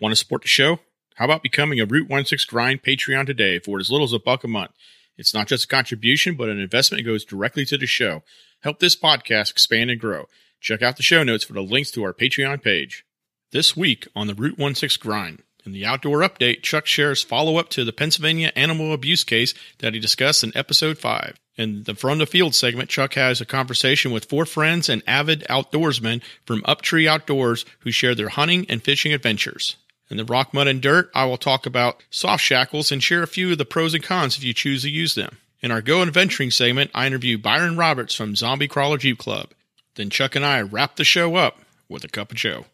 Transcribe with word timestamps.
Want 0.00 0.12
to 0.12 0.16
support 0.16 0.42
the 0.42 0.48
show? 0.48 0.80
How 1.16 1.24
about 1.24 1.42
becoming 1.42 1.80
a 1.80 1.86
Root 1.86 2.08
16 2.08 2.46
Grind 2.48 2.82
Patreon 2.82 3.26
today 3.26 3.58
for 3.58 3.78
as 3.80 3.90
little 3.90 4.04
as 4.04 4.12
a 4.12 4.18
buck 4.18 4.44
a 4.44 4.48
month? 4.48 4.70
It's 5.16 5.34
not 5.34 5.48
just 5.48 5.64
a 5.64 5.68
contribution, 5.68 6.36
but 6.36 6.48
an 6.48 6.60
investment 6.60 7.02
that 7.02 7.10
goes 7.10 7.24
directly 7.24 7.64
to 7.64 7.76
the 7.76 7.86
show. 7.86 8.22
Help 8.60 8.78
this 8.78 8.94
podcast 8.94 9.50
expand 9.50 9.90
and 9.90 10.00
grow. 10.00 10.26
Check 10.60 10.82
out 10.82 10.96
the 10.96 11.02
show 11.02 11.24
notes 11.24 11.44
for 11.44 11.52
the 11.52 11.62
links 11.62 11.90
to 11.92 12.04
our 12.04 12.12
Patreon 12.12 12.62
page. 12.62 13.04
This 13.50 13.76
week 13.76 14.06
on 14.14 14.28
the 14.28 14.34
Root 14.34 14.58
16 14.58 15.00
Grind, 15.00 15.42
in 15.66 15.72
the 15.72 15.84
outdoor 15.84 16.20
update, 16.20 16.62
Chuck 16.62 16.86
shares 16.86 17.22
follow 17.22 17.56
up 17.56 17.68
to 17.70 17.84
the 17.84 17.92
Pennsylvania 17.92 18.52
animal 18.54 18.94
abuse 18.94 19.24
case 19.24 19.52
that 19.80 19.94
he 19.94 20.00
discussed 20.00 20.44
in 20.44 20.56
episode 20.56 20.98
5. 20.98 21.38
In 21.56 21.82
the 21.82 21.94
From 21.94 22.18
the 22.18 22.26
Field 22.26 22.54
segment, 22.54 22.88
Chuck 22.88 23.14
has 23.14 23.40
a 23.40 23.44
conversation 23.44 24.12
with 24.12 24.26
four 24.26 24.46
friends 24.46 24.88
and 24.88 25.02
avid 25.06 25.44
outdoorsmen 25.50 26.22
from 26.46 26.62
Uptree 26.62 27.08
Outdoors 27.08 27.64
who 27.80 27.90
share 27.90 28.14
their 28.14 28.28
hunting 28.28 28.64
and 28.68 28.82
fishing 28.82 29.12
adventures. 29.12 29.76
In 30.10 30.16
the 30.16 30.24
Rock, 30.24 30.54
Mud, 30.54 30.66
and 30.66 30.80
Dirt, 30.80 31.10
I 31.14 31.26
will 31.26 31.36
talk 31.36 31.66
about 31.66 32.02
soft 32.10 32.42
shackles 32.42 32.90
and 32.90 33.02
share 33.02 33.22
a 33.22 33.26
few 33.26 33.52
of 33.52 33.58
the 33.58 33.64
pros 33.64 33.92
and 33.92 34.02
cons 34.02 34.38
if 34.38 34.44
you 34.44 34.54
choose 34.54 34.82
to 34.82 34.90
use 34.90 35.14
them. 35.14 35.38
In 35.60 35.70
our 35.70 35.82
Go 35.82 36.02
Adventuring 36.02 36.50
segment, 36.50 36.90
I 36.94 37.06
interview 37.06 37.36
Byron 37.36 37.76
Roberts 37.76 38.14
from 38.14 38.36
Zombie 38.36 38.68
Crawler 38.68 38.96
Jeep 38.96 39.18
Club. 39.18 39.50
Then 39.96 40.08
Chuck 40.08 40.34
and 40.36 40.44
I 40.44 40.62
wrap 40.62 40.96
the 40.96 41.04
show 41.04 41.34
up 41.34 41.58
with 41.88 42.04
a 42.04 42.08
cup 42.08 42.30
of 42.30 42.36
Joe. 42.36 42.66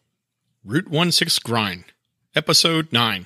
Root 0.63 0.87
16 1.13 1.41
Grind, 1.43 1.85
Episode 2.35 2.93
9. 2.93 3.25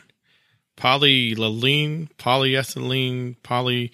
Polylalene, 0.77 2.09
polyethylene, 2.17 3.35
poly. 3.43 3.91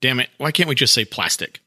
Damn 0.00 0.20
it, 0.20 0.28
why 0.36 0.52
can't 0.52 0.68
we 0.68 0.74
just 0.74 0.92
say 0.92 1.04
plastic? 1.04 1.60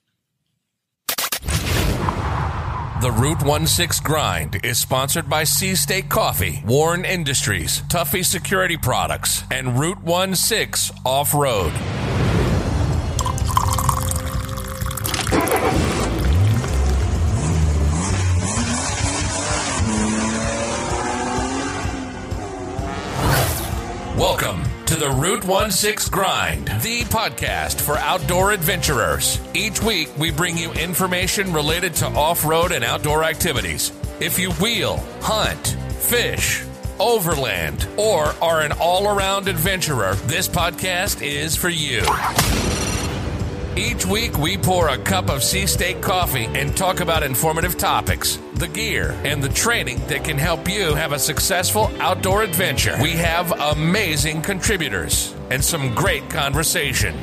The 3.00 3.12
Root 3.12 3.68
16 3.68 4.04
Grind 4.04 4.60
is 4.66 4.80
sponsored 4.80 5.30
by 5.30 5.44
Sea 5.44 5.76
State 5.76 6.10
Coffee, 6.10 6.64
WARN 6.66 7.06
Industries, 7.06 7.84
Tuffy 7.84 8.26
Security 8.26 8.76
Products, 8.76 9.44
and 9.52 9.78
Root 9.78 10.00
16 10.36 10.98
Off 11.06 11.32
Road. 11.36 11.72
Welcome 24.18 24.67
the 24.98 25.12
Root 25.12 25.44
16 25.72 26.12
Grind, 26.12 26.68
the 26.82 27.04
podcast 27.04 27.80
for 27.80 27.98
outdoor 27.98 28.52
adventurers. 28.52 29.40
Each 29.54 29.82
week, 29.82 30.10
we 30.18 30.32
bring 30.32 30.58
you 30.58 30.72
information 30.74 31.54
related 31.54 31.94
to 31.96 32.08
off 32.08 32.44
road 32.44 32.72
and 32.72 32.84
outdoor 32.84 33.24
activities. 33.24 33.92
If 34.20 34.40
you 34.40 34.52
wheel, 34.54 34.98
hunt, 35.22 35.78
fish, 36.00 36.64
overland, 37.00 37.88
or 37.96 38.34
are 38.42 38.62
an 38.62 38.72
all 38.80 39.08
around 39.08 39.48
adventurer, 39.48 40.16
this 40.26 40.48
podcast 40.48 41.22
is 41.22 41.56
for 41.56 41.70
you. 41.70 42.02
Each 43.78 44.08
week, 44.08 44.40
we 44.40 44.58
pour 44.58 44.88
a 44.88 44.98
cup 44.98 45.30
of 45.30 45.44
Sea 45.44 45.68
State 45.68 46.02
coffee 46.02 46.46
and 46.46 46.76
talk 46.76 47.00
about 47.00 47.22
informative 47.22 47.78
topics, 47.78 48.40
the 48.56 48.68
gear, 48.68 49.12
and 49.24 49.42
the 49.42 49.50
training 49.50 50.00
that 50.08 50.24
can 50.24 50.36
help 50.36 50.68
you 50.68 50.96
have 50.96 51.12
a 51.12 51.20
successful 51.20 51.92
outdoor 52.00 52.42
adventure. 52.42 52.98
We 53.00 53.12
have 53.12 53.52
amazing 53.52 54.42
contributors 54.42 55.36
and 55.52 55.64
some 55.64 55.94
great 55.94 56.28
conversation. 56.28 57.16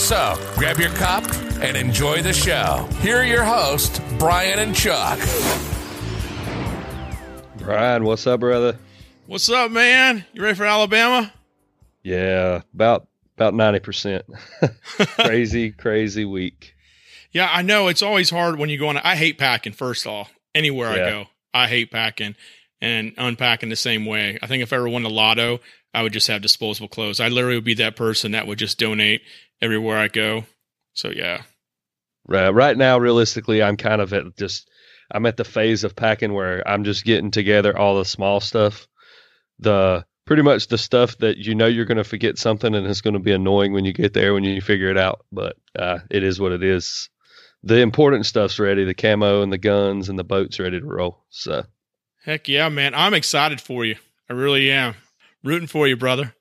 So, 0.00 0.34
grab 0.56 0.80
your 0.80 0.90
cup 0.90 1.22
and 1.62 1.76
enjoy 1.76 2.22
the 2.22 2.32
show. 2.32 2.88
Here 3.00 3.18
are 3.18 3.24
your 3.24 3.44
hosts, 3.44 4.00
Brian 4.18 4.58
and 4.58 4.74
Chuck. 4.74 5.20
Brian, 7.58 8.02
what's 8.02 8.26
up, 8.26 8.40
brother? 8.40 8.78
What's 9.26 9.48
up, 9.48 9.70
man? 9.70 10.24
You 10.32 10.42
ready 10.42 10.56
for 10.56 10.66
Alabama? 10.66 11.32
Yeah, 12.02 12.62
about 12.74 13.06
about 13.36 13.54
ninety 13.54 13.80
percent. 13.80 14.24
crazy, 15.18 15.70
crazy 15.70 16.24
week. 16.24 16.74
Yeah, 17.32 17.48
I 17.52 17.62
know 17.62 17.88
it's 17.88 18.02
always 18.02 18.30
hard 18.30 18.58
when 18.58 18.70
you 18.70 18.78
go 18.78 18.88
on. 18.88 18.96
I 18.98 19.16
hate 19.16 19.38
packing. 19.38 19.72
First 19.72 20.06
off, 20.06 20.32
anywhere 20.54 20.88
I 20.88 20.96
go, 20.96 21.26
I 21.52 21.68
hate 21.68 21.90
packing 21.90 22.34
and 22.80 23.12
unpacking 23.18 23.68
the 23.68 23.76
same 23.76 24.06
way. 24.06 24.38
I 24.42 24.46
think 24.46 24.62
if 24.62 24.72
I 24.72 24.76
ever 24.76 24.88
won 24.88 25.02
the 25.02 25.10
lotto, 25.10 25.60
I 25.92 26.02
would 26.02 26.12
just 26.12 26.28
have 26.28 26.40
disposable 26.40 26.88
clothes. 26.88 27.20
I 27.20 27.28
literally 27.28 27.56
would 27.56 27.64
be 27.64 27.74
that 27.74 27.96
person 27.96 28.32
that 28.32 28.46
would 28.46 28.58
just 28.58 28.78
donate 28.78 29.22
everywhere 29.60 29.98
I 29.98 30.08
go. 30.08 30.44
So 30.94 31.10
yeah, 31.10 31.42
Right, 32.28 32.48
right 32.48 32.76
now, 32.76 32.98
realistically, 32.98 33.62
I'm 33.62 33.76
kind 33.76 34.00
of 34.00 34.12
at 34.12 34.36
just 34.36 34.68
I'm 35.10 35.26
at 35.26 35.36
the 35.36 35.44
phase 35.44 35.84
of 35.84 35.94
packing 35.94 36.32
where 36.32 36.66
I'm 36.68 36.82
just 36.82 37.04
getting 37.04 37.30
together 37.30 37.76
all 37.76 37.98
the 37.98 38.04
small 38.04 38.40
stuff, 38.40 38.88
the 39.60 40.04
pretty 40.26 40.42
much 40.42 40.68
the 40.68 40.76
stuff 40.78 41.16
that 41.18 41.38
you 41.38 41.54
know 41.54 41.66
you're 41.66 41.84
going 41.84 41.96
to 41.96 42.04
forget 42.04 42.36
something 42.36 42.74
and 42.74 42.86
it's 42.86 43.00
going 43.00 43.14
to 43.14 43.20
be 43.20 43.32
annoying 43.32 43.72
when 43.72 43.84
you 43.84 43.92
get 43.92 44.12
there 44.12 44.34
when 44.34 44.44
you 44.44 44.60
figure 44.60 44.90
it 44.90 44.98
out. 44.98 45.24
But 45.32 45.56
uh, 45.78 46.00
it 46.10 46.22
is 46.22 46.38
what 46.38 46.52
it 46.52 46.62
is. 46.62 47.08
The 47.62 47.80
important 47.80 48.26
stuff's 48.26 48.58
ready. 48.58 48.84
The 48.84 48.94
camo 48.94 49.42
and 49.42 49.52
the 49.52 49.58
guns 49.58 50.08
and 50.08 50.18
the 50.18 50.24
boats 50.24 50.60
ready 50.60 50.78
to 50.78 50.86
roll. 50.86 51.24
So 51.30 51.64
heck 52.24 52.48
yeah, 52.48 52.68
man! 52.68 52.94
I'm 52.94 53.14
excited 53.14 53.60
for 53.60 53.84
you. 53.84 53.96
I 54.28 54.34
really 54.34 54.70
am. 54.70 54.94
Rooting 55.42 55.68
for 55.68 55.86
you, 55.88 55.96
brother. 55.96 56.34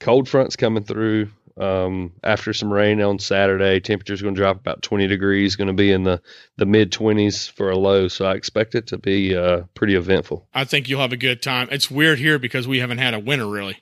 cold 0.00 0.28
front's 0.28 0.56
coming 0.56 0.84
through 0.84 1.30
um, 1.58 2.12
after 2.22 2.52
some 2.52 2.72
rain 2.72 3.00
on 3.00 3.18
Saturday. 3.18 3.80
Temperature's 3.80 4.22
going 4.22 4.34
to 4.34 4.40
drop 4.40 4.58
about 4.58 4.82
20 4.82 5.06
degrees, 5.06 5.56
going 5.56 5.68
to 5.68 5.72
be 5.74 5.92
in 5.92 6.02
the, 6.04 6.20
the 6.56 6.66
mid 6.66 6.90
20s 6.92 7.50
for 7.50 7.70
a 7.70 7.76
low. 7.76 8.08
So 8.08 8.24
I 8.26 8.34
expect 8.34 8.74
it 8.74 8.86
to 8.88 8.98
be 8.98 9.36
uh, 9.36 9.62
pretty 9.74 9.94
eventful. 9.94 10.48
I 10.54 10.64
think 10.64 10.88
you'll 10.88 11.00
have 11.00 11.12
a 11.12 11.16
good 11.16 11.42
time. 11.42 11.68
It's 11.70 11.90
weird 11.90 12.18
here 12.18 12.38
because 12.38 12.66
we 12.66 12.80
haven't 12.80 12.98
had 12.98 13.14
a 13.14 13.18
winter 13.20 13.46
really. 13.46 13.78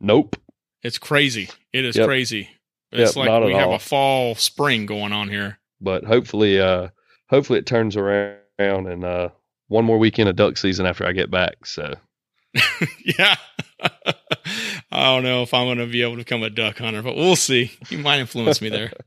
Nope. 0.00 0.36
It's 0.82 0.98
crazy. 0.98 1.48
It 1.72 1.84
is 1.84 1.96
Yep. 1.96 2.06
crazy. 2.06 2.48
It's 2.90 3.14
Yep, 3.14 3.16
like 3.16 3.26
not 3.30 3.42
at 3.42 3.46
we 3.46 3.54
have 3.54 3.68
all. 3.68 3.74
a 3.76 3.78
fall 3.78 4.34
spring 4.34 4.84
going 4.86 5.12
on 5.12 5.28
here. 5.28 5.58
But 5.80 6.04
hopefully, 6.04 6.60
uh, 6.60 6.88
hopefully 7.30 7.58
it 7.60 7.66
turns 7.66 7.96
around 7.96 8.36
and 8.58 9.04
uh, 9.04 9.28
one 9.68 9.84
more 9.84 9.98
weekend 9.98 10.28
of 10.28 10.36
duck 10.36 10.56
season 10.56 10.84
after 10.86 11.06
I 11.06 11.12
get 11.12 11.30
back. 11.30 11.64
So 11.66 11.94
yeah. 13.04 13.36
I 14.92 15.04
don't 15.04 15.22
know 15.22 15.42
if 15.42 15.54
I'm 15.54 15.66
going 15.66 15.78
to 15.78 15.86
be 15.86 16.02
able 16.02 16.12
to 16.12 16.18
become 16.18 16.42
a 16.42 16.50
duck 16.50 16.78
hunter, 16.78 17.02
but 17.02 17.16
we'll 17.16 17.36
see. 17.36 17.72
You 17.88 17.98
might 17.98 18.20
influence 18.20 18.60
me 18.60 18.68
there. 18.68 18.92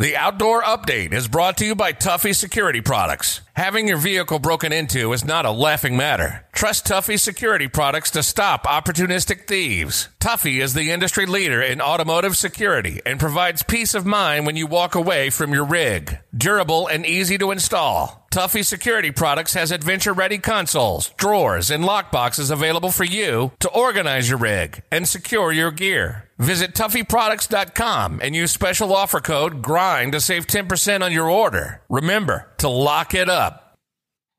The 0.00 0.16
Outdoor 0.16 0.62
Update 0.62 1.12
is 1.12 1.26
brought 1.26 1.56
to 1.56 1.66
you 1.66 1.74
by 1.74 1.92
Tuffy 1.92 2.32
Security 2.32 2.80
Products. 2.80 3.40
Having 3.54 3.88
your 3.88 3.96
vehicle 3.96 4.38
broken 4.38 4.72
into 4.72 5.12
is 5.12 5.24
not 5.24 5.44
a 5.44 5.50
laughing 5.50 5.96
matter. 5.96 6.46
Trust 6.52 6.86
Tuffy 6.86 7.18
Security 7.18 7.66
Products 7.66 8.12
to 8.12 8.22
stop 8.22 8.64
opportunistic 8.64 9.48
thieves. 9.48 10.08
Tuffy 10.20 10.62
is 10.62 10.72
the 10.72 10.92
industry 10.92 11.26
leader 11.26 11.60
in 11.60 11.80
automotive 11.80 12.36
security 12.36 13.00
and 13.04 13.18
provides 13.18 13.64
peace 13.64 13.92
of 13.92 14.06
mind 14.06 14.46
when 14.46 14.54
you 14.54 14.68
walk 14.68 14.94
away 14.94 15.30
from 15.30 15.52
your 15.52 15.64
rig. 15.64 16.16
Durable 16.32 16.86
and 16.86 17.04
easy 17.04 17.36
to 17.36 17.50
install. 17.50 18.24
Tuffy 18.30 18.64
Security 18.64 19.10
Products 19.10 19.54
has 19.54 19.72
adventure 19.72 20.12
ready 20.12 20.38
consoles, 20.38 21.08
drawers, 21.16 21.72
and 21.72 21.82
lockboxes 21.82 22.52
available 22.52 22.92
for 22.92 23.02
you 23.02 23.50
to 23.58 23.68
organize 23.70 24.28
your 24.28 24.38
rig 24.38 24.80
and 24.92 25.08
secure 25.08 25.50
your 25.50 25.72
gear. 25.72 26.27
Visit 26.38 26.72
TuffyProducts.com 26.72 28.20
and 28.22 28.32
use 28.32 28.52
special 28.52 28.94
offer 28.94 29.18
code 29.18 29.60
GRIND 29.60 30.12
to 30.12 30.20
save 30.20 30.46
10% 30.46 31.02
on 31.02 31.10
your 31.10 31.28
order. 31.28 31.82
Remember 31.88 32.52
to 32.58 32.68
lock 32.68 33.12
it 33.12 33.28
up. 33.28 33.74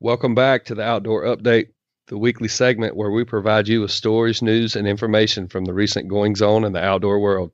Welcome 0.00 0.34
back 0.34 0.64
to 0.64 0.74
the 0.74 0.82
Outdoor 0.82 1.24
Update, 1.24 1.72
the 2.06 2.16
weekly 2.16 2.48
segment 2.48 2.96
where 2.96 3.10
we 3.10 3.24
provide 3.24 3.68
you 3.68 3.82
with 3.82 3.90
stories, 3.90 4.40
news, 4.40 4.76
and 4.76 4.88
information 4.88 5.46
from 5.46 5.66
the 5.66 5.74
recent 5.74 6.08
goings 6.08 6.40
on 6.40 6.64
in 6.64 6.72
the 6.72 6.82
outdoor 6.82 7.20
world. 7.20 7.52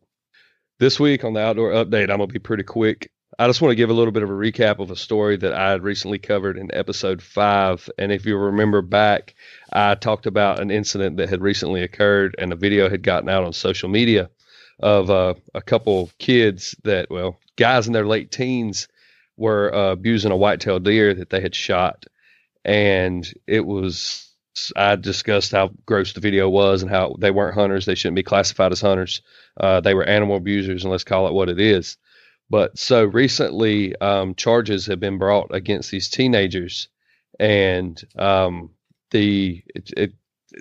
This 0.79 1.01
week 1.01 1.25
on 1.25 1.33
the 1.33 1.41
Outdoor 1.41 1.73
Update, 1.73 2.09
I'm 2.09 2.19
going 2.19 2.29
to 2.29 2.33
be 2.33 2.39
pretty 2.39 2.63
quick. 2.63 3.11
I 3.41 3.49
just 3.49 3.61
want 3.61 3.73
to 3.73 3.77
give 3.77 3.91
a 3.91 3.95
little 3.95 4.13
bit 4.13 4.23
of 4.23 4.31
a 4.31 4.33
recap 4.33 4.79
of 4.79 4.93
a 4.93 4.97
story 4.97 5.37
that 5.39 5.55
I 5.55 5.73
had 5.73 5.83
recently 5.83 6.21
covered 6.21 6.57
in 6.57 6.73
episode 6.73 7.21
five. 7.21 7.91
And 7.99 8.13
if 8.13 8.25
you 8.25 8.37
remember 8.37 8.81
back, 8.81 9.35
I 9.73 9.97
talked 9.97 10.27
about 10.27 10.61
an 10.61 10.71
incident 10.71 11.17
that 11.17 11.31
had 11.31 11.43
recently 11.43 11.83
occurred, 11.83 12.37
and 12.39 12.53
a 12.53 12.57
video 12.57 12.89
had 12.89 13.03
gotten 13.03 13.29
out 13.29 13.43
on 13.43 13.53
social 13.53 13.89
media 13.89 14.31
of 14.81 15.11
uh, 15.11 15.35
a 15.55 15.63
couple 15.63 16.11
kids 16.19 16.75
that, 16.85 17.11
well, 17.11 17.39
guys 17.57 17.87
in 17.87 17.93
their 17.93 18.07
late 18.07 18.31
teens 18.31 18.89
were 19.37 19.75
uh, 19.75 19.93
abusing 19.93 20.33
a 20.33 20.37
white-tailed 20.37 20.85
deer 20.85 21.15
that 21.15 21.31
they 21.31 21.41
had 21.41 21.55
shot 21.55 22.07
and 22.67 23.33
it 23.47 23.65
was 23.65 24.27
I 24.75 24.97
discussed 24.97 25.53
how 25.53 25.71
gross 25.87 26.13
the 26.13 26.21
video 26.21 26.49
was 26.49 26.83
and 26.83 26.91
how 26.91 27.15
they 27.19 27.31
weren't 27.31 27.55
hunters. 27.55 27.87
They 27.87 27.95
shouldn't 27.95 28.17
be 28.17 28.23
classified 28.23 28.73
as 28.73 28.81
hunters. 28.81 29.23
Uh, 29.59 29.81
they 29.81 29.95
were 29.95 30.05
animal 30.05 30.37
abusers, 30.37 30.83
and 30.83 30.91
let's 30.91 31.05
call 31.05 31.29
it 31.29 31.35
what 31.35 31.49
it 31.49 31.61
is. 31.61 31.97
But 32.51 32.79
so 32.79 33.05
recently, 33.05 33.95
um, 33.97 34.35
charges 34.35 34.87
have 34.87 34.99
been 34.99 35.19
brought 35.19 35.55
against 35.55 35.91
these 35.91 36.09
teenagers, 36.09 36.89
and 37.39 38.03
um, 38.17 38.71
the 39.11 39.63
it, 39.75 39.91
it, 39.97 40.13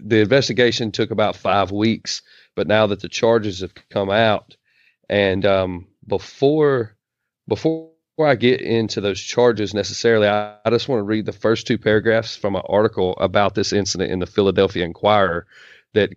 the 0.04 0.20
investigation 0.22 0.92
took 0.92 1.12
about 1.12 1.36
five 1.36 1.72
weeks. 1.72 2.22
But 2.56 2.68
now 2.68 2.88
that 2.88 3.02
the 3.02 3.10
charges 3.10 3.62
have 3.62 3.74
come 3.90 4.10
out, 4.10 4.56
and 5.10 5.46
um, 5.46 5.88
before 6.07 6.96
before 7.48 7.92
I 8.19 8.36
get 8.36 8.62
into 8.62 9.02
those 9.02 9.19
charges 9.19 9.74
necessarily, 9.74 10.28
I, 10.28 10.56
I 10.66 10.69
just 10.69 10.88
want 10.88 11.00
to 11.00 11.04
read 11.04 11.25
the 11.25 11.34
first 11.34 11.68
two 11.68 11.78
paragraphs 11.78 12.36
from 12.36 12.56
an 12.56 12.63
article 12.68 13.16
about 13.18 13.56
this 13.56 13.74
incident 13.74 14.12
in 14.12 14.19
the 14.19 14.25
Philadelphia 14.25 14.86
Inquirer 14.86 15.46
that 15.94 16.12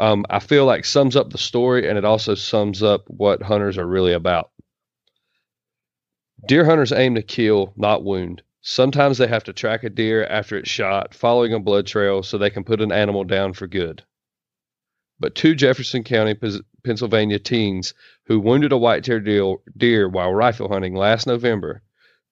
um, 0.00 0.24
I 0.28 0.40
feel 0.40 0.64
like 0.66 0.84
sums 0.84 1.14
up 1.14 1.30
the 1.30 1.38
story 1.38 1.88
and 1.88 1.96
it 1.96 2.04
also 2.04 2.34
sums 2.34 2.82
up 2.82 3.04
what 3.08 3.42
hunters 3.42 3.78
are 3.78 3.86
really 3.86 4.12
about. 4.12 4.50
Deer 6.46 6.64
hunters 6.64 6.92
aim 6.92 7.14
to 7.14 7.22
kill, 7.22 7.72
not 7.76 8.02
wound. 8.02 8.42
Sometimes 8.62 9.18
they 9.18 9.26
have 9.26 9.44
to 9.44 9.52
track 9.52 9.84
a 9.84 9.90
deer 9.90 10.24
after 10.24 10.56
it's 10.56 10.70
shot, 10.70 11.14
following 11.14 11.52
a 11.52 11.60
blood 11.60 11.86
trail 11.86 12.22
so 12.22 12.38
they 12.38 12.50
can 12.50 12.64
put 12.64 12.80
an 12.80 12.92
animal 12.92 13.24
down 13.24 13.52
for 13.52 13.66
good. 13.66 14.02
But 15.20 15.34
two 15.34 15.54
Jefferson 15.54 16.02
County, 16.02 16.34
Pennsylvania 16.82 17.38
teens 17.38 17.92
who 18.24 18.40
wounded 18.40 18.72
a 18.72 18.78
white-tailed 18.78 19.24
deer, 19.24 19.56
deer 19.76 20.08
while 20.08 20.32
rifle 20.32 20.68
hunting 20.68 20.94
last 20.94 21.26
November 21.26 21.82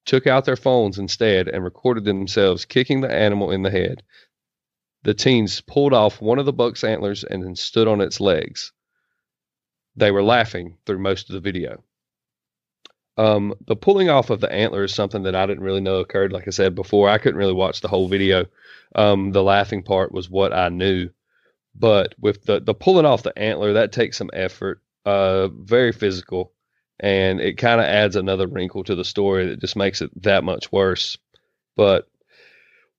took 0.06 0.26
out 0.26 0.46
their 0.46 0.56
phones 0.56 0.98
instead 0.98 1.48
and 1.48 1.62
recorded 1.62 2.04
themselves 2.04 2.64
kicking 2.64 3.02
the 3.02 3.12
animal 3.12 3.50
in 3.50 3.62
the 3.62 3.70
head. 3.70 4.02
The 5.02 5.12
teens 5.12 5.60
pulled 5.60 5.92
off 5.92 6.22
one 6.22 6.38
of 6.38 6.46
the 6.46 6.52
buck's 6.52 6.82
antlers 6.82 7.24
and 7.24 7.44
then 7.44 7.54
stood 7.56 7.86
on 7.86 8.00
its 8.00 8.20
legs. 8.20 8.72
They 9.96 10.10
were 10.10 10.22
laughing 10.22 10.78
through 10.86 11.00
most 11.00 11.28
of 11.28 11.34
the 11.34 11.40
video. 11.40 11.84
Um, 13.18 13.54
the 13.66 13.76
pulling 13.76 14.08
off 14.08 14.30
of 14.30 14.40
the 14.40 14.50
antler 14.50 14.84
is 14.84 14.94
something 14.94 15.24
that 15.24 15.34
I 15.34 15.44
didn't 15.44 15.64
really 15.64 15.80
know 15.80 15.96
occurred. 15.96 16.32
Like 16.32 16.46
I 16.46 16.52
said 16.52 16.74
before, 16.74 17.08
I 17.08 17.18
couldn't 17.18 17.38
really 17.38 17.52
watch 17.52 17.80
the 17.80 17.88
whole 17.88 18.08
video. 18.08 18.46
Um, 18.94 19.32
the 19.32 19.42
laughing 19.42 19.82
part 19.82 20.12
was 20.12 20.30
what 20.30 20.52
I 20.54 20.68
knew, 20.68 21.10
but 21.78 22.14
with 22.20 22.44
the 22.44 22.60
the 22.60 22.74
pulling 22.74 23.06
off 23.06 23.22
the 23.22 23.38
antler, 23.38 23.74
that 23.74 23.92
takes 23.92 24.16
some 24.16 24.30
effort. 24.32 24.82
Uh, 25.04 25.48
very 25.48 25.92
physical, 25.92 26.52
and 27.00 27.40
it 27.40 27.56
kind 27.56 27.80
of 27.80 27.86
adds 27.86 28.16
another 28.16 28.46
wrinkle 28.46 28.84
to 28.84 28.94
the 28.94 29.04
story 29.04 29.46
that 29.46 29.60
just 29.60 29.76
makes 29.76 30.02
it 30.02 30.10
that 30.22 30.44
much 30.44 30.70
worse. 30.70 31.16
But 31.76 32.08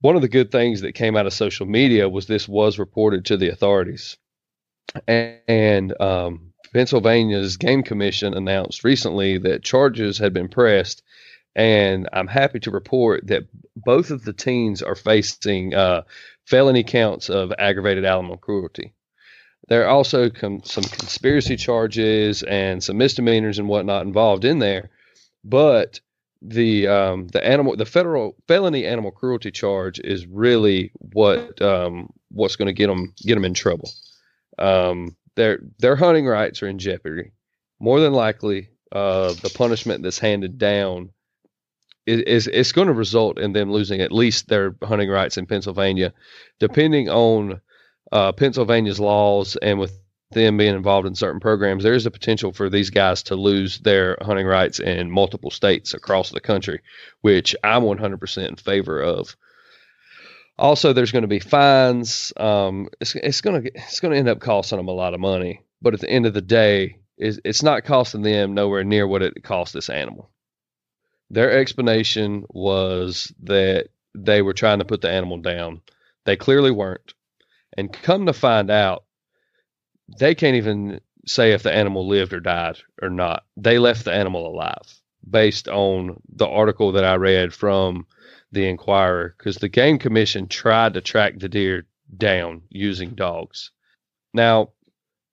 one 0.01 0.15
of 0.15 0.21
the 0.21 0.29
good 0.29 0.51
things 0.51 0.81
that 0.81 0.93
came 0.93 1.15
out 1.15 1.27
of 1.27 1.33
social 1.33 1.65
media 1.65 2.09
was 2.09 2.25
this 2.25 2.47
was 2.47 2.79
reported 2.79 3.25
to 3.25 3.37
the 3.37 3.49
authorities, 3.49 4.17
and, 5.07 5.39
and 5.47 6.01
um, 6.01 6.53
Pennsylvania's 6.73 7.57
Game 7.57 7.83
Commission 7.83 8.33
announced 8.33 8.83
recently 8.83 9.37
that 9.39 9.63
charges 9.63 10.17
had 10.17 10.33
been 10.33 10.47
pressed, 10.47 11.03
and 11.55 12.07
I'm 12.13 12.27
happy 12.27 12.59
to 12.61 12.71
report 12.71 13.27
that 13.27 13.43
both 13.75 14.09
of 14.09 14.23
the 14.23 14.33
teens 14.33 14.81
are 14.81 14.95
facing 14.95 15.73
uh, 15.73 16.03
felony 16.49 16.83
counts 16.83 17.29
of 17.29 17.53
aggravated 17.59 18.05
animal 18.05 18.35
cruelty. 18.35 18.93
There 19.67 19.83
are 19.85 19.89
also 19.89 20.31
com- 20.31 20.63
some 20.63 20.83
conspiracy 20.83 21.55
charges 21.55 22.41
and 22.41 22.83
some 22.83 22.97
misdemeanors 22.97 23.59
and 23.59 23.69
whatnot 23.69 24.07
involved 24.07 24.45
in 24.45 24.57
there, 24.57 24.89
but 25.43 25.99
the 26.41 26.87
um, 26.87 27.27
the 27.27 27.45
animal 27.45 27.75
the 27.75 27.85
federal 27.85 28.35
felony 28.47 28.85
animal 28.85 29.11
cruelty 29.11 29.51
charge 29.51 29.99
is 29.99 30.25
really 30.25 30.91
what 30.93 31.61
um, 31.61 32.09
what's 32.31 32.55
going 32.55 32.67
to 32.67 32.73
get 32.73 32.87
them 32.87 33.13
get 33.21 33.35
them 33.35 33.45
in 33.45 33.53
trouble. 33.53 33.91
Um, 34.57 35.15
their 35.35 35.59
their 35.77 35.95
hunting 35.95 36.25
rights 36.25 36.63
are 36.63 36.67
in 36.67 36.79
jeopardy. 36.79 37.31
More 37.79 37.99
than 37.99 38.13
likely, 38.13 38.69
uh, 38.91 39.33
the 39.33 39.51
punishment 39.53 40.01
that's 40.01 40.19
handed 40.19 40.57
down 40.57 41.11
is, 42.09 42.47
it's 42.47 42.71
going 42.71 42.87
to 42.87 42.93
result 42.93 43.39
in 43.39 43.53
them 43.53 43.71
losing 43.71 44.01
at 44.01 44.11
least 44.11 44.47
their 44.47 44.75
hunting 44.83 45.09
rights 45.09 45.37
in 45.37 45.45
Pennsylvania, 45.45 46.13
depending 46.59 47.09
on 47.09 47.61
uh, 48.11 48.31
Pennsylvania's 48.31 48.99
laws 48.99 49.55
and 49.57 49.79
with 49.79 49.93
them 50.31 50.57
being 50.57 50.75
involved 50.75 51.07
in 51.07 51.15
certain 51.15 51.39
programs, 51.39 51.83
there 51.83 51.93
is 51.93 52.05
a 52.05 52.11
potential 52.11 52.51
for 52.51 52.69
these 52.69 52.89
guys 52.89 53.23
to 53.23 53.35
lose 53.35 53.79
their 53.79 54.17
hunting 54.21 54.45
rights 54.45 54.79
in 54.79 55.09
multiple 55.09 55.49
states 55.49 55.93
across 55.93 56.29
the 56.29 56.39
country, 56.39 56.81
which 57.21 57.55
I'm 57.63 57.83
100% 57.83 58.47
in 58.47 58.55
favor 58.55 59.01
of. 59.01 59.35
Also, 60.57 60.93
there's 60.93 61.11
going 61.11 61.23
to 61.23 61.27
be 61.27 61.39
fines. 61.39 62.33
Um, 62.37 62.89
it's, 62.99 63.15
it's 63.15 63.41
going 63.41 63.63
to 63.63 63.71
it's 63.73 64.01
going 64.01 64.11
to 64.11 64.19
end 64.19 64.27
up 64.27 64.39
costing 64.39 64.77
them 64.77 64.89
a 64.89 64.93
lot 64.93 65.13
of 65.13 65.19
money. 65.19 65.61
But 65.81 65.93
at 65.93 66.01
the 66.01 66.09
end 66.09 66.25
of 66.25 66.33
the 66.33 66.41
day, 66.41 66.97
it's, 67.17 67.39
it's 67.45 67.63
not 67.63 67.85
costing 67.85 68.21
them 68.21 68.53
nowhere 68.53 68.83
near 68.83 69.07
what 69.07 69.21
it 69.21 69.41
cost 69.41 69.73
this 69.73 69.89
animal. 69.89 70.29
Their 71.29 71.51
explanation 71.51 72.45
was 72.49 73.33
that 73.43 73.89
they 74.15 74.41
were 74.41 74.53
trying 74.53 74.79
to 74.79 74.85
put 74.85 75.01
the 75.01 75.11
animal 75.11 75.37
down. 75.37 75.81
They 76.25 76.35
clearly 76.35 76.71
weren't. 76.71 77.13
And 77.77 77.93
come 77.93 78.25
to 78.25 78.33
find 78.33 78.71
out, 78.71 79.05
they 80.17 80.33
can't 80.33 80.55
even 80.55 81.01
say 81.27 81.51
if 81.51 81.63
the 81.63 81.73
animal 81.73 82.07
lived 82.07 82.33
or 82.33 82.39
died 82.39 82.79
or 83.01 83.09
not. 83.09 83.45
They 83.55 83.77
left 83.77 84.05
the 84.05 84.13
animal 84.13 84.47
alive 84.47 84.99
based 85.29 85.67
on 85.67 86.21
the 86.27 86.47
article 86.47 86.93
that 86.93 87.03
I 87.03 87.15
read 87.15 87.53
from 87.53 88.07
the 88.51 88.67
Inquirer 88.67 89.35
because 89.37 89.57
the 89.57 89.69
Game 89.69 89.99
Commission 89.99 90.47
tried 90.47 90.95
to 90.95 91.01
track 91.01 91.37
the 91.37 91.49
deer 91.49 91.85
down 92.17 92.63
using 92.69 93.11
dogs. 93.11 93.71
Now, 94.33 94.71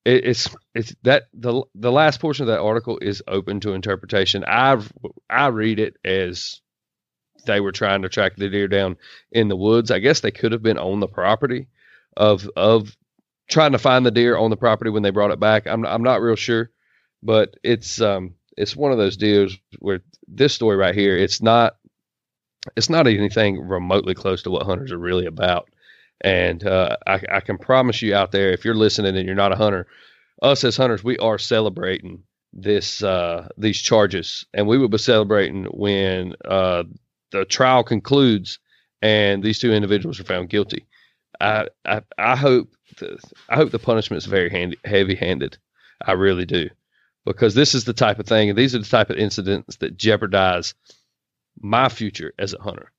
it, 0.07 0.25
it's 0.25 0.57
it's 0.75 0.95
that 1.03 1.25
the 1.35 1.65
the 1.75 1.93
last 1.93 2.21
portion 2.21 2.45
of 2.45 2.49
that 2.49 2.61
article 2.61 2.99
is 3.03 3.23
open 3.27 3.61
to 3.61 3.73
interpretation. 3.73 4.45
I 4.47 4.81
I 5.29 5.49
read 5.49 5.81
it 5.81 5.97
as 6.05 6.61
they 7.47 7.61
were 7.61 7.73
trying 7.73 8.03
to 8.03 8.09
track 8.09 8.37
the 8.37 8.49
deer 8.49 8.69
down 8.69 8.97
in 9.33 9.49
the 9.49 9.57
woods. 9.57 9.91
I 9.91 9.99
guess 9.99 10.21
they 10.21 10.31
could 10.31 10.53
have 10.53 10.63
been 10.63 10.79
on 10.79 11.01
the 11.01 11.09
property 11.09 11.69
of 12.17 12.49
of 12.57 12.97
trying 13.51 13.73
to 13.73 13.79
find 13.79 14.07
the 14.07 14.13
deer 14.13 14.37
on 14.37 14.51
the 14.51 14.57
property 14.57 14.91
when 14.91 15.03
they 15.03 15.11
brought 15.11 15.33
it 15.33 15.41
back. 15.41 15.67
I'm 15.67 15.85
I'm 15.85 16.05
not 16.05 16.23
real 16.23 16.37
sure, 16.37 16.71
but 17.23 17.57
it's 17.65 18.01
um 18.01 18.35
it's 18.57 18.77
one 18.77 18.93
of 18.93 18.99
those 18.99 19.17
deals 19.17 19.57
where 19.81 20.03
this 20.29 20.55
story 20.55 20.77
right 20.77 20.95
here, 20.95 21.17
it's 21.17 21.43
not 21.43 21.77
it's 22.77 22.91
not 22.91 23.09
anything 23.09 23.61
remotely 23.61 24.15
close 24.15 24.43
to 24.43 24.51
what 24.51 24.67
hunters 24.67 24.93
are 24.93 24.99
really 24.99 25.27
about. 25.27 25.69
And 26.23 26.67
uh, 26.67 26.97
I, 27.07 27.21
I, 27.31 27.41
can 27.41 27.59
promise 27.59 28.01
you 28.01 28.15
out 28.15 28.33
there, 28.33 28.51
if 28.51 28.65
you're 28.65 28.75
listening 28.75 29.17
and 29.17 29.27
you're 29.27 29.35
not 29.35 29.53
a 29.53 29.57
hunter, 29.57 29.87
us 30.43 30.65
as 30.65 30.77
hunters, 30.77 31.05
we 31.05 31.19
are 31.19 31.39
celebrating 31.39 32.23
this 32.53 33.03
uh, 33.03 33.49
these 33.59 33.79
charges, 33.79 34.47
and 34.55 34.67
we 34.67 34.79
will 34.79 34.89
be 34.89 34.99
celebrating 34.99 35.65
when 35.65 36.35
uh, 36.45 36.85
the 37.31 37.45
trial 37.45 37.85
concludes 37.85 38.59
and 39.03 39.43
these 39.43 39.59
two 39.59 39.73
individuals 39.73 40.19
are 40.19 40.25
found 40.25 40.49
guilty. 40.49 40.87
I 41.41 41.69
I, 41.85 42.03
I 42.19 42.37
hope 42.37 42.75
the, 42.99 43.19
I 43.49 43.57
hope 43.57 43.71
the 43.71 43.79
punishment 43.79 44.23
is 44.23 44.27
very 44.27 44.51
handy, 44.51 44.79
heavy 44.85 45.15
handed. 45.15 45.59
I 46.05 46.13
really 46.13 46.47
do, 46.47 46.71
because 47.25 47.55
this 47.55 47.75
is 47.75 47.85
the 47.85 47.93
type 47.93 48.19
of 48.19 48.27
thing, 48.27 48.49
and 48.49 48.59
these 48.59 48.75
are 48.75 48.79
the 48.79 48.85
type 48.85 49.11
of 49.11 49.17
incidents 49.17 49.77
that 49.77 49.97
jeopardize 49.97 50.75
my 51.61 51.89
future 51.89 52.33
as 52.39 52.55
a 52.55 52.61
hunter. 52.61 52.93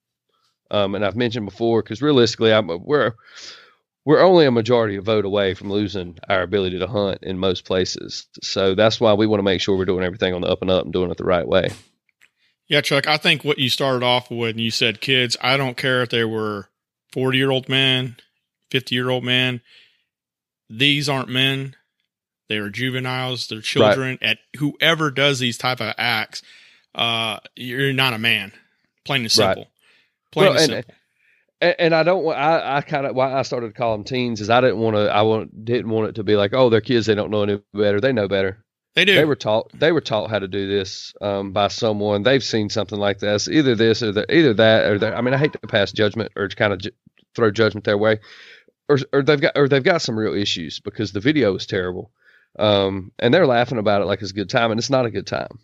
Um, 0.72 0.96
and 0.96 1.06
I've 1.06 1.16
mentioned 1.16 1.46
before, 1.46 1.81
because 1.81 2.02
realistically, 2.02 2.54
I'm, 2.54 2.68
we're 2.84 3.14
we're 4.08 4.22
only 4.22 4.46
a 4.46 4.52
majority 4.52 4.96
of 4.96 5.04
vote 5.04 5.25
away 5.25 5.54
from 5.54 5.69
losing 5.69 6.18
our 6.30 6.42
ability 6.42 6.80
to 6.80 6.88
hunt 6.88 7.19
in 7.24 7.38
most 7.38 7.66
places. 7.66 8.26
So 8.42 8.74
that's 8.74 9.02
why 9.02 9.14
we 9.14 9.28
want 9.28 9.40
to 9.40 9.44
make 9.44 9.59
sure 9.59 9.78
we're 9.78 9.83
doing 9.83 10.06
everything 10.06 10.33
on 10.33 10.40
the 10.40 10.47
up 10.47 10.62
and 10.62 10.71
up 10.71 10.86
and 10.86 10.94
doing 10.94 11.12
it 11.12 11.18
the 11.18 11.26
right 11.26 11.45
way. 11.45 11.71
Yeah, 12.69 12.80
Chuck, 12.80 13.06
I 13.06 13.18
think 13.18 13.44
what 13.44 13.59
you 13.59 13.68
started 13.68 14.04
off 14.04 14.31
with, 14.31 14.52
and 14.52 14.62
you 14.62 14.71
said 14.71 15.02
kids, 15.02 15.36
I 15.42 15.57
don't 15.57 15.76
care 15.76 16.04
if 16.04 16.09
they 16.09 16.24
were 16.24 16.69
40 17.12 17.38
year 17.38 17.52
old 17.52 17.68
men, 17.68 18.16
50 18.71 18.95
year 18.95 19.09
old 19.09 19.26
men. 19.26 19.59
These 20.69 21.09
aren't 21.09 21.30
men. 21.30 21.76
They 22.47 22.57
are 22.57 22.69
juveniles. 22.69 23.47
They're 23.47 23.59
children. 23.59 24.18
Right. 24.21 24.30
At 24.30 24.38
whoever 24.57 25.12
does 25.12 25.40
these 25.40 25.57
type 25.57 25.81
of 25.81 25.94
acts, 25.97 26.42
uh, 26.95 27.40
you're 27.56 27.92
not 27.92 28.14
a 28.14 28.18
man. 28.18 28.54
Plain 29.04 29.24
and 29.24 29.31
simple. 29.31 29.64
Right. 29.64 29.71
Plain 30.31 30.46
well, 30.46 30.52
and, 30.54 30.60
and, 30.60 30.69
simple. 30.69 30.96
And, 31.62 31.76
and 31.80 31.96
I 31.96 32.04
don't 32.04 32.24
want. 32.24 32.38
I, 32.38 32.78
I 32.78 32.81
kind 32.81 33.06
of 33.06 33.16
why 33.16 33.34
I 33.34 33.42
started 33.42 33.68
to 33.68 33.74
call 33.74 33.94
them 33.94 34.04
teens 34.04 34.42
is 34.42 34.50
I 34.50 34.62
didn't 34.62 34.80
want 34.80 34.96
to. 34.96 35.10
I 35.10 35.22
want, 35.24 35.66
didn't 35.66 35.90
want 35.90 36.10
it 36.10 36.16
to 36.16 36.24
be 36.24 36.36
like, 36.36 36.54
oh, 36.54 36.69
they're 36.69 36.81
kids. 36.81 37.06
They 37.06 37.16
don't 37.16 37.31
know 37.31 37.44
any 37.44 37.62
better. 37.74 38.00
They 38.00 38.14
know 38.14 38.28
better. 38.28 38.64
They 38.96 39.06
do. 39.06 39.16
They 39.16 39.26
were 39.26 39.36
taught. 39.36 39.72
They 39.74 39.92
were 39.92 40.02
taught 40.02 40.30
how 40.30 40.40
to 40.40 40.48
do 40.48 40.68
this 40.68 41.14
um, 41.22 41.54
by 41.54 41.68
someone. 41.68 42.24
They've 42.24 42.44
seen 42.44 42.69
something 42.69 43.00
like 43.00 43.19
this. 43.19 43.48
Either 43.48 43.76
this 43.76 44.02
or 44.02 44.12
the, 44.12 44.34
either 44.34 44.54
that 44.56 44.86
or 44.86 45.00
that. 45.00 45.16
I 45.16 45.22
mean, 45.22 45.34
I 45.34 45.38
hate 45.38 45.54
to 45.54 45.60
pass 45.68 45.92
judgment 45.92 46.31
or 46.36 46.48
kind 46.50 46.74
of 46.74 46.80
ju- 46.80 46.92
throw 47.36 47.52
judgment 47.52 47.86
their 47.86 47.98
way, 47.98 48.19
or 48.90 48.98
or 49.14 49.22
they've 49.24 49.42
got 49.42 49.54
or 49.56 49.68
they've 49.68 49.84
got 49.84 50.02
some 50.02 50.18
real 50.18 50.34
issues 50.34 50.80
because 50.80 51.12
the 51.12 51.19
video 51.19 51.56
is 51.56 51.66
terrible, 51.66 52.12
um, 52.57 53.12
and 53.19 53.34
they're 53.34 53.48
laughing 53.48 53.78
about 53.78 54.02
it 54.02 54.06
like 54.06 54.22
it's 54.22 54.31
a 54.31 54.36
good 54.36 54.50
time, 54.50 54.72
and 54.72 54.80
it's 54.80 54.90
not 54.90 55.06
a 55.06 55.12
good 55.12 55.28
time 55.28 55.60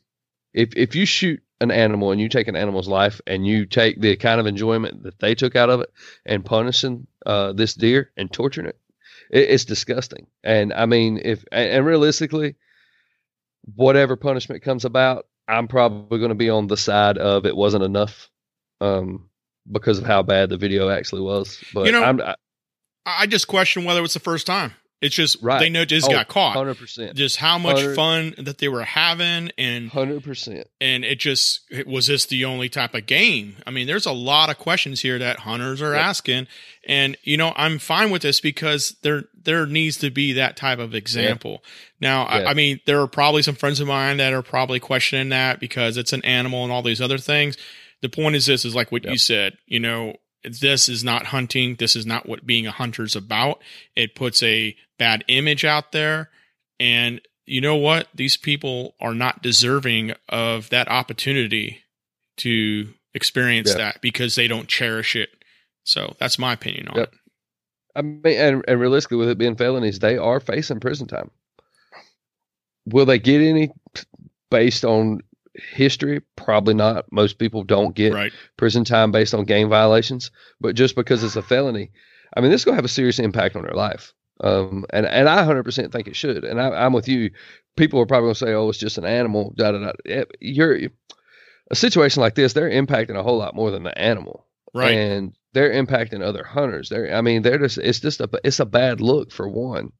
if 0.54 0.76
if 0.76 0.96
you 0.96 1.06
shoot 1.06 1.42
an 1.64 1.72
animal 1.72 2.12
and 2.12 2.22
you 2.22 2.30
take 2.30 2.48
an 2.48 2.56
animal's 2.56 2.88
life 2.88 3.22
and 3.26 3.48
you 3.48 3.66
take 3.66 4.00
the 4.00 4.16
kind 4.16 4.40
of 4.40 4.46
enjoyment 4.46 5.04
that 5.04 5.20
they 5.20 5.34
took 5.34 5.56
out 5.56 5.70
of 5.70 5.82
it 5.82 5.92
and 6.26 6.46
punishing 6.46 7.08
uh, 7.26 7.54
this 7.54 7.74
deer 7.74 8.12
and 8.16 8.32
torturing 8.32 8.68
it, 8.68 8.78
it, 9.32 9.50
it's 9.50 9.66
disgusting. 9.66 10.28
And 10.44 10.74
I 10.74 10.86
mean, 10.86 11.20
if 11.24 11.44
and 11.52 11.86
realistically, 11.86 12.56
whatever 13.76 14.16
punishment 14.16 14.62
comes 14.62 14.86
about, 14.86 15.26
I'm 15.48 15.68
probably 15.68 16.20
going 16.20 16.30
to 16.30 16.36
be 16.36 16.50
on 16.50 16.68
the 16.68 16.78
side 16.78 17.18
of 17.18 17.46
it 17.46 17.56
wasn't 17.56 17.84
enough, 17.84 18.30
um, 18.80 19.30
because 19.70 19.98
of 20.00 20.06
how 20.06 20.22
bad 20.22 20.50
the 20.50 20.58
video 20.58 20.90
actually 20.90 21.22
was. 21.22 21.64
But 21.74 21.86
you 21.86 21.92
know, 21.92 22.04
I'm, 22.04 22.22
I, 22.22 22.36
I 23.06 23.26
just 23.26 23.48
question 23.48 23.86
whether 23.86 24.04
it's 24.04 24.14
the 24.14 24.20
first 24.20 24.46
time 24.46 24.74
It's 25.04 25.16
just 25.16 25.38
Right. 25.42 25.60
they 25.60 25.70
know 25.70 25.86
just 25.86 26.08
Oh, 26.08 26.12
got 26.12 26.28
caught. 26.30 26.56
Hundred 26.56 26.76
percent. 26.78 27.16
Just 27.16 27.38
how 27.38 27.58
much 27.58 27.76
100 27.76 27.96
fun 27.96 28.34
that 28.38 28.58
they 28.58 28.68
were 28.70 28.84
having, 28.84 29.52
and 29.58 29.90
Hundred 29.90 30.24
percent. 30.24 30.68
and 30.82 31.04
it 31.06 31.20
just 31.20 31.62
it- 31.70 31.86
was 31.86 32.08
this 32.08 32.26
the 32.26 32.46
only 32.46 32.70
type 32.70 32.96
of 32.96 33.06
game? 33.06 33.58
I 33.68 33.72
mean, 33.72 33.86
there's 33.86 34.06
a 34.06 34.12
lot 34.12 34.50
of 34.50 34.58
questions 34.58 35.02
here 35.02 35.20
that 35.20 35.40
hunters 35.40 35.82
are 35.82 35.94
Yep. 35.94 36.02
asking, 36.04 36.48
and 36.88 37.18
you 37.24 37.38
know 37.38 37.54
I'm 37.56 37.80
fine 37.80 38.10
with 38.10 38.22
this 38.22 38.40
because 38.40 38.96
there 39.04 39.26
there 39.44 39.66
needs 39.66 39.98
to 39.98 40.10
be 40.10 40.32
that 40.34 40.56
type 40.56 40.80
of 40.80 40.96
example. 40.96 41.64
Now, 42.00 42.22
Yeah. 42.24 42.48
I, 42.48 42.52
I 42.52 42.54
mean, 42.54 42.80
there 42.86 43.02
are 43.02 43.08
probably 43.08 43.42
some 43.44 43.56
friends 43.56 43.82
of 43.82 43.88
mine 43.90 44.18
that 44.18 44.32
are 44.34 44.42
probably 44.42 44.80
questioning 44.80 45.30
that 45.30 45.60
because 45.60 45.98
it's 45.98 46.14
an 46.14 46.24
animal 46.24 46.64
and 46.64 46.72
all 46.72 46.82
these 46.82 47.02
other 47.02 47.18
things. 47.18 47.58
The 48.02 48.10
point 48.10 48.36
is 48.38 48.46
this 48.46 48.64
is 48.66 48.74
like 48.76 48.92
what 48.92 49.04
you 49.06 49.18
said, 49.18 49.58
you 49.68 49.80
know. 49.80 50.16
This 50.44 50.90
is 50.90 51.04
not 51.04 51.28
hunting. 51.28 51.76
This 51.76 51.96
is 51.96 52.06
not 52.06 52.28
what 52.28 52.46
being 52.46 52.68
a 52.68 52.72
hunter's 52.72 53.16
about. 53.16 53.62
It 53.96 54.16
puts 54.16 54.44
a 54.44 54.76
bad 55.00 55.24
image 55.28 55.64
out 55.66 55.92
there. 55.92 56.30
And 56.80 57.22
you 57.46 57.62
know 57.62 57.76
what? 57.76 58.08
These 58.14 58.38
people 58.38 58.96
are 59.00 59.14
not 59.14 59.42
deserving 59.42 60.14
of 60.30 60.70
that 60.70 60.88
opportunity 60.90 61.80
to 62.38 62.94
experience 63.14 63.70
Yeah. 63.70 63.78
that 63.78 64.02
because 64.02 64.36
they 64.36 64.48
don't 64.48 64.68
cherish 64.68 65.16
it. 65.16 65.30
So 65.84 66.16
that's 66.20 66.40
my 66.40 66.54
opinion 66.54 66.88
on 66.90 66.98
Yep. 66.98 67.14
it. 67.14 67.20
I 67.96 68.02
mean, 68.02 68.22
and, 68.26 68.66
and 68.68 68.80
realistically, 68.80 69.18
with 69.18 69.30
it 69.30 69.38
being 69.38 69.56
felonies, 69.56 70.00
they 70.00 70.18
are 70.18 70.40
facing 70.40 70.80
prison 70.80 71.08
time. 71.08 71.30
Will 72.86 73.06
they 73.06 73.20
get 73.20 73.42
any 73.42 73.70
based 74.50 74.84
on 74.84 75.22
history? 75.56 76.22
Probably 76.36 76.74
not. 76.74 77.06
Most 77.12 77.38
people 77.40 77.64
don't 77.64 77.96
get 77.96 78.14
Right. 78.14 78.32
prison 78.58 78.84
time 78.86 79.12
based 79.12 79.34
on 79.34 79.46
game 79.46 79.70
violations, 79.70 80.32
but 80.60 80.76
just 80.76 80.96
because 80.96 81.24
it's 81.24 81.36
a 81.36 81.42
felony, 81.42 81.92
I 82.36 82.42
mean, 82.42 82.52
this 82.52 82.62
is 82.62 82.66
going 82.66 82.74
to 82.74 82.78
have 82.78 82.86
a 82.86 82.90
serious 82.90 83.20
impact 83.20 83.56
on 83.56 83.62
their 83.64 83.74
life. 83.76 84.14
Um, 84.42 84.86
and 84.90 85.06
and 85.06 85.30
I 85.30 85.44
100% 85.46 85.92
think 85.92 86.08
it 86.08 86.16
should. 86.16 86.44
And 86.44 86.60
I, 86.60 86.70
I'm 86.86 86.94
with 86.94 87.08
you. 87.08 87.32
People 87.78 88.00
are 88.00 88.06
probably 88.06 88.26
going 88.28 88.34
to 88.36 88.40
say, 88.40 88.54
"Oh, 88.54 88.70
it's 88.70 88.80
just 88.80 88.98
an 88.98 89.06
animal." 89.06 89.54
Da 89.56 89.72
da 89.72 89.92
da. 90.06 90.24
You're 90.40 90.90
a 91.72 91.76
situation 91.76 92.22
like 92.22 92.36
this. 92.36 92.54
They're 92.54 92.70
impacting 92.70 93.16
a 93.16 93.24
whole 93.24 93.38
lot 93.38 93.56
more 93.56 93.72
than 93.72 93.84
the 93.84 93.98
animal 93.98 94.48
Right. 94.74 94.94
and 94.96 95.34
they're 95.54 95.72
impacting 95.72 96.22
other 96.24 96.44
hunters. 96.44 96.90
They're, 96.90 97.16
I 97.16 97.22
mean, 97.22 97.44
they're 97.44 97.60
just, 97.60 97.78
it's 97.78 98.00
just 98.00 98.22
a, 98.22 98.30
it's 98.44 98.60
a 98.60 98.66
bad 98.66 99.02
look 99.02 99.32
for 99.32 99.48
one. 99.48 99.92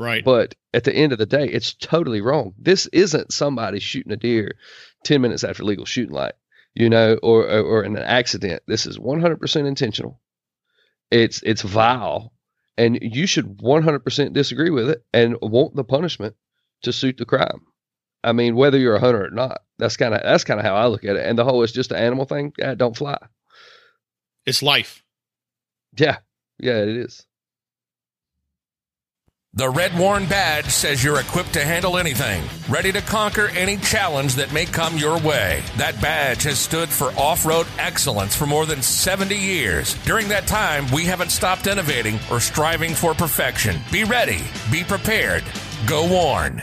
Right. 0.00 0.24
But 0.24 0.54
at 0.72 0.84
the 0.84 0.94
end 0.94 1.12
of 1.12 1.18
the 1.18 1.26
day, 1.26 1.46
it's 1.46 1.74
totally 1.74 2.20
wrong. 2.20 2.54
This 2.58 2.86
isn't 2.86 3.32
somebody 3.32 3.80
shooting 3.80 4.12
a 4.12 4.16
deer 4.16 4.56
10 5.04 5.20
minutes 5.20 5.44
after 5.44 5.64
legal 5.64 5.84
shooting 5.84 6.14
light, 6.14 6.34
you 6.74 6.88
know, 6.88 7.18
or, 7.22 7.42
or, 7.44 7.60
or 7.60 7.82
an 7.82 7.96
accident. 7.96 8.62
This 8.66 8.86
is 8.86 8.98
100% 8.98 9.66
intentional. 9.66 10.20
It's, 11.10 11.42
it's 11.42 11.62
vile 11.62 12.32
and 12.78 12.98
you 13.02 13.26
should 13.26 13.58
100% 13.58 14.32
disagree 14.32 14.70
with 14.70 14.90
it 14.90 15.04
and 15.12 15.36
want 15.42 15.76
the 15.76 15.84
punishment 15.84 16.34
to 16.82 16.92
suit 16.92 17.18
the 17.18 17.26
crime. 17.26 17.66
I 18.22 18.32
mean, 18.32 18.54
whether 18.54 18.78
you're 18.78 18.96
a 18.96 19.00
hunter 19.00 19.26
or 19.26 19.30
not, 19.30 19.62
that's 19.78 19.96
kind 19.96 20.14
of, 20.14 20.22
that's 20.22 20.44
kind 20.44 20.60
of 20.60 20.64
how 20.64 20.76
I 20.76 20.86
look 20.86 21.04
at 21.04 21.16
it. 21.16 21.26
And 21.26 21.38
the 21.38 21.44
whole, 21.44 21.62
it's 21.62 21.72
just 21.72 21.90
an 21.90 21.98
animal 21.98 22.26
thing. 22.26 22.52
Yeah, 22.58 22.74
don't 22.74 22.96
fly. 22.96 23.18
it's 24.46 24.62
life. 24.62 25.02
Yeah. 25.96 26.18
Yeah, 26.58 26.82
it 26.82 26.88
is. 26.88 27.26
The 29.54 29.68
Red 29.68 29.98
WARN 29.98 30.26
badge 30.26 30.66
says 30.66 31.02
you're 31.02 31.18
equipped 31.18 31.54
to 31.54 31.64
handle 31.64 31.98
anything, 31.98 32.44
ready 32.68 32.92
to 32.92 33.00
conquer 33.00 33.48
any 33.48 33.78
challenge 33.78 34.36
that 34.36 34.52
may 34.52 34.64
come 34.64 34.96
your 34.96 35.18
way. 35.18 35.64
That 35.76 36.00
badge 36.00 36.44
has 36.44 36.60
stood 36.60 36.88
for 36.88 37.10
off 37.18 37.44
road 37.44 37.66
excellence 37.76 38.36
for 38.36 38.46
more 38.46 38.64
than 38.64 38.80
70 38.80 39.34
years. 39.34 39.94
During 40.04 40.28
that 40.28 40.46
time, 40.46 40.88
we 40.92 41.04
haven't 41.04 41.30
stopped 41.30 41.66
innovating 41.66 42.20
or 42.30 42.38
striving 42.38 42.94
for 42.94 43.12
perfection. 43.12 43.80
Be 43.90 44.04
ready, 44.04 44.38
be 44.70 44.84
prepared, 44.84 45.42
go 45.84 46.04
WARN. 46.06 46.62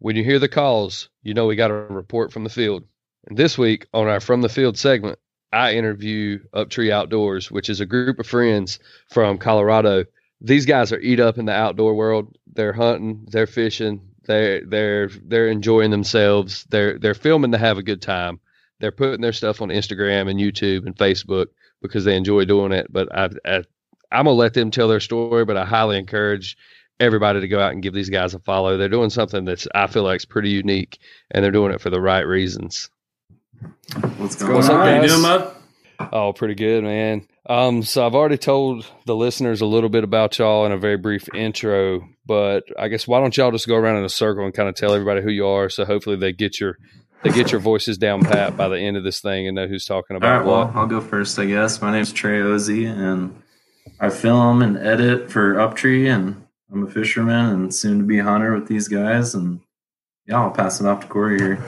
When 0.00 0.16
you 0.16 0.24
hear 0.24 0.38
the 0.38 0.48
calls, 0.48 1.10
you 1.22 1.34
know 1.34 1.46
we 1.46 1.56
got 1.56 1.70
a 1.70 1.74
report 1.74 2.32
from 2.32 2.42
the 2.42 2.50
field. 2.50 2.84
And 3.28 3.36
this 3.36 3.58
week 3.58 3.86
on 3.92 4.08
our 4.08 4.18
From 4.18 4.40
the 4.40 4.48
Field 4.48 4.78
segment, 4.78 5.18
I 5.52 5.74
interview 5.74 6.38
Uptree 6.54 6.90
Outdoors, 6.90 7.50
which 7.50 7.68
is 7.68 7.80
a 7.80 7.86
group 7.86 8.18
of 8.18 8.26
friends 8.26 8.78
from 9.10 9.36
Colorado. 9.36 10.06
These 10.40 10.64
guys 10.64 10.90
are 10.90 11.00
eat 11.00 11.20
up 11.20 11.36
in 11.36 11.44
the 11.44 11.52
outdoor 11.52 11.94
world. 11.94 12.34
They're 12.50 12.72
hunting, 12.72 13.26
they're 13.30 13.46
fishing, 13.46 14.00
they're 14.24 14.64
they're 14.64 15.08
they're 15.08 15.48
enjoying 15.48 15.90
themselves. 15.90 16.64
They're 16.70 16.98
they're 16.98 17.12
filming 17.12 17.52
to 17.52 17.58
have 17.58 17.76
a 17.76 17.82
good 17.82 18.00
time. 18.00 18.40
They're 18.78 18.92
putting 18.92 19.20
their 19.20 19.34
stuff 19.34 19.60
on 19.60 19.68
Instagram 19.68 20.30
and 20.30 20.40
YouTube 20.40 20.86
and 20.86 20.96
Facebook 20.96 21.48
because 21.82 22.06
they 22.06 22.16
enjoy 22.16 22.46
doing 22.46 22.72
it. 22.72 22.90
But 22.90 23.14
I, 23.14 23.28
I 23.44 23.56
I'm 24.10 24.24
gonna 24.24 24.30
let 24.30 24.54
them 24.54 24.70
tell 24.70 24.88
their 24.88 25.00
story, 25.00 25.44
but 25.44 25.58
I 25.58 25.66
highly 25.66 25.98
encourage 25.98 26.56
everybody 27.00 27.40
to 27.40 27.48
go 27.48 27.58
out 27.58 27.72
and 27.72 27.82
give 27.82 27.94
these 27.94 28.10
guys 28.10 28.34
a 28.34 28.38
follow. 28.38 28.76
They're 28.76 28.88
doing 28.88 29.10
something 29.10 29.44
that's 29.44 29.66
I 29.74 29.86
feel 29.88 30.04
like 30.04 30.18
is 30.18 30.24
pretty 30.26 30.50
unique, 30.50 30.98
and 31.30 31.42
they're 31.42 31.50
doing 31.50 31.72
it 31.72 31.80
for 31.80 31.90
the 31.90 32.00
right 32.00 32.26
reasons. 32.26 32.90
What's 34.18 34.36
going 34.36 34.54
What's 34.54 34.68
up, 34.68 34.76
on? 34.76 34.86
How 34.86 35.02
you 35.02 35.08
doing, 35.08 35.22
bud? 35.22 35.56
Oh, 36.12 36.32
pretty 36.32 36.54
good, 36.54 36.84
man. 36.84 37.26
Um, 37.46 37.82
so 37.82 38.06
I've 38.06 38.14
already 38.14 38.38
told 38.38 38.86
the 39.06 39.16
listeners 39.16 39.60
a 39.60 39.66
little 39.66 39.90
bit 39.90 40.04
about 40.04 40.38
y'all 40.38 40.64
in 40.66 40.72
a 40.72 40.78
very 40.78 40.96
brief 40.96 41.28
intro, 41.34 42.08
but 42.24 42.64
I 42.78 42.88
guess 42.88 43.08
why 43.08 43.20
don't 43.20 43.36
y'all 43.36 43.50
just 43.50 43.66
go 43.66 43.76
around 43.76 43.96
in 43.96 44.04
a 44.04 44.10
circle 44.10 44.44
and 44.44 44.54
kind 44.54 44.68
of 44.68 44.76
tell 44.76 44.94
everybody 44.94 45.20
who 45.20 45.30
you 45.30 45.46
are, 45.46 45.68
so 45.68 45.84
hopefully 45.84 46.16
they 46.16 46.32
get 46.32 46.60
your 46.60 46.78
they 47.22 47.30
get 47.30 47.52
your 47.52 47.60
voices 47.60 47.98
down 47.98 48.22
pat 48.22 48.56
by 48.56 48.68
the 48.68 48.78
end 48.78 48.96
of 48.96 49.04
this 49.04 49.20
thing 49.20 49.46
and 49.46 49.54
know 49.54 49.66
who's 49.66 49.84
talking 49.84 50.16
about 50.16 50.38
right, 50.38 50.46
what. 50.46 50.68
well, 50.68 50.72
I'll 50.74 50.86
go 50.86 51.02
first, 51.02 51.38
I 51.38 51.44
guess. 51.44 51.82
My 51.82 51.92
name's 51.92 52.12
Trey 52.12 52.40
Ozzie, 52.40 52.86
and 52.86 53.42
I 53.98 54.08
film 54.08 54.62
and 54.62 54.78
edit 54.78 55.30
for 55.30 55.54
Uptree, 55.56 56.06
and 56.08 56.46
I'm 56.72 56.86
a 56.86 56.90
fisherman 56.90 57.46
and 57.50 57.74
soon 57.74 57.98
to 57.98 58.04
be 58.04 58.18
hunter 58.18 58.54
with 58.54 58.68
these 58.68 58.88
guys. 58.88 59.34
And 59.34 59.60
yeah, 60.26 60.40
I'll 60.40 60.50
pass 60.50 60.80
it 60.80 60.86
off 60.86 61.00
to 61.00 61.06
Corey 61.06 61.38
here. 61.38 61.64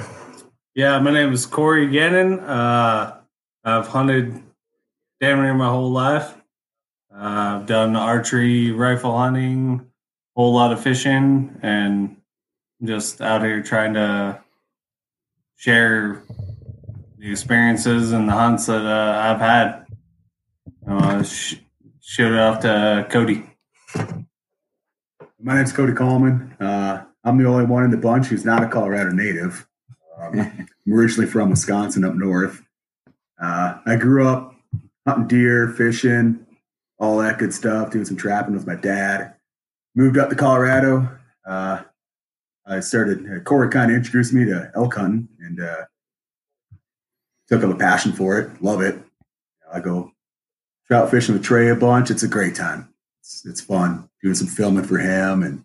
Yeah, 0.75 0.99
my 1.00 1.11
name 1.11 1.32
is 1.32 1.44
Corey 1.44 1.88
Gannon. 1.88 2.40
Uh, 2.40 3.18
I've 3.64 3.88
hunted 3.88 4.42
damn 5.21 5.42
near 5.42 5.54
my 5.54 5.68
whole 5.68 5.90
life. 5.90 6.35
Uh, 7.12 7.59
I've 7.59 7.66
done 7.66 7.94
archery, 7.94 8.71
rifle 8.71 9.16
hunting, 9.16 9.87
a 10.37 10.40
whole 10.40 10.54
lot 10.54 10.73
of 10.73 10.80
fishing, 10.80 11.59
and 11.62 12.16
just 12.82 13.21
out 13.21 13.42
here 13.42 13.62
trying 13.62 13.94
to 13.94 14.40
share 15.56 16.23
the 17.18 17.30
experiences 17.30 18.12
and 18.12 18.28
the 18.28 18.32
hunts 18.32 18.66
that 18.66 18.85
uh, 18.85 19.21
I've 19.21 19.40
had. 19.40 19.87
Uh, 20.87 21.23
sh- 21.23 21.56
it 22.18 22.32
off 22.32 22.61
to 22.61 23.06
Cody. 23.11 23.51
My 25.44 25.56
name's 25.56 25.72
Cody 25.72 25.92
Coleman. 25.92 26.54
Uh, 26.61 27.02
I'm 27.25 27.37
the 27.37 27.49
only 27.49 27.64
one 27.64 27.82
in 27.82 27.90
the 27.90 27.96
bunch 27.96 28.26
who's 28.26 28.44
not 28.44 28.62
a 28.62 28.68
Colorado 28.68 29.11
native. 29.11 29.66
Um, 30.16 30.38
I'm 30.87 30.92
originally 30.92 31.28
from 31.28 31.50
Wisconsin 31.50 32.04
up 32.04 32.14
north. 32.14 32.62
Uh, 33.42 33.78
I 33.84 33.96
grew 33.96 34.28
up 34.28 34.54
hunting 35.04 35.26
deer, 35.26 35.68
fishing, 35.68 36.46
all 36.99 37.18
that 37.18 37.38
good 37.38 37.52
stuff, 37.52 37.90
doing 37.90 38.04
some 38.04 38.16
trapping 38.16 38.54
with 38.54 38.68
my 38.68 38.76
dad. 38.76 39.34
Moved 39.96 40.16
up 40.16 40.30
to 40.30 40.37
Colorado. 40.37 41.08
Uh, 41.44 41.82
I 42.64 42.78
started, 42.78 43.28
uh, 43.28 43.40
Corey 43.40 43.68
kind 43.68 43.90
of 43.90 43.96
introduced 43.96 44.32
me 44.32 44.44
to 44.44 44.70
elk 44.76 44.94
hunting 44.94 45.28
and 45.40 45.61
uh, 45.61 45.84
took 47.49 47.64
up 47.64 47.75
a 47.75 47.76
passion 47.76 48.12
for 48.12 48.38
it. 48.38 48.62
Love 48.62 48.80
it. 48.80 48.96
I 49.72 49.80
go 49.80 50.12
trout 50.87 51.11
fishing 51.11 51.34
with 51.34 51.42
Trey 51.42 51.68
a 51.68 51.75
bunch. 51.75 52.12
It's 52.12 52.22
a 52.22 52.28
great 52.28 52.54
time. 52.54 52.91
It's, 53.23 53.47
it's 53.47 53.61
fun 53.61 54.09
doing 54.21 54.35
some 54.35 54.49
filming 54.49 54.85
for 54.85 54.99
him 54.99 55.45
and 55.45 55.64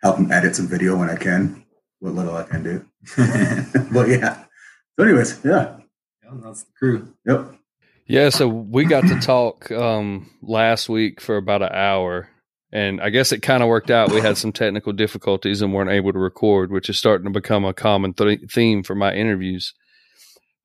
help 0.00 0.16
him 0.16 0.30
edit 0.30 0.54
some 0.54 0.68
video 0.68 0.96
when 0.96 1.10
I 1.10 1.16
can, 1.16 1.64
what 1.98 2.14
little 2.14 2.36
I 2.36 2.44
can 2.44 2.62
do. 2.62 2.86
but 3.92 4.08
yeah. 4.08 4.44
So, 4.96 5.04
anyways, 5.04 5.44
yeah. 5.44 5.78
Yeah, 6.22 6.30
that's 6.44 6.62
the 6.62 6.70
crew. 6.78 7.14
Yep. 7.26 7.54
Yeah, 8.06 8.28
so 8.28 8.46
we 8.46 8.84
got 8.84 9.08
to 9.08 9.18
talk 9.20 9.72
um, 9.72 10.30
last 10.40 10.88
week 10.88 11.20
for 11.20 11.36
about 11.36 11.62
an 11.62 11.72
hour, 11.72 12.28
and 12.72 13.00
I 13.00 13.10
guess 13.10 13.32
it 13.32 13.42
kind 13.42 13.62
of 13.62 13.68
worked 13.68 13.90
out. 13.90 14.12
We 14.12 14.20
had 14.20 14.38
some 14.38 14.52
technical 14.52 14.92
difficulties 14.92 15.60
and 15.60 15.74
weren't 15.74 15.90
able 15.90 16.12
to 16.12 16.18
record, 16.18 16.70
which 16.70 16.88
is 16.88 16.96
starting 16.96 17.24
to 17.24 17.30
become 17.30 17.64
a 17.64 17.74
common 17.74 18.14
th- 18.14 18.50
theme 18.50 18.84
for 18.84 18.94
my 18.94 19.12
interviews. 19.12 19.74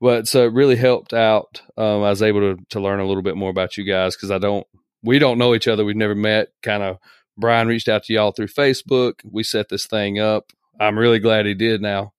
But 0.00 0.28
so 0.28 0.44
it 0.44 0.52
really 0.52 0.76
helped 0.76 1.12
out. 1.12 1.60
Um, 1.76 2.02
I 2.02 2.10
was 2.10 2.22
able 2.22 2.40
to 2.40 2.64
to 2.70 2.80
learn 2.80 3.00
a 3.00 3.06
little 3.06 3.22
bit 3.22 3.36
more 3.36 3.50
about 3.50 3.76
you 3.76 3.84
guys 3.84 4.16
because 4.16 4.30
I 4.30 4.38
don't, 4.38 4.66
we 5.04 5.18
don't 5.18 5.38
know 5.38 5.54
each 5.54 5.68
other. 5.68 5.84
We've 5.84 5.96
never 5.96 6.14
met. 6.14 6.48
Kind 6.62 6.82
of, 6.82 6.98
Brian 7.36 7.68
reached 7.68 7.88
out 7.88 8.04
to 8.04 8.12
y'all 8.12 8.32
through 8.32 8.48
Facebook. 8.48 9.14
We 9.24 9.42
set 9.42 9.68
this 9.68 9.86
thing 9.86 10.18
up. 10.18 10.52
I'm 10.80 10.98
really 10.98 11.18
glad 11.18 11.46
he 11.46 11.54
did 11.54 11.80
now 11.80 12.12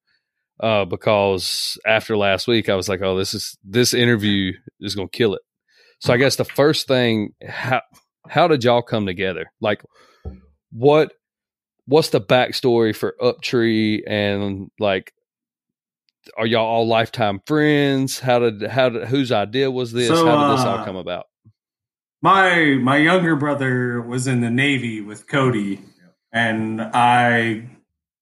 uh, 0.59 0.85
because 0.85 1.77
after 1.85 2.15
last 2.15 2.47
week, 2.47 2.69
I 2.69 2.75
was 2.75 2.87
like, 2.87 3.01
"Oh, 3.01 3.17
this 3.17 3.33
is 3.33 3.57
this 3.63 3.93
interview 3.93 4.53
is 4.79 4.95
going 4.95 5.09
to 5.09 5.17
kill 5.17 5.33
it." 5.33 5.41
So 5.99 6.13
I 6.13 6.17
guess 6.17 6.35
the 6.35 6.45
first 6.45 6.87
thing, 6.87 7.33
how 7.45 7.81
how 8.27 8.47
did 8.47 8.63
y'all 8.63 8.81
come 8.81 9.05
together? 9.05 9.51
Like, 9.59 9.83
what 10.71 11.13
what's 11.85 12.09
the 12.09 12.21
backstory 12.21 12.95
for 12.95 13.15
Uptree 13.21 14.01
and 14.07 14.69
like 14.79 15.13
are 16.37 16.45
y'all 16.45 16.65
all 16.65 16.87
lifetime 16.87 17.39
friends? 17.45 18.19
How 18.19 18.39
did 18.39 18.63
how 18.63 18.89
did 18.89 19.07
whose 19.07 19.31
idea 19.31 19.69
was 19.69 19.91
this? 19.91 20.07
So, 20.07 20.25
how 20.25 20.49
did 20.49 20.57
this 20.57 20.65
all 20.65 20.79
uh, 20.79 20.85
come 20.85 20.95
about? 20.95 21.25
My 22.25 22.73
my 22.81 22.97
younger 22.97 23.35
brother 23.35 24.01
was 24.01 24.25
in 24.25 24.41
the 24.41 24.49
Navy 24.49 24.99
with 24.99 25.27
Cody, 25.27 25.79
and 26.31 26.81
I 26.81 27.69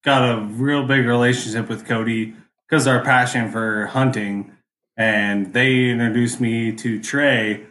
got 0.03 0.29
a 0.29 0.41
real 0.41 0.85
big 0.85 1.05
relationship 1.05 1.69
with 1.69 1.85
Cody 1.85 2.33
because 2.67 2.85
our 2.85 3.01
passion 3.01 3.49
for 3.49 3.85
hunting, 3.85 4.51
and 4.97 5.53
they 5.53 5.89
introduced 5.89 6.41
me 6.41 6.73
to 6.73 7.01
Trey 7.01 7.65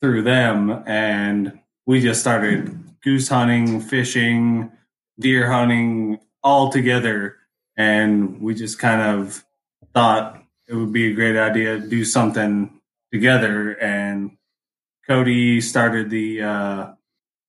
through 0.00 0.22
them, 0.22 0.82
and 0.86 1.60
we 1.86 2.00
just 2.00 2.20
started 2.20 2.76
goose 3.00 3.28
hunting, 3.28 3.80
fishing, 3.80 4.72
deer 5.20 5.52
hunting 5.52 6.18
all 6.42 6.68
together, 6.68 7.36
and 7.76 8.40
we 8.40 8.56
just 8.56 8.80
kind 8.80 9.20
of 9.20 9.44
thought 9.94 10.42
it 10.66 10.74
would 10.74 10.92
be 10.92 11.12
a 11.12 11.14
great 11.14 11.38
idea 11.38 11.78
to 11.78 11.88
do 11.88 12.04
something 12.04 12.72
together 13.12 13.80
and 13.80 14.36
Cody 15.08 15.60
started 15.60 16.10
the 16.10 16.42
uh, 16.42 16.86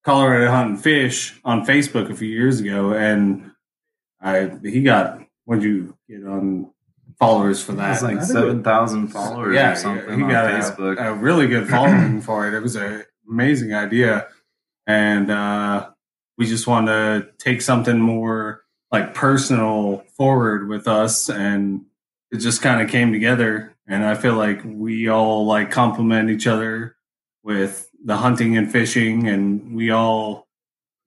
Colorado 0.04 0.52
Hunt 0.52 0.70
and 0.72 0.82
Fish 0.82 1.40
on 1.44 1.66
Facebook 1.66 2.12
a 2.12 2.16
few 2.16 2.28
years 2.30 2.60
ago, 2.60 2.94
and 2.94 3.52
I 4.22 4.52
he 4.64 4.82
got 4.84 5.22
what'd 5.46 5.64
you 5.64 5.96
get 6.10 6.26
on 6.26 6.72
followers 7.20 7.64
for 7.64 7.72
It 7.74 7.78
that? 7.78 7.90
was 7.90 8.04
like 8.04 8.22
seven 8.24 8.64
thousand 8.64 9.08
followers 9.10 9.56
yeah, 9.56 9.72
or 9.74 9.76
something 9.76 10.20
he 10.20 10.28
got 10.28 10.50
a- 10.52 10.54
Facebook. 10.58 11.00
A, 11.00 11.14
really 11.14 11.48
good 11.48 11.68
following 11.70 12.22
for 12.22 12.48
it. 12.48 12.54
It 12.54 12.62
was 12.62 12.76
an 12.76 13.04
amazing 13.30 13.74
idea, 13.74 14.28
and 14.86 15.32
uh, 15.32 15.90
we 16.38 16.46
just 16.46 16.68
wanted 16.68 16.88
to 17.22 17.28
take 17.44 17.62
something 17.62 18.00
more 18.00 18.62
like 18.92 19.14
personal 19.14 20.04
forward 20.16 20.68
with 20.70 20.88
us, 20.88 21.30
and 21.30 21.86
it 22.32 22.38
just 22.38 22.62
kind 22.62 22.82
of 22.82 22.90
came 22.90 23.12
together. 23.12 23.74
And 23.88 24.04
I 24.06 24.16
feel 24.16 24.36
like 24.36 24.62
we 24.66 25.08
all 25.10 25.46
like 25.46 25.72
complement 25.72 26.30
each 26.30 26.46
other 26.46 26.97
with 27.48 27.90
the 28.04 28.18
hunting 28.18 28.58
and 28.58 28.70
fishing, 28.70 29.30
and 29.30 29.74
we 29.74 29.90
all 29.90 30.50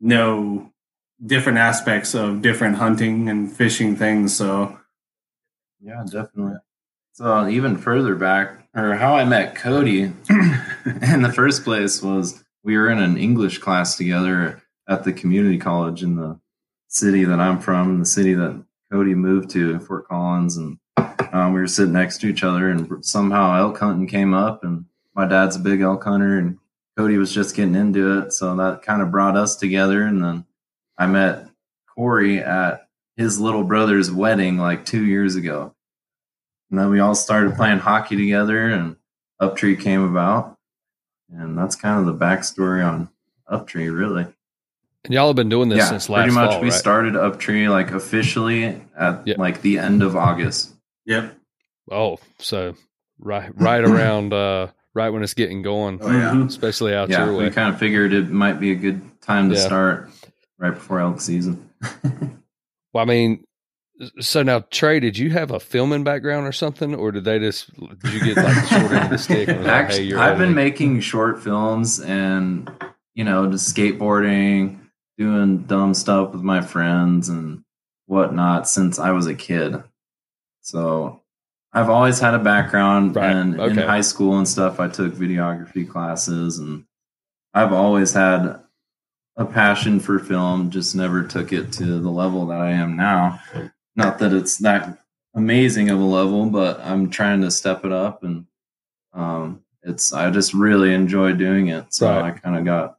know 0.01 0.73
different 1.25 1.59
aspects 1.59 2.15
of 2.15 2.41
different 2.41 2.77
hunting 2.77 3.29
and 3.29 3.53
fishing 3.53 3.95
things. 3.95 4.35
So 4.35 4.79
Yeah, 5.83 6.03
definitely. 6.11 6.57
So 7.13 7.47
even 7.47 7.77
further 7.77 8.15
back, 8.15 8.67
or 8.75 8.95
how 8.95 9.17
I 9.17 9.25
met 9.27 9.55
Cody 9.55 10.05
in 11.03 11.21
the 11.21 11.33
first 11.35 11.63
place 11.63 12.01
was 12.01 12.43
we 12.65 12.75
were 12.79 12.89
in 12.89 13.01
an 13.01 13.19
English 13.19 13.59
class 13.59 13.99
together 13.99 14.63
at 14.89 15.05
the 15.05 15.13
community 15.13 15.59
college 15.59 16.03
in 16.03 16.17
the 16.17 16.41
city 16.89 17.25
that 17.25 17.39
I'm 17.39 17.61
from, 17.61 17.99
the 17.99 18.07
city 18.07 18.33
that 18.33 18.65
Cody 18.91 19.15
moved 19.15 19.51
to, 19.51 19.79
Fort 19.81 20.09
Collins, 20.09 20.57
and 20.57 20.79
um, 21.33 21.53
we 21.53 21.61
were 21.61 21.67
sitting 21.67 21.93
next 21.93 22.23
to 22.23 22.29
each 22.29 22.43
other, 22.43 22.71
and 22.71 23.05
somehow 23.05 23.59
elk 23.59 23.79
hunting 23.79 24.07
came 24.07 24.33
up, 24.33 24.65
and 24.65 24.87
my 25.21 25.27
dad's 25.27 25.57
a 25.57 25.61
big 25.61 25.83
elk 25.83 26.03
hunter, 26.05 26.39
and 26.39 26.59
Cody 26.97 27.19
was 27.19 27.33
just 27.33 27.55
getting 27.55 27.75
into 27.75 28.19
it, 28.21 28.33
so 28.33 28.57
that 28.57 28.81
kind 28.83 29.03
of 29.03 29.11
brought 29.11 29.37
us 29.37 29.55
together, 29.57 30.03
and 30.03 30.23
then 30.25 30.47
I 30.97 31.07
met 31.07 31.47
Corey 31.95 32.39
at 32.39 32.89
his 33.17 33.39
little 33.39 33.65
brother's 33.65 34.11
wedding 34.11 34.57
like 34.57 34.87
two 34.87 35.05
years 35.05 35.37
ago. 35.37 35.75
And 36.71 36.79
then 36.79 36.89
we 36.89 37.01
all 37.01 37.15
started 37.15 37.55
playing 37.55 37.81
hockey 37.81 38.17
together, 38.17 38.67
and 38.71 38.97
Uptree 39.43 39.79
came 39.79 40.03
about. 40.03 40.57
And 41.31 41.57
that's 41.59 41.77
kind 41.77 42.01
of 42.01 42.07
the 42.07 42.15
backstory 42.25 42.83
on 42.87 43.11
Uptree, 43.51 43.95
really. 43.95 44.27
And 45.05 45.13
y'all 45.15 45.27
have 45.27 45.37
been 45.37 45.49
doing 45.51 45.69
this 45.69 45.79
yeah, 45.79 45.89
since 45.89 46.09
last 46.09 46.23
pretty 46.23 46.35
much. 46.35 46.51
fall, 46.53 46.61
we 46.61 46.69
right? 46.71 46.79
started 46.79 47.15
Uptree 47.15 47.69
like 47.71 47.91
officially 47.91 48.81
at 48.99 49.27
Yeah. 49.27 49.35
like 49.39 49.61
the 49.63 49.79
end 49.79 50.03
of 50.03 50.17
August. 50.17 50.73
yep, 51.05 51.35
Oh, 51.91 52.19
so 52.39 52.75
right 53.19 53.51
right 53.61 53.85
around 53.85 54.33
uh 54.33 54.69
right 54.95 55.11
when 55.11 55.23
it's 55.23 55.35
getting 55.35 55.63
going, 55.63 55.99
Oh, 56.03 56.11
yeah. 56.11 56.45
Especially 56.47 56.95
out 56.95 57.09
yeah, 57.11 57.25
your 57.27 57.37
way. 57.37 57.45
we 57.45 57.51
kind 57.51 57.73
of 57.73 57.79
figured 57.79 58.13
it 58.13 58.31
might 58.31 58.59
be 58.61 58.73
a 58.73 58.75
good 58.75 59.01
time 59.21 59.49
to 59.51 59.55
Yeah. 59.57 59.61
start 59.67 60.11
right 60.59 60.75
before 60.75 61.01
elk 61.01 61.21
season. 61.21 61.69
Well, 62.93 63.03
I 63.03 63.07
mean, 63.07 63.45
so 64.19 64.43
now 64.43 64.65
Trey, 64.71 64.99
did 64.99 65.17
you 65.17 65.31
have 65.31 65.53
a 65.53 65.61
filming 65.61 66.03
background 66.03 66.45
or 66.45 66.51
something, 66.51 66.93
or 66.93 67.13
did 67.13 67.23
they 67.25 67.39
just 67.39 67.71
did 68.01 68.13
you 68.13 68.35
get 68.35 68.37
like 68.37 68.67
short 68.69 68.91
end 68.91 69.05
of 69.05 69.11
the 69.11 69.19
stick? 69.19 69.47
Like, 69.47 69.59
hey, 69.59 69.69
Actually, 69.69 70.03
you're 70.07 70.19
I've 70.19 70.39
been 70.39 70.55
making 70.57 70.99
short 71.03 71.41
films 71.41 72.01
and 72.01 72.69
you 73.15 73.23
know 73.23 73.49
just 73.49 73.73
skateboarding, 73.77 74.81
doing 75.19 75.59
dumb 75.65 75.95
stuff 75.95 76.33
with 76.33 76.43
my 76.43 76.61
friends 76.63 77.29
and 77.29 77.63
whatnot 78.07 78.69
since 78.69 78.99
I 78.99 79.13
was 79.13 79.29
a 79.29 79.35
kid. 79.37 79.81
So 80.63 81.23
I've 81.73 81.89
always 81.91 82.19
had 82.19 82.35
a 82.35 82.39
background, 82.39 83.15
Right, 83.17 83.31
and 83.31 83.61
in 83.61 83.77
high 83.79 84.01
school 84.01 84.39
and 84.39 84.49
stuff, 84.49 84.81
I 84.81 84.89
took 84.89 85.13
videography 85.15 85.89
classes, 85.89 86.59
and 86.59 86.85
I've 87.55 87.73
always 87.73 88.13
had 88.13 88.61
a 89.37 89.45
passion 89.45 90.01
for 90.01 90.19
film. 90.19 90.71
Just 90.71 90.97
never 90.97 91.23
took 91.23 91.53
it 91.53 91.73
to 91.75 92.01
the 92.01 92.11
level 92.11 92.47
that 92.47 92.61
I 92.61 92.71
am 92.73 92.97
now. 92.97 93.41
Not 93.97 94.19
that 94.19 94.33
it's 94.33 94.59
that 94.59 94.99
amazing 95.35 95.91
of 95.91 96.01
a 96.01 96.05
level, 96.05 96.47
but 96.47 96.81
I'm 96.81 97.09
trying 97.11 97.41
to 97.43 97.51
step 97.51 97.85
it 97.85 97.93
up 97.93 98.25
and 98.25 98.47
um, 99.13 99.63
it's 99.83 100.13
I 100.13 100.31
just 100.31 100.55
really 100.55 100.93
enjoy 100.93 101.33
doing 101.33 101.69
it. 101.69 101.93
So 101.95 102.09
Right. 102.09 102.25
I 102.35 102.39
kind 102.39 102.57
of 102.57 102.65
got 102.65 102.99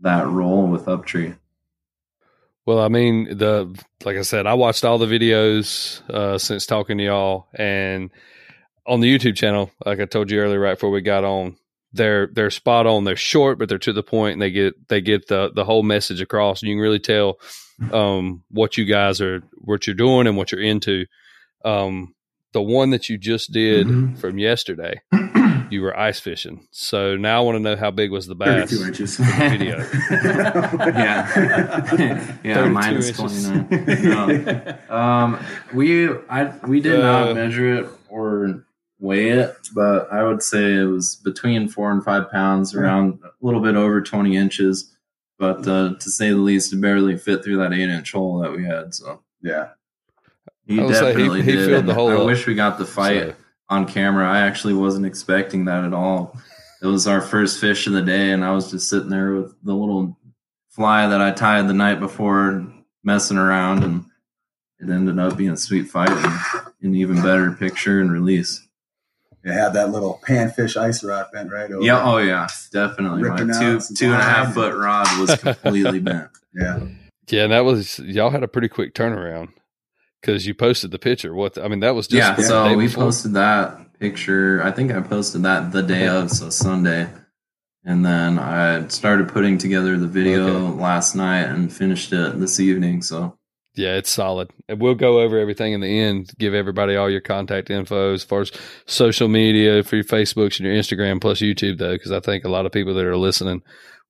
that 0.00 0.26
role 0.26 0.66
with 0.66 0.86
Uptree. 0.86 1.36
Well, 2.66 2.78
I 2.80 2.88
mean, 2.88 3.36
the 3.36 3.78
like 4.04 4.16
I 4.16 4.22
said, 4.22 4.46
I 4.46 4.54
watched 4.54 4.84
all 4.84 4.98
the 4.98 5.06
videos 5.06 6.00
uh, 6.10 6.38
since 6.38 6.64
talking 6.66 6.96
to 6.98 7.04
y'all, 7.04 7.46
and 7.54 8.10
on 8.86 9.00
the 9.00 9.14
YouTube 9.18 9.36
channel, 9.36 9.70
like 9.84 10.00
I 10.00 10.06
told 10.06 10.30
you 10.30 10.40
earlier, 10.40 10.60
right 10.60 10.74
before 10.74 10.90
we 10.90 11.02
got 11.02 11.24
on, 11.24 11.56
they're 11.92 12.26
they're 12.28 12.50
spot 12.50 12.86
on. 12.86 13.04
They're 13.04 13.16
short, 13.16 13.58
but 13.58 13.68
they're 13.68 13.78
to 13.78 13.92
the 13.92 14.02
point, 14.02 14.34
and 14.34 14.42
they 14.42 14.50
get 14.50 14.88
they 14.88 15.00
get 15.02 15.28
the 15.28 15.50
the 15.54 15.64
whole 15.64 15.82
message 15.82 16.22
across. 16.22 16.62
And 16.62 16.70
you 16.70 16.76
can 16.76 16.82
really 16.82 16.98
tell 16.98 17.38
um, 17.92 18.42
what 18.50 18.78
you 18.78 18.86
guys 18.86 19.20
are, 19.20 19.42
what 19.58 19.86
you're 19.86 19.94
doing, 19.94 20.26
and 20.26 20.36
what 20.36 20.50
you're 20.50 20.62
into. 20.62 21.04
Um, 21.66 22.14
the 22.52 22.62
one 22.62 22.90
that 22.90 23.08
you 23.08 23.18
just 23.18 23.50
did 23.52 23.88
Mhm. 23.88 24.18
from 24.18 24.38
yesterday, 24.38 25.00
you 25.74 25.82
were 25.82 25.98
ice 25.98 26.20
fishing. 26.20 26.66
So 26.70 27.16
now 27.16 27.38
I 27.38 27.40
want 27.44 27.56
to 27.56 27.60
know 27.60 27.76
how 27.76 27.90
big 27.90 28.10
was 28.10 28.26
the 28.26 28.34
bass? 28.34 28.70
32 28.70 28.84
inches. 28.86 29.16
video. 29.18 29.78
yeah, 30.10 31.28
yeah, 32.44 32.54
32 32.54 32.70
minus 32.70 33.08
inches. 33.18 33.46
twenty 33.46 34.08
nine. 34.08 34.78
Um, 34.88 35.38
we 35.72 36.08
I 36.30 36.52
we 36.66 36.80
did 36.80 37.00
Uh, 37.00 37.26
not 37.26 37.34
measure 37.34 37.74
it 37.80 37.86
or 38.08 38.64
weigh 39.00 39.30
it, 39.30 39.54
but 39.74 40.10
I 40.12 40.22
would 40.24 40.42
say 40.42 40.74
it 40.74 40.84
was 40.84 41.16
between 41.16 41.68
four 41.68 41.90
and 41.92 42.02
five 42.02 42.30
pounds, 42.30 42.74
around 42.74 43.18
a 43.24 43.30
little 43.44 43.60
bit 43.60 43.76
over 43.76 44.00
twenty 44.00 44.36
inches. 44.36 44.90
But 45.38 45.66
uh, 45.66 45.94
to 45.98 46.10
say 46.10 46.30
the 46.30 46.36
least, 46.36 46.72
it 46.72 46.80
barely 46.80 47.16
fit 47.18 47.42
through 47.44 47.56
that 47.58 47.72
eight 47.72 47.88
inch 47.88 48.12
hole 48.12 48.38
that 48.38 48.52
we 48.52 48.64
had. 48.64 48.94
So 48.94 49.20
yeah. 49.42 49.70
he 50.66 50.80
I 50.80 50.84
would 50.84 50.94
say 50.94 51.00
he- 51.06 51.12
definitely 51.12 51.42
he 51.42 51.52
did. 51.52 51.68
filled 51.68 51.86
the 51.86 51.94
hole 51.94 52.10
I 52.10 52.14
up. 52.14 52.26
wish 52.26 52.46
we 52.46 52.54
got 52.54 52.78
the 52.78 52.86
fight 52.86 53.30
So- 53.30 53.34
on 53.74 53.86
camera. 53.86 54.28
I 54.28 54.40
actually 54.40 54.74
wasn't 54.74 55.06
expecting 55.06 55.66
that 55.66 55.84
at 55.84 55.92
all. 55.92 56.38
It 56.82 56.86
was 56.86 57.06
our 57.06 57.20
first 57.20 57.60
fish 57.60 57.86
of 57.86 57.92
the 57.92 58.02
day, 58.02 58.30
and 58.30 58.44
I 58.44 58.52
was 58.52 58.70
just 58.70 58.88
sitting 58.88 59.08
there 59.08 59.32
with 59.34 59.54
the 59.62 59.74
little 59.74 60.18
fly 60.68 61.06
that 61.08 61.20
I 61.20 61.32
tied 61.32 61.68
the 61.68 61.74
night 61.74 62.00
before, 62.00 62.66
messing 63.02 63.38
around, 63.38 63.84
and 63.84 64.04
it 64.80 64.90
ended 64.90 65.18
up 65.18 65.36
being 65.36 65.50
a 65.50 65.56
sweet 65.56 65.88
fight 65.88 66.10
and 66.10 66.72
an 66.82 66.94
even 66.94 67.22
better 67.22 67.52
picture 67.52 68.00
and 68.00 68.12
release. 68.12 68.66
It 69.44 69.52
had 69.52 69.74
that 69.74 69.90
little 69.90 70.20
panfish 70.26 70.76
ice 70.76 71.04
rod 71.04 71.26
bent 71.32 71.52
right 71.52 71.70
over. 71.70 71.84
Yeah, 71.84 72.02
oh 72.02 72.18
yeah, 72.18 72.48
definitely. 72.72 73.22
My 73.22 73.28
Ripping 73.28 73.50
out 73.50 73.60
two 73.60 73.94
two 73.94 74.06
and 74.06 74.14
a 74.14 74.22
half 74.22 74.54
foot 74.54 74.74
rod 74.74 75.06
was 75.18 75.34
completely 75.40 76.00
bent. 76.00 76.30
Yeah. 76.54 76.80
Yeah, 77.28 77.44
and 77.44 77.52
that 77.52 77.64
was 77.64 77.98
y'all 77.98 78.30
had 78.30 78.42
a 78.42 78.48
pretty 78.48 78.68
quick 78.68 78.94
turnaround 78.94 79.50
because 80.24 80.46
you 80.46 80.54
posted 80.54 80.90
the 80.90 80.98
picture. 80.98 81.34
What 81.34 81.58
I 81.58 81.68
mean, 81.68 81.80
that 81.80 81.94
was 81.94 82.06
just 82.08 82.16
yeah, 82.38 82.46
so 82.46 82.74
we 82.76 82.86
before. 82.86 83.04
posted 83.04 83.34
that 83.34 83.98
picture. 83.98 84.62
I 84.62 84.70
think 84.70 84.92
I 84.92 85.00
posted 85.00 85.42
that 85.42 85.72
the 85.72 85.82
day 85.82 86.06
of, 86.08 86.30
so 86.30 86.50
Sunday. 86.50 87.08
And 87.86 88.04
then 88.04 88.38
I 88.38 88.88
started 88.88 89.28
putting 89.28 89.58
together 89.58 89.98
the 89.98 90.06
video 90.06 90.46
Okay. 90.68 90.80
last 90.80 91.14
night 91.14 91.42
and 91.42 91.70
finished 91.70 92.12
it 92.14 92.40
this 92.40 92.58
evening. 92.58 93.02
So 93.02 93.36
Yeah, 93.74 93.96
it's 93.96 94.10
solid. 94.10 94.48
And 94.68 94.80
we'll 94.80 94.94
go 94.94 95.20
over 95.20 95.38
everything 95.38 95.74
in 95.74 95.80
the 95.82 96.00
end. 96.00 96.30
Give 96.38 96.54
everybody 96.54 96.96
all 96.96 97.10
your 97.10 97.20
contact 97.20 97.68
info 97.68 98.14
as 98.14 98.24
far 98.24 98.40
as 98.40 98.52
social 98.86 99.28
media 99.28 99.82
for 99.82 99.96
your 99.96 100.04
Facebooks 100.06 100.58
and 100.58 100.66
your 100.66 100.74
Instagram 100.74 101.20
plus 101.20 101.40
YouTube 101.40 101.76
though, 101.78 101.92
because 101.94 102.12
I 102.12 102.20
think 102.20 102.44
a 102.44 102.48
lot 102.50 102.64
of 102.64 102.72
people 102.72 102.94
that 102.94 103.04
are 103.04 103.18
listening 103.18 103.60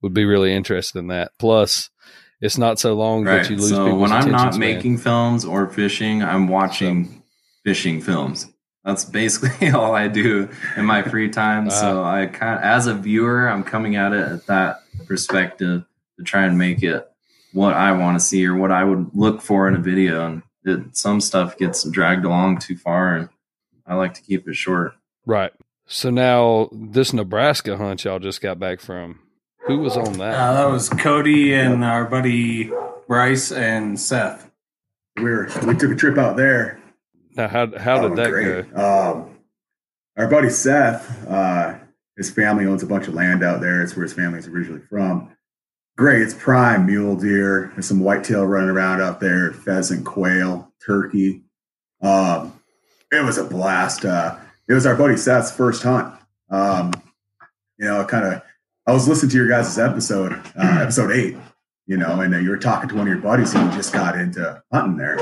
would 0.02 0.14
be 0.14 0.24
really 0.24 0.54
interested 0.54 0.98
in 1.00 1.08
that. 1.08 1.32
Plus, 1.40 1.90
it's 2.44 2.58
not 2.58 2.78
so 2.78 2.92
long 2.92 3.24
right. 3.24 3.42
that 3.42 3.50
you 3.50 3.56
lose 3.56 3.70
So 3.70 3.94
when 3.94 4.12
I'm 4.12 4.30
not 4.30 4.52
span. 4.52 4.60
making 4.60 4.98
films 4.98 5.46
or 5.46 5.66
fishing, 5.66 6.22
I'm 6.22 6.46
watching 6.46 7.22
fishing 7.64 8.02
films. 8.02 8.46
That's 8.84 9.06
basically 9.06 9.70
all 9.74 9.94
I 9.94 10.08
do 10.08 10.50
in 10.76 10.84
my 10.84 11.02
free 11.02 11.30
time. 11.30 11.70
so 11.70 12.04
I 12.04 12.26
kind 12.26 12.58
of, 12.58 12.62
as 12.62 12.86
a 12.86 12.92
viewer, 12.92 13.48
I'm 13.48 13.64
coming 13.64 13.96
at 13.96 14.12
it 14.12 14.20
at 14.20 14.46
that 14.46 14.82
perspective 15.06 15.86
to 16.18 16.22
try 16.22 16.44
and 16.44 16.58
make 16.58 16.82
it 16.82 17.10
what 17.54 17.72
I 17.72 17.92
want 17.92 18.18
to 18.18 18.24
see 18.24 18.46
or 18.46 18.54
what 18.54 18.70
I 18.70 18.84
would 18.84 19.12
look 19.14 19.40
for 19.40 19.66
in 19.66 19.74
a 19.74 19.78
video. 19.78 20.26
And 20.26 20.42
it, 20.66 20.94
some 20.94 21.22
stuff 21.22 21.56
gets 21.56 21.88
dragged 21.88 22.26
along 22.26 22.58
too 22.58 22.76
far, 22.76 23.16
and 23.16 23.30
I 23.86 23.94
like 23.94 24.12
to 24.14 24.22
keep 24.22 24.46
it 24.46 24.54
short. 24.54 24.92
Right. 25.24 25.52
So 25.86 26.10
now 26.10 26.68
this 26.72 27.14
Nebraska 27.14 27.78
hunt 27.78 28.04
y'all 28.04 28.18
just 28.18 28.42
got 28.42 28.58
back 28.58 28.80
from. 28.80 29.20
Who 29.66 29.78
was 29.78 29.96
on 29.96 30.12
that? 30.14 30.34
Uh, 30.34 30.52
that 30.54 30.70
was 30.72 30.88
Cody 30.90 31.54
and 31.54 31.84
our 31.84 32.04
buddy 32.04 32.70
Bryce 33.08 33.50
and 33.50 33.98
Seth. 33.98 34.50
We 35.16 35.24
were 35.24 35.48
we 35.66 35.74
took 35.76 35.90
a 35.90 35.94
trip 35.96 36.18
out 36.18 36.36
there. 36.36 36.80
Now, 37.36 37.48
how 37.48 37.66
how 37.78 38.00
did 38.02 38.12
Oh, 38.12 38.16
that 38.16 38.30
great. 38.30 38.74
go? 38.74 39.12
Um, 39.22 39.30
our 40.16 40.28
buddy 40.28 40.50
Seth, 40.50 41.26
uh, 41.28 41.74
his 42.16 42.30
family 42.30 42.66
owns 42.66 42.82
a 42.82 42.86
bunch 42.86 43.08
of 43.08 43.14
land 43.14 43.42
out 43.42 43.60
there. 43.60 43.82
It's 43.82 43.96
where 43.96 44.02
his 44.04 44.12
family's 44.12 44.46
originally 44.48 44.82
from. 44.82 45.30
Great, 45.96 46.22
it's 46.22 46.34
prime 46.34 46.86
mule 46.86 47.16
deer. 47.16 47.70
There's 47.74 47.86
some 47.86 48.00
whitetail 48.00 48.44
running 48.44 48.70
around 48.70 49.00
out 49.00 49.20
there, 49.20 49.52
pheasant, 49.52 50.04
quail, 50.04 50.72
turkey. 50.84 51.42
Um, 52.02 52.60
it 53.12 53.24
was 53.24 53.38
a 53.38 53.44
blast. 53.44 54.04
Uh, 54.04 54.36
it 54.68 54.72
was 54.74 54.86
our 54.86 54.96
buddy 54.96 55.16
Seth's 55.16 55.52
first 55.52 55.82
hunt. 55.84 56.12
Um, 56.50 56.92
you 57.78 57.86
know, 57.86 58.04
kind 58.04 58.26
of. 58.26 58.42
I 58.86 58.92
was 58.92 59.08
listening 59.08 59.30
to 59.30 59.36
your 59.36 59.48
guys' 59.48 59.78
episode, 59.78 60.32
uh, 60.56 60.78
episode 60.82 61.10
eight. 61.12 61.36
You 61.86 61.98
know, 61.98 62.20
and 62.20 62.34
uh, 62.34 62.38
you 62.38 62.48
were 62.48 62.56
talking 62.56 62.88
to 62.88 62.94
one 62.94 63.06
of 63.06 63.12
your 63.12 63.20
buddies 63.22 63.52
who 63.52 63.60
just 63.72 63.92
got 63.92 64.18
into 64.18 64.62
hunting 64.72 64.96
there 64.96 65.18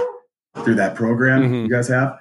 through 0.62 0.76
that 0.76 0.94
program 0.94 1.42
Mhm. 1.42 1.62
you 1.64 1.68
guys 1.68 1.88
have, 1.88 2.20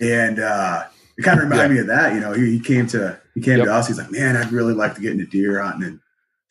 and 0.00 0.38
uh, 0.38 0.84
it 1.18 1.22
kind 1.22 1.40
of 1.40 1.48
reminded 1.50 1.74
me 1.74 1.80
of 1.80 1.88
that. 1.88 2.14
You 2.14 2.20
know, 2.20 2.32
he, 2.32 2.52
he 2.52 2.60
came 2.60 2.86
to 2.88 3.18
he 3.34 3.40
came 3.40 3.58
Yep. 3.58 3.66
to 3.66 3.74
us. 3.74 3.88
He's 3.88 3.98
like, 3.98 4.12
man, 4.12 4.36
I'd 4.36 4.52
really 4.52 4.74
like 4.74 4.94
to 4.94 5.00
get 5.00 5.10
into 5.12 5.26
deer 5.26 5.60
hunting 5.60 5.88
and 5.88 6.00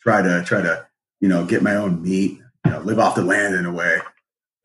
try 0.02 0.20
to 0.20 0.42
try 0.44 0.60
to 0.60 0.86
you 1.20 1.28
know 1.28 1.46
get 1.46 1.62
my 1.62 1.76
own 1.76 2.02
meat, 2.02 2.40
you 2.66 2.70
know, 2.70 2.80
live 2.80 2.98
off 2.98 3.14
the 3.14 3.22
land 3.24 3.54
in 3.54 3.64
a 3.64 3.72
way. 3.72 4.00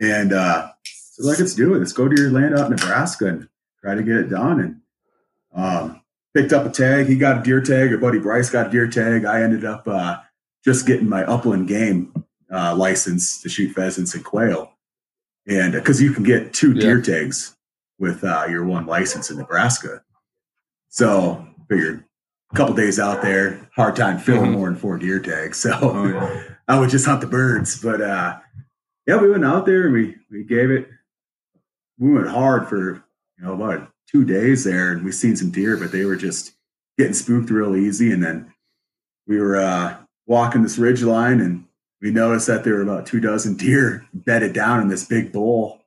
And 0.01 0.33
uh, 0.33 0.69
so 0.83 1.23
like, 1.25 1.39
let's 1.39 1.55
do 1.55 1.75
it. 1.75 1.79
Let's 1.79 1.93
go 1.93 2.09
to 2.09 2.21
your 2.21 2.29
land 2.31 2.55
out 2.59 2.65
in 2.65 2.71
Nebraska 2.75 3.25
and 3.27 3.47
try 3.81 3.95
to 3.95 4.03
get 4.03 4.17
it 4.17 4.29
done. 4.29 4.59
And 4.59 4.81
um, 5.55 6.01
picked 6.39 6.53
up 6.53 6.65
a 6.65 6.69
tag. 6.69 7.07
He 7.07 7.17
got 7.17 7.39
a 7.39 7.43
deer 7.43 7.61
tag. 7.61 7.91
Our 7.91 7.97
buddy 7.97 8.19
Bryce 8.19 8.49
got 8.49 8.67
a 8.67 8.69
deer 8.69 8.87
tag. 8.87 9.25
I 9.25 9.41
ended 9.41 9.65
up 9.65 9.87
uh, 9.87 10.17
just 10.63 10.85
getting 10.87 11.09
my 11.09 11.23
upland 11.25 11.67
game 11.67 12.13
uh, 12.53 12.75
license 12.75 13.41
to 13.41 13.49
shoot 13.49 13.73
pheasants 13.73 14.15
and 14.15 14.23
quail. 14.23 14.73
And 15.47 15.73
because 15.73 16.01
you 16.01 16.11
can 16.13 16.23
get 16.23 16.53
two 16.53 16.73
Yeah. 16.73 16.81
deer 16.81 17.01
tags 17.01 17.55
with 17.97 18.23
uh, 18.23 18.45
your 18.49 18.63
one 18.65 18.85
license 18.85 19.29
in 19.29 19.37
Nebraska. 19.37 20.01
So 20.89 21.45
figured 21.69 22.03
a 22.51 22.55
couple 22.55 22.73
days 22.75 22.99
out 22.99 23.21
there, 23.21 23.69
hard 23.75 23.95
time 23.95 24.17
filling 24.17 24.51
Mhm. 24.51 24.57
more 24.57 24.69
than 24.69 24.77
four 24.77 24.97
deer 24.97 25.19
tags. 25.19 25.57
So 25.59 25.77
Oh, 25.81 26.07
yeah. 26.07 26.43
I 26.67 26.79
would 26.79 26.89
just 26.89 27.05
hunt 27.05 27.21
the 27.21 27.27
birds. 27.27 27.81
But 27.81 27.99
uh, 28.01 28.39
yeah, 29.07 29.17
we 29.17 29.29
went 29.29 29.43
out 29.45 29.65
there 29.65 29.85
and 29.85 29.93
we 29.93 30.15
we 30.31 30.43
gave 30.43 30.71
it. 30.71 30.87
We 31.97 32.13
went 32.13 32.27
hard 32.29 32.67
for 32.69 33.03
you 33.37 33.43
know 33.45 33.53
about 33.53 33.91
two 34.11 34.25
days 34.25 34.63
there, 34.63 34.91
and 34.91 35.03
we 35.03 35.11
seen 35.11 35.35
some 35.35 35.51
deer, 35.51 35.77
but 35.77 35.91
they 35.91 36.05
were 36.05 36.15
just 36.15 36.53
getting 36.97 37.13
spooked 37.13 37.49
real 37.49 37.75
easy. 37.75 38.11
And 38.11 38.23
then 38.23 38.53
we 39.27 39.39
were 39.39 39.57
uh, 39.57 39.97
walking 40.25 40.63
this 40.63 40.77
ridge 40.77 41.03
line, 41.03 41.39
and 41.39 41.65
we 42.01 42.11
noticed 42.11 42.47
that 42.47 42.63
there 42.63 42.75
were 42.75 42.81
about 42.81 43.05
two 43.05 43.19
dozen 43.19 43.55
deer 43.55 44.05
bedded 44.13 44.53
down 44.53 44.81
in 44.81 44.87
this 44.87 45.05
big 45.05 45.31
bowl. 45.31 45.81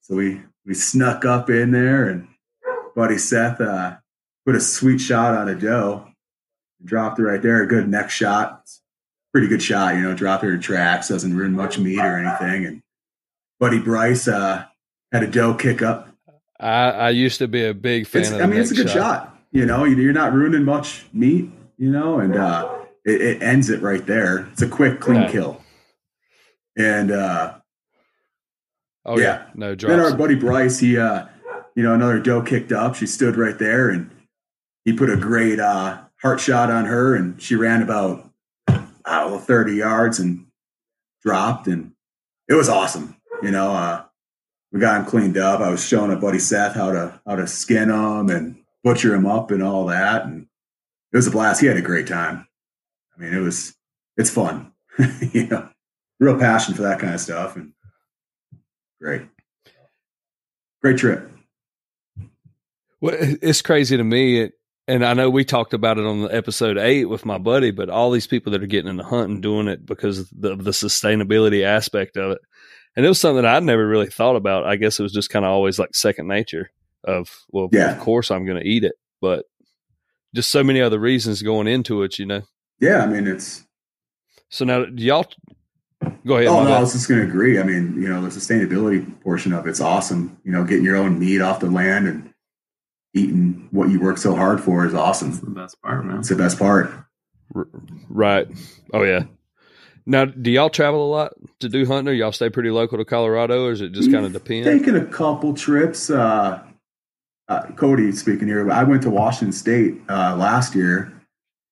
So 0.00 0.16
we 0.16 0.40
we 0.64 0.74
snuck 0.74 1.24
up 1.24 1.50
in 1.50 1.70
there, 1.70 2.08
and 2.08 2.28
buddy 2.94 3.18
Seth 3.18 3.60
uh, 3.60 3.96
put 4.46 4.56
a 4.56 4.60
sweet 4.60 4.98
shot 4.98 5.34
on 5.34 5.48
a 5.48 5.54
doe, 5.54 6.08
dropped 6.84 7.18
it 7.18 7.24
right 7.24 7.42
there, 7.42 7.62
a 7.62 7.66
good 7.66 7.88
neck 7.88 8.10
shot 8.10 8.62
pretty 9.32 9.48
good 9.48 9.62
shot, 9.62 9.94
you 9.94 10.02
know, 10.02 10.14
dropped 10.14 10.44
her 10.44 10.52
in 10.52 10.60
tracks, 10.60 11.08
doesn't 11.08 11.34
ruin 11.34 11.52
much 11.52 11.78
meat 11.78 11.98
or 11.98 12.18
anything. 12.18 12.66
And 12.66 12.82
buddy 13.58 13.80
Bryce 13.80 14.28
uh, 14.28 14.66
had 15.10 15.22
a 15.22 15.26
doe 15.26 15.54
kick 15.54 15.82
up. 15.82 16.11
I, 16.62 16.90
I 16.90 17.10
used 17.10 17.38
to 17.38 17.48
be 17.48 17.64
a 17.64 17.74
big 17.74 18.06
fan 18.06 18.22
It's, 18.22 18.32
I 18.32 18.46
mean, 18.46 18.60
it's 18.60 18.70
a 18.70 18.74
good 18.74 18.88
shot. 18.90 19.36
You 19.50 19.66
know, 19.66 19.84
You- 19.84 19.96
you're 19.96 20.12
not 20.12 20.32
ruining 20.32 20.64
much 20.64 21.06
meat, 21.12 21.50
you 21.76 21.90
know, 21.90 22.20
and 22.20 22.36
uh, 22.36 22.68
it, 23.04 23.20
it 23.20 23.42
ends 23.42 23.68
it 23.68 23.82
right 23.82 24.04
there. 24.06 24.48
It's 24.52 24.62
a 24.62 24.68
quick, 24.68 25.00
clean 25.00 25.22
Right. 25.22 25.30
kill. 25.30 25.60
And 26.78 27.10
uh, 27.10 27.54
Oh 29.04 29.18
yeah, 29.18 29.24
Yeah. 29.24 29.42
no 29.54 29.74
then 29.74 29.98
our 30.00 30.16
buddy 30.16 30.36
Bryce, 30.36 30.78
he, 30.78 30.96
uh, 30.96 31.26
you 31.74 31.82
know, 31.82 31.94
another 31.94 32.20
doe 32.20 32.42
kicked 32.42 32.70
up. 32.72 32.94
She 32.94 33.06
stood 33.06 33.36
right 33.36 33.58
there 33.58 33.88
and 33.90 34.10
he 34.84 34.92
put 34.92 35.10
a 35.10 35.16
great 35.16 35.58
uh, 35.58 35.98
heart 36.22 36.38
shot 36.40 36.70
on 36.70 36.84
her 36.84 37.14
and 37.16 37.40
she 37.42 37.56
ran 37.56 37.82
about, 37.82 38.30
I 38.68 39.20
don't 39.20 39.32
know, 39.32 39.38
30 39.38 39.74
yards 39.74 40.18
and 40.20 40.46
dropped. 41.24 41.66
And 41.66 41.92
it 42.48 42.54
was 42.54 42.68
awesome. 42.68 43.16
You 43.42 43.50
know, 43.50 43.72
uh, 43.72 44.04
we 44.72 44.80
got 44.80 45.00
him 45.00 45.06
cleaned 45.06 45.36
up. 45.36 45.60
I 45.60 45.70
was 45.70 45.86
showing 45.86 46.12
a 46.12 46.16
buddy 46.16 46.38
Seth 46.38 46.74
how 46.74 46.90
to, 46.92 47.20
how 47.26 47.36
to 47.36 47.46
skin 47.46 47.88
them 47.88 48.30
and 48.30 48.56
butcher 48.82 49.10
them 49.10 49.26
up 49.26 49.50
and 49.50 49.62
all 49.62 49.86
that. 49.86 50.24
And 50.24 50.46
it 51.12 51.16
was 51.16 51.26
a 51.26 51.30
blast. 51.30 51.60
He 51.60 51.66
had 51.66 51.76
a 51.76 51.82
great 51.82 52.06
time. 52.06 52.46
I 53.14 53.20
mean, 53.20 53.34
it 53.34 53.40
was, 53.40 53.74
it's 54.16 54.30
fun, 54.30 54.72
you 55.32 55.46
know, 55.46 55.68
real 56.18 56.38
passion 56.38 56.74
for 56.74 56.82
that 56.82 56.98
kind 56.98 57.14
of 57.14 57.20
stuff. 57.20 57.54
And 57.54 57.74
great. 59.00 59.22
Great 60.80 60.96
trip. 60.96 61.30
Well, 63.00 63.16
it's 63.18 63.62
crazy 63.62 63.96
to 63.96 64.04
me, 64.04 64.40
it, 64.40 64.52
and 64.88 65.04
I 65.04 65.14
know 65.14 65.28
we 65.28 65.44
talked 65.44 65.74
about 65.74 65.98
it 65.98 66.06
on 66.06 66.22
the 66.22 66.34
episode 66.34 66.78
eight 66.78 67.06
with 67.06 67.24
my 67.24 67.38
buddy, 67.38 67.70
but 67.70 67.90
all 67.90 68.10
these 68.10 68.26
people 68.26 68.52
that 68.52 68.62
are 68.62 68.66
getting 68.66 68.90
into 68.90 69.04
hunting 69.04 69.40
doing 69.40 69.68
it 69.68 69.84
because 69.84 70.20
of 70.20 70.28
the, 70.32 70.56
the 70.56 70.70
sustainability 70.70 71.64
aspect 71.64 72.16
of 72.16 72.32
it, 72.32 72.38
and 72.96 73.04
it 73.04 73.08
was 73.08 73.20
something 73.20 73.44
I'd 73.44 73.62
never 73.64 73.86
really 73.86 74.10
thought 74.10 74.36
about. 74.36 74.64
I 74.64 74.76
guess 74.76 74.98
it 74.98 75.02
was 75.02 75.12
just 75.12 75.30
kind 75.30 75.44
of 75.44 75.50
always 75.50 75.78
like 75.78 75.94
second 75.94 76.28
nature 76.28 76.70
of 77.04 77.30
well, 77.50 77.68
Yeah. 77.72 77.92
of 77.92 78.00
course 78.00 78.30
I'm 78.30 78.44
going 78.46 78.60
to 78.62 78.68
eat 78.68 78.84
it, 78.84 78.94
but 79.20 79.44
just 80.34 80.50
so 80.50 80.62
many 80.64 80.80
other 80.80 80.98
reasons 80.98 81.42
going 81.42 81.66
into 81.66 82.02
it, 82.02 82.18
you 82.18 82.26
know. 82.26 82.42
Yeah, 82.80 83.02
I 83.02 83.06
mean 83.06 83.26
it's. 83.26 83.64
So 84.48 84.64
now, 84.64 84.84
do 84.84 85.02
y'all 85.02 85.26
go 86.26 86.36
ahead. 86.36 86.48
oh 86.48 86.60
no, 86.64 86.68
bad. 86.70 86.76
I 86.78 86.80
was 86.80 86.92
just 86.92 87.08
going 87.08 87.20
to 87.22 87.26
agree. 87.26 87.58
I 87.58 87.62
mean, 87.62 87.94
you 88.00 88.08
know, 88.08 88.20
the 88.22 88.28
sustainability 88.28 89.20
portion 89.22 89.52
of 89.52 89.66
it's 89.66 89.80
awesome. 89.80 90.38
You 90.44 90.52
know, 90.52 90.64
getting 90.64 90.84
your 90.84 90.96
own 90.96 91.18
meat 91.18 91.40
off 91.40 91.60
the 91.60 91.70
land 91.70 92.06
and 92.08 92.32
eating 93.14 93.68
what 93.72 93.90
you 93.90 94.00
work 94.00 94.18
so 94.18 94.34
hard 94.34 94.60
for 94.60 94.84
is 94.86 94.92
That's 94.92 95.02
awesome. 95.02 95.32
the 95.32 95.50
best 95.50 95.80
part, 95.82 96.04
man. 96.04 96.18
It's 96.18 96.28
the 96.28 96.36
best 96.36 96.58
part. 96.58 96.90
R- 97.54 97.68
right. 98.08 98.48
Oh 98.92 99.02
yeah. 99.02 99.24
Now, 100.04 100.24
do 100.24 100.50
y'all 100.50 100.70
travel 100.70 101.06
a 101.06 101.10
lot 101.10 101.32
to 101.60 101.68
do 101.68 101.86
hunting, 101.86 102.08
or 102.08 102.12
y'all 102.12 102.32
stay 102.32 102.50
pretty 102.50 102.70
local 102.70 102.98
to 102.98 103.04
Colorado, 103.04 103.66
or 103.66 103.72
is 103.72 103.80
it 103.80 103.92
just 103.92 104.10
kind 104.10 104.26
of 104.26 104.32
depend? 104.32 104.64
Taking 104.64 104.96
a 104.96 105.04
couple 105.04 105.54
trips. 105.54 106.10
Uh, 106.10 106.62
uh, 107.48 107.66
Cody 107.72 108.12
speaking 108.12 108.48
here, 108.48 108.64
but 108.64 108.74
I 108.74 108.84
went 108.84 109.02
to 109.02 109.10
Washington 109.10 109.52
State 109.52 110.00
uh, 110.08 110.36
last 110.36 110.74
year 110.74 111.12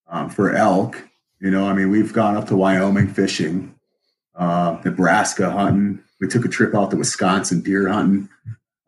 um, 0.08 0.28
for 0.28 0.54
elk. 0.54 1.02
You 1.40 1.50
know, 1.50 1.66
I 1.66 1.72
mean, 1.72 1.90
we've 1.90 2.12
gone 2.12 2.36
up 2.36 2.46
to 2.48 2.56
Wyoming 2.56 3.08
fishing, 3.08 3.74
uh, 4.34 4.78
Nebraska 4.84 5.50
hunting. 5.50 6.02
We 6.20 6.28
took 6.28 6.44
a 6.44 6.48
trip 6.48 6.74
out 6.74 6.90
to 6.90 6.96
Wisconsin 6.96 7.62
deer 7.62 7.88
hunting 7.88 8.28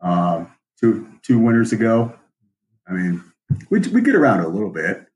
uh, 0.01 0.45
two 0.79 1.09
two 1.23 1.39
winters 1.39 1.73
ago. 1.73 2.13
I 2.87 2.91
mean, 2.91 3.23
we 3.69 3.79
we 3.79 4.01
get 4.01 4.15
around 4.15 4.41
a 4.41 4.47
little 4.47 4.69
bit. 4.69 5.07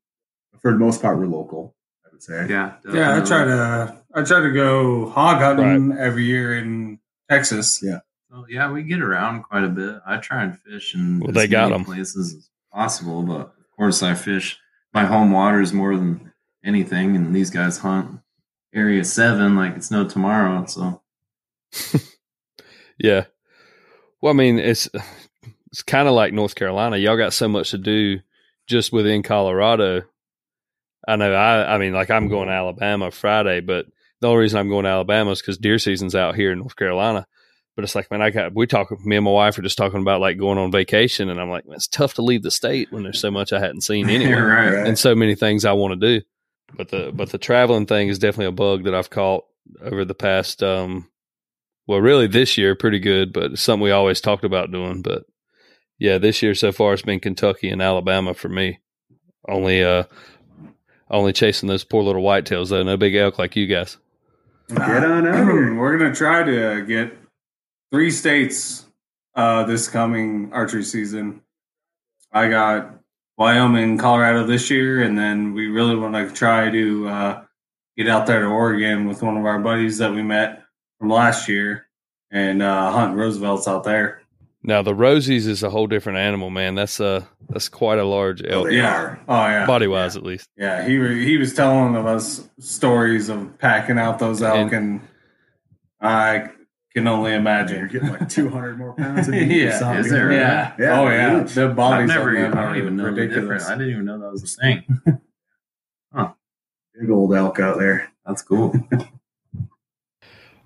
For 0.60 0.72
the 0.72 0.80
most 0.80 1.02
part, 1.02 1.20
we're 1.20 1.28
local. 1.28 1.76
I 2.18 2.20
would 2.20 2.24
say. 2.24 2.48
Yeah, 2.50 2.74
Yeah, 2.94 3.18
I 3.22 3.26
try 3.26 3.46
to 3.46 4.02
I 4.16 4.24
try 4.24 4.42
to 4.42 4.52
go 4.52 5.10
hog 5.10 5.38
hunting 5.42 5.96
every 5.98 6.26
year 6.26 6.58
in 6.58 7.00
Texas. 7.30 7.82
Yeah. 7.84 8.00
Well, 8.32 8.46
yeah, 8.50 8.72
we 8.72 8.84
get 8.84 9.02
around 9.02 9.44
quite 9.44 9.64
a 9.64 9.70
bit. 9.70 9.96
I 10.06 10.18
try 10.18 10.44
and 10.44 10.58
fish 10.60 10.96
in 10.96 11.20
Well, 11.20 11.30
as 11.30 11.36
they 11.36 11.48
got 11.48 11.70
many 11.70 11.80
'em. 11.82 11.86
places 11.86 12.34
as 12.36 12.50
possible, 12.74 13.24
but 13.24 13.42
of 13.42 13.72
course, 13.78 14.02
I 14.04 14.16
fish 14.16 14.58
my 14.94 15.06
home 15.06 15.32
waters 15.32 15.72
more 15.74 15.96
than 15.96 16.34
anything, 16.64 17.16
and 17.16 17.36
these 17.36 17.50
guys 17.50 17.78
hunt 17.78 18.20
Area 18.74 19.04
Seven 19.06 19.56
like 19.56 19.76
it's 19.76 19.92
no 19.92 20.08
tomorrow. 20.08 20.66
So 20.66 21.02
Yeah. 22.98 23.26
Well, 24.22 24.34
I 24.34 24.36
mean, 24.36 24.58
it's 24.60 24.90
it's 25.72 25.84
kind 25.84 26.08
of 26.08 26.14
like 26.16 26.34
North 26.34 26.56
Carolina. 26.56 26.98
Y'all 26.98 27.18
got 27.18 27.34
so 27.34 27.48
much 27.48 27.72
to 27.72 27.78
do 27.78 28.20
just 28.68 28.92
within 28.92 29.22
Colorado. 29.24 30.04
I 31.08 31.16
know. 31.16 31.34
I 31.34 31.76
I 31.76 31.78
mean, 31.78 31.94
like 31.94 32.12
I'm 32.12 32.28
going 32.28 32.48
to 32.48 32.54
Alabama 32.54 33.12
Friday, 33.12 33.62
but 33.62 33.86
the 34.20 34.28
only 34.28 34.42
reason 34.42 34.60
I'm 34.60 34.70
going 34.70 34.84
to 34.84 34.90
Alabama 34.90 35.32
is 35.32 35.42
because 35.42 35.58
deer 35.58 35.80
season's 35.80 36.16
out 36.16 36.36
here 36.36 36.52
in 36.52 36.60
North 36.60 36.76
Carolina. 36.76 37.26
But 37.76 37.84
it's 37.84 37.94
like, 37.94 38.10
man, 38.10 38.24
I 38.24 38.32
got 38.32 38.56
we 38.56 38.66
talk. 38.66 38.90
Me 39.06 39.18
and 39.18 39.26
my 39.26 39.32
wife 39.32 39.58
are 39.58 39.62
just 39.62 39.78
talking 39.78 40.02
about 40.02 40.20
like 40.20 40.40
going 40.40 40.58
on 40.58 40.72
vacation, 40.72 41.30
and 41.30 41.40
I'm 41.40 41.50
like, 41.50 41.64
it's 41.68 41.88
tough 41.88 42.16
to 42.16 42.24
leave 42.24 42.42
the 42.42 42.50
state 42.50 42.92
when 42.92 43.04
there's 43.04 43.22
so 43.22 43.30
much 43.30 43.54
I 43.54 43.60
hadn't 43.60 43.82
seen 43.82 44.10
anywhere 44.10 44.48
right. 44.48 44.74
Right. 44.74 44.88
and 44.88 44.98
so 44.98 45.14
many 45.14 45.36
things 45.36 45.64
I 45.64 45.74
want 45.74 46.00
to 46.00 46.20
do. 46.20 46.26
But 46.76 46.90
the 46.90 47.12
but 47.14 47.30
the 47.30 47.38
traveling 47.38 47.86
thing 47.86 48.10
is 48.10 48.20
definitely 48.20 48.48
a 48.48 48.52
bug 48.52 48.84
that 48.86 48.96
I've 48.96 49.12
caught 49.12 49.46
over 49.82 50.06
the 50.06 50.16
past 50.16 50.64
um 50.64 51.10
well 51.88 52.00
really 52.00 52.28
this 52.28 52.58
year 52.58 52.76
pretty 52.76 53.00
good, 53.00 53.32
but 53.32 53.52
it's 53.52 53.62
something 53.62 53.84
we 53.84 53.92
always 53.92 54.22
talked 54.22 54.44
about 54.44 54.72
doing. 54.72 55.04
But 55.04 55.24
yeah, 56.00 56.18
this 56.18 56.42
year 56.42 56.56
so 56.56 56.72
far 56.72 56.94
it's 56.94 57.04
been 57.04 57.20
Kentucky 57.20 57.70
and 57.70 57.82
Alabama 57.82 58.34
for 58.34 58.50
me. 58.50 58.80
Only 59.48 59.84
uh 59.84 60.06
only 61.10 61.34
chasing 61.34 61.68
those 61.68 61.84
poor 61.84 62.04
little 62.04 62.24
whitetails 62.24 62.70
though, 62.70 62.84
no 62.84 62.98
big 62.98 63.16
elk 63.16 63.38
like 63.40 63.56
you 63.56 63.68
guys. 63.68 63.98
Get 64.70 65.06
on 65.06 65.28
out 65.28 65.48
here. 65.48 65.76
We're 65.76 65.98
gonna 65.98 66.14
try 66.14 66.44
to 66.44 66.86
get 66.86 67.18
three 67.92 68.12
states 68.12 68.86
uh, 69.36 69.64
this 69.64 69.88
coming 69.88 70.50
archery 70.52 70.84
season. 70.84 71.42
I 72.32 72.50
got 72.50 73.00
Wyoming, 73.38 73.98
Colorado 73.98 74.46
this 74.46 74.70
year, 74.70 75.02
and 75.04 75.18
then 75.18 75.54
we 75.54 75.68
really 75.68 75.96
want 75.96 76.16
to 76.16 76.34
try 76.34 76.70
to 76.70 77.08
uh, 77.08 77.44
get 77.96 78.10
out 78.10 78.26
there 78.26 78.42
to 78.42 78.48
Oregon 78.48 79.08
with 79.08 79.22
one 79.22 79.38
of 79.38 79.46
our 79.46 79.60
buddies 79.60 80.00
that 80.00 80.12
we 80.12 80.24
met 80.24 80.64
from 81.00 81.10
last 81.10 81.48
year 81.48 81.88
and 82.32 82.62
uh, 82.62 82.92
hunt 82.92 83.16
Roosevelt's 83.16 83.68
out 83.68 83.84
there. 83.84 84.22
Now 84.64 84.82
the 84.82 84.94
Rosies 84.94 85.48
is 85.48 85.64
a 85.64 85.70
whole 85.70 85.88
different 85.88 86.18
animal, 86.18 86.50
man. 86.50 86.76
That's 86.76 87.00
a 87.00 87.28
that's 87.50 87.70
quite 87.70 88.00
a 88.00 88.04
large 88.04 88.42
Oh, 88.44 88.50
elk, 88.62 88.68
they 88.70 88.78
yeah. 88.78 88.94
are. 88.94 89.20
Oh 89.28 89.36
yeah, 89.48 89.66
body 89.66 89.88
wise 89.88 90.18
at 90.18 90.24
least. 90.24 90.50
yeah. 90.58 90.86
He 90.88 90.98
wa- 91.00 91.08
he 91.08 91.38
was 91.38 91.54
telling 91.54 91.96
of 91.96 92.06
us 92.06 92.48
stories 92.60 93.30
of 93.30 93.58
packing 93.60 93.98
out 93.98 94.20
those 94.20 94.42
elk, 94.42 94.74
and, 94.74 95.02
I 96.02 96.50
can 96.94 97.08
only 97.08 97.34
imagine. 97.34 97.78
You're 97.78 97.86
imagine. 97.88 98.02
getting 98.10 98.20
like 98.20 98.30
200 98.30 98.78
more 98.78 98.94
pounds. 98.94 99.28
in 99.28 99.34
you 99.36 99.42
Yeah. 99.66 100.00
Is 100.00 100.10
there? 100.10 100.32
Yeah. 100.32 100.74
Yeah, 100.78 101.00
oh 101.02 101.08
yeah. 101.10 101.40
huge. 101.40 101.54
The 101.54 101.70
I've 101.70 101.76
bodies 101.76 102.08
never. 102.10 102.38
I 102.38 102.42
are 102.48 102.52
don't 102.52 102.78
even 102.78 102.98
know 102.98 103.06
ridiculous. 103.06 103.68
I 103.68 103.76
didn't 103.76 103.92
even 103.92 104.06
know 104.06 104.20
that 104.20 104.32
was 104.32 104.44
a 104.44 104.62
thing. 104.62 104.84
Huh. 106.14 106.32
Big 107.00 107.10
old 107.10 107.34
elk 107.36 107.60
out 107.60 107.78
there. 107.78 108.12
That's 108.26 108.42
cool. 108.42 108.74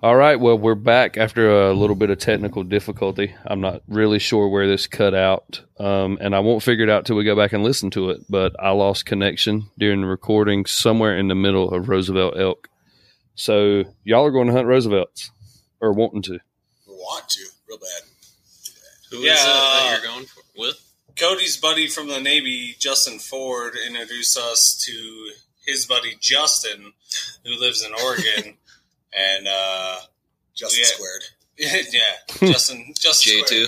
All 0.03 0.15
right, 0.15 0.39
well 0.39 0.57
we're 0.57 0.73
back 0.73 1.15
after 1.17 1.67
a 1.67 1.73
little 1.73 1.95
bit 1.95 2.09
of 2.09 2.17
technical 2.17 2.63
difficulty. 2.63 3.35
I'm 3.45 3.61
not 3.61 3.83
really 3.87 4.17
sure 4.17 4.49
where 4.49 4.67
this 4.67 4.87
cut 4.87 5.13
out, 5.13 5.61
um, 5.77 6.17
and 6.19 6.35
I 6.35 6.39
won't 6.39 6.63
figure 6.63 6.83
it 6.85 6.89
out 6.89 7.05
till 7.05 7.15
we 7.15 7.23
go 7.23 7.35
back 7.35 7.53
and 7.53 7.63
listen 7.63 7.91
to 7.91 8.09
it. 8.09 8.21
But 8.27 8.55
I 8.59 8.71
lost 8.71 9.05
connection 9.05 9.69
during 9.77 10.01
the 10.01 10.07
recording 10.07 10.65
somewhere 10.65 11.15
in 11.15 11.27
the 11.27 11.35
middle 11.35 11.71
of 11.71 11.87
Roosevelt 11.87 12.35
elk. 12.35 12.67
So 13.35 13.83
y'all 14.03 14.25
are 14.25 14.31
going 14.31 14.47
to 14.47 14.53
hunt 14.53 14.65
Roosevelts 14.67 15.29
or 15.79 15.93
wanting 15.93 16.23
to? 16.23 16.39
want 16.87 17.29
to 17.29 17.45
real 17.69 17.77
bad. 17.77 18.01
Who 19.11 19.17
is 19.17 19.25
Yeah, 19.25 19.33
it 19.33 19.35
that 19.37 19.81
uh, 19.83 19.91
you're 19.91 20.11
going 20.13 20.25
for, 20.25 20.41
with? 20.57 20.93
Cody's 21.15 21.57
buddy 21.57 21.87
from 21.87 22.07
the 22.07 22.19
Navy, 22.19 22.75
Justin 22.79 23.19
Ford, 23.19 23.73
introduced 23.87 24.35
us 24.37 24.83
to 24.87 25.31
his 25.65 25.85
buddy 25.85 26.15
Justin, 26.19 26.93
who 27.45 27.59
lives 27.59 27.83
in 27.83 27.91
Oregon, 28.03 28.57
and 29.13 29.47
uh, 29.47 29.99
Justin 30.55 30.79
Yeah. 30.81 30.85
squared. 30.87 31.23
yeah, 31.91 32.49
Justin, 32.51 32.93
Justin 32.99 33.33
J 33.33 33.43
two. 33.45 33.65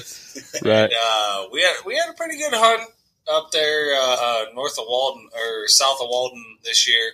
Right. 0.67 0.83
And, 0.85 0.93
uh, 0.99 1.45
we 1.51 1.61
had 1.61 1.75
we 1.85 1.95
had 1.95 2.09
a 2.09 2.13
pretty 2.13 2.37
good 2.37 2.53
hunt 2.53 2.89
up 3.31 3.51
there 3.51 3.93
uh, 3.95 4.17
uh, 4.19 4.45
north 4.55 4.77
of 4.79 4.85
Walden 4.87 5.29
or 5.33 5.67
south 5.67 5.97
of 6.01 6.07
Walden 6.09 6.43
this 6.63 6.87
year, 6.87 7.11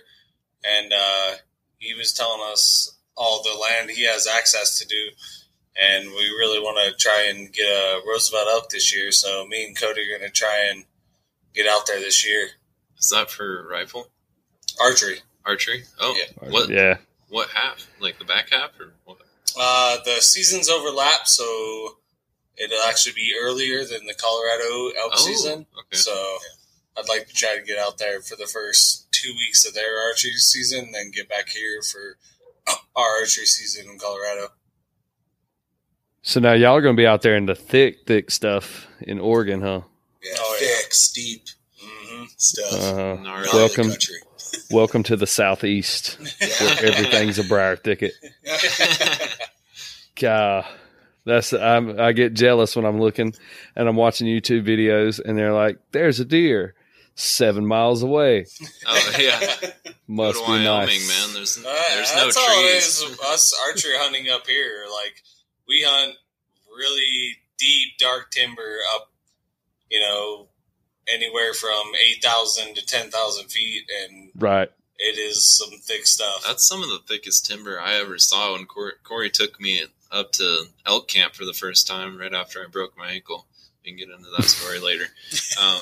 and 0.64 0.92
uh, 0.92 1.32
he 1.78 1.94
was 1.94 2.12
telling 2.12 2.40
us 2.52 2.96
all 3.16 3.42
the 3.42 3.58
land 3.58 3.90
he 3.90 4.04
has 4.06 4.26
access 4.26 4.78
to 4.78 4.86
do, 4.88 5.08
and 5.80 6.08
we 6.08 6.28
really 6.38 6.60
want 6.60 6.78
to 6.88 6.96
try 6.96 7.26
and 7.28 7.52
get 7.52 7.66
a 7.66 8.00
Roosevelt 8.08 8.48
elk 8.50 8.70
this 8.70 8.94
year. 8.94 9.12
So 9.12 9.46
me 9.48 9.64
and 9.66 9.78
Cody 9.78 10.00
are 10.02 10.18
going 10.18 10.30
to 10.30 10.34
try 10.34 10.70
and 10.72 10.84
get 11.54 11.66
out 11.66 11.86
there 11.86 12.00
this 12.00 12.26
year. 12.26 12.48
Is 12.98 13.10
that 13.10 13.30
for 13.30 13.68
rifle 13.70 14.08
Archery. 14.80 15.18
archery? 15.44 15.84
Oh, 15.98 16.16
Yeah. 16.16 16.48
what 16.50 16.70
Yeah. 16.70 16.98
What 17.30 17.48
half? 17.50 17.86
Like 18.00 18.18
the 18.18 18.24
back 18.24 18.50
half 18.50 18.70
or 18.78 18.92
what? 19.04 19.18
Uh, 19.58 19.96
the 20.04 20.20
seasons 20.20 20.68
overlap, 20.68 21.26
so 21.26 21.96
it'll 22.56 22.82
actually 22.82 23.14
be 23.14 23.32
earlier 23.40 23.78
than 23.84 24.06
the 24.06 24.14
Colorado 24.14 24.88
elk 25.00 25.12
Oh, 25.14 25.26
season. 25.26 25.66
okay. 25.78 25.96
So 25.96 26.36
I'd 26.98 27.08
like 27.08 27.26
to 27.28 27.34
try 27.34 27.56
to 27.56 27.62
get 27.64 27.78
out 27.78 27.98
there 27.98 28.20
for 28.20 28.36
the 28.36 28.46
first 28.46 29.10
two 29.12 29.32
weeks 29.32 29.64
of 29.66 29.74
their 29.74 29.98
archery 30.06 30.32
season, 30.32 30.92
then 30.92 31.10
get 31.10 31.28
back 31.28 31.48
here 31.48 31.80
for 31.82 32.16
our 32.96 33.18
archery 33.20 33.46
season 33.46 33.90
in 33.90 33.98
Colorado. 33.98 34.48
So 36.22 36.38
now 36.38 36.52
y'all 36.52 36.76
are 36.76 36.82
going 36.82 36.94
to 36.96 37.00
be 37.00 37.06
out 37.06 37.22
there 37.22 37.36
in 37.36 37.46
the 37.46 37.54
thick, 37.54 38.06
thick 38.06 38.30
stuff 38.30 38.86
in 39.00 39.18
Oregon, 39.18 39.62
huh? 39.62 39.80
Yeah, 40.22 40.32
Oh, 40.38 40.58
yeah. 40.60 40.66
thick, 40.82 40.92
steep 40.94 41.44
hmm 41.82 42.24
stuff. 42.36 42.72
Uh, 42.72 42.96
Gnarly. 42.96 43.22
Gnarly 43.24 43.48
welcome, 43.54 43.88
country. 43.88 44.16
Welcome 44.70 45.02
to 45.04 45.16
the 45.16 45.26
southeast, 45.26 46.18
where 46.60 46.84
everything's 46.86 47.38
a 47.38 47.44
briar 47.44 47.76
thicket. 47.76 48.12
God, 50.20 50.64
that's 51.24 51.52
I'm, 51.52 51.98
I 52.00 52.12
get 52.12 52.34
jealous 52.34 52.76
when 52.76 52.84
I'm 52.84 53.00
looking 53.00 53.34
and 53.76 53.88
I'm 53.88 53.96
watching 53.96 54.26
YouTube 54.26 54.66
videos 54.66 55.20
and 55.24 55.38
they're 55.38 55.52
like, 55.52 55.78
"There's 55.92 56.20
a 56.20 56.24
deer 56.24 56.74
seven 57.14 57.66
miles 57.66 58.02
away." 58.02 58.46
oh 58.86 59.12
yeah. 59.18 59.40
Must 60.06 60.38
Go 60.38 60.46
to 60.46 60.58
be 60.58 60.64
Wyoming, 60.66 60.86
nice, 60.86 61.08
man. 61.08 61.34
There's 61.34 61.58
Uh, 61.58 61.82
there's 61.94 62.14
no 62.16 62.24
that's 62.24 62.46
trees. 62.46 63.02
is. 63.12 63.20
Us 63.20 63.60
archery 63.68 63.92
hunting 63.96 64.28
up 64.28 64.46
here, 64.46 64.84
like 64.92 65.22
we 65.68 65.84
hunt 65.86 66.16
really 66.76 67.36
deep, 67.58 67.96
dark 67.98 68.30
timber 68.30 68.78
up, 68.94 69.10
you 69.90 70.00
know, 70.00 70.48
anywhere 71.12 71.52
from 71.54 71.92
eight 72.00 72.22
thousand 72.22 72.74
to 72.76 72.84
ten 72.86 73.10
thousand 73.10 73.48
feet, 73.50 73.84
and 74.04 74.30
Right? 74.36 74.70
it 74.98 75.18
is 75.18 75.56
some 75.58 75.78
thick 75.80 76.06
stuff. 76.06 76.42
That's 76.46 76.66
some 76.68 76.82
of 76.82 76.88
the 76.88 77.00
thickest 77.06 77.46
timber 77.46 77.80
I 77.80 77.94
ever 77.94 78.18
saw 78.18 78.52
when 78.52 78.66
Corey, 78.66 78.92
Corey 79.02 79.30
took 79.30 79.60
me 79.60 79.82
up 80.12 80.32
to 80.32 80.64
elk 80.86 81.08
camp 81.08 81.34
for 81.34 81.44
the 81.44 81.52
first 81.52 81.86
time 81.86 82.18
right 82.18 82.34
after 82.34 82.62
I 82.62 82.66
broke 82.68 82.96
my 82.98 83.10
ankle. 83.12 83.46
We 83.84 83.92
can 83.92 83.98
get 83.98 84.10
into 84.14 84.28
that 84.36 84.44
story 84.44 84.78
later. 84.80 85.04
Um, 85.60 85.80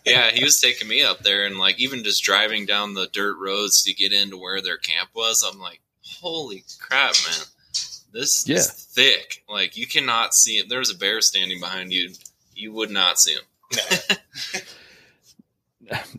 yeah, 0.04 0.30
he 0.32 0.42
was 0.42 0.60
taking 0.60 0.88
me 0.88 1.02
up 1.04 1.20
there, 1.20 1.44
and 1.46 1.56
like 1.58 1.78
even 1.78 2.02
just 2.02 2.24
driving 2.24 2.66
down 2.66 2.94
the 2.94 3.06
dirt 3.12 3.36
roads 3.38 3.82
to 3.84 3.94
get 3.94 4.12
into 4.12 4.36
where 4.38 4.60
their 4.60 4.76
camp 4.78 5.10
was, 5.14 5.44
I'm 5.48 5.60
like, 5.60 5.80
holy 6.02 6.64
crap, 6.80 7.14
man! 7.28 7.46
This 8.12 8.44
Yeah. 8.48 8.56
is 8.56 8.70
thick. 8.72 9.44
Like 9.48 9.76
you 9.76 9.86
cannot 9.86 10.34
see 10.34 10.58
it. 10.58 10.68
There's 10.68 10.90
a 10.90 10.96
bear 10.98 11.20
standing 11.20 11.60
behind 11.60 11.92
you. 11.92 12.10
You 12.56 12.72
would 12.72 12.90
not 12.90 13.20
see 13.20 13.34
him. 13.34 13.42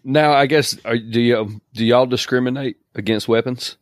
Now, 0.03 0.33
I 0.33 0.47
guess 0.47 0.77
are, 0.83 0.97
do 0.97 1.21
you 1.21 1.61
do 1.73 1.85
y'all 1.85 2.05
discriminate 2.05 2.77
against 2.95 3.27
weapons? 3.27 3.77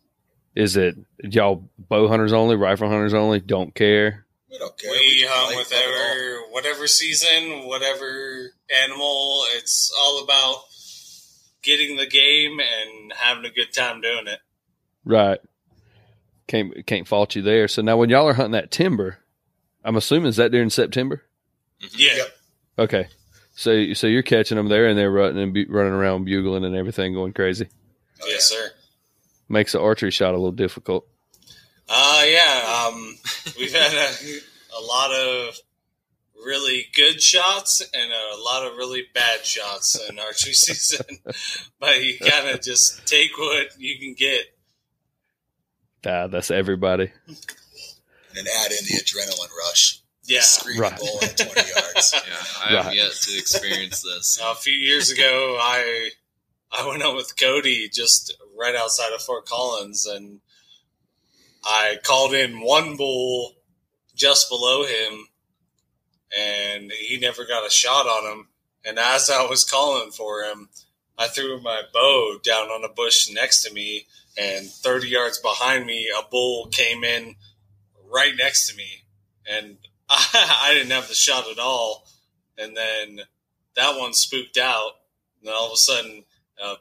Is 0.55 0.77
it 0.77 0.95
y'all 1.23 1.69
bow 1.77 2.07
hunters 2.07 2.33
only, 2.33 2.55
rifle 2.55 2.89
hunters 2.89 3.13
only? 3.13 3.39
Don't 3.39 3.73
care. 3.73 4.25
We 4.51 4.57
don't 4.57 4.77
care. 4.77 4.91
we 4.91 5.21
can 5.21 5.29
hunt 5.31 5.55
with 5.55 5.71
love 5.71 5.81
it 5.81 5.85
all. 5.85 5.91
whatever, 5.91 6.51
whatever 6.51 6.87
season, 6.87 7.67
whatever 7.67 8.51
animal. 8.83 9.43
It's 9.55 9.91
all 9.99 10.23
about 10.23 10.57
getting 11.63 11.97
the 11.97 12.07
game 12.07 12.59
and 12.59 13.13
having 13.15 13.45
a 13.45 13.51
good 13.51 13.73
time 13.73 14.01
doing 14.01 14.27
it. 14.27 14.39
Right. 15.05 15.39
Can't 16.47 16.85
can't 16.85 17.07
fault 17.07 17.35
you 17.35 17.41
there. 17.41 17.67
So 17.67 17.81
now 17.81 17.97
when 17.97 18.09
y'all 18.09 18.27
are 18.27 18.33
hunting 18.33 18.53
that 18.53 18.71
timber, 18.71 19.17
I'm 19.83 19.95
assuming 19.95 20.29
is 20.29 20.35
that 20.37 20.51
during 20.51 20.69
September? 20.69 21.23
Yeah, 21.95 22.15
Yep. 22.15 22.37
Okay. 22.79 23.07
So 23.59 23.93
so 23.93 24.07
you're 24.07 24.23
catching 24.23 24.55
them 24.55 24.69
there 24.69 24.87
and 24.87 24.97
they're 24.97 25.11
running 25.11 25.43
and 25.43 25.53
bu- 25.53 25.65
running 25.67 25.91
around 25.91 26.23
bugling 26.23 26.63
and 26.63 26.77
everything 26.77 27.13
going 27.13 27.33
crazy. 27.33 27.67
yes, 28.25 28.45
sir. 28.45 28.69
Makes 29.49 29.73
the 29.73 29.81
archery 29.81 30.11
shot 30.11 30.29
a 30.33 30.37
little 30.37 30.53
difficult. 30.53 31.05
Uh 31.89 32.23
yeah. 32.25 32.85
Um, 32.87 33.17
we've 33.59 33.73
had 33.73 33.91
a, 33.91 34.77
a 34.77 34.81
lot 34.81 35.11
of 35.13 35.59
really 36.45 36.85
good 36.95 37.21
shots 37.21 37.81
and 37.81 38.11
a 38.13 38.41
lot 38.41 38.65
of 38.65 38.77
really 38.77 39.03
bad 39.13 39.45
shots 39.45 39.99
in 40.09 40.17
archery 40.25 40.53
season, 40.53 41.17
but 41.81 42.01
you 42.01 42.17
kind 42.17 42.47
of 42.47 42.61
just 42.61 43.05
take 43.07 43.37
what 43.37 43.77
you 43.77 43.99
can 43.99 44.13
get. 44.13 44.45
Ah, 46.05 46.27
that's 46.27 46.49
everybody. 46.49 47.11
And 47.27 47.35
then 48.35 48.45
add 48.63 48.71
in 48.71 48.85
the 48.85 49.01
adrenaline 49.03 49.49
rush. 49.67 49.98
Yeah. 50.29 50.41
Screaming 50.41 50.81
Right. 50.81 50.99
bull 50.99 51.19
at 51.23 51.35
20 51.37 51.53
yards. 51.69 52.13
Yeah, 52.27 52.79
I 52.79 52.83
have 52.83 52.93
yet 52.93 53.11
to 53.11 53.37
experience 53.37 54.01
this. 54.01 54.39
A 54.41 54.53
few 54.55 54.73
years 54.73 55.09
ago, 55.11 55.57
I 55.59 56.11
I 56.71 56.87
went 56.87 57.01
out 57.01 57.15
with 57.15 57.37
Cody 57.37 57.89
just 57.89 58.33
right 58.57 58.75
outside 58.75 59.11
of 59.13 59.21
Fort 59.21 59.45
Collins, 59.47 60.05
and 60.05 60.39
I 61.63 61.97
called 62.03 62.33
in 62.35 62.61
one 62.61 62.95
bull 62.95 63.55
just 64.15 64.49
below 64.49 64.83
him, 64.85 65.27
and 66.37 66.91
he 66.91 67.17
never 67.17 67.45
got 67.45 67.65
a 67.65 67.71
shot 67.71 68.05
on 68.05 68.31
him. 68.31 68.47
And 68.85 68.99
as 68.99 69.29
I 69.31 69.45
was 69.45 69.63
calling 69.63 70.11
for 70.11 70.43
him, 70.43 70.69
I 71.17 71.27
threw 71.27 71.59
my 71.61 71.81
bow 71.91 72.37
down 72.43 72.67
on 72.67 72.83
a 72.83 72.93
bush 72.93 73.29
next 73.31 73.63
to 73.63 73.73
me, 73.73 74.05
and 74.37 74.69
30 74.69 75.07
yards 75.09 75.39
behind 75.39 75.85
me, 75.87 76.07
a 76.17 76.21
bull 76.29 76.67
came 76.67 77.03
in 77.03 77.35
right 78.11 78.35
next 78.37 78.69
to 78.69 78.75
me, 78.77 79.03
and 79.49 79.77
I, 80.63 80.71
didn't 80.73 80.91
have 80.91 81.07
the 81.07 81.13
shot 81.13 81.49
at 81.49 81.59
all. 81.59 82.07
And 82.57 82.75
then 82.75 83.21
that 83.75 83.97
one 83.97 84.13
spooked 84.13 84.57
out. 84.57 84.91
And 85.39 85.47
then 85.47 85.55
all 85.55 85.67
of 85.67 85.73
a 85.73 85.77
sudden, 85.77 86.23
a 86.61 86.75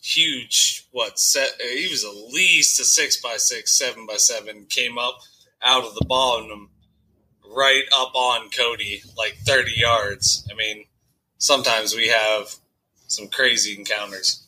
huge, 0.00 0.86
what, 0.92 1.18
set, 1.18 1.60
he 1.60 1.88
was 1.90 2.04
at 2.04 2.32
least 2.32 2.80
a 2.80 2.84
six 2.84 3.20
by 3.20 3.36
six, 3.36 3.76
seven 3.76 4.06
by 4.06 4.16
seven, 4.16 4.66
came 4.66 4.96
up 4.96 5.18
out 5.62 5.84
of 5.84 5.94
the 5.94 6.04
bottom 6.06 6.70
right 7.54 7.84
up 7.96 8.14
on 8.14 8.50
Cody, 8.50 9.02
like 9.16 9.36
30 9.44 9.72
yards. 9.76 10.46
I 10.50 10.54
mean, 10.54 10.84
sometimes 11.38 11.94
we 11.94 12.08
have 12.08 12.54
some 13.08 13.28
crazy 13.28 13.76
encounters. 13.76 14.46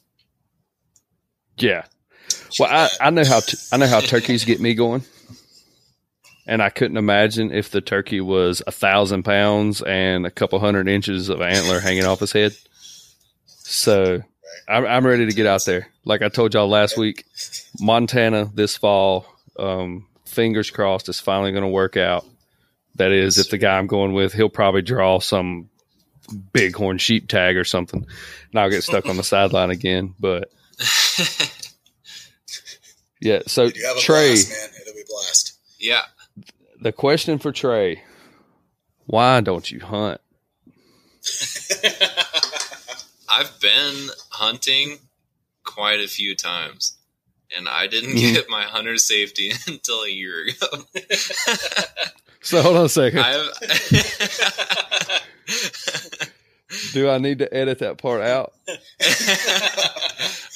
Yeah. 1.57 1.85
Well, 2.59 2.69
I. 2.71 2.89
I 3.01 3.11
know 3.11 3.25
how 3.25 3.41
t- 3.41 3.59
I 3.73 3.77
know 3.77 3.87
how 3.87 4.01
turkeys 4.01 4.45
get 4.45 4.61
me 4.61 4.75
going, 4.75 5.03
and 6.51 6.61
I 6.61 6.69
couldn't 6.69 6.97
imagine 6.97 7.53
if 7.53 7.71
the 7.71 7.81
turkey 7.81 8.21
was 8.21 8.61
a 8.67 8.73
thousand 8.73 9.23
pounds 9.23 9.83
and 9.83 10.27
a 10.27 10.33
couple 10.33 10.59
hundred 10.59 10.89
inches 10.89 11.29
of 11.29 11.41
antler 11.41 11.79
hanging 11.79 12.05
off 12.05 12.19
his 12.19 12.33
head. 12.33 12.57
So 13.47 14.21
I'm, 14.69 14.85
I'm 14.85 15.07
ready 15.07 15.27
to 15.27 15.33
get 15.33 15.47
out 15.47 15.65
there. 15.65 15.87
Like 16.05 16.23
I 16.23 16.29
told 16.29 16.53
y'all 16.53 16.69
last 16.69 16.99
week, 16.99 17.25
Montana 17.79 18.51
this 18.53 18.77
fall. 18.77 19.27
Um, 19.61 20.09
fingers 20.25 20.73
crossed, 20.73 21.09
it's 21.09 21.21
finally 21.21 21.53
going 21.53 21.63
to 21.63 21.69
work 21.69 21.97
out. 21.97 22.27
That 22.97 23.13
is, 23.13 23.39
if 23.39 23.51
the 23.51 23.59
guy 23.59 23.79
I'm 23.79 23.87
going 23.87 24.13
with, 24.13 24.33
he'll 24.33 24.49
probably 24.49 24.83
draw 24.83 25.21
some 25.21 25.71
bighorn 26.53 26.99
sheep 26.99 27.29
tag 27.29 27.57
or 27.57 27.65
something, 27.65 28.05
and 28.51 28.61
I'll 28.61 28.71
get 28.71 28.83
stuck 28.83 29.07
on 29.07 29.17
the 29.17 29.23
sideline 29.23 29.71
again. 29.71 30.17
But 30.19 30.51
yeah, 33.21 33.43
so 33.47 33.67
You 33.67 33.87
have 33.87 33.97
a 33.99 34.01
Trey, 34.01 34.33
blast, 34.35 34.51
man. 34.51 34.81
It'll 34.83 34.95
be 34.95 35.05
blast. 35.09 35.53
yeah. 35.79 36.03
The 36.81 36.93
question 36.93 37.39
for 37.39 37.53
Trey: 37.53 38.03
Why 39.07 39.41
don't 39.41 39.71
you 39.71 39.81
hunt? 39.81 40.21
I've 43.29 43.61
been 43.61 44.09
hunting 44.31 44.99
quite 45.65 46.01
a 46.01 46.09
few 46.09 46.35
times, 46.35 46.97
and 47.57 47.69
I 47.69 47.87
didn't 47.87 48.17
Mhm. 48.17 48.35
get 48.35 48.49
my 48.49 48.63
hunter 48.63 48.97
safety 48.97 49.53
until 49.67 50.03
a 50.03 50.11
year 50.11 50.47
ago. 50.49 50.85
So 52.43 52.63
hold 52.63 52.77
on 52.77 52.87
a 52.87 52.89
second. 52.89 53.21
I've 56.71 56.91
Do 56.93 57.09
I 57.11 57.19
need 57.19 57.39
to 57.41 57.53
edit 57.55 57.81
that 57.81 57.99
part 57.99 58.23
out? 58.23 58.53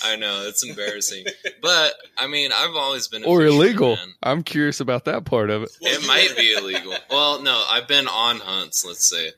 I 0.04 0.16
know 0.16 0.44
it's 0.46 0.62
embarrassing, 0.68 1.24
but 1.62 1.94
I 2.18 2.26
mean, 2.26 2.50
I've 2.54 2.74
always 2.76 3.08
been 3.08 3.24
a 3.24 3.26
Or 3.26 3.42
illegal? 3.44 3.96
man. 3.96 4.14
I'm 4.22 4.42
curious 4.42 4.80
about 4.80 5.06
that 5.06 5.24
part 5.24 5.50
of 5.50 5.62
it. 5.62 5.70
It 5.80 6.06
might 6.06 6.36
be 6.36 6.52
illegal. 6.52 6.94
Well, 7.10 7.42
no, 7.42 7.64
I've 7.68 7.88
been 7.88 8.06
on 8.06 8.38
hunts. 8.38 8.84
Let's 8.84 9.08
say. 9.08 9.30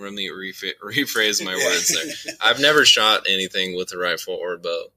Let 0.00 0.12
me 0.12 0.28
reph- 0.28 0.78
rephrase 0.84 1.44
my 1.44 1.54
words 1.56 1.88
there. 1.88 2.34
I've 2.40 2.60
never 2.60 2.84
shot 2.84 3.26
anything 3.28 3.74
with 3.76 3.92
a 3.92 3.98
rifle 3.98 4.34
or 4.34 4.56
bow, 4.56 4.92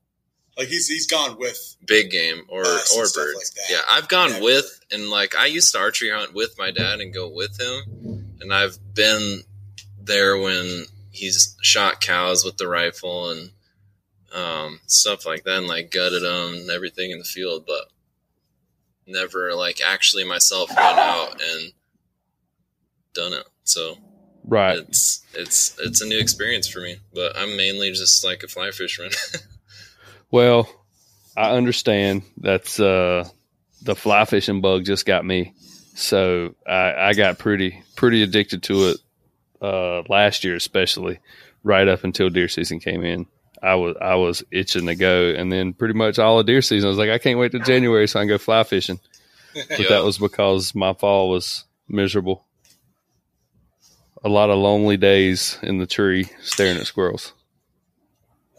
Like 0.57 0.67
he's 0.67 0.87
he's 0.87 1.07
gone 1.07 1.39
with 1.39 1.75
big 1.87 2.11
game 2.11 2.43
or 2.49 2.61
Us 2.63 2.95
or 2.95 3.05
bird. 3.19 3.33
like 3.35 3.45
that. 3.55 3.63
yeah, 3.71 3.81
I've 3.89 4.07
gone 4.07 4.31
Never. 4.33 4.43
with 4.43 4.79
and 4.91 5.09
like 5.09 5.35
I 5.35 5.47
used 5.47 5.71
to 5.73 5.79
archery 5.79 6.11
hunt 6.11 6.35
with 6.35 6.55
my 6.59 6.69
dad 6.69 6.99
and 6.99 7.11
go 7.13 7.27
with 7.29 7.59
him, 7.59 8.35
and 8.41 8.53
I've 8.53 8.77
been 8.93 9.41
there 10.05 10.37
when 10.37 10.85
he's 11.11 11.55
shot 11.61 12.01
cows 12.01 12.43
with 12.45 12.57
the 12.57 12.67
rifle 12.67 13.29
and 13.31 13.51
um, 14.33 14.79
stuff 14.87 15.25
like 15.25 15.43
that, 15.43 15.57
and 15.59 15.67
like 15.67 15.91
gutted 15.91 16.23
them 16.23 16.53
and 16.55 16.69
everything 16.69 17.11
in 17.11 17.19
the 17.19 17.25
field, 17.25 17.65
but 17.67 17.85
never 19.07 19.53
like 19.55 19.81
actually 19.85 20.23
myself 20.23 20.69
went 20.69 20.79
out 20.79 21.41
and 21.41 21.73
done 23.13 23.33
it. 23.33 23.45
So 23.63 23.97
Right. 24.43 24.77
it's 24.79 25.23
it's 25.33 25.75
it's 25.79 26.01
a 26.01 26.07
new 26.07 26.17
experience 26.19 26.67
for 26.67 26.79
me. 26.79 26.97
But 27.13 27.37
I'm 27.37 27.55
mainly 27.57 27.91
just 27.91 28.23
like 28.23 28.43
a 28.43 28.47
fly 28.47 28.71
fisherman. 28.71 29.11
Well, 30.33 30.69
I 31.35 31.51
understand 31.51 32.21
that's 32.37 32.79
uh 32.79 33.27
the 33.81 33.95
fly 33.95 34.23
fishing 34.23 34.61
bug 34.61 34.85
just 34.85 35.05
got 35.05 35.25
me. 35.25 35.53
So 35.93 36.55
I, 36.65 36.93
I 37.09 37.13
got 37.15 37.37
pretty 37.37 37.83
pretty 37.97 38.23
addicted 38.23 38.63
to 38.63 38.89
it 38.91 38.97
uh 39.61 40.03
last 40.09 40.43
year 40.43 40.55
especially, 40.55 41.19
right 41.63 41.87
up 41.87 42.03
until 42.03 42.29
deer 42.29 42.47
season 42.47 42.79
came 42.79 43.03
in. 43.03 43.25
I 43.63 43.75
was 43.75 43.95
I 44.01 44.15
was 44.15 44.43
itching 44.51 44.87
to 44.87 44.95
go 44.95 45.29
and 45.29 45.51
then 45.51 45.73
pretty 45.73 45.93
much 45.93 46.17
all 46.19 46.39
of 46.39 46.45
deer 46.47 46.61
season 46.61 46.87
I 46.87 46.89
was 46.89 46.97
like, 46.97 47.09
I 47.11 47.19
can't 47.19 47.37
wait 47.39 47.51
to 47.51 47.59
January 47.59 48.07
so 48.07 48.19
I 48.19 48.23
can 48.23 48.29
go 48.29 48.37
fly 48.37 48.63
fishing. 48.63 48.99
But 49.53 49.79
Yeah. 49.79 49.89
that 49.89 50.03
was 50.05 50.17
because 50.17 50.73
my 50.73 50.93
fall 50.93 51.29
was 51.29 51.65
miserable. 51.87 52.45
A 54.23 54.29
lot 54.29 54.49
of 54.49 54.57
lonely 54.57 54.97
days 54.97 55.57
in 55.61 55.77
the 55.77 55.85
tree 55.87 56.29
staring 56.41 56.77
at 56.77 56.85
squirrels. 56.87 57.33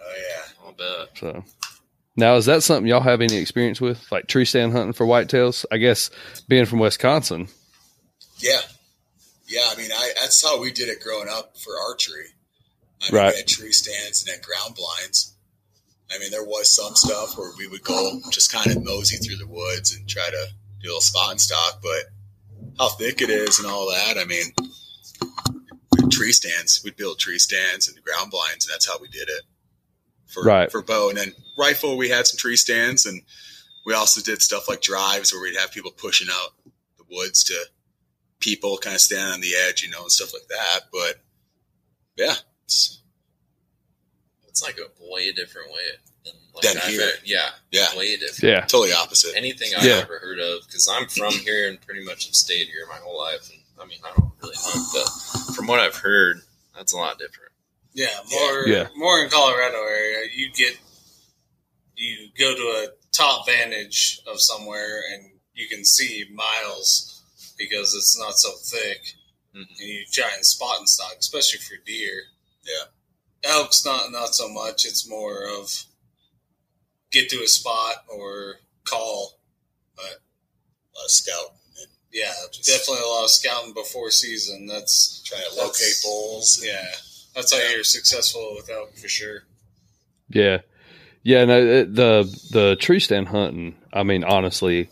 oh 0.00 0.12
yeah. 0.16 0.66
I'll 0.66 0.72
bet. 0.72 1.18
So 1.18 1.44
now 2.16 2.34
is 2.36 2.46
that 2.46 2.62
something 2.62 2.86
y'all 2.86 3.00
have 3.00 3.20
any 3.22 3.36
experience 3.36 3.80
with? 3.80 4.10
Like 4.12 4.26
tree 4.26 4.44
stand 4.44 4.72
hunting 4.72 4.92
for 4.92 5.06
whitetails? 5.06 5.64
I 5.72 5.78
guess 5.78 6.10
being 6.46 6.66
from 6.66 6.78
Wisconsin. 6.80 7.48
Yeah. 8.38 8.60
Yeah, 9.52 9.68
I 9.70 9.76
mean 9.76 9.90
I 9.92 10.12
that's 10.18 10.42
how 10.42 10.60
we 10.60 10.72
did 10.72 10.88
it 10.88 11.00
growing 11.00 11.28
up 11.28 11.58
for 11.58 11.74
archery. 11.78 12.28
I 13.02 13.12
mean 13.12 13.20
Right. 13.22 13.32
we 13.32 13.36
had 13.38 13.48
tree 13.48 13.72
stands 13.72 14.22
and 14.26 14.34
at 14.34 14.42
ground 14.42 14.74
blinds. 14.74 15.34
I 16.10 16.18
mean 16.18 16.30
there 16.30 16.44
was 16.44 16.74
some 16.74 16.94
stuff 16.96 17.36
where 17.36 17.52
we 17.58 17.68
would 17.68 17.82
go 17.84 18.20
just 18.30 18.50
kind 18.52 18.74
of 18.74 18.82
mosey 18.84 19.16
through 19.18 19.36
the 19.36 19.46
woods 19.46 19.94
and 19.94 20.08
try 20.08 20.28
to 20.30 20.46
do 20.80 20.86
a 20.86 20.88
little 20.88 21.00
spot 21.02 21.32
and 21.32 21.40
stalk, 21.40 21.80
but 21.82 22.04
how 22.78 22.88
thick 22.88 23.20
it 23.20 23.28
is 23.30 23.58
and 23.58 23.68
all 23.68 23.90
that, 23.90 24.16
I 24.18 24.24
mean 24.24 24.54
tree 26.10 26.32
stands. 26.32 26.80
We'd 26.84 26.96
build 26.96 27.18
tree 27.18 27.38
stands 27.38 27.88
and 27.88 28.02
ground 28.04 28.30
blinds, 28.30 28.66
and 28.66 28.72
that's 28.72 28.86
how 28.86 28.98
we 28.98 29.08
did 29.08 29.28
it 29.28 29.42
for 30.26 30.42
Right. 30.42 30.70
for 30.70 30.82
bow. 30.82 31.08
And 31.10 31.18
then 31.18 31.34
rifle, 31.58 31.96
we 31.96 32.08
had 32.08 32.26
some 32.26 32.38
tree 32.38 32.56
stands, 32.56 33.06
and 33.06 33.22
we 33.84 33.94
also 33.94 34.20
did 34.20 34.40
stuff 34.42 34.68
like 34.68 34.80
drives 34.80 35.32
where 35.32 35.42
we'd 35.42 35.56
have 35.58 35.72
people 35.72 35.90
pushing 35.90 36.28
out 36.30 36.54
the 36.98 37.04
woods 37.10 37.44
to 37.44 37.64
people 38.42 38.76
kind 38.76 38.94
of 38.94 39.00
standing 39.00 39.32
on 39.32 39.40
the 39.40 39.54
edge, 39.68 39.82
you 39.82 39.88
know, 39.90 40.02
and 40.02 40.12
stuff 40.12 40.32
like 40.34 40.46
that. 40.48 40.80
But 40.92 41.20
yeah, 42.16 42.34
it's, 42.64 42.98
It's 44.48 44.62
like 44.62 44.78
a 44.78 44.90
way 45.10 45.32
different 45.32 45.70
way 45.72 45.80
than 46.24 46.34
like 46.54 46.62
Than 46.64 46.90
here. 46.90 47.00
heard- 47.06 47.20
Yeah, 47.24 47.50
Yeah. 47.70 47.96
way 47.96 48.16
different. 48.18 48.42
Yeah. 48.42 48.60
totally 48.66 48.92
opposite. 48.92 49.34
Anything 49.34 49.74
I've 49.74 49.84
Yeah. 49.84 49.98
ever 50.04 50.18
heard 50.18 50.38
of 50.40 50.66
because 50.66 50.86
I'm 50.88 51.08
from 51.08 51.32
here 51.38 51.68
and 51.70 51.80
pretty 51.80 52.04
much 52.04 52.26
have 52.26 52.34
stayed 52.34 52.66
here 52.68 52.86
my 52.88 52.98
whole 52.98 53.16
life. 53.18 53.48
And 53.48 53.60
I 53.80 53.86
mean, 53.86 54.00
I 54.04 54.12
don't 54.14 54.30
really 54.42 54.56
hunt, 54.58 54.86
but 54.92 55.54
from 55.54 55.66
what 55.66 55.80
I've 55.80 55.96
heard, 55.96 56.42
that's 56.76 56.92
a 56.92 56.96
lot 56.96 57.18
different. 57.18 57.52
Yeah, 57.94 58.20
more 58.30 58.68
Yeah. 58.68 58.88
more 58.94 59.22
in 59.24 59.30
Colorado 59.30 59.78
area. 59.84 60.28
You 60.34 60.52
get 60.52 60.76
you 61.96 62.30
go 62.38 62.54
to 62.54 62.62
a 62.62 62.88
top 63.12 63.46
vantage 63.46 64.20
of 64.26 64.36
somewhere 64.40 65.02
and 65.12 65.38
you 65.54 65.68
can 65.68 65.84
see 65.84 66.26
miles 66.32 67.11
because 67.68 67.94
it's 67.94 68.18
not 68.18 68.38
so 68.38 68.50
thick, 68.56 69.14
Mhm. 69.54 69.68
and 69.68 69.78
you 69.78 70.04
try 70.12 70.30
and 70.34 70.44
spot 70.46 70.78
and 70.78 70.88
stalk, 70.88 71.16
especially 71.18 71.60
for 71.60 71.76
deer. 71.84 72.24
Yeah. 72.64 72.84
elk's 73.44 73.84
not 73.84 74.12
not 74.12 74.34
so 74.36 74.48
much. 74.48 74.84
It's 74.84 75.04
more 75.08 75.46
of 75.48 75.84
get 77.10 77.28
to 77.30 77.42
a 77.42 77.48
spot 77.48 78.04
or 78.08 78.60
call. 78.84 79.40
But 79.96 80.04
A 80.94 80.98
lot 80.98 81.04
of 81.06 81.10
scout 81.10 81.56
and 81.78 81.88
Yeah, 82.12 82.32
Just- 82.52 82.68
definitely 82.68 83.02
a 83.02 83.08
lot 83.08 83.24
of 83.24 83.30
scouting 83.30 83.72
before 83.74 84.10
season. 84.12 84.66
That's 84.68 85.20
trying 85.24 85.42
to 85.42 85.54
locate 85.56 85.94
bulls. 86.04 86.62
yeah, 86.62 86.94
that's 87.34 87.52
how 87.52 87.58
Yeah. 87.58 87.70
you're 87.70 87.84
successful 87.84 88.54
with 88.54 88.68
elk 88.70 88.96
for 88.96 89.08
sure. 89.08 89.44
Yeah. 90.28 90.58
Yeah, 91.24 91.44
no, 91.44 91.84
the 91.84 92.40
the 92.50 92.76
tree 92.76 93.00
stand 93.00 93.28
hunting, 93.28 93.76
I 93.92 94.02
mean, 94.04 94.22
honestly, 94.24 94.88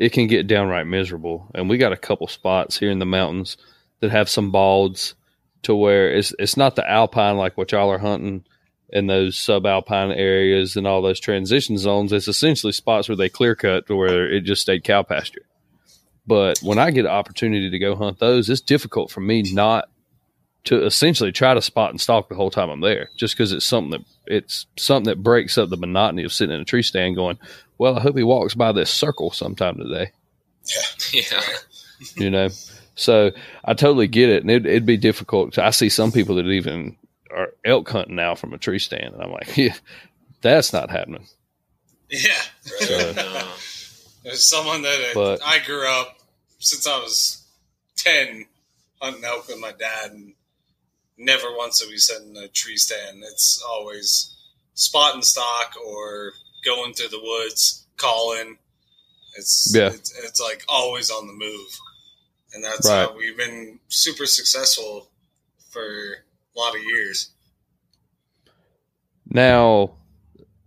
it 0.00 0.12
can 0.12 0.26
get 0.26 0.46
downright 0.46 0.86
miserable. 0.86 1.48
And 1.54 1.68
we 1.68 1.76
got 1.76 1.92
a 1.92 1.96
couple 1.96 2.26
spots 2.26 2.78
here 2.78 2.90
in 2.90 2.98
the 2.98 3.06
mountains 3.06 3.58
that 4.00 4.10
have 4.10 4.30
some 4.30 4.50
balds 4.50 5.14
to 5.62 5.74
where 5.74 6.10
it's 6.10 6.34
it's 6.38 6.56
not 6.56 6.74
the 6.74 6.90
alpine 6.90 7.36
like 7.36 7.58
what 7.58 7.70
y'all 7.70 7.90
are 7.90 7.98
hunting 7.98 8.44
in 8.88 9.06
those 9.06 9.36
subalpine 9.36 10.16
areas 10.16 10.74
and 10.74 10.86
all 10.86 11.02
those 11.02 11.20
transition 11.20 11.76
zones. 11.76 12.12
It's 12.12 12.28
essentially 12.28 12.72
spots 12.72 13.08
where 13.08 13.16
they 13.16 13.28
clear 13.28 13.54
cut 13.54 13.86
to 13.86 13.94
where 13.94 14.28
it 14.28 14.40
just 14.40 14.62
stayed 14.62 14.84
cow 14.84 15.02
pasture. 15.02 15.42
But 16.26 16.58
when 16.60 16.78
I 16.78 16.90
get 16.90 17.04
an 17.04 17.10
opportunity 17.10 17.70
to 17.70 17.78
go 17.78 17.94
hunt 17.94 18.18
those, 18.18 18.48
it's 18.48 18.60
difficult 18.62 19.10
for 19.10 19.20
me 19.20 19.42
not 19.52 19.90
to 20.64 20.84
essentially 20.84 21.32
try 21.32 21.54
to 21.54 21.62
spot 21.62 21.90
and 21.90 22.00
stalk 22.00 22.28
the 22.28 22.34
whole 22.34 22.50
time 22.50 22.70
I'm 22.70 22.80
there, 22.80 23.10
just 23.16 23.34
because 23.34 23.52
it's 23.52 23.66
something 23.66 23.90
that 23.90 24.06
it's 24.26 24.66
something 24.78 25.10
that 25.10 25.22
breaks 25.22 25.58
up 25.58 25.68
the 25.68 25.76
monotony 25.76 26.24
of 26.24 26.32
sitting 26.32 26.54
in 26.54 26.60
a 26.60 26.64
tree 26.64 26.82
stand 26.82 27.16
going, 27.16 27.38
well, 27.80 27.96
I 27.96 28.00
hope 28.02 28.14
he 28.16 28.22
walks 28.22 28.54
by 28.54 28.72
this 28.72 28.90
circle 28.90 29.30
sometime 29.30 29.78
today, 29.78 30.10
Yeah, 31.14 31.40
you 32.16 32.28
know? 32.30 32.50
So 32.94 33.30
I 33.64 33.72
totally 33.72 34.06
get 34.06 34.28
it. 34.28 34.42
And 34.42 34.50
it, 34.50 34.66
it'd 34.66 34.84
be 34.84 34.98
difficult. 34.98 35.56
I 35.58 35.70
see 35.70 35.88
some 35.88 36.12
people 36.12 36.36
that 36.36 36.44
even 36.46 36.96
are 37.34 37.48
elk 37.64 37.88
hunting 37.88 38.16
now 38.16 38.34
from 38.34 38.52
a 38.52 38.58
tree 38.58 38.78
stand. 38.78 39.14
And 39.14 39.22
I'm 39.22 39.30
like, 39.32 39.56
yeah, 39.56 39.74
that's 40.42 40.74
not 40.74 40.90
happening. 40.90 41.26
Yeah, 42.10 42.42
So. 42.64 43.12
There's 44.24 44.46
someone 44.46 44.82
that 44.82 45.00
uh, 45.00 45.14
But- 45.14 45.40
I 45.42 45.60
grew 45.60 45.88
up 45.88 46.18
since 46.58 46.86
I 46.86 46.98
was 46.98 47.42
ten 47.96 48.44
hunting 49.00 49.24
elk 49.24 49.48
with 49.48 49.58
my 49.58 49.72
dad, 49.72 50.10
and 50.10 50.34
never 51.16 51.46
once 51.56 51.80
have 51.80 51.88
we 51.88 51.96
sat 51.96 52.20
in 52.20 52.36
a 52.36 52.48
tree 52.48 52.76
stand. 52.76 53.22
It's 53.22 53.64
always 53.66 54.36
spot 54.74 55.14
and 55.14 55.24
stalk 55.24 55.72
or 55.86 56.34
going 56.64 56.92
through 56.94 57.08
the 57.08 57.20
woods, 57.22 57.86
calling. 57.96 58.58
It's 59.36 59.72
Yeah. 59.74 59.88
it's, 59.92 60.12
it's 60.18 60.40
like 60.40 60.64
always 60.68 61.10
on 61.10 61.26
the 61.26 61.32
move, 61.32 61.78
and 62.52 62.64
that's 62.64 62.88
Right. 62.88 63.08
how 63.08 63.16
we've 63.16 63.36
been 63.36 63.78
super 63.88 64.26
successful 64.26 65.10
for 65.70 65.82
a 65.82 66.58
lot 66.58 66.74
of 66.74 66.82
years. 66.84 67.30
Now, 69.26 69.92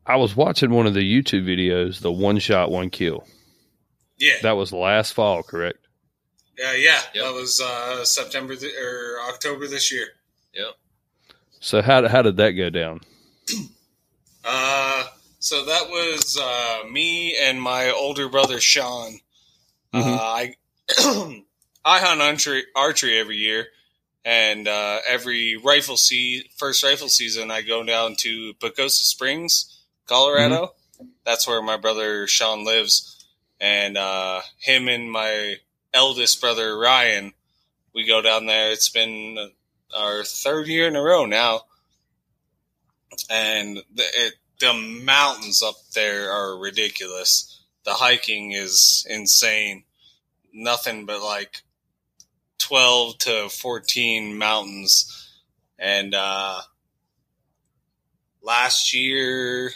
I 0.06 0.16
was 0.16 0.36
watching 0.36 0.72
one 0.72 0.88
of 0.88 0.94
the 0.94 1.02
YouTube 1.02 1.44
videos, 1.46 2.00
the 2.00 2.12
one 2.12 2.40
shot, 2.40 2.72
one 2.72 2.90
kill. 2.90 3.28
Yeah, 4.18 4.36
That 4.42 4.54
was 4.54 4.72
last 4.72 5.14
fall, 5.14 5.44
correct? 5.44 5.80
yeah, 6.58 6.74
yeah. 6.74 7.02
Yep. 7.14 7.24
That 7.26 7.34
was 7.34 7.60
uh, 7.60 8.06
September 8.06 8.56
th- 8.56 8.74
or 8.76 9.18
October 9.30 9.68
this 9.68 9.92
year. 9.92 10.08
Yep. 10.54 10.76
So 11.60 11.82
how 11.82 12.08
how 12.08 12.22
did 12.22 12.38
that 12.38 12.52
go 12.52 12.70
down? 12.70 13.02
Uh, 14.46 15.06
so 15.44 15.66
that 15.66 15.90
was 15.90 16.38
uh, 16.42 16.88
me 16.90 17.36
and 17.36 17.62
my 17.62 17.92
older 17.92 18.30
brother 18.30 18.62
Sean. 18.62 19.20
Mhm. 19.94 20.18
Uh, 20.18 20.22
I 20.22 20.56
I 21.86 22.00
hunt 22.00 22.22
archery, 22.22 22.64
archery 22.76 23.20
every 23.20 23.36
year, 23.36 23.68
and 24.24 24.70
uh, 24.70 25.00
every 25.06 25.58
rifle 25.58 25.98
se- 25.98 26.50
first 26.56 26.82
rifle 26.82 27.10
season, 27.10 27.52
I 27.52 27.62
go 27.62 27.84
down 27.84 28.16
to 28.20 28.54
Pagosa 28.56 29.04
Springs, 29.04 29.84
Colorado. 30.06 30.76
That's 31.26 31.46
where 31.46 31.62
my 31.62 31.76
brother 31.76 32.26
Sean 32.26 32.64
lives, 32.64 33.26
and 33.60 33.98
uh, 33.98 34.42
him 34.60 34.88
and 34.88 35.12
my 35.12 35.56
eldest 35.94 36.40
brother 36.40 36.78
Ryan, 36.78 37.34
we 37.94 38.08
go 38.08 38.22
down 38.22 38.46
there. 38.46 38.72
It's 38.72 38.88
been 38.90 39.52
our 39.94 40.24
third 40.24 40.68
year 40.68 40.88
in 40.88 40.96
a 40.96 41.02
row 41.02 41.26
now 41.26 41.64
and 43.30 43.78
it, 43.96 44.34
the 44.64 44.74
mountains 44.74 45.62
up 45.62 45.76
there 45.94 46.32
are 46.32 46.58
ridiculous. 46.58 47.62
The 47.84 47.94
hiking 47.94 48.54
is 48.54 49.06
insane. 49.10 49.84
Nothing 50.54 51.06
but 51.06 51.22
like 51.22 51.64
12 52.60 53.18
to 53.20 53.50
14 53.50 54.38
mountains. 54.38 55.30
And 55.78 56.16
uh, 56.16 56.62
last 58.42 58.94
year, 58.94 59.72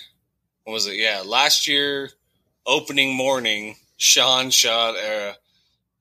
what 0.63 0.71
was 0.71 0.87
it? 0.87 0.95
Yeah, 0.95 1.23
last 1.25 1.67
year, 1.67 2.11
opening 2.65 3.13
morning, 3.13 3.75
Sean 3.97 4.51
shot, 4.51 4.95
uh, 4.95 5.33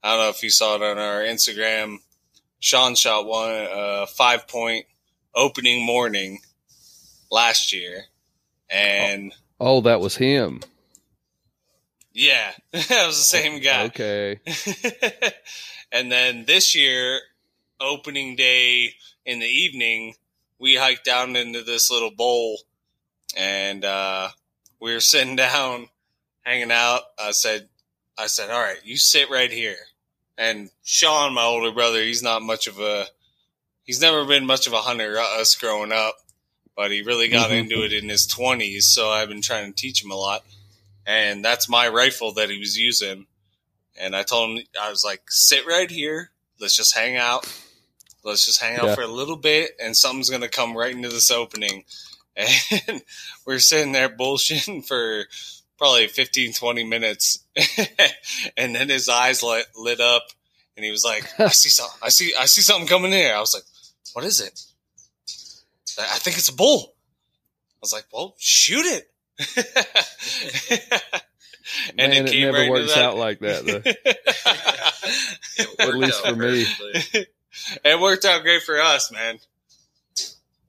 I 0.02 0.10
don't 0.10 0.24
know 0.24 0.28
if 0.28 0.44
you 0.44 0.50
saw 0.50 0.76
it 0.76 0.82
on 0.82 0.98
our 0.98 1.22
Instagram. 1.22 1.98
Sean 2.60 2.94
shot 2.94 3.26
one 3.26 3.50
uh, 3.50 4.06
five 4.06 4.46
point 4.46 4.86
opening 5.34 5.84
morning 5.84 6.38
last 7.32 7.72
year, 7.72 8.04
and 8.70 9.32
Oh, 9.60 9.80
that 9.82 10.00
was 10.00 10.16
him. 10.16 10.60
yeah, 12.12 12.52
that 12.72 13.06
was 13.06 13.16
the 13.16 13.22
same 13.22 13.60
guy. 13.60 13.84
Okay. 13.86 14.40
and 15.92 16.10
then 16.10 16.44
this 16.46 16.74
year, 16.74 17.20
opening 17.80 18.36
day 18.36 18.94
in 19.24 19.38
the 19.40 19.46
evening, 19.46 20.14
we 20.58 20.76
hiked 20.76 21.04
down 21.04 21.36
into 21.36 21.62
this 21.62 21.90
little 21.90 22.10
bowl, 22.10 22.58
and 23.36 23.84
uh, 23.84 24.28
we 24.80 24.92
were 24.94 25.00
sitting 25.12 25.36
down, 25.36 25.88
hanging 26.42 26.72
out. 26.72 27.02
I 27.18 27.30
said, 27.32 27.68
"I 28.18 28.26
said, 28.26 28.50
all 28.50 28.60
right, 28.60 28.80
you 28.84 28.96
sit 28.96 29.30
right 29.30 29.52
here." 29.52 29.76
And 30.38 30.68
Sean, 30.84 31.32
my 31.34 31.44
older 31.44 31.72
brother, 31.72 32.02
he's 32.02 32.22
not 32.22 32.42
much 32.42 32.66
of 32.66 32.78
a, 32.78 33.06
he's 33.84 34.02
never 34.02 34.26
been 34.26 34.44
much 34.44 34.66
of 34.66 34.74
a 34.74 34.82
hunter. 34.82 35.18
uh, 35.18 35.40
Us 35.40 35.54
growing 35.54 35.92
up, 35.92 36.14
but 36.76 36.90
he 36.92 37.02
really 37.02 37.28
got 37.28 37.50
Mhm. 37.50 37.58
into 37.60 37.82
it 37.84 37.92
in 37.92 38.08
his 38.08 38.26
twenties. 38.26 38.86
So 38.86 39.10
I've 39.10 39.28
been 39.28 39.42
trying 39.42 39.72
to 39.72 39.76
teach 39.80 40.02
him 40.04 40.10
a 40.10 40.16
lot, 40.16 40.44
and 41.06 41.44
that's 41.44 41.68
my 41.68 41.88
rifle 41.88 42.32
that 42.34 42.50
he 42.50 42.58
was 42.58 42.76
using. 42.78 43.26
And 43.96 44.14
I 44.14 44.22
told 44.22 44.58
him, 44.58 44.66
I 44.80 44.90
was 44.90 45.02
like, 45.04 45.22
sit 45.30 45.66
right 45.66 45.90
here. 45.90 46.30
Let's 46.60 46.76
just 46.76 46.94
hang 46.94 47.16
out. 47.16 47.46
Let's 48.22 48.44
just 48.44 48.60
hang 48.60 48.76
out 48.76 48.84
Yeah. 48.86 48.94
for 48.94 49.02
a 49.02 49.06
little 49.08 49.36
bit, 49.36 49.76
and 49.80 49.96
something's 49.96 50.28
gonna 50.30 50.48
come 50.48 50.76
right 50.76 50.94
into 50.94 51.08
this 51.08 51.30
opening. 51.30 51.84
And 52.36 53.02
we're 53.46 53.58
sitting 53.60 53.92
there 53.92 54.10
bullshitting 54.10 54.86
for 54.86 55.26
probably 55.78 56.06
15, 56.06 56.52
20 56.52 56.84
minutes, 56.84 57.38
and 58.58 58.74
then 58.74 58.90
his 58.90 59.08
eyes 59.08 59.42
lit, 59.42 59.66
lit 59.74 60.00
up, 60.00 60.26
and 60.76 60.84
he 60.84 60.90
was 60.90 61.02
like, 61.02 61.24
"I 61.40 61.48
see 61.48 61.70
something. 61.70 61.98
I 62.02 62.10
see. 62.10 62.34
I 62.38 62.44
see 62.44 62.60
something 62.60 62.86
coming 62.88 63.12
here." 63.12 63.34
I 63.34 63.40
was 63.40 63.54
like, 63.54 63.62
"What 64.12 64.24
is 64.26 64.40
it?" 64.42 64.60
I 65.98 66.04
I 66.04 66.18
think 66.18 66.38
it's 66.38 66.48
a 66.48 66.54
bull. 66.54 66.94
I 67.74 67.78
was 67.80 67.92
like, 67.92 68.06
"Well, 68.12 68.34
shoot 68.38 68.86
it." 68.86 69.10
Man, 71.96 72.12
it 72.12 72.30
came 72.30 72.42
never 72.46 72.58
right 72.58 72.70
works 72.70 72.94
that. 72.94 73.04
out 73.04 73.16
like 73.16 73.40
that 73.40 73.64
though. 73.66 73.82
At 75.84 75.94
least 75.94 76.24
out 76.24 76.34
for 76.34 76.36
me. 76.36 76.64
perfectly. 76.64 77.26
it 77.84 78.00
worked 78.00 78.24
out 78.24 78.42
great 78.42 78.62
for 78.62 78.80
us, 78.80 79.10
man. 79.12 79.38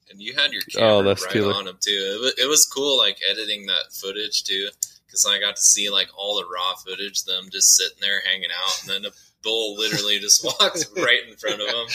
And 0.09 0.21
you 0.21 0.33
had 0.33 0.51
your 0.53 0.61
oh, 0.75 0.79
camera 0.79 0.93
Oh, 0.93 1.03
that's 1.03 1.23
right 1.25 1.33
killer. 1.33 1.53
on 1.53 1.67
him 1.67 1.77
too. 1.79 1.91
It 1.91 2.21
was, 2.21 2.33
it 2.45 2.47
was 2.47 2.65
cool, 2.65 2.97
like 2.97 3.17
editing 3.29 3.65
that 3.67 3.91
footage 3.91 4.43
too, 4.43 4.69
because 5.05 5.25
I 5.27 5.39
got 5.39 5.55
to 5.55 5.61
see 5.61 5.89
like 5.89 6.09
all 6.17 6.37
the 6.37 6.45
raw 6.45 6.75
footage, 6.75 7.23
them 7.23 7.49
just 7.51 7.75
sitting 7.75 7.97
there 8.01 8.21
hanging 8.25 8.49
out, 8.51 8.81
and 8.81 8.89
then 8.89 9.05
a 9.11 9.13
bull 9.43 9.75
literally 9.77 10.19
just 10.19 10.43
walks 10.61 10.89
right 10.95 11.21
in 11.29 11.35
front 11.35 11.61
of 11.61 11.67
them. 11.67 11.87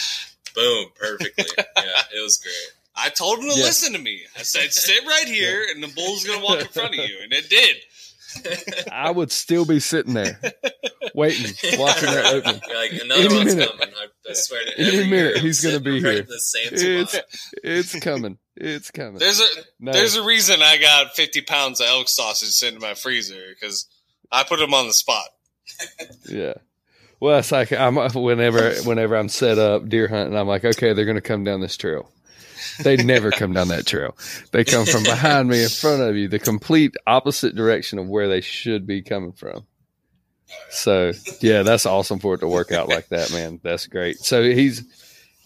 Boom, 0.54 0.86
perfectly. 0.94 1.44
Yeah, 1.58 2.02
it 2.14 2.22
was 2.22 2.38
great. 2.38 2.72
I 2.94 3.08
told 3.08 3.38
him 3.38 3.50
to 3.50 3.56
Yeah. 3.58 3.64
listen 3.64 3.92
to 3.94 3.98
me. 3.98 4.22
I 4.38 4.42
said, 4.42 4.72
"Sit 4.72 5.04
right 5.06 5.26
here, 5.26 5.66
and 5.74 5.82
the 5.82 5.88
bull's 5.88 6.24
gonna 6.24 6.44
walk 6.44 6.60
in 6.60 6.68
front 6.68 6.90
of 6.98 7.04
you," 7.08 7.18
and 7.22 7.32
it 7.32 7.48
did. 7.48 7.76
I 8.90 9.10
would 9.10 9.30
still 9.30 9.64
be 9.66 9.78
sitting 9.78 10.14
there 10.14 10.40
waiting, 11.14 11.54
watching 11.78 12.08
that 12.10 12.32
open. 12.32 12.60
You're 12.66 12.76
like 12.76 12.92
another 12.92 13.20
Any 13.24 13.34
one's 13.34 13.54
minute. 13.56 13.70
coming. 13.70 13.88
I, 13.94 14.30
I 14.30 14.32
swear 14.32 14.64
to 14.64 14.78
Any 14.78 14.88
every 14.88 15.04
minute, 15.10 15.34
year, 15.34 15.38
he's 15.38 15.62
gonna 15.62 15.80
be 15.80 16.02
right 16.02 16.14
here. 16.14 16.22
The 16.22 16.40
same 16.40 16.68
It's 16.72 17.16
it's 17.62 17.98
coming. 18.00 18.38
It's 18.56 18.90
coming. 18.90 19.18
There's 19.18 19.40
a 19.40 19.46
No. 19.80 19.92
there's 19.92 20.16
a 20.16 20.22
reason 20.24 20.62
I 20.62 20.78
got 20.78 21.14
50 21.14 21.42
pounds 21.42 21.80
of 21.80 21.86
elk 21.88 22.08
sausage 22.08 22.50
sitting 22.50 22.76
in 22.76 22.80
my 22.82 22.94
freezer 22.94 23.42
because 23.50 23.86
I 24.30 24.44
put 24.44 24.58
them 24.60 24.72
on 24.74 24.86
the 24.86 24.94
spot. 24.94 25.24
Yeah. 26.26 26.54
Well, 27.20 27.38
it's 27.38 27.52
like 27.52 27.70
I'm 27.72 27.96
whenever 27.96 28.74
whenever 28.82 29.16
I'm 29.16 29.28
set 29.28 29.58
up 29.58 29.88
deer 29.88 30.08
hunting, 30.08 30.36
I'm 30.36 30.48
like, 30.48 30.64
okay, 30.64 30.92
they're 30.92 31.04
going 31.04 31.16
to 31.16 31.20
come 31.20 31.44
down 31.44 31.60
this 31.60 31.76
trail. 31.76 32.10
They 32.82 32.96
never 32.96 33.30
come 33.30 33.52
down 33.52 33.68
that 33.68 33.86
trail. 33.86 34.16
They 34.52 34.64
come 34.64 34.86
from 34.86 35.02
behind 35.02 35.48
me, 35.48 35.62
in 35.62 35.68
front 35.68 36.02
of 36.02 36.16
you, 36.16 36.28
the 36.28 36.38
complete 36.38 36.94
opposite 37.06 37.54
direction 37.54 37.98
of 37.98 38.08
where 38.08 38.28
they 38.28 38.40
should 38.40 38.86
be 38.86 39.02
coming 39.02 39.32
from. 39.32 39.66
So 40.70 41.12
yeah, 41.40 41.62
that's 41.62 41.86
awesome 41.86 42.18
for 42.18 42.34
it 42.34 42.38
to 42.38 42.48
work 42.48 42.72
out 42.72 42.88
like 42.88 43.08
that, 43.08 43.32
man. 43.32 43.60
That's 43.62 43.86
great. 43.86 44.18
So 44.18 44.42
he's, 44.42 44.84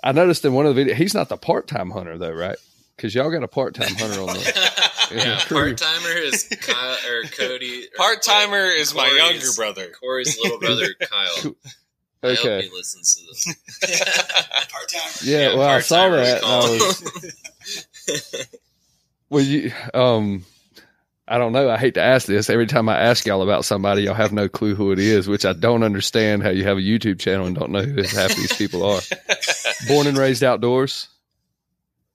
I 0.03 0.13
noticed 0.13 0.45
in 0.45 0.53
one 0.53 0.67
of 0.67 0.75
the 0.75 0.85
videos, 0.85 0.95
he's 0.95 1.15
not 1.15 1.29
the 1.29 1.37
part 1.37 1.69
time 1.69 1.91
hunter 1.91 2.19
though, 2.19 2.33
right? 2.33 2.57
Because 2.97 3.15
y'all 3.15 3.31
got 3.31 3.43
a 3.43 3.49
part 3.49 3.75
time 3.75 3.95
hunter 3.95 4.21
on 4.21 4.29
the. 4.29 4.83
yeah, 5.15 5.41
part 5.49 5.77
timer 5.77 6.11
is 6.11 6.49
Kyle 6.61 6.97
or 7.09 7.25
Cody. 7.25 7.85
Part 7.97 8.23
timer 8.23 8.65
is 8.65 8.95
my 8.95 9.09
younger 9.09 9.53
brother. 9.55 9.93
Corey's 10.01 10.37
little 10.43 10.59
brother 10.59 10.89
Kyle. 11.01 11.55
I 12.27 12.35
hope 12.35 12.45
Okay. 12.47 12.63
he 12.69 12.73
listens 12.75 13.15
to 13.15 13.23
this. 13.27 13.45
Part 14.71 14.89
time. 14.89 15.13
Yeah, 15.25 15.55
well, 15.55 15.69
I 15.69 15.81
saw 15.81 16.09
that. 16.11 16.43
I 16.45 16.59
was. 16.59 18.47
Well, 19.29 19.43
you, 19.43 19.73
um, 19.93 20.45
I 21.27 21.39
don't 21.39 21.51
know. 21.53 21.69
I 21.69 21.77
hate 21.79 21.95
to 21.95 22.01
ask 22.03 22.29
this. 22.29 22.49
Every 22.49 22.67
time 22.67 22.89
I 22.89 22.97
ask 22.97 23.27
y'all 23.27 23.43
about 23.43 23.65
somebody, 23.65 24.03
y'all 24.03 24.15
have 24.15 24.33
no 24.33 24.49
clue 24.49 24.77
who 24.77 24.93
it 24.93 25.01
is, 25.01 25.27
which 25.27 25.45
I 25.45 25.53
don't 25.53 25.83
understand 25.83 26.45
how 26.45 26.51
you 26.51 26.63
have 26.63 26.77
a 26.77 26.81
YouTube 26.81 27.19
channel 27.19 27.45
and 27.47 27.57
don't 27.57 27.73
know 27.73 27.83
who 27.83 28.03
half 28.05 28.37
these 28.37 28.53
people 28.53 28.85
are. 28.85 29.01
Born 29.89 30.07
and 30.07 30.17
raised 30.17 30.45
outdoors. 30.45 31.09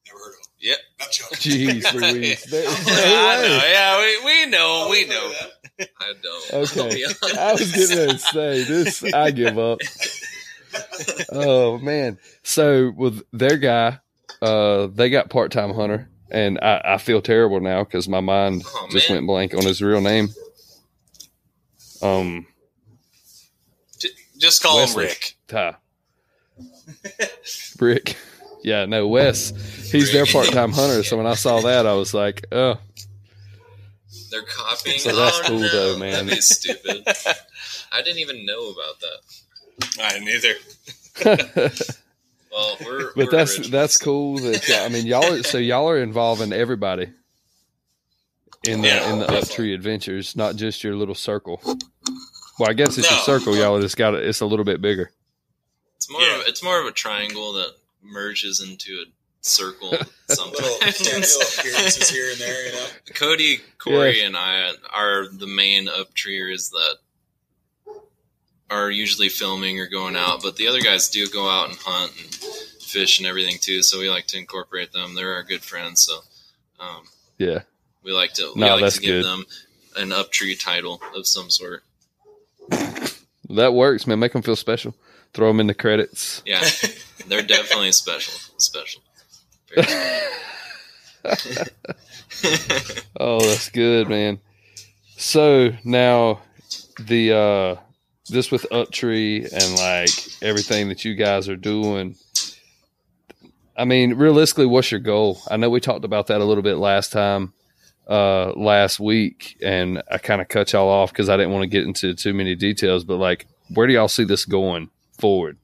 Never 0.07 0.19
heard 0.19 0.29
of 0.29 0.35
him. 0.35 0.51
Yep. 0.61 0.77
Not 1.01 1.11
joking. 1.11 1.37
Jeez 1.81 1.93
Louise. 1.93 2.43
There- 2.45 2.63
I 2.69 3.41
know. 3.41 3.61
Yeah, 3.67 3.99
we, 3.99 4.25
we 4.25 4.45
know. 4.49 4.87
We 4.89 5.05
know. 5.07 5.33
I 5.99 6.13
don't. 6.21 6.53
Okay. 6.53 6.81
I'll 6.81 6.89
be 6.89 7.05
honest. 7.05 7.37
I 7.37 7.51
was 7.53 7.71
getting 7.71 8.09
to 8.09 8.17
say 8.17 8.63
this. 8.63 9.03
I 9.13 9.31
give 9.31 9.57
up. 9.57 9.79
Oh 11.31 11.77
man. 11.79 12.17
So 12.43 12.91
with 12.95 13.23
their 13.33 13.57
guy, 13.57 13.99
uh, 14.41 14.87
they 14.87 15.09
got 15.09 15.29
part 15.29 15.51
time 15.51 15.73
hunter, 15.73 16.09
and 16.29 16.59
I, 16.61 16.81
I 16.93 16.97
feel 16.97 17.21
terrible 17.21 17.59
now 17.59 17.83
because 17.83 18.07
my 18.07 18.21
mind 18.21 18.63
Oh, 18.65 18.87
just 18.91 19.09
man. 19.09 19.17
went 19.17 19.27
blank 19.27 19.53
on 19.53 19.63
his 19.63 19.81
real 19.81 20.01
name. 20.01 20.29
Um, 22.01 22.47
Just 24.37 24.63
call 24.63 24.77
Wesley. 24.77 25.03
him 25.03 25.09
Rick. 25.09 25.35
Ty. 25.47 25.75
Brick. 27.77 28.17
Yeah, 28.63 28.85
no, 28.85 29.07
Wes. 29.07 29.51
He's 29.91 30.11
their 30.13 30.25
part 30.25 30.47
time 30.51 30.71
hunter. 30.71 31.03
So 31.03 31.17
when 31.17 31.27
I 31.27 31.35
saw 31.35 31.61
that, 31.61 31.85
I 31.85 31.93
was 31.93 32.13
like, 32.13 32.45
oh, 32.51 32.79
They're 34.31 34.41
copying. 34.83 34.99
So 34.99 35.15
that's 35.15 35.39
oh, 35.39 35.47
cool, 35.47 35.59
no. 35.59 35.69
though, 35.69 35.97
man. 35.99 36.11
That'd 36.13 36.29
be 36.29 36.41
stupid. 36.41 37.03
I 37.91 38.01
didn't 38.01 38.19
even 38.19 38.45
know 38.45 38.69
about 38.71 38.99
that. 38.99 40.01
I 40.03 40.11
didn't 40.13 40.29
either. 40.29 40.53
Well, 42.51 42.77
we're 42.85 43.05
but 43.07 43.15
we're 43.15 43.31
that's 43.31 43.51
originals. 43.51 43.71
that's 43.71 43.97
cool. 43.97 44.37
That 44.37 44.83
I 44.85 44.89
mean, 44.89 45.05
y'all. 45.05 45.23
Are, 45.33 45.43
so 45.43 45.57
y'all 45.57 45.87
are 45.89 45.97
involving 46.01 46.51
everybody 46.51 47.09
in 48.65 48.81
the 48.81 48.89
Yeah, 48.89 49.13
in 49.13 49.19
the 49.19 49.25
definitely. 49.27 49.67
Uptree 49.69 49.73
adventures, 49.73 50.35
not 50.35 50.57
just 50.57 50.83
your 50.83 50.95
little 50.95 51.15
circle. 51.15 51.61
Well, 52.59 52.69
I 52.69 52.73
guess 52.73 52.97
it's 52.97 53.09
No. 53.09 53.15
your 53.15 53.25
circle. 53.25 53.55
Y'all 53.55 53.81
It's 53.81 53.95
got 53.95 54.15
it. 54.15 54.25
It's 54.25 54.41
a 54.41 54.45
little 54.45 54.65
bit 54.65 54.81
bigger. 54.81 55.11
It's 55.95 56.09
more 56.11 56.21
Yeah. 56.21 56.41
of 56.41 56.47
it's 56.47 56.61
more 56.61 56.79
of 56.81 56.85
a 56.87 56.91
triangle 56.91 57.53
that 57.53 57.73
merges 58.03 58.59
into 58.61 58.99
circle 59.01 59.05
Little 59.59 59.97
sometimes. 60.27 60.97
cameo 60.97 61.19
appearances 61.21 62.09
here 62.09 62.29
and 62.31 62.39
there, 62.39 62.65
you 62.67 62.71
know. 62.73 62.85
Cody, 63.15 63.59
Corey, 63.79 64.17
Yes. 64.17 64.27
and 64.27 64.37
I 64.37 64.71
are 64.93 65.27
the 65.27 65.47
main 65.47 65.87
up 65.87 66.13
treers 66.13 66.69
that 66.69 66.95
are 68.69 68.89
usually 68.91 69.29
filming 69.29 69.79
or 69.79 69.87
going 69.87 70.15
out, 70.15 70.41
but 70.43 70.55
the 70.55 70.67
other 70.67 70.79
guys 70.79 71.09
do 71.09 71.27
go 71.27 71.49
out 71.49 71.69
and 71.69 71.77
hunt 71.81 72.11
and 72.17 72.33
fish 72.83 73.19
and 73.19 73.27
everything 73.27 73.57
too. 73.59 73.81
So 73.81 73.99
we 73.99 74.09
like 74.09 74.27
to 74.27 74.37
incorporate 74.37 74.93
them. 74.93 75.15
They're 75.15 75.33
our 75.33 75.43
good 75.43 75.61
friends, 75.63 76.03
so 76.03 76.19
um, 76.79 77.03
Yeah. 77.37 77.63
we 78.03 78.11
like 78.13 78.33
to 78.33 78.51
we 78.55 78.61
No, 78.61 78.77
like 78.77 78.93
to 78.93 79.01
give 79.01 79.23
good. 79.23 79.25
them 79.25 79.45
an 79.97 80.11
up 80.13 80.31
tree 80.31 80.55
title 80.55 81.01
of 81.15 81.27
some 81.27 81.49
sort. 81.49 81.83
That 83.49 83.73
works, 83.73 84.07
man. 84.07 84.19
Make 84.19 84.31
them 84.33 84.41
feel 84.41 84.55
special. 84.55 84.95
Throw 85.33 85.47
them 85.49 85.59
in 85.59 85.67
the 85.67 85.73
credits. 85.73 86.41
Yeah, 86.45 86.63
they're 87.27 87.41
definitely 87.41 87.91
special. 87.91 88.33
Special. 88.57 89.01
Oh, 93.19 93.39
that's 93.39 93.69
good, 93.69 94.09
man. 94.09 94.39
So 95.17 95.73
now 95.83 96.41
the 96.99 97.33
uh 97.33 97.75
this 98.29 98.49
with 98.49 98.65
Uptree 98.71 99.51
and 99.51 99.75
like 99.77 100.09
everything 100.41 100.89
that 100.89 101.05
you 101.05 101.13
guys 101.15 101.47
are 101.49 101.55
doing. 101.55 102.15
I 103.77 103.85
mean, 103.85 104.15
realistically, 104.15 104.65
what's 104.65 104.91
your 104.91 104.99
goal? 104.99 105.39
I 105.49 105.57
know 105.57 105.69
we 105.69 105.79
talked 105.79 106.05
about 106.05 106.27
that 106.27 106.41
a 106.41 106.45
little 106.45 106.63
bit 106.63 106.75
last 106.77 107.11
time, 107.11 107.53
uh, 108.07 108.53
last 108.53 108.99
week, 108.99 109.57
and 109.61 110.01
I 110.11 110.17
kind 110.17 110.41
of 110.41 110.47
cut 110.47 110.73
y'all 110.73 110.89
off 110.89 111.11
because 111.11 111.29
I 111.29 111.37
didn't 111.37 111.51
want 111.51 111.63
to 111.63 111.67
get 111.67 111.85
into 111.85 112.13
too 112.13 112.33
many 112.33 112.55
details. 112.55 113.03
But 113.03 113.17
like, 113.17 113.47
where 113.73 113.87
do 113.87 113.93
y'all 113.93 114.07
see 114.07 114.23
this 114.23 114.45
going 114.45 114.89
forward? 115.19 115.57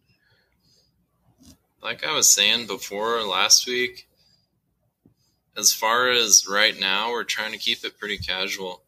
Like 1.87 2.05
I 2.05 2.13
was 2.13 2.27
saying 2.27 2.67
before 2.67 3.23
last 3.23 3.65
week, 3.65 4.09
as 5.55 5.71
far 5.71 6.09
as 6.09 6.45
right 6.45 6.77
now, 6.77 7.11
we're 7.11 7.23
trying 7.23 7.53
to 7.53 7.57
keep 7.57 7.85
it 7.85 7.97
pretty 7.97 8.17
casual. 8.17 8.83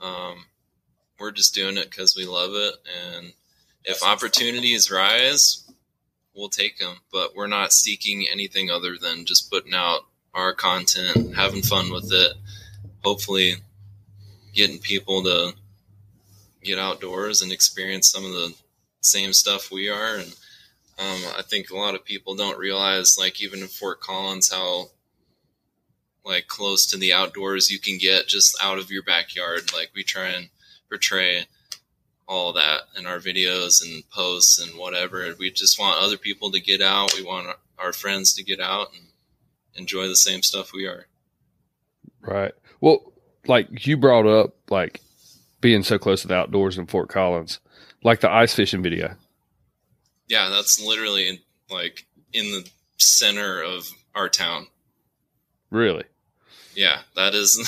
Um, 0.00 0.44
we're 1.18 1.32
just 1.32 1.56
doing 1.56 1.76
it 1.76 1.90
because 1.90 2.14
we 2.16 2.26
love 2.26 2.52
it, 2.52 2.74
and 3.04 3.32
if 3.84 4.04
opportunities 4.04 4.92
rise, 4.92 5.68
we'll 6.32 6.48
take 6.48 6.78
them. 6.78 6.98
But 7.12 7.34
we're 7.34 7.48
not 7.48 7.72
seeking 7.72 8.28
anything 8.30 8.70
other 8.70 8.96
than 8.96 9.26
just 9.26 9.50
putting 9.50 9.74
out 9.74 10.02
our 10.32 10.54
content, 10.54 11.34
having 11.34 11.62
fun 11.62 11.92
with 11.92 12.12
it. 12.12 12.34
Hopefully, 13.02 13.54
getting 14.54 14.78
people 14.78 15.24
to 15.24 15.54
get 16.62 16.78
outdoors 16.78 17.42
and 17.42 17.50
experience 17.50 18.08
some 18.08 18.24
of 18.24 18.30
the 18.30 18.54
same 19.00 19.32
stuff 19.32 19.72
we 19.72 19.88
are, 19.88 20.14
and 20.14 20.32
um, 21.00 21.20
I 21.38 21.42
think 21.42 21.70
a 21.70 21.76
lot 21.76 21.94
of 21.94 22.04
people 22.04 22.34
don't 22.34 22.58
realize, 22.58 23.16
like 23.18 23.40
even 23.40 23.60
in 23.60 23.68
Fort 23.68 24.00
Collins, 24.00 24.52
how 24.52 24.90
like 26.24 26.46
close 26.46 26.86
to 26.86 26.98
the 26.98 27.12
outdoors 27.12 27.70
you 27.70 27.78
can 27.78 27.96
get 27.96 28.28
just 28.28 28.56
out 28.62 28.78
of 28.78 28.90
your 28.90 29.02
backyard. 29.02 29.72
Like 29.72 29.90
we 29.94 30.04
try 30.04 30.28
and 30.28 30.50
portray 30.90 31.46
all 32.26 32.52
that 32.52 32.82
in 32.98 33.06
our 33.06 33.18
videos 33.18 33.82
and 33.82 34.08
posts 34.10 34.60
and 34.60 34.78
whatever. 34.78 35.34
We 35.38 35.50
just 35.50 35.80
want 35.80 36.02
other 36.02 36.18
people 36.18 36.50
to 36.50 36.60
get 36.60 36.82
out. 36.82 37.14
We 37.16 37.22
want 37.22 37.56
our 37.78 37.94
friends 37.94 38.34
to 38.34 38.44
get 38.44 38.60
out 38.60 38.92
and 38.92 39.08
enjoy 39.74 40.06
the 40.06 40.16
same 40.16 40.42
stuff 40.42 40.72
we 40.72 40.86
are. 40.86 41.06
Right. 42.20 42.52
Well, 42.82 43.12
like 43.46 43.86
you 43.86 43.96
brought 43.96 44.26
up, 44.26 44.54
like 44.68 45.00
being 45.62 45.82
so 45.82 45.98
close 45.98 46.22
to 46.22 46.28
the 46.28 46.34
outdoors 46.34 46.76
in 46.76 46.86
Fort 46.86 47.08
Collins, 47.08 47.58
like 48.04 48.20
the 48.20 48.30
ice 48.30 48.54
fishing 48.54 48.82
video. 48.82 49.16
Yeah, 50.30 50.48
that's 50.48 50.80
literally 50.80 51.28
in, 51.28 51.38
like 51.68 52.06
in 52.32 52.44
the 52.52 52.70
center 52.98 53.60
of 53.60 53.90
our 54.14 54.28
town. 54.28 54.68
Really? 55.70 56.04
Yeah, 56.76 57.00
that 57.16 57.34
is 57.34 57.58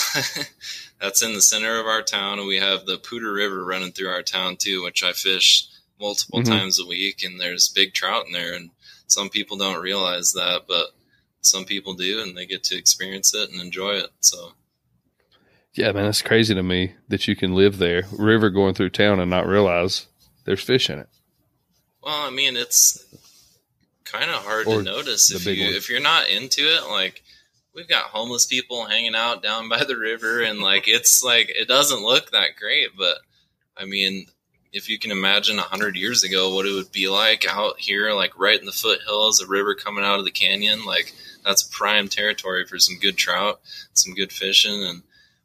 that's 1.00 1.22
in 1.22 1.34
the 1.34 1.42
center 1.42 1.80
of 1.80 1.86
our 1.86 2.02
town, 2.02 2.38
and 2.38 2.46
we 2.46 2.58
have 2.58 2.86
the 2.86 2.98
Poudre 2.98 3.34
River 3.34 3.64
running 3.64 3.90
through 3.90 4.10
our 4.10 4.22
town 4.22 4.56
too, 4.56 4.84
which 4.84 5.02
I 5.02 5.12
fish 5.12 5.66
multiple 6.00 6.40
Mhm. 6.40 6.46
times 6.46 6.78
a 6.78 6.86
week, 6.86 7.24
and 7.24 7.40
there's 7.40 7.68
big 7.68 7.94
trout 7.94 8.26
in 8.26 8.32
there, 8.32 8.54
and 8.54 8.70
some 9.08 9.28
people 9.28 9.56
don't 9.56 9.82
realize 9.82 10.32
that, 10.34 10.62
but 10.68 10.94
some 11.40 11.64
people 11.64 11.94
do, 11.94 12.22
and 12.22 12.36
they 12.36 12.46
get 12.46 12.62
to 12.64 12.76
experience 12.78 13.34
it 13.34 13.50
and 13.50 13.60
enjoy 13.60 13.94
it. 13.94 14.10
So 14.20 14.52
Yeah, 15.74 15.90
man, 15.90 16.04
that's 16.04 16.22
crazy 16.22 16.54
to 16.54 16.62
me 16.62 16.94
that 17.08 17.26
you 17.26 17.34
can 17.34 17.56
live 17.56 17.78
there, 17.78 18.04
river 18.12 18.50
going 18.50 18.74
through 18.74 18.90
town, 18.90 19.18
and 19.18 19.30
not 19.30 19.48
realize 19.48 20.06
there's 20.44 20.62
fish 20.62 20.88
in 20.88 21.00
it. 21.00 21.08
Well, 22.02 22.26
I 22.26 22.30
mean, 22.30 22.56
it's 22.56 23.04
kind 24.04 24.30
of 24.30 24.44
hard 24.44 24.66
Or 24.66 24.78
to 24.78 24.82
notice 24.82 25.30
if 25.30 25.46
you 25.46 25.64
one. 25.64 25.74
if 25.74 25.88
you're 25.88 26.00
not 26.00 26.28
into 26.28 26.62
it. 26.62 26.88
Like, 26.88 27.22
we've 27.74 27.88
got 27.88 28.06
homeless 28.06 28.46
people 28.46 28.84
hanging 28.86 29.14
out 29.14 29.42
down 29.42 29.68
by 29.68 29.84
the 29.84 29.96
river, 29.96 30.42
and 30.42 30.60
like 30.60 30.88
it's 30.88 31.22
like 31.24 31.48
it 31.50 31.68
doesn't 31.68 32.02
look 32.02 32.30
that 32.30 32.56
great. 32.58 32.90
But 32.96 33.18
I 33.76 33.84
mean, 33.84 34.26
if 34.72 34.88
you 34.88 34.98
can 34.98 35.10
imagine 35.10 35.58
a 35.58 35.62
hundred 35.62 35.96
years 35.96 36.24
ago 36.24 36.54
what 36.54 36.66
it 36.66 36.72
would 36.72 36.92
be 36.92 37.08
like 37.08 37.46
out 37.48 37.78
here, 37.78 38.12
like 38.12 38.38
right 38.38 38.58
in 38.58 38.66
the 38.66 38.72
foothills, 38.72 39.40
a 39.40 39.46
river 39.46 39.74
coming 39.74 40.04
out 40.04 40.18
of 40.18 40.24
the 40.24 40.30
canyon, 40.30 40.84
like 40.84 41.14
that's 41.44 41.62
prime 41.62 42.08
territory 42.08 42.66
for 42.66 42.78
some 42.78 42.98
good 42.98 43.16
trout, 43.16 43.60
some 43.92 44.14
good 44.14 44.32
fishing, 44.32 44.82
and 44.84 45.02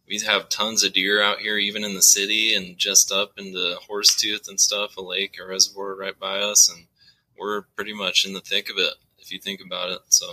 we 0.08 0.20
have 0.20 0.49
tons 0.49 0.84
of 0.84 0.93
deer 0.93 1.22
out 1.22 1.39
here, 1.39 1.58
even 1.58 1.84
in 1.84 1.93
the 1.93 2.01
city, 2.01 2.53
and 2.53 2.78
just 2.78 3.12
up 3.12 3.34
in 3.38 3.47
into 3.47 3.78
Horsetooth 3.89 4.47
and 4.47 4.60
stuff, 4.60 4.97
a 4.97 5.01
lake, 5.01 5.38
a 5.41 5.45
reservoir 5.45 5.95
right 5.95 6.18
by 6.18 6.39
us, 6.39 6.70
and 6.70 6.88
we're 7.38 7.64
pretty 7.76 7.93
much 7.93 8.26
in 8.26 8.34
the 8.34 8.39
thick 8.39 8.70
of 8.70 8.78
it 8.78 8.93
if 9.20 9.32
you 9.32 9.39
think 9.39 9.60
about 9.66 9.91
it. 9.91 9.99
So 10.10 10.26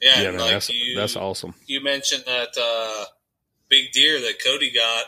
Yeah, 0.00 0.20
Yeah, 0.22 0.28
and 0.28 0.36
man, 0.36 0.40
like 0.40 0.52
that's 0.52 0.68
you, 0.68 0.96
that's 0.96 1.16
awesome. 1.16 1.54
you 1.66 1.82
mentioned 1.82 2.24
that 2.26 2.50
uh, 2.60 3.06
big 3.68 3.92
deer 3.92 4.20
that 4.20 4.42
Cody 4.44 4.70
got 4.72 5.04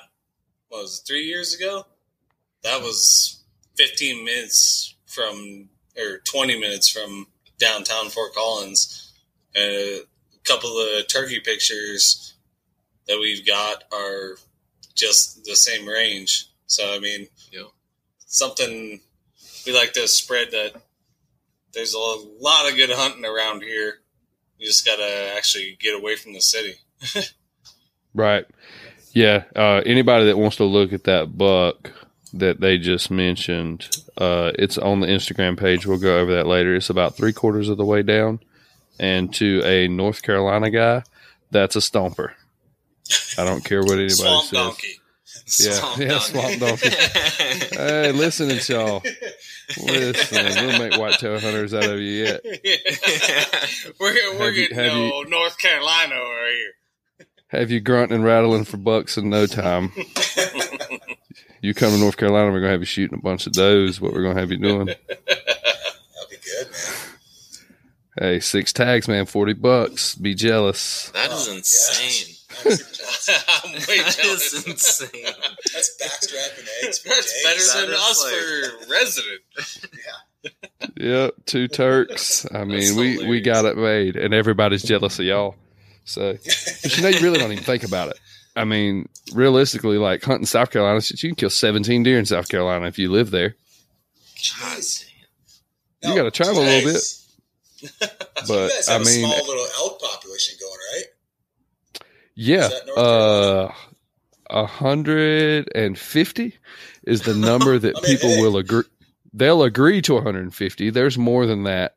what 0.68 0.82
was 0.82 1.00
it, 1.00 1.07
three 1.07 1.24
years 1.24 1.55
ago. 1.55 1.86
That 2.62 2.80
was 2.80 3.42
15 3.76 4.24
minutes 4.24 4.94
from 5.07 5.68
or 5.96 6.18
20 6.24 6.59
minutes 6.59 6.88
from 6.88 7.26
downtown 7.59 8.09
Fort 8.09 8.34
Collins. 8.34 9.12
And 9.55 9.70
a 9.70 10.00
couple 10.44 10.70
of 10.78 11.07
turkey 11.09 11.40
pictures 11.40 12.31
that 13.09 13.18
we've 13.18 13.46
got 13.46 13.84
are 13.92 14.36
just 14.94 15.44
the 15.44 15.57
same 15.57 15.86
range. 15.88 16.46
So 16.66 16.94
I 16.94 16.98
mean, 16.98 17.28
Yeah. 17.50 17.64
something 18.26 19.00
we 19.66 19.72
like 19.72 19.92
to 19.94 20.07
spread 20.09 20.50
that 20.53 20.80
there's 21.72 21.94
a 21.94 21.98
lot 21.98 22.68
of 22.70 22.76
good 22.76 22.90
hunting 22.90 23.24
around 23.24 23.62
here. 23.62 24.00
You 24.59 24.66
just 24.66 24.84
gotta 24.84 25.32
actually 25.36 25.76
get 25.80 25.94
away 25.94 26.16
from 26.16 26.32
the 26.34 26.40
city. 26.40 26.74
Right. 28.14 28.44
Yeah. 29.12 29.44
Uh, 29.57 29.80
anybody 29.86 30.26
that 30.26 30.36
wants 30.36 30.57
to 30.57 30.64
look 30.64 30.92
at 30.92 31.05
that 31.05 31.36
buck 31.38 31.90
that 32.34 32.61
they 32.61 32.76
just 32.78 33.11
mentioned, 33.11 33.88
uh, 34.18 34.53
it's 34.59 34.76
on 34.76 35.00
the 35.00 35.07
Instagram 35.07 35.59
page. 35.59 35.86
We'll 35.86 35.98
go 35.98 36.18
over 36.18 36.34
that 36.34 36.46
later. 36.46 36.74
It's 36.74 36.90
about 36.90 37.16
three 37.16 37.32
quarters 37.32 37.68
of 37.70 37.78
the 37.78 37.84
way 37.86 38.03
down. 38.03 38.40
And 39.00 39.32
to 39.36 39.62
a 39.64 39.88
North 39.88 40.22
Carolina 40.22 40.70
guy, 40.70 41.05
that's 41.50 41.74
a 41.76 41.78
stomper. 41.80 42.32
I 43.38 43.44
don't 43.44 43.64
care 43.64 43.80
what 43.82 43.92
anybody 43.92 44.10
Swamp 44.10 44.44
says. 44.44 44.58
donkey. 44.58 44.98
Yeah, 45.58 45.94
yeah, 46.06 46.18
swamp 46.18 46.60
donkey. 46.60 46.88
Hey, 47.76 48.12
listen 48.12 48.48
to 48.48 48.72
y'all. 48.72 49.02
Listen, 49.84 50.66
we'll 50.66 50.78
make 50.78 50.98
whitetail 50.98 51.38
hunters 51.40 51.72
out 51.74 51.84
of 51.84 51.98
you 51.98 52.24
yet. 52.24 52.40
we're 54.00 54.14
we're 54.38 54.46
Have 54.46 54.54
you- 54.54 54.68
getting 54.68 54.76
have 54.76 54.92
no 54.92 55.22
North 55.22 55.58
Carolina 55.58 56.14
over 56.14 56.46
here. 56.48 57.26
Have 57.48 57.70
you 57.70 57.80
grunting 57.80 58.16
and 58.16 58.24
rattling 58.24 58.64
for 58.64 58.76
bucks 58.78 59.16
in 59.18 59.28
no 59.30 59.46
time. 59.46 59.92
You 61.64 61.74
come 61.74 61.92
to 61.92 61.98
North 61.98 62.16
Carolina, 62.16 62.50
we're 62.50 62.58
gonna 62.58 62.72
have 62.72 62.80
you 62.80 62.86
shooting 62.86 63.16
a 63.16 63.22
bunch 63.22 63.46
of 63.46 63.52
those. 63.52 64.00
What 64.00 64.12
we're 64.12 64.22
gonna 64.24 64.40
have 64.40 64.50
you 64.50 64.58
doing? 64.58 64.86
That'd 64.86 64.98
be 66.28 66.36
good, 66.44 66.66
man. 66.72 66.80
Hey, 68.18 68.40
six 68.40 68.72
tags, 68.72 69.06
man, 69.06 69.26
forty 69.26 69.52
bucks. 69.52 70.16
Be 70.16 70.34
jealous. 70.34 71.12
Oh, 71.14 71.18
that 71.18 71.30
is 71.30 71.48
Oh, 71.48 71.52
insane. 71.56 71.56
I'm 72.00 72.02
super 72.02 72.10
jealous. 72.10 72.31
I'm 72.66 73.72
way 73.72 73.98
That 73.98 74.16
jealous. 74.20 74.52
is 74.52 74.66
insane. 74.66 75.24
That's 75.72 75.96
backstrapping 76.00 76.68
eggs. 76.84 76.98
For 76.98 77.08
That's 77.08 77.32
days. 77.44 77.72
better 77.74 77.86
than 77.86 77.94
us 77.98 78.24
like- 78.24 78.34
for 78.34 78.90
resident. 78.90 79.40
Yeah. 79.92 80.50
Yep, 80.96 81.34
two 81.46 81.68
Turks. 81.68 82.46
I 82.52 82.64
mean, 82.64 82.80
That's 82.80 82.92
we 82.94 83.26
we 83.28 83.40
got 83.40 83.64
it 83.64 83.76
made, 83.76 84.16
and 84.16 84.34
everybody's 84.34 84.82
jealous 84.82 85.18
of 85.20 85.24
y'all. 85.24 85.54
So, 86.04 86.32
but 86.82 86.96
you 86.96 87.02
know, 87.02 87.08
you 87.10 87.20
really 87.20 87.38
don't 87.38 87.52
even 87.52 87.62
think 87.62 87.84
about 87.84 88.08
it. 88.08 88.18
I 88.56 88.64
mean, 88.64 89.08
realistically, 89.32 89.98
like 89.98 90.22
hunting 90.24 90.46
South 90.46 90.70
Carolina, 90.72 91.00
you 91.06 91.28
can 91.28 91.36
kill 91.36 91.48
seventeen 91.50 92.02
deer 92.02 92.18
in 92.18 92.26
South 92.26 92.48
Carolina 92.48 92.86
if 92.88 92.98
you 92.98 93.10
live 93.10 93.30
there. 93.30 93.54
Jeez. 94.36 95.04
You 96.02 96.08
No, 96.10 96.16
gotta 96.16 96.30
travel 96.32 96.60
a 96.60 96.64
little 96.64 96.92
bit, 96.92 97.02
but 98.48 98.48
you 98.48 98.68
guys 98.68 98.88
I 98.88 98.92
have 98.94 99.02
a 99.02 99.04
mean, 99.04 99.20
small 99.20 99.46
little 99.46 99.66
elk 99.78 100.00
population 100.02 100.56
going, 100.60 100.78
right? 100.96 101.04
Yeah, 102.34 102.66
Is 102.66 102.70
that 102.70 102.86
North 102.86 102.98
uh, 102.98 103.68
a 104.50 104.66
hundred 104.66 105.70
and 105.74 105.98
fifty 105.98 106.56
is 107.04 107.22
the 107.22 107.34
number 107.34 107.78
that 107.78 107.96
I 107.96 108.00
mean, 108.00 108.16
people 108.16 108.30
hey. 108.30 108.42
will 108.42 108.56
agree. 108.56 108.84
They'll 109.34 109.62
agree 109.62 110.02
to 110.02 110.14
150. 110.14 110.90
There's 110.90 111.16
more 111.16 111.46
than 111.46 111.62
that 111.64 111.96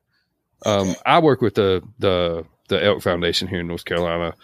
Um, 0.65 0.89
Okay. 0.89 0.99
I 1.05 1.19
work 1.19 1.41
with 1.41 1.55
the 1.55 1.81
the 1.99 2.45
the 2.69 2.83
Elk 2.83 3.01
Foundation 3.03 3.47
here 3.47 3.59
in 3.59 3.67
North 3.67 3.86
Carolina. 3.86 4.36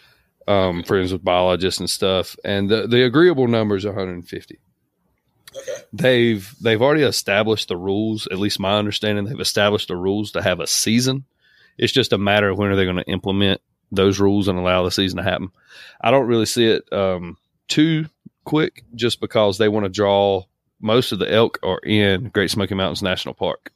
Um, 0.48 0.84
friends 0.84 1.14
with 1.14 1.24
biologists 1.24 1.80
and 1.80 1.90
stuff, 1.90 2.36
and 2.44 2.70
the 2.70 2.88
the 2.88 3.04
agreeable 3.06 3.48
number 3.48 3.76
is 3.76 3.86
150. 3.86 4.60
Okay. 5.56 5.84
They've 5.94 6.56
they've 6.62 6.82
already 6.82 7.04
established 7.04 7.68
the 7.70 7.78
rules. 7.78 8.28
At 8.32 8.40
least 8.40 8.60
my 8.60 8.78
understanding, 8.78 9.26
they've 9.26 9.40
established 9.40 9.88
the 9.90 9.96
rules 9.98 10.32
to 10.32 10.42
have 10.42 10.60
a 10.60 10.68
season. 10.68 11.26
It's 11.78 11.94
just 11.94 12.14
a 12.14 12.18
matter 12.18 12.50
of 12.50 12.58
when 12.58 12.70
are 12.70 12.76
they 12.76 12.86
going 12.86 12.98
to 12.98 13.10
implement 13.10 13.62
those 13.92 14.20
rules 14.20 14.48
and 14.48 14.58
allow 14.58 14.84
the 14.84 14.92
season 14.92 15.18
to 15.18 15.24
happen. 15.24 15.52
I 16.02 16.12
don't 16.12 16.28
really 16.28 16.46
see 16.46 16.66
it 16.66 16.92
um, 16.92 17.38
too 17.68 18.06
quick, 18.44 18.84
just 18.96 19.20
because 19.20 19.58
they 19.58 19.70
want 19.70 19.86
to 19.86 19.90
draw 19.90 20.44
most 20.80 21.12
of 21.12 21.20
the 21.20 21.32
elk 21.32 21.60
are 21.64 21.80
in 21.80 22.30
Great 22.30 22.50
Smoky 22.50 22.74
Mountains 22.76 23.04
National 23.04 23.36
Park 23.36 23.72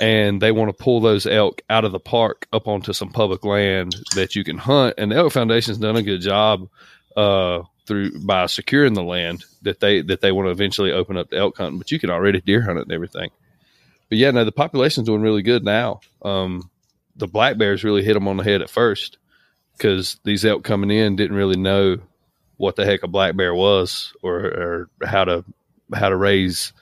and 0.00 0.40
they 0.40 0.52
want 0.52 0.76
to 0.76 0.82
pull 0.82 1.00
those 1.00 1.26
elk 1.26 1.62
out 1.68 1.84
of 1.84 1.92
the 1.92 2.00
park 2.00 2.46
up 2.52 2.66
onto 2.66 2.92
some 2.92 3.10
public 3.10 3.44
land 3.44 3.96
that 4.14 4.34
you 4.34 4.44
can 4.44 4.58
hunt. 4.58 4.94
And 4.96 5.10
the 5.10 5.16
Elk 5.16 5.32
Foundation's 5.32 5.78
done 5.78 5.96
a 5.96 6.02
good 6.02 6.20
job 6.20 6.68
uh, 7.16 7.62
through 7.86 8.18
by 8.20 8.46
securing 8.46 8.94
the 8.94 9.02
land 9.02 9.44
that 9.62 9.80
they 9.80 10.02
that 10.02 10.20
they 10.20 10.32
want 10.32 10.46
to 10.46 10.50
eventually 10.50 10.92
open 10.92 11.16
up 11.16 11.30
to 11.30 11.36
elk 11.36 11.58
hunting. 11.58 11.78
But 11.78 11.90
you 11.90 11.98
can 11.98 12.10
already 12.10 12.40
deer 12.40 12.62
hunt 12.62 12.78
it 12.78 12.82
and 12.82 12.92
everything. 12.92 13.30
But 14.08 14.18
yeah, 14.18 14.30
no, 14.30 14.44
the 14.44 14.52
population's 14.52 15.06
doing 15.06 15.22
really 15.22 15.42
good 15.42 15.64
now. 15.64 16.00
Um, 16.22 16.70
the 17.16 17.28
black 17.28 17.58
bears 17.58 17.84
really 17.84 18.02
hit 18.02 18.14
them 18.14 18.28
on 18.28 18.36
the 18.36 18.44
head 18.44 18.62
at 18.62 18.70
first 18.70 19.18
because 19.76 20.18
these 20.24 20.44
elk 20.44 20.64
coming 20.64 20.90
in 20.90 21.16
didn't 21.16 21.36
really 21.36 21.58
know 21.58 21.98
what 22.56 22.76
the 22.76 22.84
heck 22.84 23.02
a 23.02 23.08
black 23.08 23.36
bear 23.36 23.54
was 23.54 24.12
or, 24.22 24.36
or 24.36 24.90
how 25.04 25.24
to 25.24 25.44
how 25.92 26.08
to 26.08 26.16
raise 26.16 26.72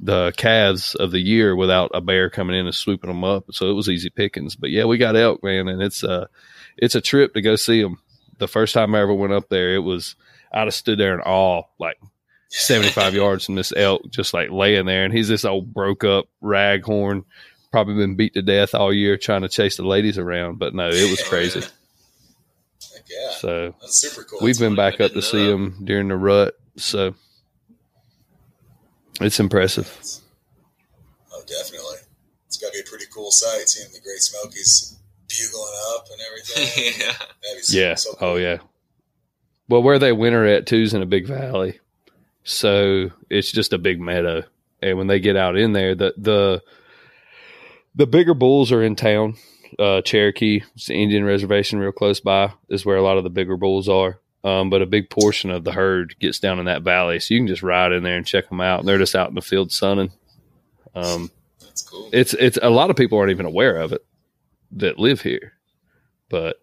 the 0.00 0.32
calves 0.36 0.94
of 0.94 1.10
the 1.10 1.20
year 1.20 1.54
without 1.56 1.90
a 1.94 2.00
bear 2.00 2.28
coming 2.30 2.56
in 2.58 2.66
and 2.66 2.74
swooping 2.74 3.08
them 3.08 3.24
up. 3.24 3.44
So 3.52 3.70
it 3.70 3.74
was 3.74 3.88
easy 3.88 4.10
pickings. 4.10 4.56
But 4.56 4.70
yeah, 4.70 4.84
we 4.84 4.98
got 4.98 5.16
elk, 5.16 5.42
man, 5.42 5.68
and 5.68 5.82
it's 5.82 6.02
a 6.02 6.28
it's 6.76 6.94
a 6.94 7.00
trip 7.00 7.34
to 7.34 7.42
go 7.42 7.56
see 7.56 7.82
them. 7.82 7.98
The 8.38 8.48
first 8.48 8.74
time 8.74 8.94
I 8.94 9.00
ever 9.00 9.14
went 9.14 9.32
up 9.32 9.48
there, 9.48 9.74
it 9.74 9.80
was 9.80 10.16
I'd 10.52 10.64
have 10.64 10.74
stood 10.74 10.98
there 10.98 11.14
in 11.14 11.20
awe, 11.20 11.62
like 11.78 11.98
seventy 12.48 12.90
five 12.90 13.14
yards 13.14 13.46
from 13.46 13.54
this 13.54 13.72
elk, 13.74 14.10
just 14.10 14.34
like 14.34 14.50
laying 14.50 14.86
there, 14.86 15.04
and 15.04 15.12
he's 15.12 15.28
this 15.28 15.44
old 15.44 15.72
broke 15.72 16.04
up 16.04 16.26
raghorn, 16.42 17.24
probably 17.76 17.94
been 17.96 18.16
beat 18.16 18.32
to 18.34 18.40
death 18.42 18.74
all 18.74 18.90
year 18.92 19.18
trying 19.18 19.42
to 19.42 19.48
chase 19.50 19.76
the 19.76 19.82
ladies 19.82 20.16
around. 20.16 20.58
But 20.58 20.74
no, 20.74 20.88
it 20.88 21.10
was 21.10 21.20
Oh, 21.20 21.28
crazy. 21.28 21.60
Yeah. 23.08 23.30
So 23.38 23.74
That's 23.80 24.00
super 24.00 24.24
cool. 24.24 24.40
we've 24.42 24.58
been 24.58 24.74
back 24.74 25.00
up 25.00 25.12
to 25.12 25.22
see 25.22 25.44
that. 25.44 25.50
them 25.50 25.76
during 25.84 26.08
the 26.08 26.16
rut. 26.16 26.54
So 26.76 27.14
it's 29.20 29.38
impressive. 29.38 29.86
Oh, 31.32 31.40
definitely. 31.46 31.98
It's 32.48 32.56
got 32.58 32.68
to 32.68 32.72
be 32.72 32.80
a 32.80 32.90
pretty 32.90 33.04
cool 33.14 33.30
sight 33.30 33.68
seeing 33.68 33.92
the 33.92 34.00
Great 34.00 34.18
Smokies 34.20 34.96
bugling 35.28 35.74
up 35.94 36.06
and 36.10 36.20
everything. 36.26 36.94
yeah. 37.06 37.12
So, 37.62 37.78
Yeah. 37.78 37.94
so 37.94 38.10
oh, 38.10 38.14
cool. 38.18 38.28
Oh 38.30 38.36
yeah. 38.36 38.58
Well, 39.68 39.82
where 39.84 39.98
they 40.00 40.12
winter 40.12 40.44
at 40.44 40.66
too 40.66 40.76
is 40.82 40.92
in 40.94 41.02
a 41.02 41.06
big 41.06 41.26
valley, 41.28 41.78
so 42.44 43.10
it's 43.30 43.52
just 43.52 43.72
a 43.72 43.78
big 43.78 44.00
meadow. 44.00 44.42
And 44.82 44.98
when 44.98 45.06
they 45.06 45.20
get 45.20 45.36
out 45.36 45.56
in 45.56 45.72
there, 45.74 45.94
the 45.94 46.12
the 46.16 46.62
the 47.96 48.06
bigger 48.06 48.34
bulls 48.34 48.70
are 48.70 48.82
in 48.82 48.94
town. 48.94 49.36
Uh, 49.78 50.00
Cherokee, 50.02 50.62
it's 50.74 50.86
the 50.86 50.94
Indian 50.94 51.24
reservation 51.24 51.78
real 51.78 51.92
close 51.92 52.20
by, 52.20 52.52
is 52.68 52.86
where 52.86 52.96
a 52.96 53.02
lot 53.02 53.18
of 53.18 53.24
the 53.24 53.30
bigger 53.30 53.56
bulls 53.56 53.88
are. 53.88 54.20
Um, 54.44 54.70
but 54.70 54.80
a 54.80 54.86
big 54.86 55.10
portion 55.10 55.50
of 55.50 55.64
the 55.64 55.72
herd 55.72 56.14
gets 56.20 56.38
down 56.38 56.60
in 56.60 56.66
that 56.66 56.82
valley, 56.82 57.18
so 57.18 57.34
you 57.34 57.40
can 57.40 57.48
just 57.48 57.64
ride 57.64 57.90
in 57.90 58.04
there 58.04 58.16
and 58.16 58.24
check 58.24 58.48
them 58.48 58.60
out. 58.60 58.78
And 58.78 58.88
they're 58.88 58.98
just 58.98 59.16
out 59.16 59.28
in 59.28 59.34
the 59.34 59.42
field 59.42 59.72
sunning. 59.72 60.12
Um, 60.94 61.32
That's 61.60 61.82
cool. 61.82 62.08
it's 62.12 62.32
it's 62.34 62.58
a 62.62 62.70
lot 62.70 62.90
of 62.90 62.96
people 62.96 63.18
aren't 63.18 63.32
even 63.32 63.44
aware 63.44 63.76
of 63.78 63.92
it 63.92 64.06
that 64.72 65.00
live 65.00 65.20
here, 65.22 65.54
but 66.28 66.62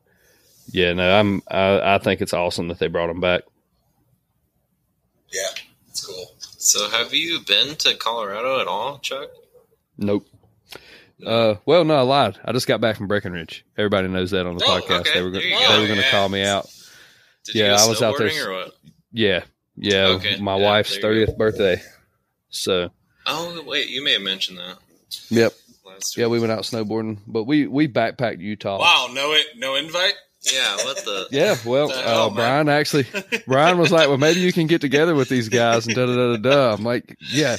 yeah, 0.67 0.93
no, 0.93 1.19
I'm 1.19 1.43
I, 1.49 1.95
I 1.95 1.97
think 1.97 2.21
it's 2.21 2.33
awesome 2.33 2.69
that 2.69 2.79
they 2.79 2.87
brought 2.87 3.07
them 3.07 3.19
back. 3.19 3.41
Yeah, 5.29 5.49
it's 5.89 6.05
cool. 6.05 6.35
So, 6.39 6.89
have 6.89 7.13
you 7.13 7.41
been 7.45 7.75
to 7.77 7.95
Colorado 7.95 8.61
at 8.61 8.67
all, 8.67 8.99
Chuck? 8.99 9.29
Nope. 9.97 10.27
Uh, 11.25 11.55
well, 11.65 11.83
no, 11.85 11.95
I 11.95 12.01
lied. 12.01 12.39
I 12.43 12.51
just 12.51 12.67
got 12.67 12.81
back 12.81 12.97
from 12.97 13.07
Breckenridge. 13.07 13.65
Everybody 13.77 14.07
knows 14.07 14.31
that 14.31 14.45
on 14.45 14.57
the 14.57 14.65
Oh, 14.65 14.81
podcast. 14.81 14.99
okay. 15.01 15.13
They 15.15 15.21
were 15.21 15.31
go- 15.31 15.39
they 15.39 15.49
go. 15.49 15.79
were 15.81 15.87
going 15.87 15.99
to 15.99 16.05
Yeah. 16.05 16.11
call 16.11 16.29
me 16.29 16.43
out. 16.43 16.69
Did 17.45 17.55
Yeah, 17.55 17.75
I 17.79 17.87
was 17.87 18.01
out 18.01 18.17
there? 18.17 18.29
Yeah, 19.11 19.43
yeah. 19.75 20.05
Okay. 20.07 20.37
My 20.37 20.57
Yeah, 20.57 20.63
wife's 20.63 20.97
thirtieth 20.97 21.37
birthday. 21.37 21.81
So, 22.49 22.89
Oh, 23.25 23.61
wait, 23.65 23.89
you 23.89 24.03
may 24.03 24.13
have 24.13 24.21
mentioned 24.21 24.57
that 24.59 24.77
yep, 25.29 25.53
yeah, 26.15 26.27
we 26.27 26.39
went 26.39 26.51
out 26.51 26.63
snowboarding, 26.63 27.19
but 27.27 27.43
we 27.45 27.67
we 27.67 27.87
backpacked 27.87 28.39
Utah. 28.39 28.79
Wow, 28.79 29.09
no 29.13 29.31
it, 29.33 29.45
no 29.57 29.75
invite. 29.75 30.13
Yeah, 30.51 30.75
what 30.83 30.97
the? 31.05 31.27
Yeah, 31.31 31.55
well, 31.65 31.87
The 31.87 32.01
hell, 32.01 32.25
uh. 32.27 32.29
Brian 32.31 32.67
actually, 32.67 33.05
Brian 33.47 33.77
was 33.77 33.91
like, 33.93 34.09
"Well, 34.09 34.17
maybe 34.17 34.41
you 34.41 34.51
can 34.51 34.67
get 34.67 34.81
together 34.81 35.15
with 35.15 35.29
these 35.29 35.47
guys." 35.47 35.87
And 35.87 35.95
da 35.95 36.05
da 36.05 36.15
da 36.15 36.35
da 36.35 36.37
da. 36.37 36.73
I'm 36.73 36.83
like, 36.83 37.15
"Yeah, 37.31 37.55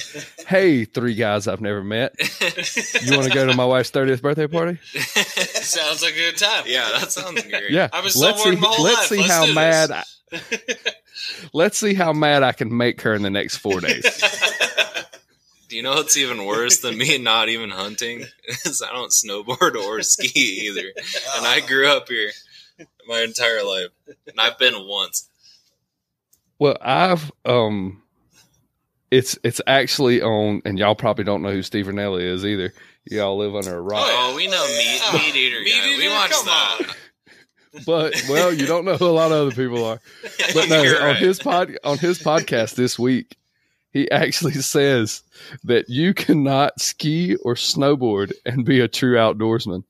hey, 0.47 0.85
three 0.85 1.15
guys 1.15 1.47
I've 1.47 1.61
never 1.61 1.83
met. 1.83 2.13
You 2.19 3.17
want 3.17 3.27
to 3.27 3.33
go 3.33 3.47
to 3.47 3.55
my 3.55 3.65
wife's 3.65 3.89
thirtieth 3.89 4.21
birthday 4.21 4.45
party? 4.47 4.77
Sounds 4.93 6.03
like 6.03 6.13
a 6.13 6.15
good 6.15 6.37
time. 6.37 6.65
yeah, 6.67 6.89
that 6.99 7.11
sounds 7.11 7.41
great. 7.43 7.71
Yeah, 7.71 7.89
I've 7.91 8.03
been 8.03 8.21
let's 8.21 8.43
see. 8.43 8.51
my 8.55 8.67
whole 8.67 8.83
Let's 8.85 8.97
life. 8.99 9.07
see 9.09 9.17
Let's 9.17 9.31
how 9.31 9.51
mad. 9.53 9.91
I, 9.91 10.03
let's 11.53 11.77
see 11.79 11.93
how 11.95 12.13
mad 12.13 12.43
I 12.43 12.51
can 12.51 12.75
make 12.75 13.01
her 13.01 13.13
in 13.15 13.21
the 13.23 13.29
next 13.31 13.57
four 13.57 13.81
days. 13.81 14.03
Do 15.69 15.75
you 15.75 15.81
know 15.81 15.95
what's 15.95 16.15
even 16.15 16.45
worse 16.45 16.79
than 16.81 16.95
me 16.97 17.17
not 17.17 17.49
even 17.49 17.71
hunting? 17.71 18.25
Is 18.65 18.83
I 18.87 18.91
don't 18.93 19.11
snowboard 19.11 19.75
or 19.75 20.03
ski 20.03 20.67
either, 20.67 20.83
and 21.37 21.45
I 21.47 21.61
grew 21.61 21.87
up 21.87 22.07
here 22.07 22.29
my 23.07 23.21
entire 23.21 23.63
life, 23.63 23.87
and 24.27 24.39
I've 24.39 24.57
been 24.57 24.73
once. 24.87 25.29
Well, 26.59 26.77
I've 26.81 27.31
um, 27.45 28.01
it's 29.11 29.37
it's 29.43 29.61
actually 29.67 30.21
on, 30.21 30.61
and 30.65 30.77
y'all 30.79 30.95
probably 30.95 31.23
don't 31.23 31.41
know 31.41 31.51
who 31.51 31.61
Steve 31.63 31.87
Rinella 31.87 32.21
is 32.21 32.45
either. 32.45 32.73
Y'all 33.09 33.37
live 33.37 33.55
under 33.55 33.75
a 33.77 33.81
rock. 33.81 34.05
Oh, 34.07 34.33
we 34.35 34.47
know 34.47 34.65
meat, 34.77 34.99
Oh, 35.03 35.13
meat 35.13 35.35
eater 35.35 35.59
Meat 35.61 35.71
guy. 35.73 35.87
we 35.97 36.03
Eater? 36.05 36.09
watched 36.13 36.33
Come 36.33 36.45
that. 36.47 36.77
on. 36.79 36.95
But 37.85 38.23
well, 38.29 38.53
you 38.53 38.65
don't 38.65 38.85
know 38.85 38.95
who 38.95 39.05
a 39.05 39.11
lot 39.11 39.31
of 39.31 39.47
other 39.47 39.51
people 39.51 39.83
are. 39.85 39.99
But 40.53 40.69
no, 40.69 40.81
You're 40.81 41.01
on 41.01 41.07
right. 41.09 41.17
his 41.17 41.39
pod 41.39 41.77
on 41.83 41.97
his 41.97 42.19
podcast 42.19 42.75
this 42.75 42.97
week, 42.97 43.35
he 43.91 44.09
actually 44.09 44.53
says 44.53 45.21
that 45.65 45.89
you 45.89 46.13
cannot 46.13 46.79
ski 46.79 47.35
or 47.43 47.55
snowboard 47.55 48.31
and 48.45 48.63
be 48.65 48.79
a 48.79 48.87
true 48.87 49.15
outdoorsman. 49.17 49.83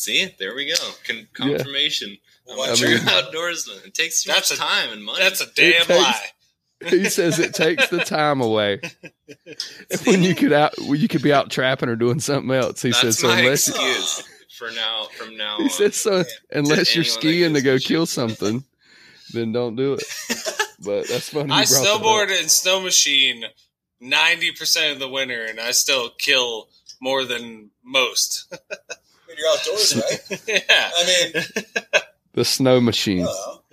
See, 0.00 0.34
there 0.38 0.54
we 0.54 0.64
go. 0.66 0.74
Con- 1.06 1.16
Yeah. 1.18 1.56
confirmation. 1.58 2.16
I'm 2.50 2.56
Well, 2.56 2.70
a 2.70 2.72
I 2.72 2.76
true 2.76 2.88
mean- 2.88 2.98
outdoorsman. 3.00 3.86
It 3.86 3.92
takes 3.94 4.22
too 4.22 4.30
That's 4.32 4.50
much 4.50 4.58
a- 4.58 4.62
time 4.62 4.92
and 4.92 5.04
money. 5.04 5.18
That's 5.22 5.42
a 5.42 5.46
damn 5.54 5.84
takes- 5.84 5.88
lie. 5.90 6.26
He 6.88 7.04
says 7.10 7.38
it 7.38 7.52
takes 7.52 7.88
the 7.88 7.98
time 7.98 8.40
away 8.40 8.80
when 10.06 10.22
you 10.22 10.34
could 10.34 10.54
out 10.54 10.72
when 10.78 10.98
you 10.98 11.08
could 11.08 11.22
be 11.22 11.30
out 11.30 11.50
trapping 11.50 11.90
or 11.90 11.96
doing 11.96 12.20
something 12.20 12.50
else. 12.50 12.80
He 12.80 12.88
That's 12.88 13.00
says 13.02 13.18
so 13.18 13.28
my 13.28 13.40
unless 13.40 13.68
you, 13.68 13.74
excuse 13.74 14.22
for 14.56 14.70
now. 14.70 15.08
From 15.18 15.36
now 15.36 15.58
he 15.58 15.64
on. 15.64 15.68
says 15.70 15.96
so 15.96 16.24
unless 16.50 16.94
you're 16.94 17.04
skiing 17.04 17.52
to 17.52 17.60
go 17.60 17.78
kill 17.78 18.06
something, 18.06 18.64
then 19.34 19.52
don't 19.52 19.76
do 19.76 19.92
it. 19.92 20.04
But 20.82 21.06
that's 21.08 21.28
funny. 21.28 21.52
I 21.52 21.60
you 21.64 21.66
brought 21.68 21.82
that 21.84 21.90
up. 21.96 22.00
snowboard 22.00 22.40
and 22.40 22.50
snow 22.50 22.80
machine 22.80 23.44
ninety 24.00 24.50
percent 24.52 24.94
of 24.94 25.00
the 25.00 25.08
winter, 25.10 25.44
and 25.44 25.60
I 25.60 25.72
still 25.72 26.08
kill 26.16 26.70
more 26.98 27.26
than 27.26 27.72
most. 27.84 28.50
When 29.40 29.46
you're 29.46 29.52
outdoors, 29.52 29.96
right? 29.96 30.42
yeah, 30.48 30.90
I 30.98 31.06
mean, 31.06 31.44
the 32.34 32.44
snow 32.44 32.80
machine. 32.80 33.24
well, 33.24 33.64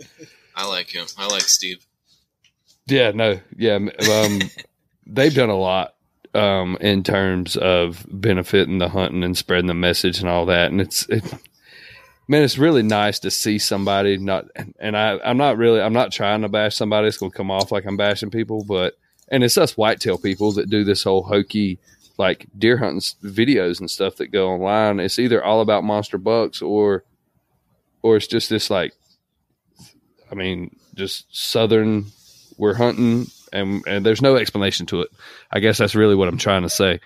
I 0.55 0.67
like 0.67 0.89
him. 0.89 1.05
I 1.17 1.27
like 1.27 1.43
Steve. 1.43 1.85
Yeah, 2.87 3.11
no, 3.11 3.39
yeah. 3.57 3.75
Um, 3.75 4.41
they've 5.05 5.33
done 5.33 5.49
a 5.49 5.57
lot 5.57 5.95
um, 6.33 6.77
in 6.79 7.03
terms 7.03 7.57
of 7.57 8.05
benefiting 8.09 8.77
the 8.77 8.89
hunting 8.89 9.23
and 9.23 9.37
spreading 9.37 9.67
the 9.67 9.73
message 9.73 10.19
and 10.19 10.29
all 10.29 10.45
that. 10.45 10.71
And 10.71 10.79
it's, 10.79 11.07
it, 11.09 11.23
man, 12.27 12.43
it's 12.43 12.57
really 12.57 12.83
nice 12.83 13.19
to 13.19 13.31
see 13.31 13.59
somebody 13.59 14.17
not. 14.17 14.45
And 14.79 14.95
I, 14.95 15.19
I'm 15.19 15.37
not 15.37 15.57
really, 15.57 15.81
I'm 15.81 15.93
not 15.93 16.13
trying 16.13 16.41
to 16.41 16.49
bash 16.49 16.75
somebody. 16.77 17.07
It's 17.07 17.17
going 17.17 17.31
to 17.31 17.37
come 17.37 17.51
off 17.51 17.71
like 17.71 17.85
I'm 17.85 17.97
bashing 17.97 18.31
people, 18.31 18.63
but 18.63 18.97
and 19.27 19.43
it's 19.43 19.57
us 19.57 19.75
whitetail 19.75 20.17
people 20.17 20.53
that 20.53 20.69
do 20.69 20.85
this 20.85 21.03
whole 21.03 21.23
hokey 21.23 21.79
like 22.17 22.47
deer 22.57 22.77
hunting 22.77 22.99
videos 23.23 23.79
and 23.79 23.89
stuff 23.91 24.15
that 24.17 24.27
go 24.31 24.49
online. 24.49 24.99
It's 24.99 25.19
either 25.19 25.43
all 25.43 25.61
about 25.61 25.83
monster 25.83 26.17
bucks 26.17 26.61
or, 26.61 27.03
or 28.01 28.17
it's 28.17 28.27
just 28.27 28.49
this 28.49 28.69
like, 28.69 28.93
I 30.31 30.35
mean, 30.35 30.75
just 30.95 31.25
southern 31.35 32.05
we're 32.57 32.73
hunting 32.73 33.27
and 33.53 33.83
and 33.87 34.05
there's 34.05 34.21
no 34.21 34.35
explanation 34.35 34.85
to 34.87 35.01
it. 35.01 35.09
I 35.51 35.59
guess 35.59 35.77
that's 35.77 35.95
really 35.95 36.15
what 36.15 36.27
I'm 36.27 36.37
trying 36.39 36.63
to 36.63 36.69
say. 36.69 36.99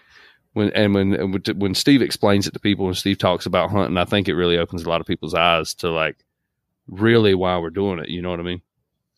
When 0.53 0.71
and 0.71 0.93
when 0.93 1.31
when- 1.31 1.59
when 1.59 1.75
Steve 1.75 2.01
explains 2.01 2.47
it 2.47 2.51
to 2.53 2.59
people 2.59 2.87
and 2.87 2.97
Steve 2.97 3.17
talks 3.17 3.45
about 3.45 3.69
hunting, 3.69 3.97
I 3.97 4.05
think 4.05 4.27
it 4.27 4.35
really 4.35 4.57
opens 4.57 4.83
a 4.83 4.89
lot 4.89 5.01
of 5.01 5.07
people's 5.07 5.33
eyes 5.33 5.73
to 5.75 5.89
like 5.91 6.17
really 6.87 7.33
why 7.35 7.57
we're 7.57 7.69
doing 7.69 7.99
it. 7.99 8.09
You 8.09 8.21
know 8.21 8.29
what 8.31 8.39
I 8.39 8.43
mean? 8.43 8.61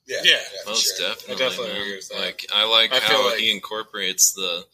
yeah, 0.08 0.18
Yeah, 0.24 0.38
for 0.64 0.72
Most 0.72 0.98
sure. 0.98 1.08
definitely. 1.10 1.46
I 1.46 1.50
definitely 1.50 1.74
man. 1.74 1.82
agree 1.82 1.96
with 1.96 2.10
that. 2.10 2.20
Like 2.20 2.46
I 2.54 2.66
like 2.70 2.94
I 2.94 3.00
feel 3.00 3.18
how 3.18 3.30
like- 3.30 3.40
he 3.40 3.52
incorporates 3.52 4.34
the 4.34 4.66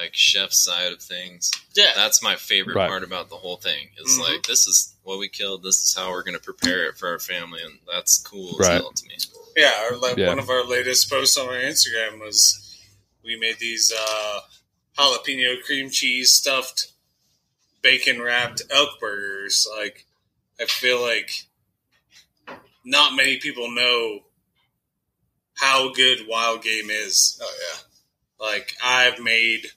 like 0.00 0.14
chef 0.14 0.52
side 0.52 0.92
of 0.92 1.00
things. 1.02 1.50
Yeah. 1.74 1.92
That's 1.94 2.22
my 2.22 2.36
favorite 2.36 2.76
Right. 2.76 2.88
part 2.88 3.02
about 3.02 3.28
the 3.30 3.36
whole 3.36 3.56
thing. 3.56 3.90
Is 3.98 4.18
Mhm. 4.18 4.20
like 4.22 4.42
this 4.46 4.66
is 4.66 4.94
what 5.02 5.18
we 5.18 5.28
killed. 5.28 5.62
This 5.62 5.82
is 5.82 5.94
how 5.94 6.10
we're 6.10 6.22
going 6.22 6.34
to 6.38 6.42
prepare 6.42 6.86
it 6.86 6.98
for 6.98 7.08
our 7.08 7.18
family, 7.18 7.62
and 7.62 7.78
that's 7.90 8.18
cool 8.18 8.56
Right. 8.58 8.72
as 8.72 8.80
hell 8.82 8.92
to 8.92 9.06
me. 9.06 9.16
Yeah, 9.56 9.88
or 9.90 9.96
like 9.96 10.16
Yeah. 10.18 10.28
one 10.28 10.38
of 10.38 10.50
our 10.50 10.64
latest 10.64 11.08
posts 11.08 11.36
on 11.36 11.48
our 11.48 11.54
Instagram 11.60 12.18
was 12.20 12.76
we 13.24 13.36
made 13.36 13.58
these 13.58 13.90
uh, 13.96 14.40
jalapeno 14.98 15.62
cream 15.64 15.90
cheese 15.90 16.34
stuffed 16.34 16.88
bacon 17.82 18.20
wrapped 18.20 18.62
elk 18.70 18.98
burgers. 19.00 19.66
Like, 19.78 20.04
I 20.60 20.66
feel 20.66 21.00
like 21.00 21.44
not 22.84 23.14
many 23.14 23.38
people 23.38 23.70
know 23.70 24.24
how 25.54 25.88
good 25.92 26.26
wild 26.26 26.62
game 26.62 26.90
is. 26.90 27.38
Oh 27.42 27.54
yeah. 27.72 27.80
Like, 28.38 28.74
I've 28.82 29.18
made 29.18 29.72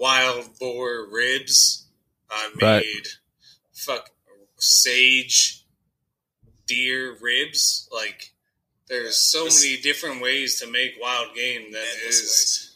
wild 0.00 0.58
boar 0.58 1.06
ribs. 1.10 1.84
I've 2.30 2.56
made 2.56 2.62
Right. 2.64 3.06
fuck 3.74 4.10
sage 4.58 5.64
deer 6.66 7.16
ribs. 7.20 7.88
Like, 7.92 8.32
there's 8.88 9.16
so 9.18 9.44
This- 9.44 9.62
many 9.62 9.76
different 9.76 10.22
ways 10.22 10.58
to 10.60 10.66
make 10.66 10.92
wild 11.00 11.34
game 11.36 11.72
that 11.72 11.96
is 12.08 12.16
Endless 12.18 12.66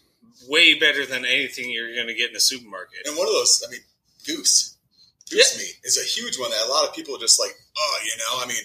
way 0.48 0.74
better 0.74 1.06
than 1.06 1.24
anything 1.24 1.70
you're 1.70 1.94
going 1.94 2.06
to 2.08 2.14
get 2.14 2.28
in 2.30 2.36
a 2.36 2.40
supermarket. 2.40 3.06
And 3.06 3.16
one 3.16 3.26
of 3.26 3.32
those, 3.32 3.62
I 3.66 3.70
mean, 3.70 3.84
goose. 4.26 4.74
Goose 5.30 5.56
meat 5.56 5.76
is 5.84 5.96
a 5.96 6.04
huge 6.04 6.38
one 6.38 6.50
that 6.50 6.66
a 6.66 6.68
lot 6.68 6.86
of 6.86 6.94
people 6.94 7.16
just 7.16 7.40
like, 7.40 7.56
oh, 7.76 7.98
you 8.04 8.16
know, 8.18 8.44
I 8.44 8.46
mean, 8.46 8.62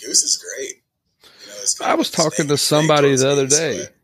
goose 0.00 0.24
is 0.24 0.36
great. 0.36 0.82
You 1.22 1.46
know, 1.48 1.86
I 1.86 1.94
was 1.94 2.10
talking 2.10 2.46
snake- 2.46 2.48
to 2.48 2.58
somebody 2.58 3.14
the 3.14 3.30
other 3.30 3.46
day. 3.46 3.78
but- 3.84 3.94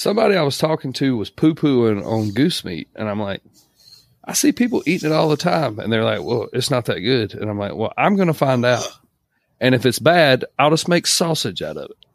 Somebody 0.00 0.34
I 0.34 0.40
was 0.40 0.56
talking 0.56 0.94
to 0.94 1.14
was 1.14 1.28
poo 1.28 1.54
pooing 1.54 2.02
on 2.06 2.30
goose 2.30 2.64
meat, 2.64 2.88
and 2.96 3.06
I'm 3.06 3.20
like, 3.20 3.42
I 4.24 4.32
see 4.32 4.50
people 4.50 4.82
eating 4.86 5.10
it 5.10 5.14
all 5.14 5.28
the 5.28 5.36
time, 5.36 5.78
and 5.78 5.92
they're 5.92 6.04
like, 6.04 6.22
"Well, 6.22 6.48
it's 6.54 6.70
not 6.70 6.86
that 6.86 7.00
good," 7.00 7.34
and 7.34 7.50
I'm 7.50 7.58
like, 7.58 7.74
"Well, 7.74 7.92
I'm 7.98 8.16
going 8.16 8.28
to 8.28 8.32
find 8.32 8.64
out, 8.64 8.82
and 9.60 9.74
if 9.74 9.84
it's 9.84 9.98
bad, 9.98 10.46
I'll 10.58 10.70
just 10.70 10.88
make 10.88 11.06
sausage 11.06 11.60
out 11.60 11.76
of 11.76 11.90
it." 11.90 12.06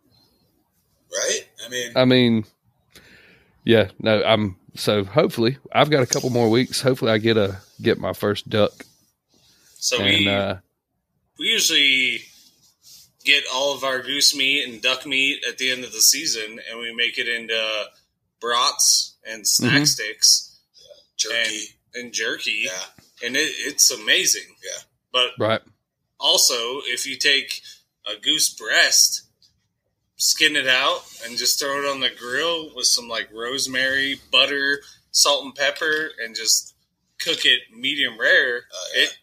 Right? 1.13 1.47
I 1.63 1.69
mean, 1.69 1.91
I 1.95 2.05
mean, 2.05 2.45
yeah, 3.63 3.91
no, 3.99 4.23
I'm 4.23 4.55
so 4.73 5.03
hopefully 5.03 5.59
I've 5.71 5.91
got 5.91 6.01
a 6.01 6.07
couple 6.07 6.31
more 6.31 6.49
weeks. 6.49 6.81
Hopefully, 6.81 7.11
I 7.11 7.19
get 7.19 7.37
a 7.37 7.59
get 7.83 7.99
my 7.99 8.13
first 8.13 8.49
duck, 8.49 8.83
So 9.75 9.97
and 9.97 10.05
we 10.05 10.27
uh, 10.27 10.55
we 11.37 11.49
usually 11.49 12.21
get 13.25 13.43
all 13.53 13.73
of 13.75 13.83
our 13.83 13.99
goose 14.01 14.35
meat 14.35 14.67
and 14.67 14.81
duck 14.81 15.05
meat 15.05 15.43
at 15.47 15.57
the 15.57 15.71
end 15.71 15.83
of 15.83 15.91
the 15.91 15.99
season, 16.01 16.59
and 16.69 16.79
we 16.79 16.93
make 16.93 17.17
it 17.17 17.27
into 17.27 17.85
brats 18.39 19.15
and 19.25 19.47
snack 19.47 19.81
Mhm. 19.81 19.87
sticks 19.87 20.57
jerky. 21.17 21.75
and 21.93 22.13
jerky, 22.13 22.61
yeah. 22.65 22.85
and 23.23 23.35
it, 23.35 23.51
it's 23.57 23.89
amazing. 23.91 24.55
Yeah. 24.63 24.81
But 25.11 25.31
right, 25.39 25.61
also, 26.19 26.81
if 26.85 27.05
you 27.05 27.17
take 27.17 27.61
a 28.05 28.15
goose 28.19 28.49
breast, 28.53 29.23
skin 30.17 30.55
it 30.55 30.67
out, 30.67 31.03
and 31.23 31.37
just 31.37 31.59
throw 31.59 31.81
it 31.83 31.89
on 31.89 32.01
the 32.01 32.09
grill 32.09 32.73
with 32.75 32.85
some 32.87 33.07
like 33.07 33.29
rosemary, 33.33 34.19
butter, 34.31 34.81
salt, 35.11 35.45
and 35.45 35.55
pepper, 35.55 36.11
and 36.21 36.35
just 36.35 36.73
cook 37.19 37.45
it 37.45 37.61
medium 37.73 38.19
rare, 38.19 38.67
Uh, 38.71 38.77
yeah. 38.95 39.03
it 39.03 39.17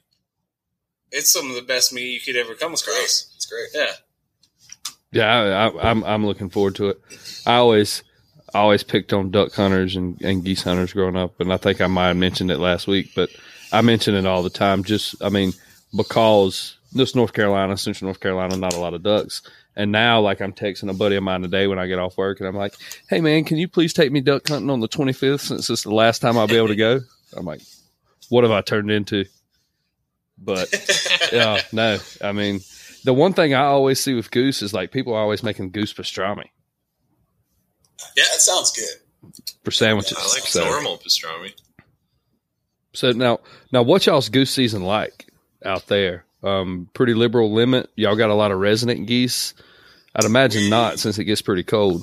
it's 1.14 1.30
some 1.30 1.50
of 1.50 1.54
the 1.56 1.62
best 1.62 1.92
meat 1.92 2.06
you 2.14 2.20
could 2.20 2.36
ever 2.40 2.54
come 2.54 2.72
It's 2.72 2.82
great. 2.82 2.94
across. 2.96 3.26
It's 3.52 3.72
great. 3.72 3.86
Yeah. 3.86 3.92
yeah, 5.12 5.34
I, 5.34 5.68
I, 5.68 5.90
I'm 5.90 6.04
I'm 6.04 6.26
looking 6.26 6.50
forward 6.50 6.76
to 6.76 6.88
it. 6.88 7.00
I 7.46 7.56
always 7.56 8.02
I 8.54 8.60
always 8.60 8.82
picked 8.82 9.12
on 9.12 9.30
duck 9.30 9.52
hunters 9.52 9.96
and, 9.96 10.20
and 10.22 10.44
geese 10.44 10.62
hunters 10.62 10.92
growing 10.92 11.16
up, 11.16 11.40
and 11.40 11.52
I 11.52 11.56
think 11.56 11.80
I 11.80 11.86
might 11.86 12.08
have 12.08 12.16
mentioned 12.16 12.50
it 12.50 12.58
last 12.58 12.86
week, 12.86 13.12
but 13.14 13.30
I 13.72 13.80
mention 13.82 14.14
it 14.14 14.26
all 14.26 14.42
the 14.42 14.50
time. 14.50 14.84
Just 14.84 15.22
I 15.22 15.28
mean 15.28 15.52
because 15.96 16.76
this 16.92 17.14
North 17.14 17.32
Carolina, 17.32 17.76
Central 17.76 18.06
North 18.06 18.20
Carolina, 18.20 18.56
not 18.56 18.74
a 18.74 18.80
lot 18.80 18.94
of 18.94 19.02
ducks. 19.02 19.42
And 19.74 19.90
now, 19.90 20.20
like, 20.20 20.42
I'm 20.42 20.52
texting 20.52 20.90
a 20.90 20.94
buddy 20.94 21.16
of 21.16 21.22
mine 21.22 21.40
today 21.40 21.66
when 21.66 21.78
I 21.78 21.86
get 21.86 21.98
off 21.98 22.18
work, 22.18 22.40
and 22.40 22.46
I'm 22.46 22.54
like, 22.54 22.74
"Hey, 23.08 23.22
man, 23.22 23.44
can 23.44 23.56
you 23.56 23.68
please 23.68 23.94
take 23.94 24.12
me 24.12 24.20
duck 24.20 24.46
hunting 24.46 24.68
on 24.68 24.80
the 24.80 24.88
25th 24.88 25.40
since 25.40 25.70
it's 25.70 25.84
the 25.84 25.94
last 25.94 26.20
time 26.20 26.36
I'll 26.36 26.46
be 26.46 26.58
able 26.58 26.68
to 26.68 26.76
go?" 26.76 27.00
I'm 27.34 27.46
like, 27.46 27.62
"What 28.28 28.44
have 28.44 28.50
I 28.50 28.60
turned 28.60 28.90
into?" 28.90 29.24
But 30.36 30.68
yeah, 31.32 31.62
no, 31.72 31.98
I 32.20 32.32
mean, 32.32 32.60
the 33.04 33.14
one 33.14 33.32
thing 33.32 33.54
I 33.54 33.64
always 33.64 34.00
see 34.00 34.14
with 34.14 34.30
goose 34.30 34.62
is 34.62 34.72
like 34.72 34.90
people 34.92 35.14
are 35.14 35.20
always 35.20 35.42
making 35.42 35.70
goose 35.70 35.92
pastrami 35.92 36.46
Yeah, 38.16 38.24
that 38.32 38.40
sounds 38.40 38.70
good. 38.72 39.32
for 39.64 39.70
sandwiches. 39.70 40.16
I 40.18 40.22
like 40.28 40.42
so, 40.46 40.64
normal 40.64 40.98
pastrami. 40.98 41.52
so 42.92 43.12
now, 43.12 43.40
now, 43.72 43.82
what 43.82 44.06
y'all's 44.06 44.28
goose 44.28 44.50
season 44.50 44.82
like 44.82 45.26
out 45.64 45.86
there? 45.86 46.24
Um, 46.42 46.88
pretty 46.92 47.14
liberal 47.14 47.52
limit. 47.52 47.88
Y'all 47.94 48.16
got 48.16 48.30
a 48.30 48.34
lot 48.34 48.50
of 48.50 48.58
resident 48.58 49.06
geese. 49.06 49.54
I'd 50.14 50.24
imagine 50.24 50.68
not, 50.68 50.98
since 50.98 51.18
it 51.18 51.24
gets 51.24 51.40
pretty 51.40 51.62
cold. 51.62 52.02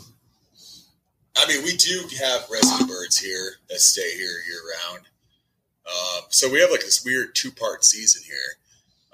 I 1.37 1.45
mean, 1.47 1.63
we 1.63 1.75
do 1.75 2.01
have 2.23 2.45
resident 2.51 2.89
birds 2.89 3.17
here 3.17 3.51
that 3.69 3.79
stay 3.79 4.15
here 4.15 4.27
year 4.47 4.61
round. 4.87 5.05
Um, 5.85 6.23
so 6.29 6.49
we 6.49 6.59
have 6.61 6.71
like 6.71 6.81
this 6.81 7.03
weird 7.05 7.35
two 7.35 7.51
part 7.51 7.83
season 7.83 8.23
here. 8.25 8.57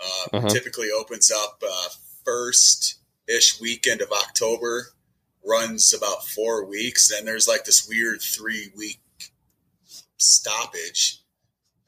Uh, 0.06 0.38
Uh-huh. 0.38 0.50
Typically 0.50 0.90
opens 0.92 1.32
up 1.32 1.62
uh, 1.68 1.88
first 2.24 3.00
ish 3.28 3.60
weekend 3.60 4.02
of 4.02 4.12
October, 4.12 4.90
runs 5.46 5.94
about 5.94 6.26
four 6.28 6.66
weeks. 6.66 7.10
Then 7.10 7.26
there's 7.26 7.48
like 7.48 7.66
this 7.66 7.88
weird 7.88 8.22
three 8.22 8.72
week 8.76 9.00
stoppage. 10.18 11.20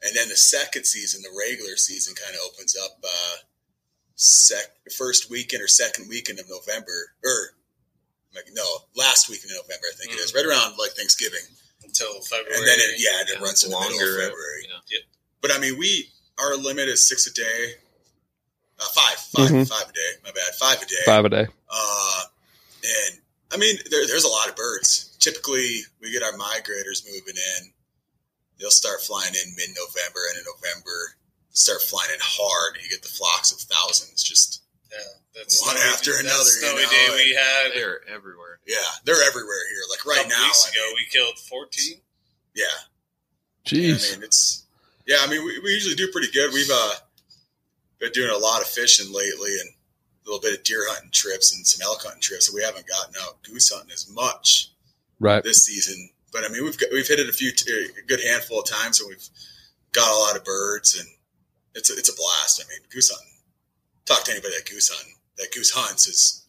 And 0.02 0.14
then 0.14 0.28
the 0.28 0.36
second 0.36 0.84
season, 0.84 1.22
the 1.22 1.36
regular 1.36 1.76
season, 1.76 2.14
kind 2.14 2.34
of 2.36 2.40
opens 2.52 2.76
up 2.76 2.98
uh, 3.04 3.36
sec- 4.14 4.76
first 4.96 5.28
weekend 5.30 5.62
or 5.62 5.66
second 5.68 6.08
weekend 6.08 6.38
of 6.38 6.46
November, 6.48 7.14
or 7.24 7.54
like 8.34 8.44
no, 8.52 8.64
last 8.94 9.28
week 9.28 9.40
in 9.42 9.50
November, 9.50 9.86
I 9.92 9.96
think 9.96 10.12
it 10.12 10.20
is, 10.22 10.32
right 10.34 10.46
around 10.46 10.76
like 10.78 10.92
Thanksgiving, 10.92 11.42
Until 11.82 12.20
February. 12.22 12.54
and 12.58 12.66
then 12.68 12.78
it, 12.78 13.00
yeah, 13.02 13.20
and 13.20 13.28
it 13.28 13.36
Yeah, 13.40 13.44
runs 13.44 13.64
in 13.64 13.70
the 13.70 13.76
middle 13.76 13.94
of 13.96 14.00
longer, 14.00 14.20
February. 14.22 14.62
Yeah. 14.90 14.98
But 15.42 15.50
I 15.52 15.58
mean, 15.58 15.76
we 15.78 16.10
our 16.38 16.54
limit 16.56 16.88
is 16.88 17.08
six 17.08 17.26
a 17.26 17.32
day, 17.34 17.74
uh, 18.80 18.84
five, 18.94 19.18
five, 19.18 19.50
Mhm. 19.50 19.68
five 19.68 19.88
a 19.88 19.92
day. 19.92 20.12
My 20.24 20.30
bad, 20.32 20.54
five 20.58 20.80
a 20.82 20.86
day. 20.86 21.02
Five 21.04 21.24
a 21.24 21.28
day. 21.28 21.46
Uh, 21.68 22.22
and 22.84 23.20
I 23.52 23.56
mean, 23.56 23.76
there, 23.90 24.06
there's 24.06 24.24
a 24.24 24.28
lot 24.28 24.48
of 24.48 24.56
birds. 24.56 25.10
Typically, 25.18 25.80
we 26.00 26.12
get 26.12 26.22
our 26.22 26.32
migrators 26.32 27.04
moving 27.06 27.36
in. 27.36 27.72
They'll 28.58 28.70
start 28.70 29.02
flying 29.02 29.34
in 29.34 29.54
mid-November, 29.56 30.20
and 30.30 30.38
in 30.38 30.44
November, 30.44 31.16
start 31.52 31.80
flying 31.82 32.10
in 32.12 32.18
hard. 32.20 32.76
And 32.76 32.84
you 32.84 32.90
get 32.90 33.02
the 33.02 33.08
flocks 33.08 33.52
of 33.52 33.58
thousands. 33.60 34.22
Just 34.22 34.62
yeah, 34.90 34.98
that 35.34 35.52
One 35.64 35.76
after 35.76 36.12
that 36.12 36.20
another, 36.24 36.44
you 36.44 36.50
Snowy 36.62 36.82
know, 36.82 36.90
day 36.90 37.08
we 37.14 37.34
had 37.34 37.72
They're 37.74 38.08
everywhere. 38.08 38.58
yeah, 38.66 38.76
they're 39.04 39.22
everywhere 39.26 39.68
here. 39.70 39.82
Like 39.90 40.04
right 40.06 40.16
couple 40.24 40.30
now, 40.30 40.44
weeks 40.44 40.66
I 40.66 40.70
ago, 40.70 40.86
mean, 40.86 40.94
we 40.96 41.04
killed 41.10 41.38
fourteen. 41.38 42.00
yeah. 42.54 42.64
Jeez. 43.66 44.12
I 44.12 44.14
mean, 44.16 44.24
it's 44.24 44.64
yeah. 45.06 45.18
I 45.20 45.26
mean, 45.26 45.44
we, 45.44 45.58
we 45.60 45.70
usually 45.72 45.94
do 45.94 46.10
pretty 46.12 46.30
good. 46.32 46.52
We've 46.54 46.70
uh, 46.72 46.94
been 48.00 48.12
doing 48.12 48.30
a 48.30 48.38
lot 48.38 48.62
of 48.62 48.68
fishing 48.68 49.12
lately, 49.12 49.50
and 49.60 49.70
a 49.70 50.24
little 50.30 50.40
bit 50.40 50.58
of 50.58 50.64
deer 50.64 50.84
hunting 50.88 51.10
trips 51.10 51.54
and 51.54 51.66
some 51.66 51.84
elk 51.84 52.02
hunting 52.02 52.20
trips. 52.20 52.46
So 52.46 52.54
we 52.54 52.62
haven't 52.62 52.86
gotten 52.86 53.14
out 53.22 53.42
goose 53.42 53.70
hunting 53.72 53.92
as 53.92 54.08
much 54.10 54.70
right. 55.20 55.42
this 55.42 55.64
season. 55.64 56.10
But 56.32 56.44
I 56.44 56.48
mean, 56.48 56.64
we've 56.64 56.78
got, 56.78 56.90
we've 56.92 57.08
hit 57.08 57.18
it 57.20 57.28
a 57.28 57.32
few 57.32 57.50
t- 57.52 57.88
a 57.98 58.06
good 58.06 58.20
handful 58.22 58.60
of 58.60 58.66
times, 58.68 59.00
and 59.00 59.08
we've 59.08 59.28
got 59.92 60.10
a 60.12 60.18
lot 60.18 60.36
of 60.36 60.44
birds, 60.44 60.98
and 60.98 61.08
it's 61.74 61.90
a, 61.90 61.94
it's 61.94 62.10
a 62.10 62.16
blast. 62.16 62.62
I 62.64 62.68
mean, 62.68 62.86
goose 62.92 63.10
hunting. 63.10 63.34
Talk 64.04 64.24
to 64.24 64.32
anybody 64.32 64.54
that 64.56 64.68
goose 64.68 64.88
hunting 64.88 65.14
that 65.38 65.52
goose 65.54 65.70
hunts 65.70 66.06
is 66.06 66.44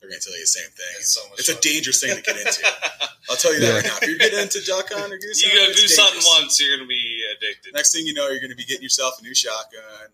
they're 0.00 0.10
going 0.10 0.18
to 0.20 0.26
tell 0.26 0.34
you 0.34 0.42
the 0.42 0.46
same 0.50 0.70
thing. 0.74 0.92
It's 0.98 1.14
so 1.14 1.22
much 1.30 1.38
It's 1.38 1.48
a 1.48 1.60
dangerous 1.60 2.00
thing 2.02 2.16
to 2.16 2.22
get 2.22 2.34
into. 2.36 2.58
I'll 3.30 3.36
tell 3.36 3.54
you 3.54 3.60
that 3.60 3.66
Yeah. 3.68 3.74
right 3.78 3.84
now. 3.86 3.96
If 4.02 4.08
you 4.08 4.18
get 4.18 4.34
into 4.34 4.58
duck 4.66 4.88
hunting 4.90 5.12
or 5.14 5.18
goose 5.22 5.38
hunting, 5.38 5.54
you 5.54 5.62
hunting, 5.62 5.62
go 5.62 5.70
it's 5.70 5.82
goose 5.82 5.98
hunting 6.00 6.18
dangerous. 6.26 6.42
once, 6.42 6.52
you're 6.58 6.74
gonna 6.76 6.88
be 6.88 7.22
addicted. 7.36 7.74
Next 7.74 7.92
thing 7.94 8.06
you 8.06 8.14
know, 8.14 8.26
you're 8.26 8.42
going 8.42 8.50
to 8.50 8.58
be 8.58 8.64
getting 8.64 8.82
yourself 8.82 9.20
a 9.20 9.22
new 9.22 9.34
shotgun. 9.34 10.10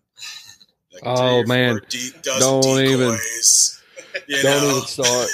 Oh, 1.03 1.45
man. 1.45 1.80
Don't 2.22 2.64
even- 2.80 3.11
decoys. 3.11 3.74
You 4.26 4.43
Don't 4.43 4.62
know? 4.62 4.70
even 4.70 4.82
start. 4.82 5.28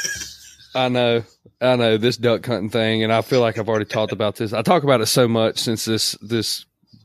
I 0.74 0.88
know, 0.88 1.24
I 1.60 1.76
know 1.76 1.96
this 1.96 2.16
duck 2.16 2.44
hunting 2.46 2.70
thing, 2.70 3.02
and 3.02 3.12
I 3.12 3.22
feel 3.22 3.40
like 3.40 3.56
I've 3.58 3.68
already 3.68 3.86
talked 3.86 4.12
about 4.12 4.36
this. 4.36 4.52
I 4.52 4.62
talk 4.62 4.82
about 4.82 5.00
it 5.00 5.06
so 5.06 5.26
much 5.26 5.58
since 5.58 5.84
this 5.84 6.12
this 6.20 6.64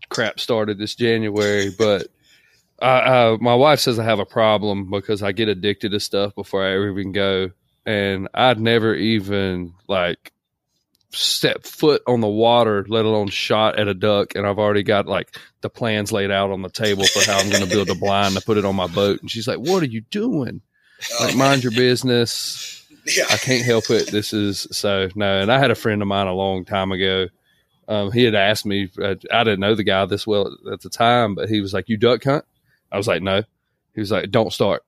crap 0.10 0.40
started 0.40 0.78
this 0.78 0.96
January, 0.96 1.70
but 1.78 2.08
I, 2.82 3.00
uh, 3.00 3.38
my 3.40 3.56
wife 3.56 3.80
says 3.80 3.98
I 3.98 4.04
have 4.04 4.20
a 4.20 4.26
problem 4.26 4.90
because 4.90 5.24
I 5.24 5.32
get 5.32 5.48
addicted 5.48 5.92
to 5.92 6.00
stuff 6.00 6.36
before 6.36 6.64
I 6.66 6.74
ever 6.74 6.90
even 6.90 7.12
go, 7.12 7.52
and 7.86 8.28
I'd 8.34 8.60
never 8.60 8.94
even 8.96 9.74
like 9.88 10.32
step 11.12 11.64
foot 11.64 12.02
on 12.08 12.22
the 12.22 12.28
water, 12.28 12.86
let 12.88 13.06
alone 13.06 13.28
shot 13.28 13.80
at 13.80 13.88
a 13.88 13.94
duck, 13.94 14.36
and 14.36 14.46
I've 14.46 14.60
already 14.60 14.84
got 14.84 15.08
like 15.08 15.36
the 15.62 15.70
plans 15.70 16.12
laid 16.12 16.32
out 16.32 16.52
on 16.52 16.62
the 16.62 16.70
table 16.70 17.06
for 17.06 17.24
how 17.30 17.40
I'm 17.40 17.50
going 17.50 17.64
to 17.64 17.70
build 17.70 17.90
a 17.90 17.96
blind 17.96 18.36
to 18.36 18.42
put 18.42 18.58
it 18.58 18.66
on 18.66 18.76
my 18.76 18.88
boat. 18.88 19.22
And 19.22 19.30
she's 19.30 19.48
like, 19.48 19.60
"What 19.60 19.84
are 19.84 19.88
you 19.88 20.02
doing? 20.02 20.62
Like, 21.20 21.36
mind 21.36 21.64
your 21.64 21.72
business." 21.72 22.76
yeah. 23.06 23.26
I 23.30 23.38
can't 23.38 23.66
help 23.66 23.90
it. 23.90 24.12
This 24.12 24.34
is 24.34 24.68
so 24.72 25.10
no. 25.16 25.42
And 25.42 25.52
I 25.52 25.60
had 25.60 25.72
a 25.72 25.76
friend 25.76 26.02
of 26.02 26.08
mine 26.08 26.28
a 26.28 26.34
long 26.34 26.66
time 26.66 26.92
ago. 26.92 27.28
Um, 27.88 28.12
he 28.12 28.24
had 28.24 28.36
asked 28.36 28.66
me. 28.66 28.90
Uh, 29.02 29.16
I 29.32 29.44
didn't 29.44 29.62
know 29.62 29.76
the 29.76 29.84
guy 29.84 30.06
this 30.06 30.28
well 30.28 30.56
at 30.72 30.82
the 30.82 30.90
time, 30.90 31.36
but 31.36 31.50
he 31.50 31.62
was 31.62 31.74
like, 31.74 31.90
"You 31.90 31.98
duck 31.98 32.24
hunt?" 32.24 32.46
I 32.92 32.98
was 32.98 33.08
like, 33.08 33.22
"No." 33.22 33.44
He 33.94 34.00
was 34.00 34.12
like, 34.12 34.30
"Don't 34.32 34.54
start." 34.54 34.84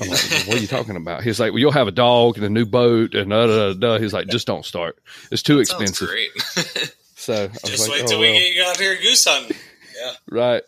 I'm 0.00 0.08
like, 0.08 0.20
"What 0.46 0.56
are 0.56 0.60
you 0.60 0.66
talking 0.66 0.96
about?" 0.96 1.22
He's 1.24 1.40
like, 1.40 1.52
"Well, 1.52 1.58
you'll 1.58 1.72
have 1.72 1.88
a 1.88 1.92
dog 1.92 2.36
and 2.36 2.44
a 2.46 2.50
new 2.50 2.66
boat 2.66 3.14
and 3.14 3.30
da 3.30 3.46
da 3.46 3.72
da." 3.72 3.74
da." 3.74 3.98
He 3.98 4.04
was 4.04 4.12
like, 4.12 4.28
"Just 4.28 4.46
don't 4.46 4.64
start. 4.64 4.98
It's 5.32 5.42
too 5.42 5.64
Sounds 5.64 5.82
expensive." 5.82 6.08
great. 6.08 6.94
So 7.18 7.44
I 7.44 7.46
was 7.48 7.62
Just 7.62 7.88
like, 7.88 7.92
wait 7.98 8.02
"Oh, 8.04 8.06
till 8.08 8.20
well." 8.20 8.30
we 8.32 8.38
get 8.38 8.54
you 8.54 8.62
out 8.64 8.76
here 8.76 8.94
goose 8.96 9.24
hunting. 9.26 9.56
Yeah. 10.00 10.12
Right 10.30 10.62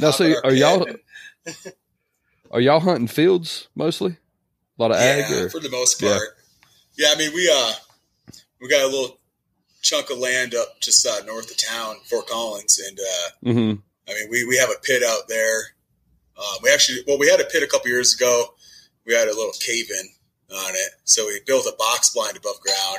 now. 0.00 0.10
So 0.10 0.34
are 0.42 0.52
y'all 0.52 0.84
and- 0.84 0.98
are 2.50 2.60
y'all 2.60 2.80
hunting 2.80 3.06
fields 3.06 3.68
mostly? 3.74 4.16
A 4.78 4.82
lot 4.82 4.90
of 4.90 4.96
ag 4.96 5.30
or 5.30 5.50
for 5.50 5.60
the 5.60 5.70
most 5.70 6.00
part. 6.00 6.22
Yeah. 6.96 7.12
I 7.14 7.18
mean, 7.18 7.32
we 7.34 7.48
uh, 7.54 7.72
we 8.60 8.68
got 8.68 8.82
a 8.82 8.86
little 8.86 9.18
chunk 9.82 10.10
of 10.10 10.18
land 10.18 10.54
up 10.54 10.80
just 10.80 11.06
uh, 11.06 11.22
north 11.26 11.50
of 11.50 11.56
town, 11.58 11.96
Fort 12.08 12.26
Collins, 12.26 12.80
and 12.88 12.98
uh, 12.98 13.52
hmm 13.52 13.72
I 14.08 14.14
mean, 14.14 14.28
we 14.30 14.44
we 14.46 14.56
have 14.56 14.70
a 14.70 14.80
pit 14.82 15.02
out 15.06 15.28
there. 15.28 15.74
Um, 16.38 16.56
we 16.62 16.72
actually, 16.72 16.98
well, 17.06 17.18
we 17.18 17.28
had 17.28 17.40
a 17.40 17.44
pit 17.44 17.62
a 17.62 17.66
couple 17.66 17.88
years 17.90 18.14
ago. 18.14 18.54
We 19.06 19.14
had 19.14 19.28
a 19.28 19.34
little 19.34 19.52
cave 19.60 19.86
in 19.90 20.56
on 20.56 20.70
it, 20.74 20.90
so 21.04 21.26
we 21.26 21.40
built 21.46 21.66
a 21.66 21.74
box 21.78 22.10
blind 22.10 22.36
above 22.36 22.60
ground, 22.60 22.98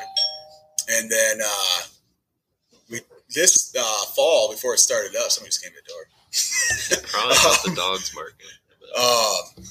and 0.89 1.09
then 1.09 1.38
uh, 1.45 1.81
we 2.89 2.99
this 3.34 3.73
uh, 3.77 4.05
fall 4.15 4.51
before 4.51 4.73
it 4.73 4.79
started 4.79 5.15
up, 5.15 5.29
somebody 5.31 5.49
just 5.49 5.63
came 5.63 5.71
to 5.71 5.77
the 5.81 5.89
door. 5.89 7.03
Probably 7.11 7.36
not 7.43 7.63
the 7.63 7.75
dogs 7.75 8.13
market. 8.15 8.36
Um, 8.95 9.63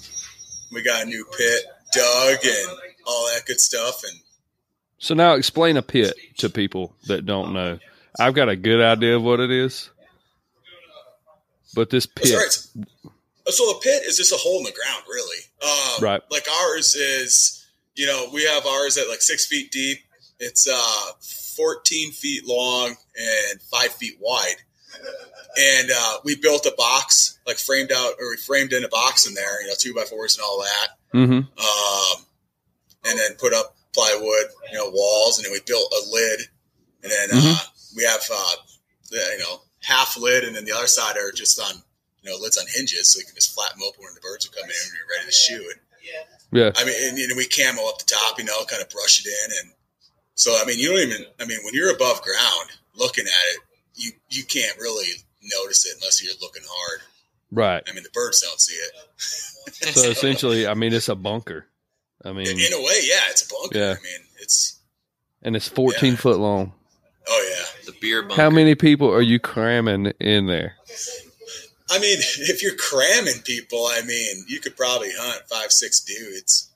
we 0.73 0.83
got 0.83 1.03
a 1.05 1.07
new 1.07 1.25
pit 1.39 1.65
dug 1.95 2.39
and 2.45 2.69
all 3.07 3.29
that 3.33 3.45
good 3.47 3.61
stuff, 3.61 4.03
and 4.03 4.19
So 4.99 5.15
now 5.15 5.35
explain 5.35 5.77
a 5.77 5.83
pit 5.83 6.15
to 6.39 6.51
people 6.51 6.97
that 7.07 7.25
don't 7.25 7.53
know. 7.53 7.79
I've 8.19 8.35
got 8.35 8.49
a 8.49 8.57
good 8.57 8.81
idea 8.81 9.15
of 9.15 9.23
what 9.23 9.39
it 9.39 9.53
is, 9.53 9.91
but 11.75 11.91
this 11.91 12.09
Oh, 12.21 12.25
sorry, 12.25 12.43
pit, 12.43 12.47
it's- 12.47 12.69
so 13.49 13.71
a 13.71 13.81
pit 13.81 14.03
is 14.05 14.17
just 14.17 14.33
a 14.33 14.37
hole 14.37 14.59
in 14.59 14.65
the 14.65 14.73
ground, 14.73 15.05
really. 15.09 15.39
Um, 15.63 16.03
Right. 16.05 16.21
Like 16.31 16.47
ours 16.63 16.95
is, 16.95 17.67
you 17.95 18.07
know, 18.07 18.29
we 18.33 18.45
have 18.45 18.67
ours 18.67 18.97
at 18.99 19.09
like 19.09 19.21
six 19.23 19.47
feet 19.47 19.71
deep. 19.71 19.99
It's 20.39 20.67
uh, 20.69 21.13
14 21.57 22.13
feet 22.13 22.47
long 22.47 22.89
and 23.17 23.61
five 23.63 23.93
feet 23.93 24.17
wide. 24.21 24.57
And 25.59 25.91
uh, 25.95 26.19
we 26.25 26.35
built 26.37 26.65
a 26.67 26.75
box, 26.77 27.39
like 27.47 27.59
framed 27.59 27.93
out, 27.93 28.15
or 28.21 28.31
we 28.31 28.37
framed 28.37 28.73
in 28.73 28.85
a 28.85 28.89
box 28.89 29.27
in 29.27 29.35
there, 29.35 29.61
you 29.63 29.69
know, 29.69 29.75
two 29.79 29.93
by 29.95 30.05
fours 30.05 30.37
and 30.37 30.45
all 30.45 30.61
that. 30.63 30.89
hmm 31.13 31.33
Um, 31.33 32.27
and 33.05 33.19
then 33.19 33.33
put 33.39 33.53
up 33.53 33.77
plywood, 33.93 34.47
you 34.71 34.79
know, 34.79 34.89
walls, 34.91 35.39
and 35.39 35.45
then 35.45 35.53
we 35.53 35.61
built 35.67 35.93
a 35.93 36.11
lid. 36.11 36.41
And 37.03 37.13
then 37.13 37.29
uh, 37.33 37.59
we 37.97 38.05
have, 38.05 38.23
uh, 38.33 38.53
you 39.11 39.39
know, 39.41 39.61
half 39.83 40.17
lid, 40.17 40.45
and 40.45 40.57
then 40.57 40.65
the 40.65 40.73
other 40.73 40.87
side 40.87 41.17
are 41.19 41.33
just 41.33 41.61
on, 41.61 41.83
you 42.23 42.31
know, 42.31 42.37
lids 42.39 42.57
on 42.57 42.65
hinges, 42.69 43.13
so 43.13 43.19
you 43.19 43.27
can 43.27 43.35
just 43.35 43.55
flatten 43.55 43.79
them 43.79 43.89
open 43.89 44.05
when 44.05 44.15
the 44.15 44.21
birds 44.21 44.47
are 44.47 44.51
coming 44.51 44.71
in 44.71 44.83
and 44.89 44.95
you're 44.97 45.11
ready 45.11 45.27
to 45.27 45.33
shoot. 45.33 45.75
yeah, 46.03 46.23
Yeah. 46.67 46.71
I 46.77 46.85
mean, 46.85 46.95
and, 47.09 47.19
you 47.19 47.29
know, 47.29 47.35
we 47.37 47.47
camo 47.47 47.89
up 47.89 47.99
the 47.99 48.05
top, 48.07 48.39
you 48.39 48.45
know, 48.45 48.65
kind 48.65 48.83
of 48.83 48.89
brush 48.91 49.21
it 49.25 49.29
in, 49.29 49.49
and 49.63 49.73
so 50.35 50.57
I 50.61 50.65
mean, 50.67 50.79
you 50.79 50.89
don't 50.91 51.01
even. 51.01 51.27
I 51.41 51.45
mean, 51.45 51.59
when 51.65 51.75
you're 51.75 51.93
above 51.95 52.23
ground 52.23 52.71
looking 52.95 53.27
at 53.27 53.47
it, 53.55 53.61
you 53.95 54.11
you 54.31 54.45
can't 54.45 54.77
really 54.79 55.09
notice 55.43 55.85
it 55.87 55.95
unless 56.01 56.23
you're 56.25 56.33
looking 56.41 56.63
hard. 56.67 57.01
right. 57.51 57.83
I 57.89 57.93
mean, 57.93 58.03
the 58.03 58.11
birds 58.15 58.41
don't 58.41 58.61
see 58.61 58.75
it. 58.75 59.95
So 59.95 60.09
essentially, 60.11 60.67
I 60.67 60.75
mean, 60.75 60.93
it's 60.95 61.09
a 61.09 61.15
bunker. 61.15 61.67
I 62.25 62.33
mean, 62.33 62.47
In, 62.47 62.57
in 62.59 62.73
a 62.73 62.79
way, 62.79 63.01
yeah, 63.03 63.29
it's 63.31 63.45
a 63.45 63.49
bunker. 63.53 63.79
Yeah. 63.79 63.91
I 63.99 64.03
mean, 64.03 64.27
it's 64.41 64.79
and 65.43 65.55
it's 65.57 65.69
14 65.69 66.13
Yeah. 66.13 66.17
foot 66.17 66.39
long. 66.39 66.73
oh 67.29 67.55
yeah. 67.59 67.93
The 67.93 67.99
beer 68.01 68.23
bunker. 68.23 68.41
How 68.41 68.49
many 68.51 68.75
people 68.75 69.13
are 69.13 69.21
you 69.23 69.39
cramming 69.39 70.13
in 70.21 70.47
there? 70.47 70.77
I 71.93 71.99
mean, 71.99 72.19
if 72.39 72.63
you're 72.63 72.77
cramming 72.77 73.43
people, 73.45 73.87
I 73.87 74.03
mean, 74.03 74.45
you 74.49 74.61
could 74.61 74.77
probably 74.77 75.11
hunt 75.17 75.43
five, 75.49 75.71
six 75.73 76.01
dudes. 76.01 76.71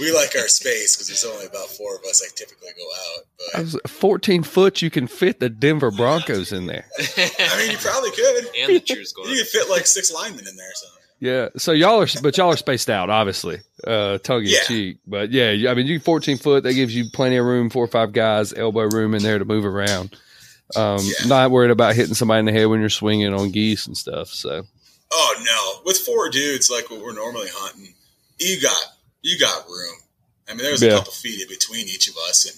We 0.00 0.12
like 0.12 0.34
our 0.36 0.48
space 0.48 0.96
because 0.96 1.06
there's 1.06 1.24
only 1.24 1.46
about 1.46 1.68
four 1.68 1.94
of 1.94 2.02
us. 2.04 2.20
I 2.20 2.26
typically 2.34 2.70
go 2.76 2.84
out, 3.16 3.24
I 3.54 3.60
was 3.60 3.78
14 3.86 4.42
foot. 4.42 4.82
You 4.82 4.90
can 4.90 5.06
fit 5.06 5.38
the 5.38 5.48
Denver 5.48 5.92
Broncos 5.92 6.52
in 6.52 6.66
there. 6.66 6.86
I 6.98 7.56
mean, 7.56 7.70
you 7.70 7.78
probably 7.78 8.10
could. 8.10 8.46
and 8.58 8.74
the 8.74 8.80
cheers 8.80 9.12
going. 9.12 9.30
You 9.30 9.36
could 9.36 9.46
fit 9.46 9.70
like 9.70 9.86
six 9.86 10.12
linemen 10.12 10.46
in 10.48 10.56
there. 10.56 10.72
So 10.74 10.86
Yeah. 11.20 11.48
So 11.56 11.70
y'all 11.70 12.02
are, 12.02 12.08
but 12.20 12.36
y'all 12.36 12.52
are 12.52 12.56
spaced 12.56 12.90
out, 12.90 13.10
obviously, 13.10 13.60
uh, 13.86 14.18
tongue 14.18 14.42
in 14.42 14.50
Yeah. 14.50 14.64
cheek. 14.66 14.98
But 15.06 15.30
yeah, 15.30 15.70
I 15.70 15.74
mean, 15.74 15.86
you 15.86 16.00
14 16.00 16.36
foot, 16.38 16.64
that 16.64 16.74
gives 16.74 16.94
you 16.94 17.04
plenty 17.12 17.36
of 17.36 17.46
room, 17.46 17.70
four 17.70 17.84
or 17.84 17.88
five 17.88 18.12
guys, 18.12 18.52
elbow 18.52 18.88
room 18.88 19.14
in 19.14 19.22
there 19.22 19.38
to 19.38 19.44
move 19.44 19.64
around. 19.64 20.16
Um, 20.74 20.98
Yeah. 21.00 21.26
Not 21.28 21.50
worried 21.50 21.70
about 21.70 21.94
hitting 21.94 22.14
somebody 22.14 22.40
in 22.40 22.46
the 22.46 22.52
head 22.52 22.64
when 22.66 22.80
you're 22.80 22.88
swinging 22.90 23.32
on 23.32 23.50
geese 23.52 23.86
and 23.86 23.96
stuff. 23.96 24.28
So 24.28 24.66
Oh 25.12 25.34
no! 25.44 25.82
With 25.84 25.98
four 25.98 26.28
dudes 26.30 26.68
like 26.68 26.90
what 26.90 27.00
we're 27.00 27.14
normally 27.14 27.46
hunting, 27.52 27.94
you 28.38 28.60
got 28.60 28.76
you 29.22 29.38
got 29.38 29.68
room. 29.68 29.94
I 30.48 30.54
mean, 30.54 30.64
there's 30.64 30.82
Yeah. 30.82 30.94
a 30.94 30.98
couple 30.98 31.12
feet 31.12 31.40
in 31.42 31.48
between 31.48 31.86
each 31.86 32.08
of 32.08 32.16
us, 32.28 32.44
and 32.46 32.56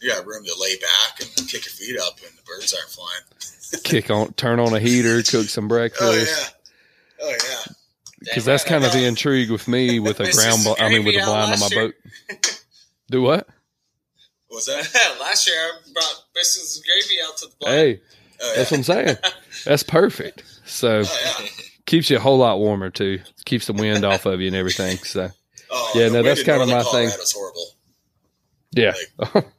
you 0.00 0.10
got 0.14 0.26
room 0.26 0.44
to 0.44 0.54
lay 0.60 0.76
back 0.76 1.20
and 1.20 1.48
kick 1.48 1.64
your 1.64 1.72
feet 1.72 1.98
up, 1.98 2.18
and 2.26 2.36
the 2.36 2.42
birds 2.42 2.74
aren't 2.74 2.90
flying. 2.90 3.82
kick 3.84 4.10
on, 4.10 4.32
turn 4.34 4.60
on 4.60 4.74
a 4.74 4.80
heater, 4.80 5.22
cook 5.22 5.48
some 5.48 5.68
breakfast. 5.68 6.02
Oh 6.02 6.14
yeah, 6.14 7.22
oh 7.22 7.30
yeah. 7.48 7.72
Because 8.20 8.44
that's 8.44 8.64
kind 8.64 8.84
of 8.84 8.92
the 8.92 9.04
intrigue 9.06 9.50
with 9.50 9.66
me 9.66 9.98
with 9.98 10.20
a 10.20 10.30
ground, 10.32 10.62
bl- 10.64 10.72
I 10.78 10.90
mean, 10.90 11.04
with 11.06 11.14
a 11.16 11.24
blind 11.24 11.54
on 11.54 11.60
my 11.60 11.68
year. 11.68 11.94
boat. 12.28 12.62
Do 13.10 13.22
what? 13.22 13.48
What 14.50 14.56
was 14.56 14.66
that? 14.66 15.16
Last 15.20 15.46
year 15.48 15.56
I 15.56 15.70
brought 15.92 16.24
biscuits 16.34 16.76
and 16.76 16.84
gravy 16.84 17.20
out 17.26 17.36
to 17.38 17.46
the 17.46 17.54
blind. 17.60 17.74
Hey, 17.76 18.00
Oh 18.42 18.50
yeah. 18.50 18.56
that's 18.56 18.70
what 18.70 18.76
I'm 18.78 18.84
saying. 18.84 19.16
That's 19.66 19.82
perfect. 19.82 20.42
So 20.64 21.02
Oh 21.06 21.36
yeah. 21.40 21.46
keeps 21.86 22.08
you 22.10 22.16
a 22.16 22.20
whole 22.20 22.38
lot 22.38 22.58
warmer 22.58 22.88
too. 22.90 23.20
Keeps 23.44 23.66
the 23.66 23.74
wind 23.74 24.04
off 24.04 24.24
of 24.26 24.40
you 24.40 24.46
and 24.48 24.56
everything. 24.56 24.96
So 24.98 25.28
Oh, 25.70 25.92
Yeah, 25.94 26.08
no, 26.08 26.22
that's 26.22 26.42
kinda 26.42 26.58
northern 26.66 26.76
my 26.76 26.82
thing. 26.82 27.08
Colorado's 27.08 27.32
horrible. 27.32 27.66
yeah, 28.72 28.92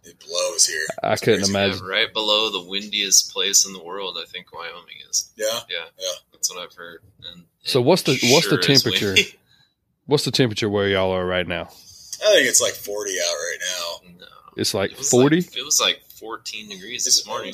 It 0.03 0.19
blows 0.27 0.65
here. 0.67 0.81
I 1.03 1.13
It's 1.13 1.21
couldn't 1.21 1.41
crazy. 1.41 1.53
Yeah, 1.53 1.65
imagine. 1.67 1.85
right 1.85 2.11
below 2.13 2.49
the 2.51 2.67
windiest 2.69 3.31
place 3.31 3.65
in 3.65 3.73
the 3.73 3.83
world, 3.83 4.17
I 4.21 4.25
think 4.25 4.51
Wyoming 4.53 4.97
is. 5.09 5.31
Yeah. 5.37 5.45
Yeah, 5.69 5.85
Yeah. 5.99 6.07
that's 6.33 6.53
what 6.53 6.61
I've 6.63 6.73
heard. 6.75 7.01
And 7.31 7.43
So 7.63 7.81
what's 7.81 8.01
the 8.01 8.13
what's 8.31 8.47
the 8.49 8.61
sure 8.61 8.71
is 8.71 8.81
temperature? 8.83 9.15
What's 10.07 10.25
the 10.25 10.31
temperature 10.31 10.69
where 10.69 10.87
y'all 10.89 11.11
are 11.11 11.25
right 11.25 11.47
now? 11.47 11.69
I 12.25 12.33
think 12.33 12.47
it's 12.47 12.61
like 12.61 12.73
40 12.73 13.11
out 13.11 13.25
right 13.33 13.57
now. 13.61 14.09
Mm-hmm. 14.09 14.20
No, 14.55 14.61
It's 14.61 14.73
like 14.73 14.91
It 14.91 14.97
forty. 15.05 15.37
Like, 15.41 15.57
it 15.57 15.65
was 15.65 15.79
like 15.81 16.01
14 16.19 16.69
degrees 16.69 17.05
this 17.05 17.25
morning. 17.25 17.53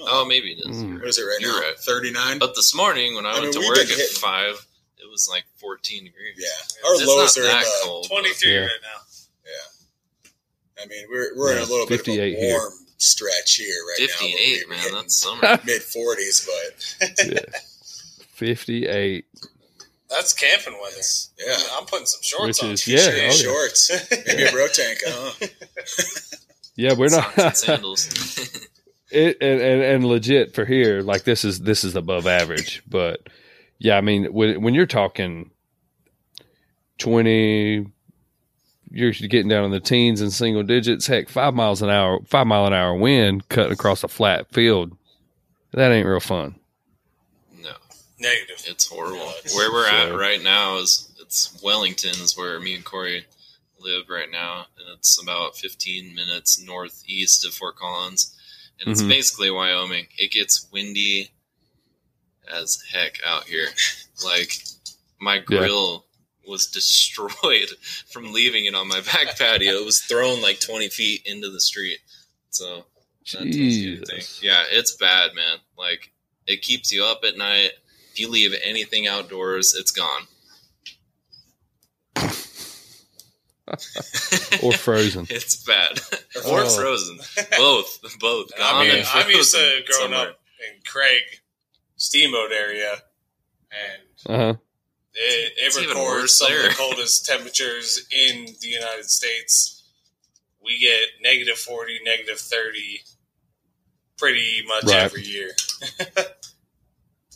Oh, 0.00 0.22
Oh, 0.22 0.24
maybe 0.24 0.52
it 0.52 0.60
is. 0.68 0.76
Mm. 0.76 1.00
What 1.00 1.08
is 1.08 1.18
it 1.18 1.22
right 1.24 1.38
You're 1.40 1.52
now? 1.60 1.68
right. 1.68 1.76
39. 1.78 2.38
But 2.38 2.54
this 2.54 2.72
morning 2.74 3.14
when 3.16 3.26
I, 3.26 3.30
I 3.30 3.32
went 3.40 3.44
mean, 3.46 3.52
to 3.54 3.58
we've 3.58 3.68
work 3.68 3.78
at 3.78 3.88
hitting- 3.88 4.06
five, 4.20 4.64
it 4.98 5.10
was 5.10 5.28
like 5.28 5.44
14 5.56 6.04
degrees. 6.04 6.34
Yeah, 6.36 6.86
our 6.88 6.94
it's 6.94 7.06
lows 7.06 7.36
not 7.36 7.44
are 7.44 7.48
that 7.48 7.64
cold. 7.82 8.06
23 8.08 8.52
Yeah. 8.52 8.60
right 8.60 8.68
now. 8.82 9.00
Yeah, 9.46 10.82
I 10.84 10.86
mean, 10.86 11.04
we're 11.10 11.36
we're 11.36 11.52
in 11.52 11.58
a 11.58 11.62
little 11.62 11.86
bit 11.86 11.98
of 12.00 12.06
58 12.06 12.36
a 12.36 12.40
here. 12.40 12.58
warm 12.58 12.72
stretch 12.98 13.54
here 13.56 13.74
right 13.88 14.08
now. 14.08 14.26
58, 14.26 14.68
man, 14.68 14.92
that's 14.92 15.18
summer. 15.20 15.40
mid 15.66 15.82
40s, 15.82 16.46
but 16.46 17.18
yeah. 17.32 17.58
Fifty 18.34 18.86
eight. 18.86 19.24
That's 20.10 20.32
camping 20.32 20.74
weather. 20.80 20.96
yeah, 21.38 21.56
I'm 21.78 21.84
putting 21.86 22.06
some 22.06 22.22
shorts 22.22 22.62
Which 22.62 22.64
on. 22.64 22.70
is 22.72 22.84
t-shirt, 22.84 23.14
yeah, 23.14 23.22
oh, 23.22 23.26
yeah. 23.26 23.30
shorts, 23.30 24.10
maybe 24.26 24.44
a 24.44 24.50
bro 24.50 24.66
tank. 24.68 24.98
Huh? 25.06 25.46
Yeah, 26.78 26.92
we're 26.92 27.08
not 27.08 27.56
sandals. 27.56 28.06
it 29.10 29.36
and, 29.40 29.60
and 29.60 29.82
and 29.82 30.04
legit 30.04 30.54
for 30.54 30.64
here. 30.64 31.02
Like 31.02 31.24
this 31.24 31.44
is 31.44 31.58
this 31.58 31.82
is 31.82 31.96
above 31.96 32.28
average, 32.28 32.84
but 32.88 33.26
yeah, 33.80 33.96
I 33.96 34.00
mean 34.00 34.32
when 34.32 34.62
when 34.62 34.74
you're 34.74 34.86
talking 34.86 35.50
twenty, 36.98 37.84
you're 38.90 39.10
getting 39.10 39.48
down 39.48 39.64
in 39.64 39.72
the 39.72 39.80
teens 39.80 40.20
and 40.20 40.32
single 40.32 40.62
digits. 40.62 41.08
Heck, 41.08 41.28
five 41.28 41.52
miles 41.52 41.82
an 41.82 41.90
hour, 41.90 42.20
five 42.26 42.46
mile 42.46 42.66
an 42.66 42.72
hour 42.72 42.94
wind 42.94 43.48
cutting 43.48 43.72
across 43.72 44.04
a 44.04 44.08
flat 44.08 44.46
field. 44.52 44.96
That 45.72 45.90
ain't 45.90 46.06
real 46.06 46.20
fun. 46.20 46.57
Negative. 48.20 48.62
it's 48.66 48.88
horrible. 48.88 49.32
Where 49.54 49.70
we're 49.72 49.86
at 49.88 50.14
right 50.16 50.42
now 50.42 50.78
is 50.78 51.10
it's 51.20 51.60
Wellington 51.62 52.10
is 52.10 52.36
where 52.36 52.58
me 52.60 52.74
and 52.74 52.84
Corey 52.84 53.26
live 53.80 54.08
right 54.08 54.30
now, 54.30 54.66
and 54.78 54.88
it's 54.98 55.22
about 55.22 55.56
15 55.56 56.14
minutes 56.14 56.60
northeast 56.60 57.44
of 57.46 57.54
Fort 57.54 57.76
Collins, 57.76 58.34
and 58.80 58.90
it's 58.90 59.02
Mhm. 59.02 59.08
basically 59.08 59.50
Wyoming. 59.50 60.08
It 60.16 60.32
gets 60.32 60.66
windy 60.72 61.30
as 62.50 62.82
heck 62.92 63.20
out 63.24 63.44
here. 63.48 63.68
Like 64.24 64.64
my 65.20 65.38
grill 65.38 66.04
was 66.44 66.66
destroyed 66.72 67.68
from 68.10 68.32
leaving 68.32 68.64
it 68.64 68.74
on 68.74 68.88
my 68.88 69.00
back 69.00 69.38
patio. 69.38 69.74
It 69.74 69.84
was 69.84 70.00
thrown 70.00 70.42
like 70.42 70.58
20 70.58 70.88
feet 70.88 71.22
into 71.24 71.50
the 71.50 71.60
street. 71.60 71.98
So 72.50 72.84
that 73.32 73.42
tells 73.42 73.54
you 73.54 73.92
everything. 73.92 74.16
Jesus. 74.16 74.42
Yeah, 74.42 74.64
it's 74.72 74.96
bad, 74.96 75.36
man. 75.36 75.58
Like 75.76 76.10
it 76.48 76.62
keeps 76.62 76.90
you 76.90 77.04
up 77.04 77.20
at 77.22 77.36
night. 77.36 77.70
If 78.18 78.22
you 78.22 78.30
leave 78.30 78.52
anything 78.64 79.06
outdoors, 79.06 79.76
it's 79.78 79.92
gone. 79.92 80.22
or 84.60 84.72
frozen. 84.72 85.26
It's 85.30 85.54
bad. 85.62 86.00
or 86.44 86.62
Oh. 86.64 86.68
frozen. 86.68 87.20
Both. 87.56 88.00
Both. 88.18 88.50
I 88.56 88.58
Gone 88.58 88.88
mean, 88.88 88.96
and 88.98 89.06
I'm 89.14 89.30
used 89.30 89.54
to 89.54 89.82
growing 89.86 90.10
somewhere. 90.10 90.30
up 90.30 90.40
in 90.68 90.80
Craig 90.84 91.22
Steamboat 91.96 92.50
area, 92.50 92.94
and 93.70 94.02
Uh 94.34 94.36
huh. 94.36 94.54
it, 95.14 95.52
it 95.58 95.76
records 95.76 95.94
worse 95.96 96.38
some 96.38 96.52
of 96.52 96.62
the 96.64 96.74
coldest 96.76 97.24
temperatures 97.24 98.04
in 98.10 98.46
the 98.60 98.66
United 98.68 99.08
States. 99.08 99.84
We 100.60 100.80
get 100.80 101.02
negative 101.22 101.56
40, 101.56 102.00
negative 102.04 102.40
30 102.40 103.02
pretty 104.16 104.64
much 104.66 104.86
Right. 104.86 104.96
every 104.96 105.22
year. 105.22 105.52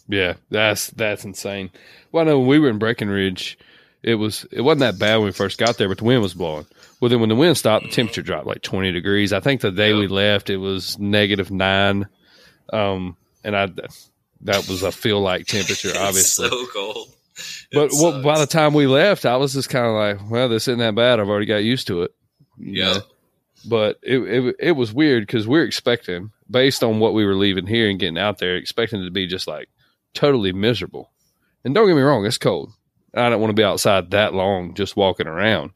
Yeah, 0.09 0.34
that's 0.50 0.88
that's 0.90 1.24
insane. 1.24 1.70
Well, 2.11 2.22
I 2.22 2.26
know 2.26 2.38
when 2.38 2.48
we 2.48 2.59
were 2.59 2.68
in 2.68 2.78
Breckenridge, 2.78 3.59
it 4.03 4.16
was 4.16 4.46
it 4.50 4.62
wasn't 4.62 4.80
that 4.80 4.98
bad 4.98 5.16
when 5.16 5.26
we 5.26 5.32
first 5.32 5.59
got 5.59 5.78
there, 5.78 5.88
but 5.88 5.98
the 5.98 6.05
wind 6.05 6.22
was 6.22 6.34
blowing. 6.34 6.66
Well, 7.00 7.09
then 7.09 7.20
when 7.20 7.28
the 7.28 7.36
wind 7.36 7.57
stopped, 7.57 7.84
the 7.84 7.90
temperature 7.90 8.22
dropped 8.22 8.46
like 8.46 8.62
twenty 8.62 8.92
degrees. 8.92 9.32
I 9.32 9.40
think 9.40 9.61
the 9.61 9.70
day 9.70 9.92
we 9.92 10.09
left, 10.09 10.50
it 10.50 10.57
was 10.57 10.98
negative 10.98 11.50
nine, 11.50 12.07
um, 12.72 13.16
and 13.44 13.57
I 13.57 13.68
that 14.42 14.68
was 14.68 14.82
a 14.82 14.92
feel 14.92 15.20
like 15.20 15.46
temperature, 15.46 15.92
obviously. 15.96 16.48
so 16.48 16.66
cold. 16.66 17.09
but 17.72 17.90
what, 17.92 18.22
by 18.22 18.38
the 18.38 18.46
time 18.46 18.74
we 18.74 18.86
left, 18.86 19.24
I 19.24 19.36
was 19.36 19.55
just 19.55 19.70
kind 19.70 19.86
of 19.86 19.92
like, 19.92 20.30
well, 20.30 20.48
this 20.48 20.68
isn't 20.68 20.78
that 20.80 20.94
bad. 20.94 21.20
I've 21.20 21.28
already 21.28 21.46
got 21.46 21.64
used 21.64 21.86
to 21.86 22.03
it. 22.03 22.14
Yeah. 22.59 22.94
know? 22.94 23.00
But 23.64 23.98
it, 24.03 24.18
it 24.18 24.57
it 24.59 24.72
was 24.72 24.92
weird 24.92 25.24
because 25.24 25.46
we're 25.46 25.64
expecting, 25.64 26.32
based 26.50 26.82
on 26.82 26.98
what 26.98 27.14
we 27.14 27.24
were 27.24 27.36
leaving 27.36 27.66
here 27.66 27.88
and 27.88 27.98
getting 28.00 28.18
out 28.18 28.38
there, 28.38 28.57
expecting 28.57 29.00
it 29.00 29.05
to 29.05 29.12
be 29.12 29.28
just 29.28 29.46
like 29.46 29.68
totally 30.15 30.53
miserable. 30.53 31.11
And 31.65 31.75
don't 31.75 31.87
get 31.87 31.97
me 31.97 32.03
wrong, 32.03 32.27
it's 32.27 32.39
cold. 32.39 32.73
I 33.15 33.29
don't 33.29 33.41
want 33.41 33.51
to 33.51 33.61
be 33.61 33.65
outside 33.65 34.11
that 34.13 34.35
long 34.35 34.75
just 34.75 34.97
walking 34.97 35.27
around. 35.27 35.73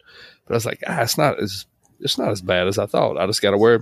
But 0.46 0.54
I 0.54 0.56
was 0.56 0.66
like, 0.66 0.82
ah, 0.86 1.02
it's 1.02 1.18
not 1.18 1.40
as 1.40 1.66
it's 2.00 2.18
not 2.18 2.30
as 2.30 2.40
bad 2.42 2.66
as 2.68 2.78
I 2.78 2.86
thought. 2.86 3.18
I 3.18 3.26
just 3.26 3.42
got 3.42 3.50
to 3.52 3.58
wear 3.58 3.80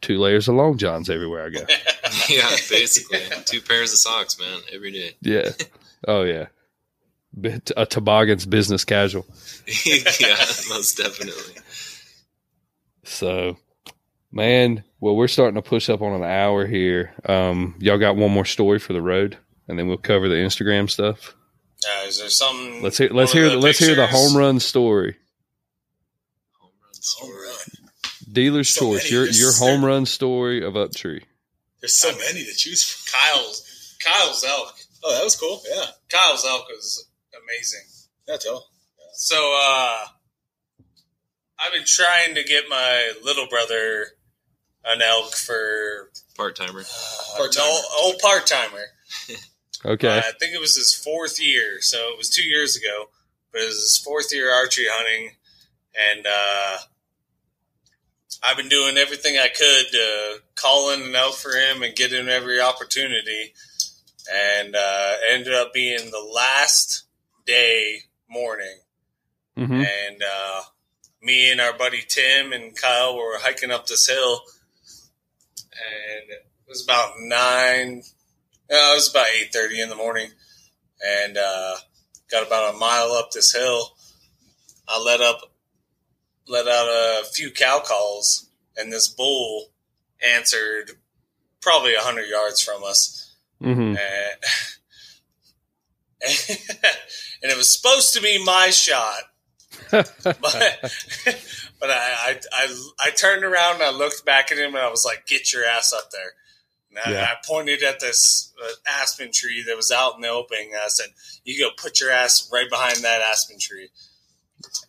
two 0.00 0.18
layers 0.18 0.48
of 0.48 0.54
long 0.56 0.76
johns 0.78 1.08
everywhere 1.10 1.46
I 1.46 1.50
go. 1.50 1.60
yeah, 2.28 2.48
basically. 2.70 3.20
Two 3.44 3.60
pairs 3.60 3.92
of 3.92 3.98
socks, 3.98 4.38
man, 4.38 4.60
every 4.72 4.92
day. 4.92 5.16
yeah. 5.22 5.50
Oh 6.06 6.22
yeah. 6.22 6.46
Bit- 7.40 7.72
A 7.76 7.84
toboggan's 7.86 8.46
business 8.46 8.84
casual. 8.84 9.26
yeah, 9.86 10.36
most 10.68 10.96
definitely. 10.98 11.54
So, 13.04 13.56
man, 14.32 14.84
well, 15.00 15.16
we're 15.16 15.28
starting 15.28 15.56
to 15.56 15.62
push 15.62 15.88
up 15.90 16.00
on 16.02 16.12
an 16.12 16.24
hour 16.24 16.66
here. 16.66 17.12
Um, 17.26 17.74
y'all 17.80 17.98
got 17.98 18.16
one 18.16 18.30
more 18.30 18.44
story 18.44 18.78
for 18.78 18.92
the 18.92 19.02
road, 19.02 19.36
and 19.68 19.78
then 19.78 19.88
we'll 19.88 19.96
cover 19.96 20.28
the 20.28 20.34
Instagram 20.36 20.88
stuff. 20.90 21.34
Uh, 21.86 22.06
is 22.06 22.18
there 22.18 22.28
something? 22.30 22.82
Let's 22.82 22.98
hear. 22.98 23.10
Let's 23.10 23.32
hear. 23.32 23.46
of 23.46 23.52
the 23.52 23.58
Let's 23.58 23.78
hear 23.78 23.94
the 23.94 24.06
home 24.06 24.36
run 24.36 24.58
story. 24.60 25.16
Home 26.58 26.70
run 26.82 26.94
story. 26.94 27.30
Home 27.32 27.42
run. 27.46 27.88
Dealer's 28.32 28.68
So 28.70 28.80
choice. 28.80 29.04
many. 29.04 29.10
Your 29.14 29.24
There's 29.24 29.40
your 29.40 29.52
so- 29.52 29.64
home 29.66 29.84
run 29.84 30.06
story 30.06 30.64
of 30.64 30.74
Uptree. 30.74 31.22
There's 31.80 31.98
so 31.98 32.10
many 32.16 32.44
to 32.44 32.54
choose 32.54 32.82
from. 32.82 33.20
Kyle's 33.20 33.96
Kyle's 34.02 34.44
elk. 34.44 34.74
Oh, 35.02 35.12
that 35.14 35.22
was 35.24 35.36
cool. 35.36 35.60
Yeah. 35.70 35.84
Kyle's 36.08 36.44
elk 36.46 36.66
was 36.68 37.06
amazing. 37.44 37.82
Yeah, 38.26 38.36
tell. 38.38 38.66
So 39.14 39.36
uh 39.36 40.06
I've 41.58 41.72
been 41.72 41.84
trying 41.86 42.34
to 42.34 42.42
get 42.44 42.64
my 42.70 43.12
little 43.22 43.46
brother 43.48 44.06
an 44.86 45.02
elk 45.02 45.34
for 45.34 46.10
Part 46.36 46.56
timer. 46.56 46.80
uh, 46.80 47.36
Part-timer. 47.36 47.64
no, 47.66 47.80
old 48.00 48.18
part 48.18 48.46
timer. 48.46 48.84
Okay. 49.84 50.18
I 50.18 50.32
think 50.38 50.54
it 50.54 50.60
was 50.60 50.76
his 50.76 50.94
fourth 50.94 51.42
year, 51.42 51.80
so 51.80 51.98
it 52.10 52.18
was 52.18 52.30
two 52.30 52.44
years 52.44 52.76
ago. 52.76 53.10
But 53.52 53.62
it 53.62 53.66
was 53.66 53.82
his 53.82 53.98
fourth 53.98 54.32
year 54.32 54.52
archery 54.52 54.86
hunting, 54.88 55.32
and 56.12 56.26
uh, 56.26 56.76
I've 58.42 58.56
been 58.56 58.68
doing 58.68 58.96
everything 58.96 59.36
I 59.36 59.48
could 59.48 59.86
to 59.92 60.42
call 60.56 60.92
in 60.92 61.02
and 61.02 61.14
out 61.14 61.34
for 61.34 61.50
him 61.50 61.82
and 61.82 61.94
get 61.94 62.12
him 62.12 62.28
every 62.28 62.60
opportunity. 62.60 63.54
And 64.32 64.74
uh, 64.74 65.16
it 65.22 65.34
ended 65.34 65.54
up 65.54 65.72
being 65.72 66.10
the 66.10 66.30
last 66.34 67.04
day 67.46 67.98
morning, 68.28 68.78
hmm 69.56 69.72
and 69.72 70.22
uh, 70.22 70.62
me 71.22 71.50
and 71.52 71.60
our 71.60 71.76
buddy 71.76 72.02
Tim 72.06 72.52
and 72.52 72.76
Kyle 72.76 73.16
were 73.16 73.38
hiking 73.38 73.70
up 73.70 73.86
this 73.86 74.08
hill, 74.08 74.40
and 75.62 76.30
it 76.30 76.46
was 76.68 76.82
about 76.82 77.14
nine. 77.18 78.02
Uh, 78.70 78.92
it 78.92 78.94
was 78.94 79.10
about 79.10 79.26
eight 79.38 79.52
thirty 79.52 79.80
in 79.80 79.88
the 79.88 79.96
morning, 79.96 80.30
and 81.04 81.36
uh, 81.36 81.76
got 82.30 82.46
about 82.46 82.74
a 82.74 82.78
mile 82.78 83.12
up 83.12 83.30
this 83.30 83.54
hill. 83.54 83.96
I 84.88 85.00
let 85.00 85.20
up, 85.20 85.52
let 86.48 86.66
out 86.66 86.88
a 86.88 87.24
few 87.32 87.50
cow 87.50 87.82
calls, 87.84 88.48
and 88.76 88.92
this 88.92 89.08
bull 89.08 89.70
answered 90.22 90.92
probably 91.60 91.94
a 91.94 92.00
hundred 92.00 92.28
yards 92.28 92.60
from 92.62 92.84
us 92.84 93.24
hmm 93.60 93.94
and, 93.94 93.98
and 97.42 97.52
it 97.52 97.56
was 97.56 97.74
supposed 97.74 98.14
to 98.14 98.20
be 98.20 98.42
my 98.42 98.70
shot, 98.70 99.22
but 99.90 100.10
but 100.42 101.90
I, 101.90 102.14
I 102.28 102.40
I 102.52 102.84
I 102.98 103.10
turned 103.10 103.44
around 103.44 103.76
and 103.76 103.84
I 103.84 103.90
looked 103.90 104.24
back 104.24 104.50
at 104.50 104.58
him 104.58 104.74
and 104.74 104.84
I 104.84 104.90
was 104.90 105.04
like, 105.04 105.26
"Get 105.26 105.52
your 105.52 105.64
ass 105.64 105.92
up 105.92 106.10
there!" 106.10 106.32
And 106.96 107.14
I, 107.14 107.18
Yeah. 107.18 107.24
I 107.30 107.36
pointed 107.46 107.82
at 107.82 108.00
this 108.00 108.52
uh, 108.62 108.68
aspen 108.86 109.30
tree 109.32 109.62
that 109.66 109.76
was 109.76 109.90
out 109.90 110.14
in 110.14 110.20
the 110.20 110.28
opening. 110.28 110.70
And 110.72 110.80
I 110.82 110.88
said, 110.88 111.08
"You 111.44 111.58
go 111.58 111.70
put 111.76 112.00
your 112.00 112.10
ass 112.10 112.48
right 112.52 112.68
behind 112.68 112.98
that 112.98 113.20
aspen 113.20 113.58
tree." 113.58 113.90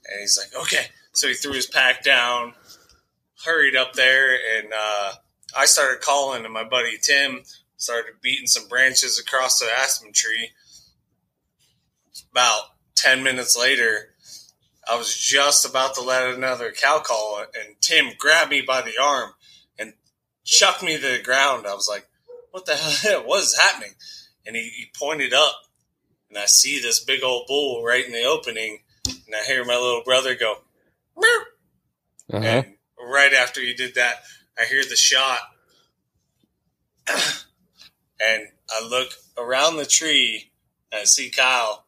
And 0.08 0.22
he's 0.22 0.38
like, 0.38 0.62
"Okay." 0.64 0.88
So 1.14 1.28
he 1.28 1.34
threw 1.34 1.54
his 1.54 1.68
pack 1.68 2.04
down, 2.04 2.54
hurried 3.46 3.76
up 3.76 3.94
there, 3.94 4.36
and 4.58 4.74
uh, 4.74 5.14
I 5.58 5.66
started 5.66 6.02
calling, 6.02 6.44
and 6.44 6.54
my 6.54 6.64
buddy 6.66 6.98
Tim 7.02 7.44
started 7.78 8.16
beating 8.22 8.48
some 8.48 8.68
branches 8.68 9.20
across 9.20 9.60
the 9.60 9.68
aspen 9.78 10.12
tree. 10.14 10.50
About 12.32 12.64
10 12.96 13.24
minutes 13.24 13.58
later, 13.58 14.14
I 14.90 14.98
was 14.98 15.16
just 15.16 15.66
about 15.66 15.96
to 15.96 16.02
let 16.02 16.34
another 16.34 16.72
cow 16.74 17.00
call, 17.00 17.40
and 17.40 17.76
Tim 17.80 18.12
grabbed 18.18 18.52
me 18.52 18.62
by 18.62 18.82
the 18.82 19.02
arm 19.02 19.35
chucked 20.46 20.84
me 20.84 20.96
to 20.96 21.02
the 21.02 21.24
ground. 21.24 21.68
I 21.68 21.74
was 21.74 21.90
like, 21.90 22.08
What 22.52 22.66
the 22.66 22.76
hell? 22.76 23.24
What 23.26 23.44
is 23.44 23.60
happening? 23.60 23.92
And 24.46 24.56
he, 24.56 24.62
he 24.62 24.86
pointed 24.98 25.34
up, 25.34 25.56
and 26.30 26.38
I 26.38 26.46
see 26.46 26.80
this 26.80 27.04
big 27.04 27.24
old 27.24 27.48
bull 27.48 27.84
right 27.84 28.06
in 28.06 28.14
the 28.14 28.24
opening, 28.24 28.80
and 29.08 29.36
I 29.36 29.44
hear 29.44 29.66
my 29.66 29.76
little 29.76 30.04
brother 30.06 30.36
go, 30.36 30.56
Meow. 31.18 31.44
Uh-huh. 32.34 32.46
And 32.46 32.66
right 33.00 33.34
after 33.34 33.60
he 33.60 33.74
did 33.74 33.96
that, 33.96 34.22
I 34.58 34.66
hear 34.66 34.84
the 34.84 34.96
shot. 34.96 35.40
and 37.08 38.48
I 38.70 38.88
look 38.88 39.10
around 39.38 39.78
the 39.78 39.86
tree 39.86 40.52
and 40.92 41.02
I 41.02 41.04
see 41.04 41.30
Kyle 41.30 41.86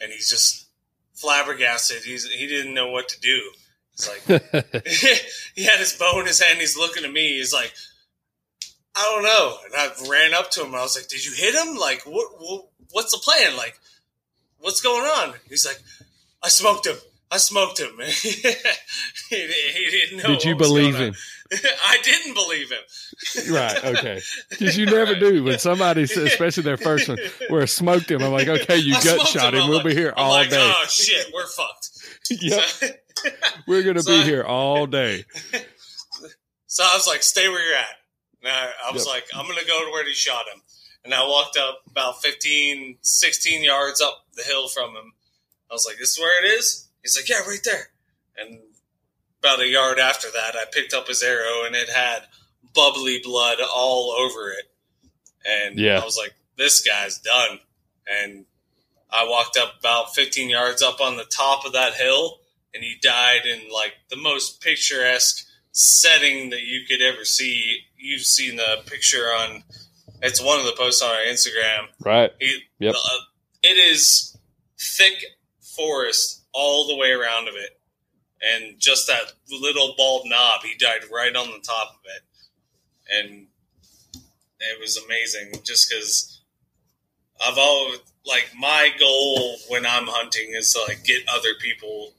and 0.00 0.12
he's 0.12 0.30
just 0.30 0.68
flabbergasted. 1.14 2.04
He's 2.04 2.26
he 2.26 2.46
didn't 2.46 2.74
know 2.74 2.90
what 2.90 3.08
to 3.08 3.20
do. 3.20 3.50
He's 3.98 4.08
like 4.08 4.86
he 5.54 5.64
had 5.64 5.78
his 5.78 5.96
bow 5.98 6.20
in 6.20 6.26
his 6.26 6.40
hand, 6.40 6.60
he's 6.60 6.76
looking 6.76 7.04
at 7.04 7.12
me, 7.12 7.38
he's 7.38 7.52
like 7.52 7.72
I 8.96 9.02
don't 9.02 9.22
know. 9.22 9.56
And 9.64 9.74
I 9.76 10.10
ran 10.10 10.34
up 10.34 10.50
to 10.52 10.64
him 10.64 10.74
I 10.74 10.80
was 10.82 10.96
like, 10.96 11.08
Did 11.08 11.24
you 11.24 11.32
hit 11.34 11.54
him? 11.54 11.76
Like 11.76 12.02
what, 12.06 12.32
what 12.38 12.66
what's 12.92 13.12
the 13.12 13.18
plan? 13.18 13.56
Like 13.56 13.78
what's 14.58 14.80
going 14.80 15.04
on? 15.04 15.34
He's 15.48 15.66
like, 15.66 15.80
I 16.42 16.48
smoked 16.48 16.86
him. 16.86 16.96
I 17.30 17.36
smoked 17.36 17.78
him. 17.78 17.90
he, 17.98 18.30
he 19.30 19.90
didn't 19.90 20.18
know. 20.18 20.28
Did 20.28 20.44
you 20.44 20.56
believe 20.56 20.96
him? 20.96 21.14
I 21.52 21.98
didn't 22.02 22.34
believe 22.34 22.70
him. 22.70 23.52
Right. 23.54 23.84
Okay. 23.84 24.20
Because 24.48 24.78
you 24.78 24.86
never 24.86 25.14
do 25.14 25.44
when 25.44 25.58
somebody, 25.58 26.02
especially 26.02 26.62
their 26.62 26.76
first 26.78 27.08
one, 27.08 27.18
where 27.48 27.62
I 27.62 27.66
smoked 27.66 28.10
him. 28.10 28.22
I'm 28.22 28.32
like, 28.32 28.48
okay, 28.48 28.78
you 28.78 28.94
I 28.94 29.02
gut 29.02 29.26
shot 29.26 29.52
him. 29.54 29.60
him. 29.62 29.68
We'll 29.68 29.78
like- 29.78 29.86
be 29.88 29.94
here 29.94 30.12
I'm 30.16 30.24
all 30.24 30.30
like, 30.30 30.50
day. 30.50 30.56
oh 30.58 30.84
shit, 30.88 31.26
we're 31.34 31.46
fucked. 31.46 31.90
yep. 32.30 32.62
So, 32.62 32.86
We're 33.66 33.82
gonna 33.82 34.02
so 34.02 34.10
be 34.12 34.20
I- 34.20 34.24
here 34.24 34.44
all 34.44 34.86
day. 34.86 35.24
so 36.66 36.82
I 36.84 36.94
was 36.94 37.06
like, 37.06 37.22
stay 37.22 37.48
where 37.48 37.62
you're 37.66 37.76
at. 37.76 37.86
And 38.42 38.52
I, 38.52 38.70
I 38.88 38.92
was 38.92 39.04
Yep. 39.06 39.14
like, 39.14 39.24
I'm 39.34 39.46
going 39.46 39.58
to 39.58 39.66
go 39.66 39.84
to 39.84 39.90
where 39.90 40.06
he 40.06 40.14
shot 40.14 40.44
him. 40.52 40.62
And 41.04 41.12
I 41.14 41.26
walked 41.26 41.56
up 41.56 41.80
about 41.90 42.22
15, 42.22 42.98
16 43.00 43.64
yards 43.64 44.00
up 44.00 44.26
the 44.36 44.42
hill 44.42 44.68
from 44.68 44.90
him. 44.90 45.12
I 45.70 45.74
was 45.74 45.84
like, 45.86 45.98
this 45.98 46.12
is 46.12 46.18
where 46.20 46.44
it 46.44 46.48
is? 46.58 46.88
He's 47.02 47.16
like, 47.16 47.28
yeah, 47.28 47.40
right 47.48 47.58
there. 47.64 47.88
And 48.36 48.60
about 49.40 49.60
a 49.60 49.66
yard 49.66 49.98
after 49.98 50.28
that, 50.30 50.54
I 50.54 50.64
picked 50.70 50.94
up 50.94 51.08
his 51.08 51.22
arrow 51.22 51.64
and 51.66 51.74
it 51.74 51.88
had 51.88 52.20
bubbly 52.74 53.20
blood 53.24 53.58
all 53.74 54.12
over 54.12 54.50
it. 54.52 54.70
And 55.46 55.78
Yeah. 55.78 55.98
I 56.00 56.04
was 56.04 56.16
like, 56.16 56.34
this 56.56 56.80
guy's 56.86 57.18
done. 57.18 57.58
And 58.08 58.44
I 59.10 59.26
walked 59.28 59.56
up 59.56 59.74
about 59.80 60.14
15 60.14 60.48
yards 60.50 60.82
up 60.82 61.00
on 61.00 61.16
the 61.16 61.24
top 61.24 61.64
of 61.64 61.72
that 61.72 61.94
hill 61.94 62.38
and 62.78 62.84
he 62.84 62.94
died 63.02 63.44
in 63.44 63.68
like 63.72 63.94
the 64.08 64.16
most 64.16 64.60
picturesque 64.60 65.44
setting 65.72 66.50
that 66.50 66.62
you 66.62 66.82
could 66.88 67.02
ever 67.02 67.24
see. 67.24 67.78
You've 67.96 68.22
seen 68.22 68.54
the 68.56 68.82
picture 68.86 69.24
on 69.24 69.64
it's 70.22 70.40
one 70.40 70.60
of 70.60 70.64
the 70.66 70.72
posts 70.78 71.02
on 71.02 71.10
our 71.10 71.22
Instagram. 71.22 71.88
Right. 72.04 72.30
He, 72.40 72.60
Yep. 72.78 72.94
uh, 72.94 73.18
it 73.62 73.76
is 73.76 74.36
thick 74.78 75.24
forest 75.76 76.44
all 76.52 76.86
the 76.86 76.96
way 76.96 77.10
around 77.10 77.48
of 77.48 77.54
it. 77.54 77.78
and 78.40 78.78
just 78.78 79.08
that 79.08 79.32
little 79.50 79.94
bald 79.96 80.22
knob, 80.26 80.62
he 80.62 80.74
died 80.78 81.00
right 81.12 81.34
on 81.34 81.48
the 81.48 81.58
top 81.58 81.94
of 81.94 82.00
it, 82.16 82.22
and 83.16 83.46
it 84.60 84.80
was 84.80 84.96
amazing. 84.96 85.50
Just 85.64 85.88
because 85.90 86.40
I've 87.44 87.58
always 87.58 87.98
like 88.24 88.50
my 88.56 88.90
goal 88.98 89.56
when 89.68 89.84
I'm 89.86 90.06
hunting 90.06 90.50
is 90.52 90.72
to 90.74 90.80
like 90.82 91.02
get 91.04 91.22
other 91.28 91.54
people 91.60 92.12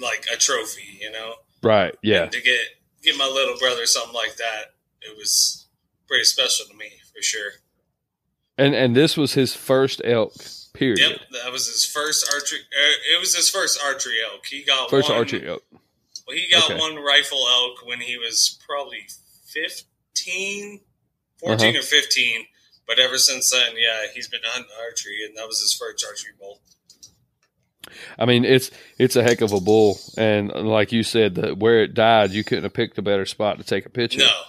like 0.00 0.26
a 0.32 0.36
trophy, 0.36 0.98
you 1.00 1.10
know. 1.10 1.34
Right. 1.62 1.94
Yeah. 2.02 2.24
And 2.24 2.32
to 2.32 2.40
get 2.40 2.60
get 3.02 3.16
my 3.16 3.26
little 3.26 3.56
brother 3.58 3.86
something 3.86 4.14
like 4.14 4.36
that, 4.36 4.74
it 5.02 5.16
was 5.16 5.66
pretty 6.08 6.24
special 6.24 6.66
to 6.66 6.74
me 6.76 6.90
for 7.14 7.22
sure. 7.22 7.50
And 8.58 8.74
and 8.74 8.94
this 8.96 9.16
was 9.16 9.34
his 9.34 9.54
first 9.54 10.00
elk. 10.04 10.34
Period. 10.72 11.00
Yep, 11.00 11.20
that 11.44 11.52
was 11.52 11.66
his 11.66 11.84
first 11.84 12.32
archery. 12.32 12.60
Uh, 12.60 13.16
it 13.16 13.20
was 13.20 13.34
his 13.34 13.50
first 13.50 13.78
archery 13.84 14.18
elk. 14.24 14.46
He 14.46 14.62
got 14.64 14.88
First 14.88 15.08
one, 15.08 15.18
archery 15.18 15.46
elk. 15.48 15.64
Well, 15.72 16.36
he 16.36 16.48
got 16.48 16.70
Okay. 16.70 16.78
one 16.78 16.94
rifle 16.96 17.44
elk 17.48 17.84
when 17.84 18.00
he 18.00 18.16
was 18.16 18.56
probably 18.66 19.08
15, 19.46 20.80
14 21.40 21.68
Uh-huh. 21.70 21.78
or 21.78 21.82
15. 21.82 22.46
But 22.86 22.98
ever 23.00 23.18
since 23.18 23.50
then, 23.50 23.74
yeah, 23.76 24.06
he's 24.14 24.28
been 24.28 24.40
hunting 24.44 24.70
archery, 24.80 25.24
and 25.24 25.36
that 25.36 25.46
was 25.48 25.60
his 25.60 25.74
first 25.74 26.04
archery 26.04 26.32
bolt. 26.38 26.60
I 28.18 28.26
mean, 28.26 28.44
it's 28.44 28.70
it's 28.98 29.16
a 29.16 29.22
heck 29.22 29.40
of 29.40 29.52
a 29.52 29.60
bull, 29.60 29.98
and 30.16 30.50
like 30.50 30.92
you 30.92 31.02
said, 31.02 31.34
the, 31.34 31.54
where 31.54 31.82
it 31.82 31.94
died, 31.94 32.30
you 32.30 32.44
couldn't 32.44 32.64
have 32.64 32.74
picked 32.74 32.98
a 32.98 33.02
better 33.02 33.26
spot 33.26 33.58
to 33.58 33.64
take 33.64 33.86
a 33.86 33.90
picture. 33.90 34.20
No, 34.20 34.40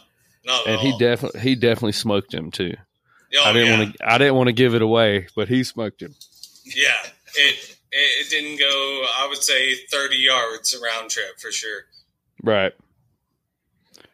not 0.45 0.67
at 0.67 0.73
and 0.73 0.79
he 0.81 0.97
definitely 0.97 1.39
he 1.41 1.55
definitely 1.55 1.93
smoked 1.93 2.33
him 2.33 2.51
too. 2.51 2.75
Oh, 3.37 3.43
I 3.43 3.53
didn't 3.53 3.67
yeah. 3.67 3.79
want 3.79 3.97
to 3.97 4.11
I 4.11 4.17
didn't 4.17 4.35
want 4.35 4.47
to 4.47 4.53
give 4.53 4.75
it 4.75 4.81
away, 4.81 5.27
but 5.35 5.47
he 5.47 5.63
smoked 5.63 6.01
him. 6.01 6.13
Yeah, 6.65 6.91
it, 7.35 7.77
it 7.91 8.25
it 8.25 8.29
didn't 8.29 8.59
go. 8.59 8.67
I 8.67 9.27
would 9.29 9.41
say 9.41 9.75
thirty 9.91 10.17
yards 10.17 10.77
round 10.83 11.09
trip 11.09 11.39
for 11.39 11.51
sure. 11.51 11.85
Right. 12.43 12.73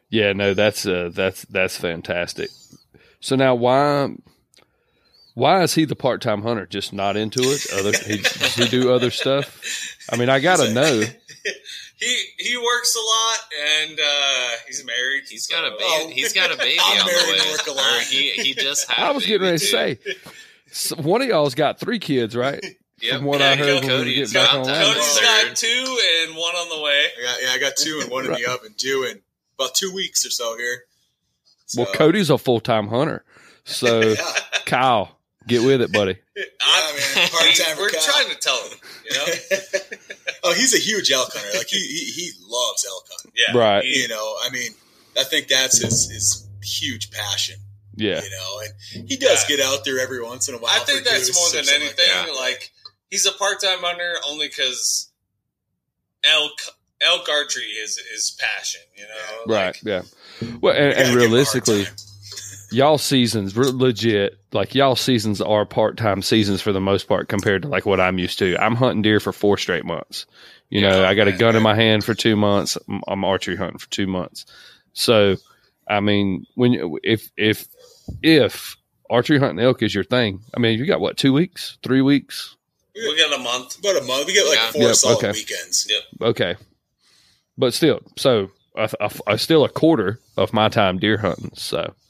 Yeah, 0.10 0.34
no, 0.34 0.54
that's 0.54 0.86
uh, 0.86 1.10
that's 1.14 1.44
that's 1.46 1.78
fantastic. 1.78 2.50
So 3.20 3.36
now, 3.36 3.56
why 3.56 4.10
why 5.38 5.62
is 5.62 5.76
he 5.76 5.86
the 5.86 5.96
part 5.96 6.20
time 6.20 6.42
hunter? 6.42 6.66
Just 6.66 6.94
not 6.94 7.16
into 7.16 7.42
it? 7.42 7.68
Other 7.72 7.92
he, 7.92 8.18
does 8.18 8.56
he 8.56 8.68
do 8.68 8.92
other 8.92 9.12
stuff? 9.12 9.62
I 10.12 10.18
mean, 10.18 10.30
I 10.30 10.40
gotta 10.40 10.74
know. 10.74 11.04
He 12.00 12.16
he 12.38 12.56
works 12.58 12.96
a 12.96 13.00
lot, 13.00 13.40
and 13.82 14.00
uh, 14.00 14.50
he's 14.68 14.86
married. 14.86 15.24
He's 15.28 15.48
got 15.48 15.66
a 15.66 15.72
baby. 15.72 15.84
Oh. 15.84 16.12
He's 16.14 16.32
got 16.32 16.54
a 16.54 16.56
baby 16.58 16.78
I'm 16.86 17.00
on 17.02 17.08
the 17.08 17.12
married 17.12 17.28
way. 17.32 17.40
and 17.40 17.52
work 17.52 17.68
a 17.68 17.72
lot. 17.72 18.02
He 18.02 18.32
he 18.34 18.54
just 18.54 18.92
had. 18.92 19.04
I 19.08 19.10
a 19.10 19.14
was 19.16 19.24
baby, 19.24 19.32
getting 19.32 19.46
ready 19.48 19.58
to 19.58 19.66
say, 19.66 20.00
so 20.72 20.96
one 20.98 21.24
of 21.24 21.28
y'all's 21.28 21.56
got 21.56 21.80
three 21.80 21.98
kids, 21.98 22.36
right? 22.36 22.64
Yep. 23.02 23.16
From 23.16 23.26
what 23.26 23.42
I 23.42 23.58
Cody- 23.58 23.72
heard 23.72 23.84
when 23.86 24.06
we 24.06 24.14
get 24.14 24.32
back 24.32 24.52
got 24.52 24.56
online. 24.60 24.76
that 24.76 24.94
Cody's 24.94 25.20
got 25.22 25.56
two 25.56 26.00
and 26.28 26.36
one 26.38 26.54
on 26.56 26.70
the 26.78 26.84
way. 26.84 26.92
I 27.20 27.24
got, 27.24 27.38
yeah, 27.42 27.50
I 27.54 27.58
got 27.60 27.76
two 27.78 28.00
and 28.04 28.12
one 28.12 28.26
in 28.26 28.32
the 28.34 28.46
oven, 28.46 28.76
due 28.78 29.04
in 29.06 29.22
about 29.58 29.74
two 29.74 29.92
weeks 29.92 30.24
or 30.24 30.30
so 30.30 30.56
here. 30.56 30.84
So, 31.66 31.82
Well, 31.82 31.94
Cody's 31.94 32.30
a 32.30 32.38
full 32.38 32.60
time 32.60 32.90
hunter, 32.90 33.24
so 33.64 34.02
Yeah, 34.02 34.16
Kyle, 34.68 35.17
get 35.48 35.64
with 35.64 35.82
it, 35.82 35.92
buddy. 35.92 36.18
yeah 36.36 36.44
man. 37.16 37.30
Part 37.32 37.56
time 37.56 37.78
We're 37.78 37.90
trying 37.90 38.30
to 38.30 38.36
tell 38.36 38.62
him, 38.70 38.78
you 39.06 39.18
know. 39.18 39.26
oh, 40.44 40.54
he's 40.54 40.74
a 40.76 40.80
huge 40.80 41.12
elk 41.12 41.30
hunter. 41.34 41.58
Like 41.58 41.68
he, 41.68 41.78
he, 41.80 42.06
he 42.12 42.32
loves 42.48 42.86
elk 42.88 43.06
hunting. 43.10 43.32
Yeah, 43.36 43.58
Right. 43.58 43.84
You 43.86 44.08
know, 44.08 44.36
I 44.44 44.50
mean, 44.52 44.72
I 45.18 45.24
think 45.24 45.48
that's 45.48 45.82
his, 45.82 46.10
his 46.10 46.48
huge 46.64 47.12
passion. 47.12 47.56
Yeah, 47.96 48.22
You 48.22 48.30
know, 48.30 48.60
and 48.96 49.10
he 49.10 49.18
does 49.18 49.50
Yeah. 49.50 49.58
get 49.58 49.66
out 49.66 49.84
there 49.84 50.00
every 50.00 50.22
once 50.22 50.48
in 50.48 50.54
a 50.54 50.60
while. 50.60 50.72
I 50.72 50.80
think 50.84 51.04
that's 51.04 51.34
more 51.36 51.50
than 51.50 51.68
anything. 51.74 52.06
Like 52.16 52.28
that. 52.28 52.36
Like 52.40 52.72
he's 53.10 53.26
a 53.26 53.32
part-time 53.32 53.80
hunter 53.80 54.14
only 54.28 54.48
because 54.48 55.10
elk 56.24 56.52
elk 57.02 57.28
archery 57.30 57.64
is 57.64 57.98
his 58.12 58.38
passion. 58.40 58.82
You 58.96 59.04
know, 59.04 59.54
right. 59.56 59.66
Like, 59.68 59.84
Yeah. 59.84 60.02
Well, 60.62 60.76
and, 60.76 60.86
and 60.94 60.96
give 60.96 61.08
hard 61.08 61.16
realistically, 61.18 61.86
time. 61.86 61.94
Y'all 62.72 62.98
seasons 62.98 63.56
legit 63.56 64.38
like 64.52 64.76
y'all 64.76 64.96
seasons 64.96 65.42
are 65.42 65.66
part-time 65.66 66.22
seasons 66.22 66.62
for 66.62 66.72
the 66.72 66.82
most 66.82 67.08
part 67.08 67.28
compared 67.30 67.62
to 67.62 67.68
like 67.68 67.86
what 67.86 68.00
i'm 68.00 68.18
used 68.20 68.40
to 68.40 68.58
i'm 68.58 68.76
hunting 68.76 69.02
deer 69.02 69.20
for 69.20 69.32
four 69.32 69.58
straight 69.58 69.86
months 69.86 70.26
you 70.70 70.82
know 70.82 71.06
i 71.06 71.14
got 71.14 71.28
a 71.28 71.32
right, 71.32 71.40
gun 71.40 71.56
in 71.56 71.64
my 71.64 71.76
hand 71.76 72.04
for 72.04 72.14
two 72.14 72.36
months 72.36 72.78
I'm, 72.90 73.02
I'm 73.08 73.24
archery 73.24 73.56
hunting 73.56 73.78
for 73.80 73.90
two 73.90 74.08
months 74.08 74.46
so 74.94 75.36
i 75.88 76.00
mean 76.00 76.46
when 76.56 76.98
if 77.04 77.32
if 77.38 77.68
if 78.22 78.76
archery 79.10 79.40
hunting 79.40 79.64
elk 79.64 79.82
is 79.84 79.94
your 79.96 80.04
thing 80.04 80.42
i 80.56 80.60
mean 80.60 80.78
you 80.80 80.86
got 80.86 81.00
what 81.00 81.18
two 81.18 81.32
weeks 81.34 81.78
three 81.84 82.02
weeks 82.02 82.56
we 82.96 83.16
got 83.16 83.40
a 83.40 83.44
month. 83.44 83.78
about 83.78 83.96
a 84.02 84.04
month. 84.06 84.26
We 84.26 84.34
get 84.34 84.48
like 84.48 84.58
Yeah. 84.58 84.72
four 84.72 84.82
Yep, 84.82 84.96
solid 84.96 85.18
okay. 85.18 85.32
weekends. 85.32 85.88
Yep. 85.90 86.30
okay 86.30 86.56
but 87.58 87.74
still 87.74 88.02
so 88.18 88.50
I, 88.76 88.90
I, 89.00 89.10
I 89.28 89.36
still 89.38 89.64
a 89.64 89.70
quarter 89.70 90.20
of 90.36 90.52
my 90.54 90.68
time 90.70 90.98
deer 90.98 91.18
hunting 91.18 91.52
so 91.54 91.78
Yeah. 91.82 92.07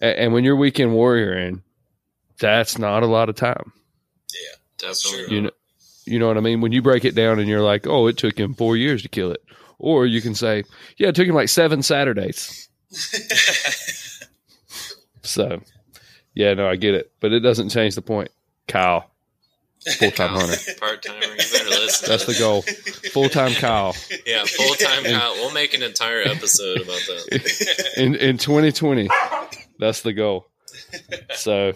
And, 0.00 0.18
and 0.18 0.32
when 0.32 0.44
you're 0.44 0.56
weekend 0.56 0.92
warrioring 0.92 1.62
that's 2.38 2.78
not 2.78 3.02
a 3.02 3.06
lot 3.06 3.28
of 3.28 3.34
time 3.36 3.72
Yeah, 4.32 4.88
Definitely. 4.88 5.34
You 5.34 5.42
know, 5.42 5.50
you 6.04 6.18
know 6.18 6.28
what 6.28 6.36
I 6.36 6.40
mean? 6.40 6.60
When 6.60 6.72
you 6.72 6.82
break 6.82 7.04
it 7.04 7.14
down 7.14 7.40
and 7.40 7.48
you're 7.48 7.62
like, 7.62 7.86
oh, 7.86 8.06
it 8.06 8.16
took 8.16 8.38
him 8.38 8.54
four 8.54 8.76
years 8.76 9.02
to 9.02 9.08
kill 9.08 9.32
it. 9.32 9.42
Or 9.78 10.06
you 10.06 10.20
can 10.22 10.34
say, 10.34 10.62
yeah, 10.96 11.08
it 11.08 11.14
took 11.16 11.26
him 11.26 11.34
like 11.34 11.48
seven 11.48 11.82
Saturdays. 11.82 12.68
So, 15.22 15.60
yeah, 16.34 16.54
no, 16.54 16.68
I 16.68 16.76
get 16.76 16.94
it. 16.94 17.12
But 17.20 17.32
it 17.32 17.40
doesn't 17.40 17.70
change 17.70 17.94
the 17.94 18.02
point. 18.02 18.30
Kyle, 18.68 19.10
full 19.98 20.10
time 20.10 20.30
hunter. 20.30 20.56
Part 20.80 21.02
timer. 21.02 21.18
You 21.20 21.36
better 21.36 21.68
listen. 21.68 22.08
That's 22.08 22.26
the 22.26 22.36
goal. 22.38 22.62
Full 23.12 23.28
time 23.28 23.52
Kyle. 23.52 23.94
Yeah, 24.24 24.44
full 24.44 24.74
time. 24.74 25.04
Kyle. 25.04 25.34
We'll 25.34 25.52
make 25.52 25.74
an 25.74 25.82
entire 25.82 26.22
episode 26.22 26.80
about 26.80 27.00
that. 27.06 27.94
In, 27.96 28.14
in 28.14 28.38
2020, 28.38 29.08
that's 29.78 30.02
the 30.02 30.12
goal. 30.12 30.46
So, 31.34 31.74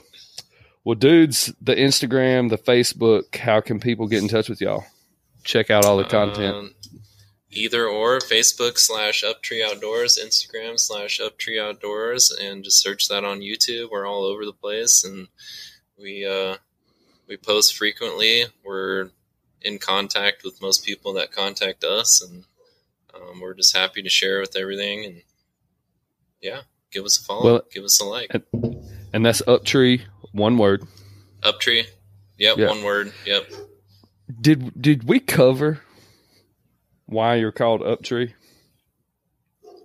well, 0.85 0.95
dudes, 0.95 1.53
the 1.61 1.75
Instagram, 1.75 2.51
the 2.51 2.59
Facebook, 2.59 3.35
how 3.37 3.61
can 3.61 3.81
people 3.81 4.09
get 4.09 4.23
in 4.23 4.29
touch 4.29 4.49
with 4.49 4.61
y'all? 4.61 4.85
Check 5.45 5.71
out 5.71 5.85
all 5.85 5.97
the 5.97 6.05
content. 6.05 6.55
Um, 6.55 6.75
either 7.51 7.87
or 7.87 8.19
Facebook 8.19 8.79
slash 8.79 9.25
Uptree 9.25 9.65
Outdoors, 9.65 10.19
Instagram 10.23 10.79
slash 10.79 11.21
Uptree 11.21 11.61
Outdoors, 11.61 12.31
and 12.31 12.65
just 12.65 12.81
search 12.81 13.09
that 13.09 13.25
on 13.25 13.41
YouTube. 13.41 13.91
We're 13.91 14.07
all 14.07 14.25
over 14.25 14.45
the 14.45 14.53
place, 14.53 15.05
and 15.05 15.29
we 15.99 16.27
uh, 16.27 16.57
we 17.29 17.37
post 17.37 17.77
frequently. 17.77 18.45
We're 18.65 19.11
in 19.63 19.79
contact 19.79 20.43
with 20.45 20.63
most 20.63 20.85
people 20.85 21.13
that 21.15 21.33
contact 21.33 21.85
us, 21.85 22.23
and 22.23 22.45
um, 23.15 23.41
we're 23.41 23.55
just 23.55 23.77
happy 23.77 24.03
to 24.03 24.09
share 24.09 24.41
with 24.41 24.57
everything. 24.57 25.05
And 25.05 25.23
yeah, 26.41 26.63
give 26.91 27.05
us 27.05 27.19
a 27.19 27.25
follow, 27.25 27.45
Well, 27.45 27.63
give 27.73 27.85
us 27.85 28.01
a 28.01 28.05
like. 28.05 28.31
and 29.13 29.25
that's 29.25 29.43
Uptree, 29.43 30.03
one 30.33 30.59
word. 30.59 30.85
Uptree, 31.43 31.87
yep, 32.39 32.57
Yeah. 32.59 32.69
one 32.69 32.83
word, 32.83 33.13
yep. 33.27 33.51
Did 34.41 34.81
did 34.81 35.05
we 35.09 35.19
cover 35.21 35.81
why 37.07 37.37
you're 37.37 37.53
called 37.53 37.81
Uptree? 37.83 38.33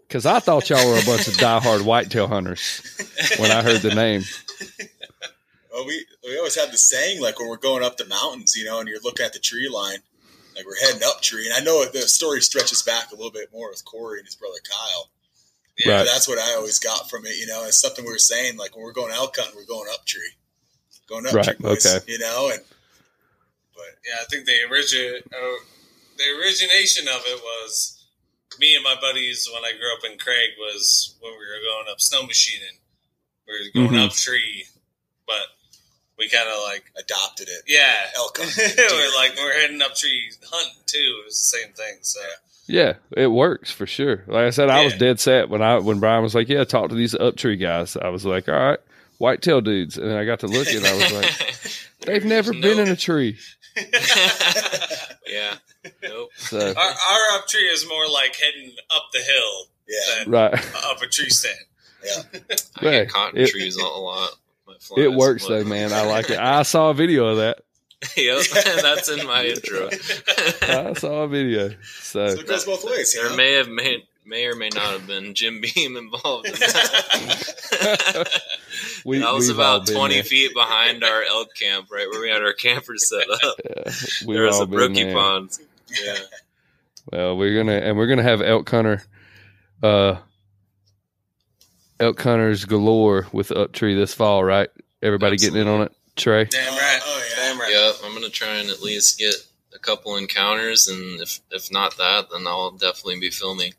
Because 0.08 0.26
I 0.28 0.40
thought 0.40 0.70
y'all 0.70 0.88
were 0.88 1.00
a 1.00 1.06
bunch 1.06 1.28
of 1.28 1.34
diehard 1.36 1.82
whitetail 1.84 2.28
hunters 2.28 2.82
when 3.40 3.50
I 3.52 3.64
heard 3.64 3.82
the 3.82 3.96
name. 3.96 4.22
Well, 5.74 5.86
we 5.88 6.06
we 6.24 6.38
always 6.38 6.56
have 6.56 6.72
the 6.72 6.78
saying 6.78 7.22
like 7.22 7.40
when 7.40 7.50
we're 7.50 7.58
going 7.58 7.84
up 7.84 7.98
the 7.98 8.06
mountains, 8.06 8.56
you 8.56 8.66
know, 8.66 8.80
and 8.80 8.88
you're 8.88 9.00
looking 9.04 9.26
at 9.26 9.34
the 9.34 9.40
tree 9.40 9.68
line, 9.68 9.98
like 10.56 10.66
we're 10.66 10.80
heading 10.80 11.02
up 11.06 11.22
tree. 11.22 11.46
And 11.48 11.56
I 11.56 11.60
know 11.60 11.84
the 11.86 12.02
story 12.02 12.42
stretches 12.42 12.82
back 12.84 13.12
a 13.12 13.16
little 13.16 13.32
bit 13.32 13.52
more 13.52 13.70
with 13.72 13.84
Corey 13.84 14.20
and 14.20 14.26
his 14.28 14.36
brother 14.36 14.60
Kyle. 14.64 15.10
Yeah, 15.78 15.98
Right. 15.98 16.06
That's 16.06 16.28
what 16.28 16.40
I 16.40 16.54
always 16.56 16.80
got 16.80 17.10
from 17.10 17.26
it, 17.26 17.36
you 17.38 17.48
know. 17.48 17.64
It's 17.66 17.80
something 17.82 18.06
we 18.06 18.12
were 18.12 18.18
saying 18.18 18.58
like 18.58 18.76
when 18.76 18.84
we're 18.86 18.94
going 18.94 19.12
elk 19.14 19.36
hunting, 19.38 19.56
we're 19.58 19.66
going 19.66 19.90
up 19.94 20.06
tree, 20.06 20.32
going 21.10 21.26
up 21.26 21.34
Right, 21.34 21.46
tree, 21.46 21.56
boys, 21.60 21.86
okay. 21.86 22.04
you 22.12 22.20
know. 22.20 22.50
And 22.54 22.62
but 23.76 23.86
yeah. 24.08 24.22
I 24.22 24.26
think 24.30 24.46
the 24.46 24.56
origin, 24.70 25.22
uh, 25.34 25.58
the 26.18 26.24
origination 26.40 27.08
of 27.10 27.22
it 27.26 27.42
was 27.42 28.04
me 28.60 28.74
and 28.76 28.84
my 28.86 28.96
buddies 29.02 29.50
when 29.54 29.66
I 29.66 29.72
grew 29.78 29.92
up 29.98 30.10
in 30.10 30.18
Craig 30.18 30.52
was 30.58 31.16
when 31.20 31.34
we 31.34 31.40
were 31.40 31.60
going 31.66 31.92
up 31.92 32.00
snow 32.00 32.24
machining. 32.24 32.78
We 33.48 33.54
were 33.54 33.88
going 33.88 34.00
Mhm. 34.02 34.08
up 34.08 34.14
tree, 34.14 34.66
but 35.28 35.48
we 36.18 36.30
kind 36.30 36.48
of 36.48 36.64
like 36.64 36.86
adopted 36.98 37.50
it. 37.50 37.64
yeah, 37.68 38.12
Elk 38.16 38.38
hunting, 38.42 38.76
we're 38.78 39.16
like 39.18 39.36
we're 39.36 39.54
heading 39.60 39.82
up 39.82 39.94
tree 39.96 40.32
hunting 40.50 40.82
too. 40.86 41.20
It 41.22 41.26
was 41.26 41.38
the 41.52 41.58
same 41.60 41.74
thing. 41.74 41.98
So 42.02 42.22
Yeah, 42.22 42.28
it 42.68 43.32
works 43.32 43.72
for 43.72 43.86
sure. 43.86 44.24
Like 44.28 44.46
I 44.46 44.50
said, 44.50 44.70
I 44.70 44.84
was 44.84 44.94
dead 44.96 45.20
set 45.20 45.50
when 45.50 45.62
I 45.62 45.78
when 45.80 46.00
Brian 46.00 46.24
was 46.24 46.34
like, 46.36 46.50
"Yeah, 46.50 46.64
talk 46.64 46.90
to 46.90 46.96
these 46.96 47.14
Uptree 47.14 47.60
guys." 47.60 47.96
I 47.98 48.10
was 48.10 48.26
like, 48.26 48.50
"All 48.50 48.56
right, 48.56 48.80
whitetail 49.20 49.62
dudes," 49.62 49.98
and 49.98 50.12
I 50.12 50.26
got 50.26 50.40
to 50.42 50.48
look 50.48 50.68
and 50.68 50.86
I 50.86 50.94
was 50.96 51.14
like, 51.14 51.32
"They've 52.06 52.26
never 52.26 52.52
been 52.54 52.80
in 52.80 52.88
a 52.90 52.96
tree." 52.96 53.38
yeah, 55.28 55.56
nope. 56.04 56.30
So 56.38 56.60
our, 56.60 56.74
our 56.76 57.38
up 57.38 57.48
tree 57.48 57.68
is 57.68 57.88
more 57.88 58.08
like 58.08 58.36
heading 58.36 58.72
up 58.96 59.04
the 59.14 59.20
hill 59.20 59.66
Yeah, 59.88 60.24
than 60.24 60.32
right, 60.32 60.76
up 60.86 61.02
a 61.02 61.08
tree 61.08 61.30
stand. 61.30 61.56
yeah. 62.04 62.22
I 62.78 62.86
Yeah, 62.86 62.92
get 63.04 63.10
caught 63.10 63.36
in 63.36 63.42
it- 63.44 63.50
trees 63.50 63.78
a 63.78 63.82
a 63.84 63.86
lot. 63.86 64.30
It 64.98 65.14
works 65.14 65.48
though, 65.48 65.64
man. 65.64 65.94
I 65.94 66.06
like 66.06 66.30
it. 66.30 66.38
I 66.40 66.64
saw 66.64 66.90
a 66.90 66.94
video 66.94 67.28
of 67.28 67.38
that. 67.38 67.60
yep, 68.18 68.46
that's 68.82 69.10
in 69.10 69.26
my 69.26 69.46
intro. 69.46 69.90
I 70.62 70.94
saw 70.94 71.24
a 71.24 71.28
video. 71.28 71.70
So, 72.00 72.28
So 72.30 72.40
it 72.42 72.48
goes 72.48 72.66
both 72.66 72.84
ways. 72.86 73.14
You 73.16 73.22
there 73.22 73.30
know? 73.32 73.36
may 73.38 73.52
have 73.54 73.68
may, 73.70 74.04
may 74.26 74.46
or 74.46 74.56
may 74.56 74.70
not 74.70 74.92
have 74.92 75.08
been 75.08 75.34
Jim 75.34 75.62
Beam 75.62 75.96
involved 75.98 76.46
in 76.48 76.54
that. 76.54 78.30
we, 79.06 79.24
I 79.24 79.32
was 79.32 79.50
about 79.50 79.88
20 79.88 80.14
there. 80.16 80.24
feet 80.24 80.54
behind 80.54 81.04
our 81.04 81.24
elk 81.24 81.56
camp, 81.56 81.88
right 81.92 82.08
where 82.10 82.22
we 82.22 82.30
had 82.30 82.42
our 82.44 82.54
campers 82.54 83.08
set 83.10 83.28
up. 83.30 83.56
Yeah, 83.64 83.92
we've 84.28 84.36
there 84.38 84.46
was 84.46 84.56
all 84.58 84.64
a 84.64 84.68
been 84.68 84.76
brookie 84.78 85.04
there. 85.04 85.14
pond. 85.14 85.58
Yeah. 86.04 86.18
Well, 87.12 87.38
we're 87.38 87.56
gonna 87.56 87.78
and 87.78 87.98
we're 87.98 88.08
gonna 88.08 88.24
have 88.24 88.42
elk 88.42 88.70
hunter, 88.70 89.04
uh, 89.84 90.18
elk 92.00 92.22
hunters 92.22 92.66
galore 92.66 93.28
with 93.32 93.50
Uptree 93.50 93.96
this 93.96 94.14
fall, 94.14 94.44
right? 94.44 94.70
Everybody 95.02 95.38
getting 95.38 95.62
in 95.62 95.68
on 95.68 95.82
it. 95.84 95.92
Trey, 96.16 96.46
Damn 96.46 96.74
right. 96.74 97.00
Yeah. 97.58 97.64
Right. 97.64 97.72
Yep, 97.72 97.96
I'm 98.04 98.14
gonna 98.14 98.30
try 98.30 98.56
and 98.58 98.70
at 98.70 98.82
least 98.82 99.18
get 99.20 99.36
a 99.74 99.80
couple 99.80 100.16
encounters, 100.16 100.88
and 100.88 101.22
if 101.22 101.40
if 101.52 101.72
not 101.72 101.98
that, 101.98 102.30
then 102.32 102.48
I'll 102.48 102.72
definitely 102.72 103.20
be 103.20 103.30
filming. 103.30 103.74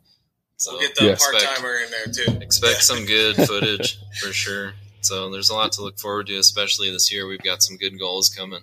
So 0.59 0.73
We'll 0.73 0.81
get 0.81 0.95
the 0.97 1.05
Yeah. 1.07 1.17
part 1.17 1.39
timer 1.39 1.77
in 1.77 1.91
there 1.91 2.07
too. 2.07 2.39
expect 2.43 2.83
some 2.83 3.05
good 3.05 3.37
footage 3.47 3.99
for 4.21 4.33
sure. 4.33 4.75
So 5.03 5.31
there's 5.31 5.51
a 5.51 5.55
lot 5.55 5.73
to 5.73 5.83
look 5.83 5.99
forward 5.99 6.27
to, 6.29 6.37
especially 6.37 6.91
this 6.91 7.13
year. 7.13 7.27
We've 7.27 7.43
got 7.43 7.63
some 7.63 7.77
good 7.77 7.99
goals 7.99 8.29
coming 8.29 8.63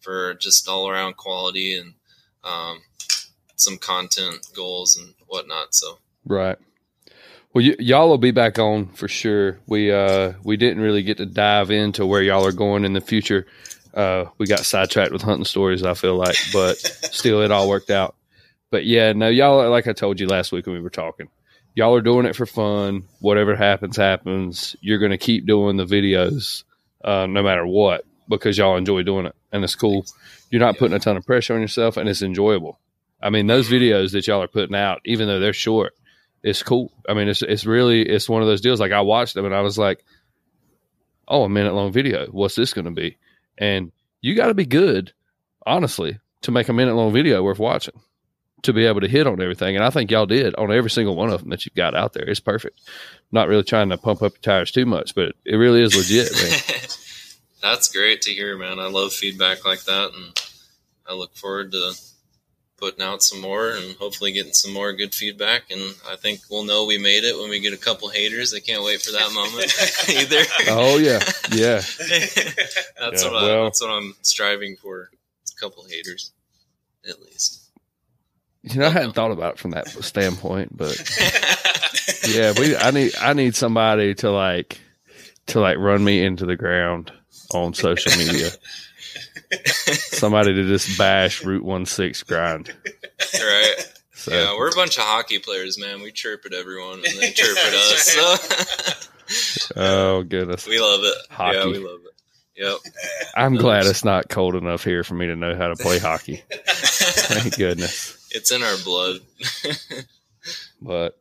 for 0.00 0.34
just 0.34 0.68
all 0.68 0.88
around 0.88 1.16
quality 1.16 1.76
and 1.78 1.94
um, 2.44 2.82
some 3.56 3.78
content 3.78 4.46
goals 4.54 4.96
and 4.96 5.14
whatnot. 5.26 5.74
So 5.74 5.98
right? 6.26 6.58
Well, 7.54 7.64
y- 7.64 7.76
y'all 7.78 8.08
will 8.08 8.18
be 8.18 8.30
back 8.32 8.58
on 8.58 8.88
for 8.88 9.08
sure. 9.08 9.58
We 9.66 9.90
uh 9.92 10.34
we 10.44 10.56
didn't 10.56 10.82
really 10.82 11.02
get 11.02 11.16
to 11.18 11.26
dive 11.26 11.70
into 11.70 12.04
where 12.04 12.22
y'all 12.22 12.44
are 12.46 12.52
going 12.52 12.84
in 12.84 12.92
the 12.92 13.00
future. 13.00 13.46
Uh, 13.98 14.30
we 14.38 14.46
got 14.46 14.60
sidetracked 14.60 15.10
with 15.10 15.22
hunting 15.22 15.44
stories. 15.44 15.82
I 15.82 15.94
feel 15.94 16.14
like, 16.14 16.36
but 16.52 16.76
still, 16.76 17.42
it 17.42 17.50
all 17.50 17.68
worked 17.68 17.90
out. 17.90 18.14
But 18.70 18.86
yeah, 18.86 19.12
no, 19.12 19.28
y'all 19.28 19.68
like 19.70 19.88
I 19.88 19.92
told 19.92 20.20
you 20.20 20.28
last 20.28 20.52
week 20.52 20.66
when 20.66 20.76
we 20.76 20.80
were 20.80 20.88
talking. 20.88 21.28
Y'all 21.74 21.96
are 21.96 22.00
doing 22.00 22.24
it 22.24 22.36
for 22.36 22.46
fun. 22.46 23.08
Whatever 23.18 23.56
happens, 23.56 23.96
happens. 23.96 24.76
You're 24.80 25.00
going 25.00 25.10
to 25.10 25.18
keep 25.18 25.46
doing 25.46 25.76
the 25.76 25.84
videos, 25.84 26.62
uh, 27.02 27.26
no 27.26 27.42
matter 27.42 27.66
what, 27.66 28.04
because 28.28 28.56
y'all 28.56 28.76
enjoy 28.76 29.02
doing 29.02 29.26
it, 29.26 29.34
and 29.50 29.64
it's 29.64 29.74
cool. 29.74 30.06
You're 30.48 30.60
not 30.60 30.78
putting 30.78 30.96
a 30.96 31.00
ton 31.00 31.16
of 31.16 31.26
pressure 31.26 31.56
on 31.56 31.60
yourself, 31.60 31.96
and 31.96 32.08
it's 32.08 32.22
enjoyable. 32.22 32.78
I 33.20 33.30
mean, 33.30 33.48
those 33.48 33.68
videos 33.68 34.12
that 34.12 34.28
y'all 34.28 34.42
are 34.42 34.48
putting 34.48 34.76
out, 34.76 35.00
even 35.06 35.26
though 35.26 35.40
they're 35.40 35.52
short, 35.52 35.96
it's 36.44 36.62
cool. 36.62 36.92
I 37.08 37.14
mean, 37.14 37.26
it's 37.28 37.42
it's 37.42 37.66
really 37.66 38.02
it's 38.02 38.28
one 38.28 38.42
of 38.42 38.48
those 38.48 38.60
deals. 38.60 38.78
Like 38.78 38.92
I 38.92 39.00
watched 39.00 39.34
them, 39.34 39.44
and 39.44 39.56
I 39.56 39.62
was 39.62 39.76
like, 39.76 40.04
"Oh, 41.26 41.42
a 41.42 41.48
minute 41.48 41.74
long 41.74 41.90
video. 41.90 42.28
What's 42.28 42.54
this 42.54 42.72
going 42.72 42.84
to 42.84 42.92
be?" 42.92 43.16
And 43.58 43.92
you 44.20 44.34
got 44.34 44.46
to 44.46 44.54
be 44.54 44.66
good, 44.66 45.12
honestly, 45.66 46.18
to 46.42 46.50
make 46.50 46.68
a 46.68 46.72
minute 46.72 46.94
long 46.94 47.12
video 47.12 47.42
worth 47.42 47.58
watching 47.58 48.00
to 48.62 48.72
be 48.72 48.86
able 48.86 49.00
to 49.00 49.08
hit 49.08 49.26
on 49.26 49.40
everything. 49.40 49.76
And 49.76 49.84
I 49.84 49.90
think 49.90 50.10
y'all 50.10 50.26
did 50.26 50.54
on 50.56 50.72
every 50.72 50.90
single 50.90 51.14
one 51.14 51.30
of 51.30 51.40
them 51.40 51.50
that 51.50 51.64
you've 51.64 51.74
got 51.74 51.94
out 51.94 52.12
there. 52.12 52.28
It's 52.28 52.40
perfect. 52.40 52.80
Not 53.30 53.48
really 53.48 53.62
trying 53.62 53.90
to 53.90 53.98
pump 53.98 54.22
up 54.22 54.32
your 54.32 54.40
tires 54.40 54.70
too 54.70 54.86
much, 54.86 55.14
but 55.14 55.32
it 55.44 55.56
really 55.56 55.82
is 55.82 55.94
legit, 55.94 56.30
that's 57.62 57.92
great 57.92 58.22
to 58.22 58.30
hear, 58.30 58.56
man. 58.56 58.78
I 58.78 58.86
love 58.86 59.12
feedback 59.12 59.64
like 59.64 59.84
that, 59.84 60.12
and 60.14 60.40
I 61.06 61.14
look 61.14 61.36
forward 61.36 61.72
to 61.72 61.94
putting 62.78 63.02
out 63.04 63.22
some 63.22 63.40
more 63.40 63.70
and 63.70 63.96
hopefully 63.96 64.32
getting 64.32 64.52
some 64.52 64.72
more 64.72 64.92
good 64.92 65.14
feedback. 65.14 65.70
And 65.70 65.94
I 66.08 66.16
think 66.16 66.40
we'll 66.50 66.64
know 66.64 66.84
we 66.86 66.96
made 66.98 67.24
it 67.24 67.36
when 67.36 67.50
we 67.50 67.60
get 67.60 67.72
a 67.72 67.76
couple 67.78 68.08
haters. 68.08 68.54
I 68.54 68.60
can't 68.60 68.84
wait 68.84 69.02
for 69.02 69.12
that 69.12 69.32
moment 69.34 69.72
either. 70.08 70.44
Oh 70.70 70.96
yeah, 70.98 71.20
yeah. 71.52 71.82
that's 73.00 73.22
Yeah, 73.24 73.30
what 73.30 73.44
I, 73.44 73.64
that's 73.64 73.82
what 73.82 73.90
I'm 73.90 74.14
striving 74.22 74.76
for. 74.76 75.10
A 75.56 75.60
couple 75.60 75.84
haters, 75.88 76.32
at 77.08 77.20
least. 77.20 77.64
You 78.62 78.80
know, 78.80 78.86
I 78.86 78.90
hadn't 78.90 79.12
thought 79.12 79.30
about 79.32 79.54
it 79.54 79.58
from 79.58 79.70
that 79.72 79.88
standpoint, 79.88 80.76
but 80.76 80.96
yeah, 82.28 82.52
we. 82.58 82.76
I 82.76 82.90
need 82.90 83.12
I 83.20 83.32
need 83.32 83.54
somebody 83.56 84.14
to 84.16 84.30
like 84.30 84.80
to 85.46 85.60
like 85.60 85.78
run 85.78 86.02
me 86.04 86.22
into 86.22 86.44
the 86.46 86.56
ground 86.56 87.12
on 87.54 87.72
social 87.74 88.12
media. 88.18 88.50
Somebody 89.94 90.54
to 90.54 90.64
just 90.64 90.98
bash 90.98 91.44
Root 91.44 91.64
One 91.64 91.86
Six 91.86 92.22
grind. 92.22 92.74
right. 93.34 93.74
So 94.14 94.32
Yeah, 94.32 94.54
we're 94.56 94.68
a 94.68 94.74
bunch 94.74 94.96
of 94.98 95.04
hockey 95.04 95.38
players, 95.38 95.78
man. 95.78 96.02
We 96.02 96.10
chirp 96.12 96.42
at 96.46 96.52
everyone 96.52 96.98
and 97.06 97.18
they 97.18 97.30
chirp 97.30 97.56
at 97.56 97.74
us. 97.74 99.06
So 99.28 99.72
oh 99.76 100.22
goodness, 100.24 100.66
we 100.66 100.80
love 100.80 101.00
it. 101.02 101.16
Hockey. 101.30 101.56
Yeah, 101.58 101.66
we 101.66 101.78
love 101.78 102.00
it. 102.04 102.12
Yep. 102.60 102.78
I'm 103.36 103.54
glad 103.54 103.86
it's 103.86 104.04
not 104.04 104.28
cold 104.28 104.56
enough 104.56 104.82
here 104.82 105.04
for 105.04 105.14
me 105.14 105.26
to 105.26 105.36
know 105.36 105.54
how 105.54 105.68
to 105.68 105.76
play 105.76 106.00
hockey. 106.00 106.42
Thank 106.50 107.56
goodness. 107.56 108.26
It's 108.32 108.50
in 108.50 108.62
our 108.62 108.76
blood. 108.84 109.20
But 110.80 111.18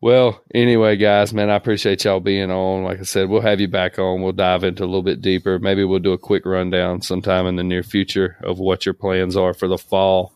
well, 0.00 0.42
anyway, 0.54 0.96
guys, 0.96 1.34
man, 1.34 1.50
I 1.50 1.56
appreciate 1.56 2.04
y'all 2.04 2.20
being 2.20 2.50
on. 2.50 2.84
Like 2.84 3.00
I 3.00 3.02
said, 3.02 3.28
we'll 3.28 3.40
have 3.40 3.60
you 3.60 3.68
back 3.68 3.98
on. 3.98 4.22
We'll 4.22 4.32
dive 4.32 4.64
into 4.64 4.84
a 4.84 4.86
little 4.86 5.02
bit 5.02 5.20
deeper. 5.20 5.58
Maybe 5.58 5.82
we'll 5.84 5.98
do 5.98 6.12
a 6.12 6.18
quick 6.18 6.46
rundown 6.46 7.02
sometime 7.02 7.46
in 7.46 7.56
the 7.56 7.64
near 7.64 7.82
future 7.82 8.36
of 8.42 8.58
what 8.58 8.86
your 8.86 8.94
plans 8.94 9.36
are 9.36 9.54
for 9.54 9.66
the 9.68 9.78
fall. 9.78 10.32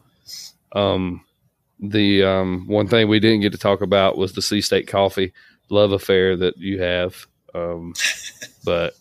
Um, 0.72 1.24
the 1.78 2.24
um, 2.24 2.66
one 2.68 2.88
thing 2.88 3.08
we 3.08 3.20
didn't 3.20 3.40
get 3.42 3.52
to 3.52 3.58
talk 3.58 3.82
about 3.82 4.16
was 4.16 4.32
the 4.32 4.42
Sea 4.42 4.60
State 4.60 4.88
Coffee 4.88 5.32
love 5.68 5.92
affair 5.92 6.36
that 6.36 6.56
you 6.58 6.80
have. 6.82 7.26
Um, 7.54 7.94
but 8.64 8.94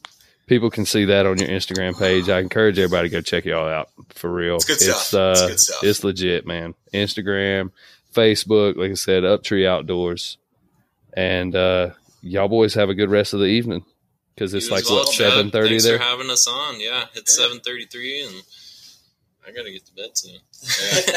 people 0.47 0.69
can 0.69 0.85
see 0.85 1.05
that 1.05 1.25
on 1.25 1.37
your 1.37 1.47
Instagram 1.49 1.97
page. 1.97 2.27
I 2.29 2.39
encourage 2.39 2.77
everybody 2.77 3.09
to 3.09 3.13
go 3.15 3.21
check 3.21 3.45
y'all 3.45 3.67
out 3.67 3.89
for 4.09 4.31
real. 4.31 4.55
It's 4.57 4.65
good 4.65 4.73
It's, 4.75 4.99
stuff. 5.07 5.13
uh, 5.13 5.31
It's 5.31 5.41
good 5.47 5.59
stuff. 5.59 5.83
it's 5.83 6.03
legit, 6.03 6.45
man. 6.45 6.73
Instagram, 6.93 7.71
Facebook, 8.13 8.75
like 8.77 8.91
I 8.91 8.95
said, 8.95 9.23
Uptree 9.23 9.65
Outdoors, 9.67 10.37
and 11.13 11.55
uh, 11.55 11.89
y'all 12.21 12.47
boys 12.47 12.73
have 12.75 12.89
a 12.89 12.93
good 12.93 13.09
rest 13.09 13.33
of 13.33 13.39
the 13.39 13.45
evening 13.47 13.83
because 14.35 14.53
it's 14.53 14.67
You 14.67 14.71
like 14.71 14.83
as 14.83 14.89
well, 14.89 14.99
what 14.99 15.11
Chad. 15.13 15.31
seven 15.31 15.51
thirty 15.51 15.69
Thanks 15.69 15.83
there. 15.85 15.97
for 15.97 16.03
having 16.03 16.29
us 16.29 16.47
on. 16.47 16.79
Yeah, 16.79 17.05
it's 17.13 17.37
Yeah. 17.37 17.45
seven 17.45 17.59
thirty 17.61 17.85
three, 17.85 18.23
and 18.25 18.35
I 19.47 19.51
gotta 19.51 19.71
get 19.71 19.85
to 19.87 19.93
bed 19.93 20.09
soon. 20.17 20.39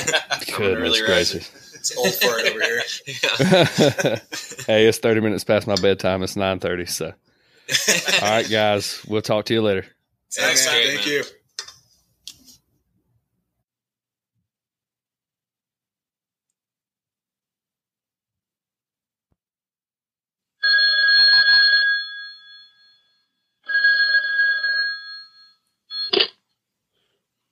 Yeah. 0.07 0.57
Goodness 0.57 0.99
early 0.99 1.03
riser. 1.03 1.07
gracious! 1.39 1.75
It's 1.75 1.97
old 1.99 2.15
fart 2.15 2.41
over 2.47 2.61
here. 2.63 2.83
hey, 4.67 4.87
it's 4.87 4.99
thirty 4.99 5.21
minutes 5.21 5.45
past 5.45 5.67
my 5.67 5.75
bedtime. 5.77 6.23
It's 6.23 6.37
nine 6.37 6.59
thirty. 6.61 6.87
So, 6.87 7.07
all 7.07 8.31
right, 8.31 8.49
guys, 8.49 9.05
we'll 9.09 9.21
talk 9.23 9.45
to 9.47 9.55
you 9.55 9.61
later. 9.63 9.85
Thanks, 10.33 10.67
Great, 10.67 10.87
man. 10.87 10.97
Thank 10.97 11.07
man. 11.07 11.15
you. 11.15 11.25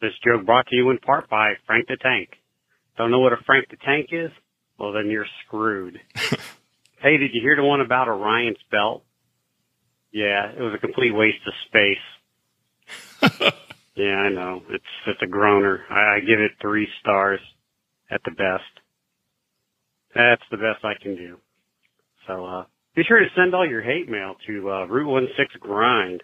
This 0.02 0.12
joke 0.24 0.44
brought 0.44 0.66
to 0.66 0.74
you 0.74 0.90
in 0.90 0.98
part 0.98 1.30
by 1.30 1.52
Frank 1.64 1.86
the 1.86 1.96
Tank. 1.96 2.30
Don't 2.98 3.12
know 3.12 3.20
what 3.20 3.32
a 3.32 3.36
Frank 3.46 3.68
the 3.70 3.76
Tank 3.76 4.08
is? 4.10 4.32
Well, 4.76 4.92
then 4.92 5.08
you're 5.08 5.28
screwed. 5.46 6.00
hey, 7.00 7.18
did 7.18 7.30
you 7.32 7.40
hear 7.40 7.54
the 7.54 7.62
one 7.62 7.80
about 7.80 8.08
Orion's 8.08 8.58
belt? 8.68 9.04
Yeah, 10.10 10.50
it 10.50 10.60
was 10.60 10.74
a 10.74 10.78
complete 10.78 11.12
waste 11.14 11.38
of 11.46 11.54
space. 11.68 13.52
yeah, 13.94 14.16
I 14.16 14.28
know. 14.30 14.62
It's 14.70 14.84
it's 15.06 15.22
a 15.22 15.26
groaner. 15.28 15.84
I, 15.88 16.16
I 16.16 16.20
give 16.20 16.40
it 16.40 16.50
three 16.60 16.88
stars 17.00 17.40
at 18.10 18.20
the 18.24 18.32
best. 18.32 18.64
That's 20.16 20.42
the 20.50 20.56
best 20.56 20.84
I 20.84 21.00
can 21.00 21.14
do. 21.14 21.36
So 22.26 22.44
uh 22.44 22.64
be 22.96 23.04
sure 23.04 23.20
to 23.20 23.26
send 23.36 23.54
all 23.54 23.66
your 23.66 23.82
hate 23.82 24.10
mail 24.10 24.34
to 24.48 24.70
uh, 24.70 24.84
Route 24.86 25.28
16 25.36 25.60
Grind. 25.60 26.22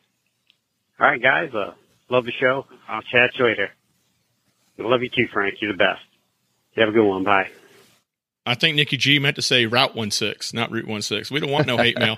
All 1.00 1.06
right, 1.06 1.22
guys. 1.22 1.48
Uh, 1.54 1.72
love 2.10 2.24
the 2.24 2.32
show. 2.40 2.66
I'll 2.88 3.02
chat 3.02 3.30
you 3.38 3.44
later. 3.46 3.70
I 4.78 4.82
love 4.82 5.02
you 5.02 5.08
too, 5.08 5.26
Frank. 5.32 5.54
You're 5.60 5.72
the 5.72 5.78
best. 5.78 6.00
You 6.74 6.80
have 6.82 6.90
a 6.90 6.92
good 6.92 7.06
one. 7.06 7.24
Bye. 7.24 7.48
I 8.46 8.54
think 8.54 8.76
Nikki 8.76 8.96
G 8.96 9.18
meant 9.18 9.36
to 9.36 9.42
say 9.42 9.66
Root 9.66 10.12
16, 10.12 10.58
not 10.58 10.70
Route 10.70 11.04
16. 11.04 11.34
We 11.34 11.40
don't 11.40 11.50
want 11.50 11.66
no 11.66 11.76
hate 11.76 11.98
mail. 11.98 12.16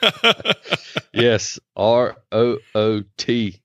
Yes, 1.12 1.58
R 1.74 2.16
O 2.30 2.58
O 2.74 3.02
T. 3.16 3.60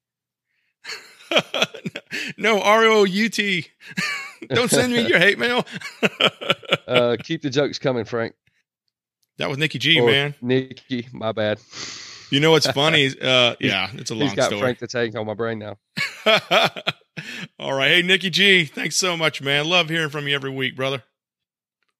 no, 2.37 2.61
R 2.61 2.83
O 2.85 3.03
U 3.03 3.29
T. 3.29 3.67
Don't 4.49 4.71
send 4.71 4.91
me 4.91 5.07
your 5.07 5.19
hate 5.19 5.37
mail. 5.37 5.65
Uh, 6.87 7.15
keep 7.21 7.41
the 7.43 7.49
jokes 7.49 7.79
coming, 7.79 8.05
Frank. 8.05 8.33
that 9.37 9.49
was 9.49 9.57
Nikki 9.57 9.77
G, 9.79 9.99
Or 9.99 10.05
man. 10.07 10.35
Nikki, 10.41 11.07
my 11.13 11.31
bad. 11.31 11.59
You 12.33 12.39
know 12.39 12.49
what's 12.49 12.65
funny? 12.65 13.11
Uh, 13.23 13.55
yeah, 13.59 13.89
it's 13.93 14.09
a 14.09 14.15
long 14.15 14.29
He's 14.29 14.35
got 14.35 14.47
story. 14.47 14.61
Frank 14.61 14.79
the 14.79 14.87
Tank 14.87 15.15
on 15.15 15.25
my 15.25 15.35
brain 15.35 15.59
now. 15.59 15.77
All 17.59 17.73
right. 17.73 17.89
Hey, 17.89 18.01
Nikki 18.01 18.31
G, 18.31 18.65
thanks 18.65 18.95
so 18.95 19.15
much, 19.15 19.41
man. 19.41 19.65
Love 19.65 19.89
hearing 19.89 20.09
from 20.09 20.27
you 20.27 20.33
every 20.33 20.49
week, 20.49 20.75
brother. 20.75 21.03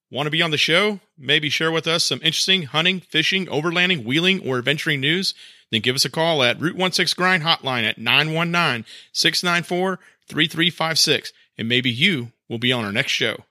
Want 0.09 0.25
to 0.25 0.31
be 0.31 0.41
on 0.41 0.51
the 0.51 0.57
show? 0.57 0.99
Maybe 1.17 1.49
share 1.49 1.71
with 1.71 1.87
us 1.87 2.03
some 2.03 2.19
interesting 2.23 2.63
hunting, 2.63 2.99
fishing, 2.99 3.45
overlanding, 3.45 4.05
wheeling, 4.05 4.39
or 4.47 4.57
adventuring 4.57 5.01
news? 5.01 5.35
Then 5.71 5.81
give 5.81 5.95
us 5.95 6.05
a 6.05 6.09
call 6.09 6.41
at 6.41 6.59
Root 6.59 6.77
16 6.77 7.15
Grind 7.15 7.43
Hotline 7.43 7.83
at 7.83 7.99
919 7.99 8.85
694 9.11 9.99
3356, 10.27 11.33
and 11.59 11.69
maybe 11.69 11.91
you 11.91 12.31
will 12.49 12.59
be 12.59 12.71
on 12.71 12.83
our 12.83 12.91
next 12.91 13.11
show. 13.11 13.45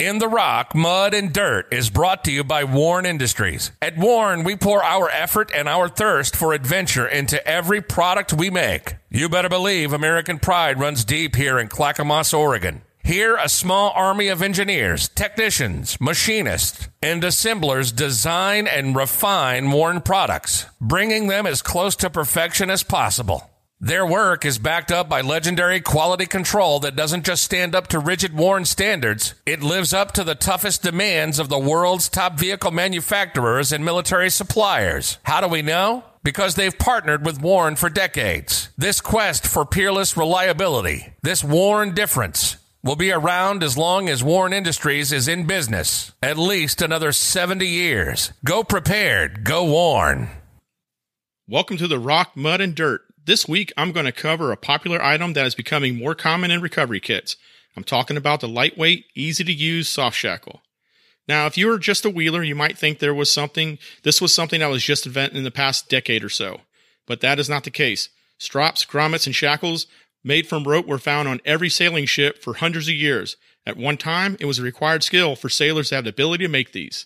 In 0.00 0.20
the 0.20 0.28
Rock, 0.28 0.76
Mud, 0.76 1.12
and 1.12 1.32
Dirt 1.32 1.72
is 1.72 1.90
brought 1.90 2.22
to 2.22 2.30
you 2.30 2.44
by 2.44 2.62
WARN 2.62 3.04
Industries. 3.04 3.72
At 3.82 3.98
WARN, 3.98 4.44
we 4.44 4.54
pour 4.54 4.80
our 4.80 5.10
effort 5.10 5.50
and 5.52 5.68
our 5.68 5.88
thirst 5.88 6.36
for 6.36 6.52
adventure 6.52 7.04
into 7.04 7.44
every 7.44 7.82
product 7.82 8.32
we 8.32 8.48
make. 8.48 8.94
You 9.10 9.28
better 9.28 9.48
believe 9.48 9.92
American 9.92 10.38
pride 10.38 10.78
runs 10.78 11.04
deep 11.04 11.34
here 11.34 11.58
in 11.58 11.66
Clackamas, 11.66 12.32
Oregon. 12.32 12.82
Here, 13.02 13.34
a 13.34 13.48
small 13.48 13.90
army 13.96 14.28
of 14.28 14.40
engineers, 14.40 15.08
technicians, 15.08 16.00
machinists, 16.00 16.88
and 17.02 17.24
assemblers 17.24 17.90
design 17.90 18.68
and 18.68 18.94
refine 18.94 19.72
WARN 19.72 20.02
products, 20.02 20.66
bringing 20.80 21.26
them 21.26 21.44
as 21.44 21.60
close 21.60 21.96
to 21.96 22.08
perfection 22.08 22.70
as 22.70 22.84
possible. 22.84 23.50
Their 23.80 24.04
work 24.04 24.44
is 24.44 24.58
backed 24.58 24.90
up 24.90 25.08
by 25.08 25.20
legendary 25.20 25.80
quality 25.80 26.26
control 26.26 26.80
that 26.80 26.96
doesn't 26.96 27.24
just 27.24 27.44
stand 27.44 27.76
up 27.76 27.86
to 27.88 28.00
rigid 28.00 28.34
WARN 28.34 28.64
standards, 28.64 29.34
it 29.46 29.62
lives 29.62 29.94
up 29.94 30.10
to 30.12 30.24
the 30.24 30.34
toughest 30.34 30.82
demands 30.82 31.38
of 31.38 31.48
the 31.48 31.60
world's 31.60 32.08
top 32.08 32.36
vehicle 32.36 32.72
manufacturers 32.72 33.70
and 33.70 33.84
military 33.84 34.30
suppliers. 34.30 35.18
How 35.22 35.40
do 35.40 35.46
we 35.46 35.62
know? 35.62 36.02
Because 36.24 36.56
they've 36.56 36.76
partnered 36.76 37.24
with 37.24 37.40
WARN 37.40 37.76
for 37.76 37.88
decades. 37.88 38.70
This 38.76 39.00
quest 39.00 39.46
for 39.46 39.64
peerless 39.64 40.16
reliability, 40.16 41.12
this 41.22 41.44
WARN 41.44 41.94
difference, 41.94 42.56
will 42.82 42.96
be 42.96 43.12
around 43.12 43.62
as 43.62 43.78
long 43.78 44.08
as 44.08 44.24
WARN 44.24 44.52
Industries 44.52 45.12
is 45.12 45.28
in 45.28 45.46
business. 45.46 46.10
At 46.20 46.36
least 46.36 46.82
another 46.82 47.12
70 47.12 47.64
years. 47.64 48.32
Go 48.44 48.64
prepared. 48.64 49.44
Go 49.44 49.62
WARN. 49.62 50.30
Welcome 51.46 51.76
to 51.76 51.86
the 51.86 52.00
Rock, 52.00 52.32
Mud, 52.34 52.60
and 52.60 52.74
Dirt. 52.74 53.07
This 53.28 53.46
week, 53.46 53.74
I'm 53.76 53.92
going 53.92 54.06
to 54.06 54.10
cover 54.10 54.50
a 54.50 54.56
popular 54.56 55.04
item 55.04 55.34
that 55.34 55.44
is 55.44 55.54
becoming 55.54 55.98
more 55.98 56.14
common 56.14 56.50
in 56.50 56.62
recovery 56.62 56.98
kits. 56.98 57.36
I'm 57.76 57.84
talking 57.84 58.16
about 58.16 58.40
the 58.40 58.48
lightweight, 58.48 59.04
easy 59.14 59.44
to 59.44 59.52
use 59.52 59.86
soft 59.86 60.16
shackle. 60.16 60.62
Now, 61.28 61.44
if 61.44 61.58
you 61.58 61.66
were 61.66 61.78
just 61.78 62.06
a 62.06 62.10
wheeler, 62.10 62.42
you 62.42 62.54
might 62.54 62.78
think 62.78 63.00
there 63.00 63.12
was 63.12 63.30
something, 63.30 63.76
this 64.02 64.22
was 64.22 64.34
something 64.34 64.60
that 64.60 64.70
was 64.70 64.82
just 64.82 65.04
invented 65.04 65.36
in 65.36 65.44
the 65.44 65.50
past 65.50 65.90
decade 65.90 66.24
or 66.24 66.30
so. 66.30 66.62
But 67.06 67.20
that 67.20 67.38
is 67.38 67.50
not 67.50 67.64
the 67.64 67.70
case. 67.70 68.08
Strops, 68.38 68.86
grommets, 68.86 69.26
and 69.26 69.36
shackles 69.36 69.86
made 70.24 70.46
from 70.46 70.64
rope 70.64 70.86
were 70.86 70.96
found 70.96 71.28
on 71.28 71.42
every 71.44 71.68
sailing 71.68 72.06
ship 72.06 72.42
for 72.42 72.54
hundreds 72.54 72.88
of 72.88 72.94
years. 72.94 73.36
At 73.66 73.76
one 73.76 73.98
time, 73.98 74.38
it 74.40 74.46
was 74.46 74.58
a 74.58 74.62
required 74.62 75.02
skill 75.02 75.36
for 75.36 75.50
sailors 75.50 75.90
to 75.90 75.96
have 75.96 76.04
the 76.04 76.10
ability 76.10 76.46
to 76.46 76.50
make 76.50 76.72
these. 76.72 77.04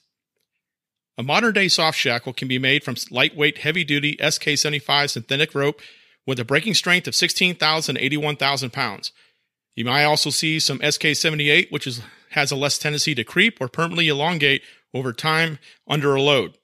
A 1.19 1.24
modern 1.24 1.53
day 1.53 1.66
soft 1.66 1.99
shackle 1.99 2.32
can 2.32 2.47
be 2.47 2.61
made 2.61 2.85
from 2.85 2.94
lightweight, 3.11 3.59
heavy 3.59 3.82
duty 3.82 4.16
SK75 4.19 5.11
synthetic 5.11 5.53
rope 5.53 5.81
with 6.27 6.39
a 6.39 6.44
breaking 6.44 6.74
strength 6.74 7.07
of 7.07 7.15
16,000 7.15 7.94
to 7.94 8.05
81,000 8.05 8.73
pounds. 8.73 9.12
You 9.74 9.85
might 9.85 10.05
also 10.05 10.31
see 10.31 10.59
some 10.61 10.78
SK78, 10.81 11.73
which 11.73 11.86
is, 11.86 12.03
has 12.31 12.51
a 12.51 12.57
less 12.57 12.78
tendency 12.78 13.15
to 13.15 13.24
creep 13.24 13.59
or 13.61 13.69
permanently 13.69 14.09
elongate 14.09 14.62
over 14.94 15.12
time 15.12 15.59
under 15.89 16.15
a 16.15 16.20
load. 16.20 16.59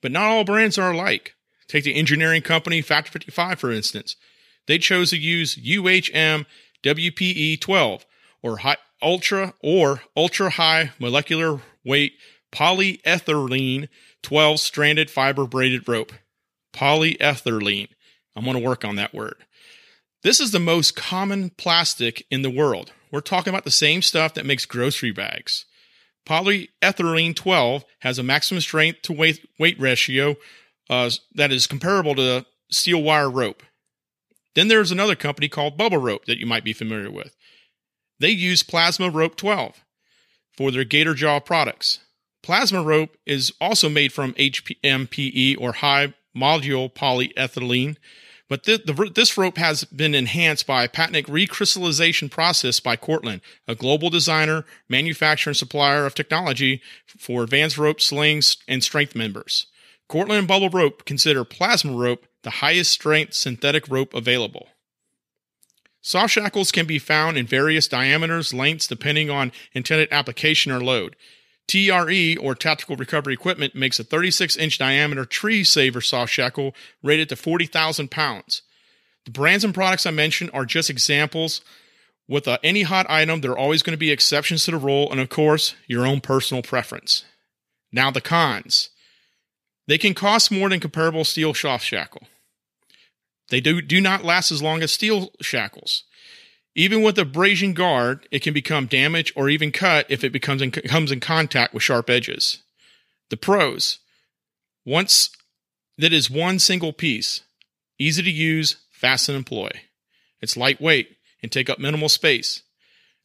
But 0.00 0.12
not 0.12 0.24
all 0.24 0.44
brands 0.44 0.78
are 0.78 0.92
alike. 0.92 1.34
Take 1.68 1.84
the 1.84 1.94
engineering 1.94 2.42
company 2.42 2.82
Factor 2.82 3.12
55, 3.12 3.58
for 3.58 3.70
instance. 3.70 4.16
They 4.66 4.78
chose 4.78 5.10
to 5.10 5.16
use 5.16 5.56
UHM 5.56 6.46
WPE 6.82 7.60
12 7.60 8.06
or 8.42 8.58
high, 8.58 8.76
ultra 9.00 9.54
or 9.62 10.02
ultra 10.16 10.50
high 10.50 10.90
molecular 10.98 11.60
weight 11.84 12.14
polyethylene 12.52 13.88
12 14.22 14.60
stranded 14.60 15.10
fiber 15.10 15.46
braided 15.46 15.88
rope. 15.88 16.12
Polyethylene. 16.72 17.88
I'm 18.34 18.44
going 18.44 18.56
to 18.56 18.66
work 18.66 18.84
on 18.84 18.96
that 18.96 19.14
word. 19.14 19.44
This 20.22 20.40
is 20.40 20.52
the 20.52 20.60
most 20.60 20.94
common 20.94 21.50
plastic 21.50 22.24
in 22.30 22.42
the 22.42 22.50
world. 22.50 22.92
We're 23.10 23.20
talking 23.20 23.52
about 23.52 23.64
the 23.64 23.70
same 23.70 24.02
stuff 24.02 24.34
that 24.34 24.46
makes 24.46 24.66
grocery 24.66 25.10
bags. 25.10 25.64
Polyethylene 26.26 27.34
12 27.34 27.84
has 28.00 28.18
a 28.18 28.22
maximum 28.22 28.60
strength 28.60 29.02
to 29.02 29.12
weight, 29.12 29.46
weight 29.58 29.78
ratio 29.80 30.36
uh, 30.88 31.10
that 31.34 31.50
is 31.50 31.66
comparable 31.66 32.14
to 32.14 32.46
steel 32.70 33.02
wire 33.02 33.28
rope. 33.28 33.62
Then 34.54 34.68
there's 34.68 34.92
another 34.92 35.16
company 35.16 35.48
called 35.48 35.78
Bubba 35.78 36.00
Rope 36.00 36.26
that 36.26 36.38
you 36.38 36.46
might 36.46 36.64
be 36.64 36.72
familiar 36.72 37.10
with. 37.10 37.34
They 38.20 38.30
use 38.30 38.62
Plasma 38.62 39.10
Rope 39.10 39.36
12 39.36 39.82
for 40.56 40.70
their 40.70 40.84
Gator 40.84 41.14
Jaw 41.14 41.40
products. 41.40 42.00
Plasma 42.42 42.82
rope 42.82 43.16
is 43.24 43.52
also 43.60 43.88
made 43.88 44.12
from 44.12 44.34
HMPE 44.34 45.56
or 45.58 45.72
high 45.72 46.14
modulus 46.36 46.92
polyethylene, 46.92 47.96
but 48.48 48.64
the, 48.64 48.76
the, 48.84 49.10
this 49.14 49.38
rope 49.38 49.56
has 49.56 49.84
been 49.84 50.14
enhanced 50.14 50.66
by 50.66 50.84
a 50.84 50.88
patented 50.88 51.24
recrystallization 51.24 52.30
process 52.30 52.80
by 52.80 52.96
Cortland, 52.96 53.40
a 53.66 53.74
global 53.74 54.10
designer, 54.10 54.66
manufacturer, 54.90 55.52
and 55.52 55.56
supplier 55.56 56.04
of 56.04 56.14
technology 56.14 56.82
for 57.06 57.44
advanced 57.44 57.78
rope 57.78 58.00
slings 58.00 58.58
and 58.68 58.84
strength 58.84 59.14
members. 59.14 59.68
Cortland 60.06 60.40
and 60.40 60.48
Bubba 60.48 60.70
Rope 60.70 61.06
consider 61.06 61.44
plasma 61.44 61.92
rope 61.92 62.26
the 62.42 62.50
highest 62.50 62.90
strength 62.90 63.32
synthetic 63.32 63.88
rope 63.88 64.12
available. 64.12 64.68
Soft 66.02 66.34
shackles 66.34 66.72
can 66.72 66.84
be 66.84 66.98
found 66.98 67.38
in 67.38 67.46
various 67.46 67.88
diameters, 67.88 68.52
lengths, 68.52 68.88
depending 68.88 69.30
on 69.30 69.52
intended 69.72 70.08
application 70.12 70.72
or 70.72 70.82
load. 70.82 71.16
TRE, 71.68 72.36
or 72.36 72.54
Tactical 72.54 72.96
Recovery 72.96 73.34
Equipment, 73.34 73.74
makes 73.74 73.98
a 73.98 74.04
36 74.04 74.56
inch 74.56 74.78
diameter 74.78 75.24
tree 75.24 75.64
saver 75.64 76.00
soft 76.00 76.32
shackle 76.32 76.74
rated 77.02 77.28
to 77.30 77.36
40,000 77.36 78.10
pounds. 78.10 78.62
The 79.24 79.30
brands 79.30 79.64
and 79.64 79.72
products 79.72 80.06
I 80.06 80.10
mentioned 80.10 80.50
are 80.52 80.64
just 80.64 80.90
examples. 80.90 81.60
With 82.28 82.48
uh, 82.48 82.58
any 82.62 82.82
hot 82.82 83.06
item, 83.08 83.40
there 83.40 83.52
are 83.52 83.58
always 83.58 83.82
going 83.82 83.92
to 83.92 83.98
be 83.98 84.10
exceptions 84.10 84.64
to 84.64 84.72
the 84.72 84.78
rule, 84.78 85.10
and 85.10 85.20
of 85.20 85.28
course, 85.28 85.74
your 85.86 86.06
own 86.06 86.20
personal 86.20 86.62
preference. 86.62 87.24
Now, 87.92 88.10
the 88.10 88.20
cons. 88.20 88.90
They 89.86 89.98
can 89.98 90.14
cost 90.14 90.50
more 90.50 90.68
than 90.68 90.80
comparable 90.80 91.24
steel 91.24 91.54
soft 91.54 91.84
shackle. 91.84 92.22
They 93.50 93.60
do, 93.60 93.82
do 93.82 94.00
not 94.00 94.24
last 94.24 94.50
as 94.50 94.62
long 94.62 94.82
as 94.82 94.92
steel 94.92 95.30
shackles. 95.40 96.04
Even 96.74 97.02
with 97.02 97.18
abrasion 97.18 97.74
guard, 97.74 98.26
it 98.30 98.40
can 98.40 98.54
become 98.54 98.86
damaged 98.86 99.32
or 99.36 99.48
even 99.48 99.72
cut 99.72 100.06
if 100.08 100.24
it 100.24 100.32
becomes 100.32 100.62
in, 100.62 100.70
comes 100.70 101.12
in 101.12 101.20
contact 101.20 101.74
with 101.74 101.82
sharp 101.82 102.08
edges. 102.08 102.62
The 103.30 103.36
pros. 103.36 103.98
Once 104.84 105.30
that 105.98 106.12
is 106.12 106.30
one 106.30 106.58
single 106.58 106.92
piece, 106.92 107.42
easy 107.98 108.22
to 108.22 108.30
use, 108.30 108.76
fast 108.90 109.28
and 109.28 109.36
employ. 109.36 109.70
It's 110.40 110.56
lightweight 110.56 111.16
and 111.42 111.52
take 111.52 111.68
up 111.68 111.78
minimal 111.78 112.08
space. 112.08 112.62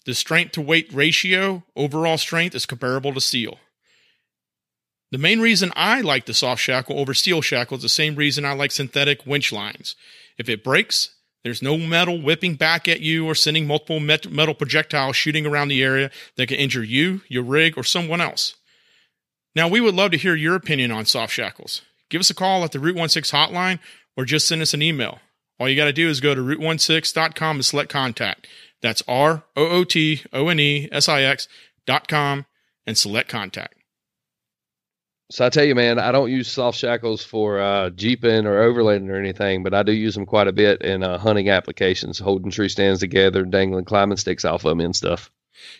The 0.05 0.13
strength 0.13 0.53
to 0.53 0.61
weight 0.61 0.91
ratio, 0.93 1.63
overall 1.75 2.17
strength, 2.17 2.55
is 2.55 2.65
comparable 2.65 3.13
to 3.13 3.21
steel. 3.21 3.59
The 5.11 5.17
main 5.17 5.39
reason 5.39 5.71
I 5.75 6.01
like 6.01 6.25
the 6.25 6.33
soft 6.33 6.61
shackle 6.61 6.99
over 6.99 7.13
steel 7.13 7.41
shackle 7.41 7.77
is 7.77 7.83
the 7.83 7.89
same 7.89 8.15
reason 8.15 8.43
I 8.43 8.53
like 8.53 8.71
synthetic 8.71 9.25
winch 9.25 9.53
lines. 9.53 9.95
If 10.37 10.49
it 10.49 10.63
breaks, 10.63 11.15
there's 11.47 11.61
no 11.61 11.77
metal 11.77 12.21
whipping 12.21 12.55
back 12.55 12.89
at 12.89 12.99
you 12.99 13.25
or 13.25 13.33
sending 13.33 13.65
multiple 13.65 14.01
metal 14.01 14.53
projectiles 14.53 15.15
shooting 15.15 15.45
around 15.45 15.69
the 15.69 15.81
area 15.81 16.11
that 16.35 16.47
can 16.47 16.57
injure 16.57 16.83
you, 16.83 17.21
your 17.29 17.43
rig, 17.43 17.77
or 17.77 17.85
someone 17.85 18.19
else. 18.19 18.55
Now, 19.55 19.69
we 19.69 19.79
would 19.79 19.95
love 19.95 20.11
to 20.11 20.17
hear 20.17 20.35
your 20.35 20.55
opinion 20.55 20.91
on 20.91 21.05
soft 21.05 21.31
shackles. 21.31 21.83
Give 22.09 22.19
us 22.19 22.29
a 22.29 22.35
call 22.35 22.65
at 22.65 22.73
the 22.73 22.81
Root 22.81 22.97
16 22.97 23.39
hotline 23.39 23.79
or 24.17 24.25
just 24.25 24.45
send 24.45 24.61
us 24.61 24.73
an 24.73 24.81
email. 24.81 25.19
All 25.57 25.69
you 25.69 25.77
got 25.77 25.85
to 25.85 25.93
do 25.93 26.09
is 26.09 26.19
go 26.19 26.35
to 26.35 26.41
rootonesix.com 26.41 27.55
and 27.55 27.65
select 27.65 27.89
contact. 27.89 28.45
That's 28.81 29.01
R 29.07 29.45
O 29.55 29.69
O 29.69 29.83
T 29.85 30.23
O 30.33 30.49
N 30.49 30.59
E 30.59 30.89
S 30.91 31.07
I 31.07 31.21
X 31.21 31.47
dot 31.85 32.09
com 32.09 32.45
and 32.85 32.97
select 32.97 33.29
contact. 33.29 33.76
So 35.29 35.45
I 35.45 35.49
tell 35.49 35.65
you, 35.65 35.75
man, 35.75 35.99
I 35.99 36.13
don't 36.13 36.31
use 36.31 36.47
soft 36.47 36.77
shackles 36.77 37.21
for 37.23 37.59
uh, 37.59 37.89
jeeping 37.89 38.45
or 38.45 38.61
overlanding 38.71 39.09
or 39.09 39.17
anything, 39.17 39.61
but 39.61 39.73
I 39.73 39.83
do 39.83 39.91
use 39.91 40.15
them 40.15 40.25
quite 40.25 40.47
a 40.47 40.53
bit 40.53 40.81
in 40.81 41.03
uh, 41.03 41.17
hunting 41.17 41.49
applications, 41.49 42.17
holding 42.17 42.49
tree 42.49 42.69
stands 42.69 43.01
together, 43.01 43.43
dangling 43.43 43.83
climbing 43.83 44.17
sticks 44.17 44.45
off 44.45 44.63
of 44.63 44.69
them 44.69 44.79
and 44.79 44.95
stuff. 44.95 45.29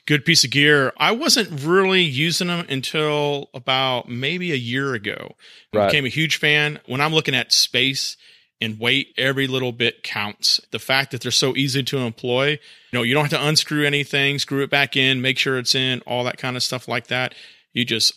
Good 0.06 0.26
piece 0.26 0.44
of 0.44 0.50
gear. 0.50 0.92
I 0.98 1.12
wasn't 1.12 1.64
really 1.64 2.02
using 2.02 2.48
them 2.48 2.66
until 2.68 3.50
about 3.54 4.10
maybe 4.10 4.52
a 4.52 4.56
year 4.56 4.94
ago. 4.94 5.36
I 5.74 5.78
Right. 5.78 5.88
became 5.88 6.06
a 6.06 6.10
huge 6.10 6.38
fan. 6.38 6.80
When 6.86 7.00
I'm 7.00 7.14
looking 7.14 7.36
at 7.36 7.54
space 7.54 8.18
and 8.60 8.80
weight, 8.80 9.14
every 9.18 9.48
little 9.48 9.72
bit 9.72 10.04
counts. 10.04 10.60
The 10.72 10.80
fact 10.80 11.12
that 11.12 11.22
they're 11.22 11.32
so 11.32 11.56
easy 11.56 11.84
to 11.84 12.00
employ, 12.00 12.50
you 12.52 12.60
know, 12.92 13.04
you 13.04 13.14
don't 13.14 13.30
have 13.32 13.40
to 13.40 13.48
unscrew 13.48 13.86
anything, 13.86 14.40
screw 14.40 14.64
it 14.64 14.70
back 14.70 14.98
in, 14.98 15.22
make 15.22 15.38
sure 15.38 15.58
it's 15.58 15.76
in, 15.76 16.02
all 16.02 16.24
that 16.26 16.38
kind 16.38 16.58
of 16.58 16.64
stuff 16.64 16.88
like 16.88 17.08
that. 17.08 17.34
You 17.72 17.86
just 17.86 18.14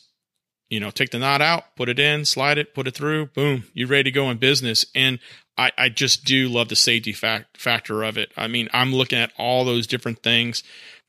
you 0.71 0.79
know, 0.81 0.91
take 0.91 1.11
the 1.11 1.19
knot 1.19 1.43
out, 1.43 1.77
put 1.77 1.89
it 1.89 1.99
in, 1.99 2.25
slide 2.25 2.57
it, 2.57 2.75
put 2.75 2.87
it 2.87 2.95
through, 2.95 3.27
boom, 3.27 3.65
you're 3.75 3.89
ready 3.89 4.05
to 4.05 4.11
go 4.13 4.31
in 4.31 4.39
business. 4.39 4.87
And 4.95 5.19
I, 5.59 5.73
I 5.77 5.89
just 5.89 6.25
do 6.25 6.49
love 6.49 6.69
the 6.69 6.77
safety 6.77 7.13
fact, 7.13 7.59
factor 7.59 8.05
of 8.05 8.17
it. 8.17 8.33
I 8.37 8.47
mean, 8.47 8.69
I'm 8.73 8.95
looking 8.95 9.19
at 9.19 9.33
all 9.37 9.65
those 9.65 9.87
different 9.89 10.23
things. 10.23 10.63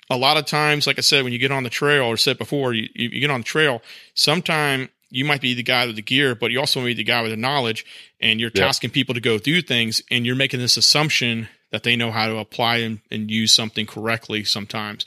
A 0.10 0.18
lot 0.18 0.36
of 0.36 0.46
times, 0.46 0.88
like 0.88 0.98
I 0.98 1.02
said, 1.02 1.24
when 1.24 1.32
you 1.32 1.40
get 1.40 1.52
on 1.52 1.64
the 1.64 1.70
trail, 1.70 2.06
or 2.06 2.18
said 2.18 2.38
before, 2.38 2.74
you, 2.74 2.90
you, 2.96 3.10
you 3.10 3.20
get 3.22 3.30
on 3.30 3.42
the 3.42 3.46
trail, 3.46 3.82
sometime 4.16 4.90
you 5.10 5.24
might 5.24 5.42
be 5.42 5.54
the 5.54 5.64
guy 5.64 5.86
with 5.86 5.96
the 5.96 6.02
gear, 6.02 6.34
but 6.36 6.52
you 6.52 6.60
also 6.60 6.80
may 6.82 6.88
be 6.88 6.96
the 6.96 7.04
guy 7.04 7.22
with 7.22 7.32
the 7.32 7.38
knowledge, 7.38 7.86
and 8.20 8.40
you're 8.40 8.52
Yeah. 8.54 8.64
tasking 8.64 8.90
people 8.90 9.14
to 9.14 9.22
go 9.22 9.38
through 9.38 9.62
things, 9.62 10.02
and 10.10 10.26
you're 10.26 10.36
making 10.36 10.60
this 10.60 10.76
assumption 10.76 11.48
that 11.72 11.84
they 11.84 11.96
know 11.96 12.12
how 12.12 12.28
to 12.28 12.38
apply 12.38 12.78
and, 12.78 13.00
and 13.12 13.30
use 13.30 13.52
something 13.52 13.86
correctly 13.86 14.44
sometimes. 14.44 15.06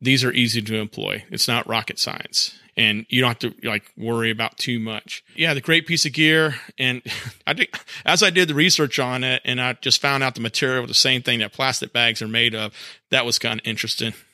These 0.00 0.24
are 0.24 0.32
easy 0.32 0.62
to 0.62 0.76
employ. 0.76 1.24
It's 1.30 1.48
not 1.48 1.66
rocket 1.66 1.98
science 1.98 2.54
and 2.76 3.06
you 3.08 3.20
don't 3.20 3.28
have 3.42 3.52
to 3.60 3.68
like 3.68 3.90
worry 3.96 4.30
about 4.30 4.56
too 4.58 4.78
much. 4.78 5.22
Yeah, 5.36 5.54
the 5.54 5.60
great 5.60 5.86
piece 5.86 6.04
of 6.06 6.12
gear. 6.12 6.54
And 6.78 7.02
I 7.46 7.54
think 7.54 7.70
as 8.04 8.22
I 8.22 8.30
did 8.30 8.48
the 8.48 8.54
research 8.54 8.98
on 8.98 9.24
it 9.24 9.42
and 9.44 9.60
I 9.60 9.74
just 9.74 10.00
found 10.00 10.22
out 10.22 10.34
the 10.34 10.40
material, 10.40 10.86
the 10.86 10.94
same 10.94 11.22
thing 11.22 11.40
that 11.40 11.52
plastic 11.52 11.92
bags 11.92 12.22
are 12.22 12.28
made 12.28 12.54
of, 12.54 12.72
that 13.10 13.24
was 13.26 13.38
kind 13.38 13.60
of 13.60 13.66
interesting. 13.66 14.14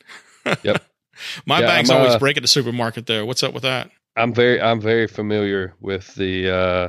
Yep. 0.63 0.85
My 1.45 1.59
Yeah, 1.61 1.67
bags 1.67 1.91
I'm, 1.91 1.97
always 1.97 2.15
uh, 2.15 2.19
break 2.21 2.37
at 2.37 2.43
the 2.43 2.49
supermarket 2.49 3.07
though. 3.07 3.25
What's 3.27 3.43
up 3.43 3.53
with 3.53 3.65
that? 3.65 3.91
I'm 4.17 4.33
very 4.33 4.61
I'm 4.61 4.81
very 4.81 5.09
familiar 5.09 5.75
with 5.81 6.15
the 6.15 6.51
uh, 6.55 6.89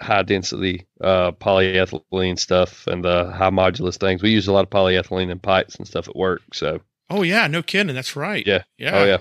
high 0.00 0.22
density 0.22 0.86
uh, 1.00 1.32
polyethylene 1.32 2.38
stuff 2.38 2.86
and 2.86 3.04
the 3.04 3.30
high 3.32 3.50
modulus 3.50 3.96
things. 3.98 4.22
We 4.22 4.30
use 4.30 4.46
a 4.46 4.52
lot 4.52 4.62
of 4.64 4.70
polyethylene 4.70 5.30
in 5.30 5.38
pipes 5.40 5.74
and 5.76 5.86
stuff 5.86 6.08
at 6.08 6.14
work. 6.14 6.42
So 6.52 6.80
Oh 7.10 7.22
yeah, 7.22 7.46
no 7.48 7.62
kidding. 7.62 7.94
That's 7.94 8.14
right. 8.14 8.46
yeah, 8.46 8.62
Yeah. 8.78 8.98
oh 9.00 9.04
yeah, 9.04 9.18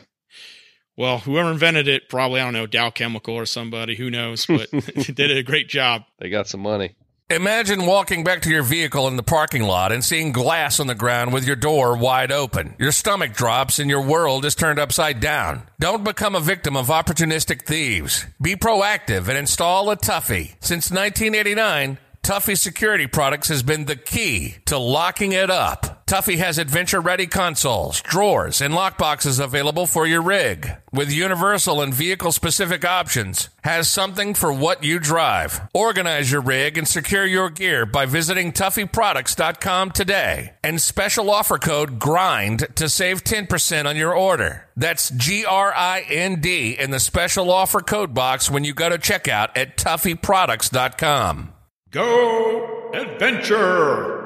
Well, 0.97 1.19
whoever 1.19 1.51
invented 1.51 1.87
it, 1.87 2.07
probably, 2.09 2.39
I 2.39 2.45
don't 2.45 2.53
know, 2.53 2.67
Dow 2.67 2.89
Chemical 2.89 3.35
or 3.35 3.45
somebody, 3.45 3.95
who 3.95 4.09
knows, 4.09 4.45
but 4.45 4.69
did 5.15 5.37
a 5.37 5.43
great 5.43 5.67
job. 5.67 6.03
they 6.19 6.29
got 6.29 6.47
some 6.47 6.61
money. 6.61 6.95
Imagine 7.27 7.87
walking 7.87 8.23
back 8.23 8.43
to 8.43 8.51
your 8.51 8.61
vehicle 8.61 9.07
in 9.07 9.15
the 9.15 9.23
parking 9.23 9.63
lot 9.63 9.91
and 9.91 10.05
seeing 10.05 10.31
glass 10.31 10.79
on 10.79 10.85
the 10.85 10.93
ground 10.93 11.33
with 11.33 11.43
your 11.43 11.55
door 11.55 11.97
wide 11.97 12.31
open. 12.31 12.75
Your 12.77 12.91
stomach 12.91 13.33
drops 13.33 13.79
and 13.79 13.89
your 13.89 14.01
world 14.03 14.45
is 14.45 14.53
turned 14.53 14.77
upside 14.77 15.19
down. 15.21 15.63
Don't 15.79 16.03
become 16.03 16.35
a 16.35 16.39
victim 16.39 16.77
of 16.77 16.89
opportunistic 16.89 17.63
thieves. 17.63 18.27
Be 18.39 18.55
proactive 18.55 19.27
and 19.27 19.39
install 19.39 19.89
a 19.89 19.97
Tuffy. 19.97 20.53
Since 20.59 20.91
1989, 20.91 21.97
Tuffy 22.21 22.55
Security 22.55 23.07
Products 23.07 23.47
has 23.47 23.63
been 23.63 23.85
the 23.85 23.95
key 23.95 24.57
to 24.65 24.77
locking 24.77 25.31
it 25.31 25.49
up. 25.49 25.94
Tuffy 26.07 26.37
has 26.37 26.59
adventure 26.59 26.99
ready 26.99 27.25
consoles, 27.25 27.99
drawers, 28.01 28.61
and 28.61 28.75
lockboxes 28.75 29.43
available 29.43 29.87
for 29.87 30.05
your 30.05 30.21
rig. 30.21 30.69
With 30.93 31.11
universal 31.11 31.81
and 31.81 31.91
vehicle 31.91 32.31
specific 32.31 32.85
options, 32.85 33.49
has 33.63 33.89
something 33.89 34.35
for 34.35 34.53
what 34.53 34.83
you 34.83 34.99
drive. 34.99 35.61
Organize 35.73 36.31
your 36.31 36.41
rig 36.41 36.77
and 36.77 36.87
secure 36.87 37.25
your 37.25 37.49
gear 37.49 37.87
by 37.87 38.05
visiting 38.05 38.51
TuffyProducts.com 38.51 39.91
today. 39.91 40.53
And 40.63 40.79
special 40.79 41.31
offer 41.31 41.57
code 41.57 41.97
GRIND 41.97 42.67
to 42.75 42.87
save 42.87 43.23
10% 43.23 43.87
on 43.87 43.95
your 43.95 44.15
order. 44.15 44.69
That's 44.77 45.09
G 45.09 45.43
R 45.43 45.73
I 45.73 46.05
N 46.07 46.39
D 46.39 46.77
in 46.77 46.91
the 46.91 46.99
special 46.99 47.49
offer 47.49 47.81
code 47.81 48.13
box 48.13 48.51
when 48.51 48.63
you 48.63 48.75
go 48.75 48.89
to 48.89 48.99
checkout 48.99 49.49
at 49.55 49.75
TuffyProducts.com. 49.75 51.53
Go 51.89 52.91
Adventure! 52.93 54.24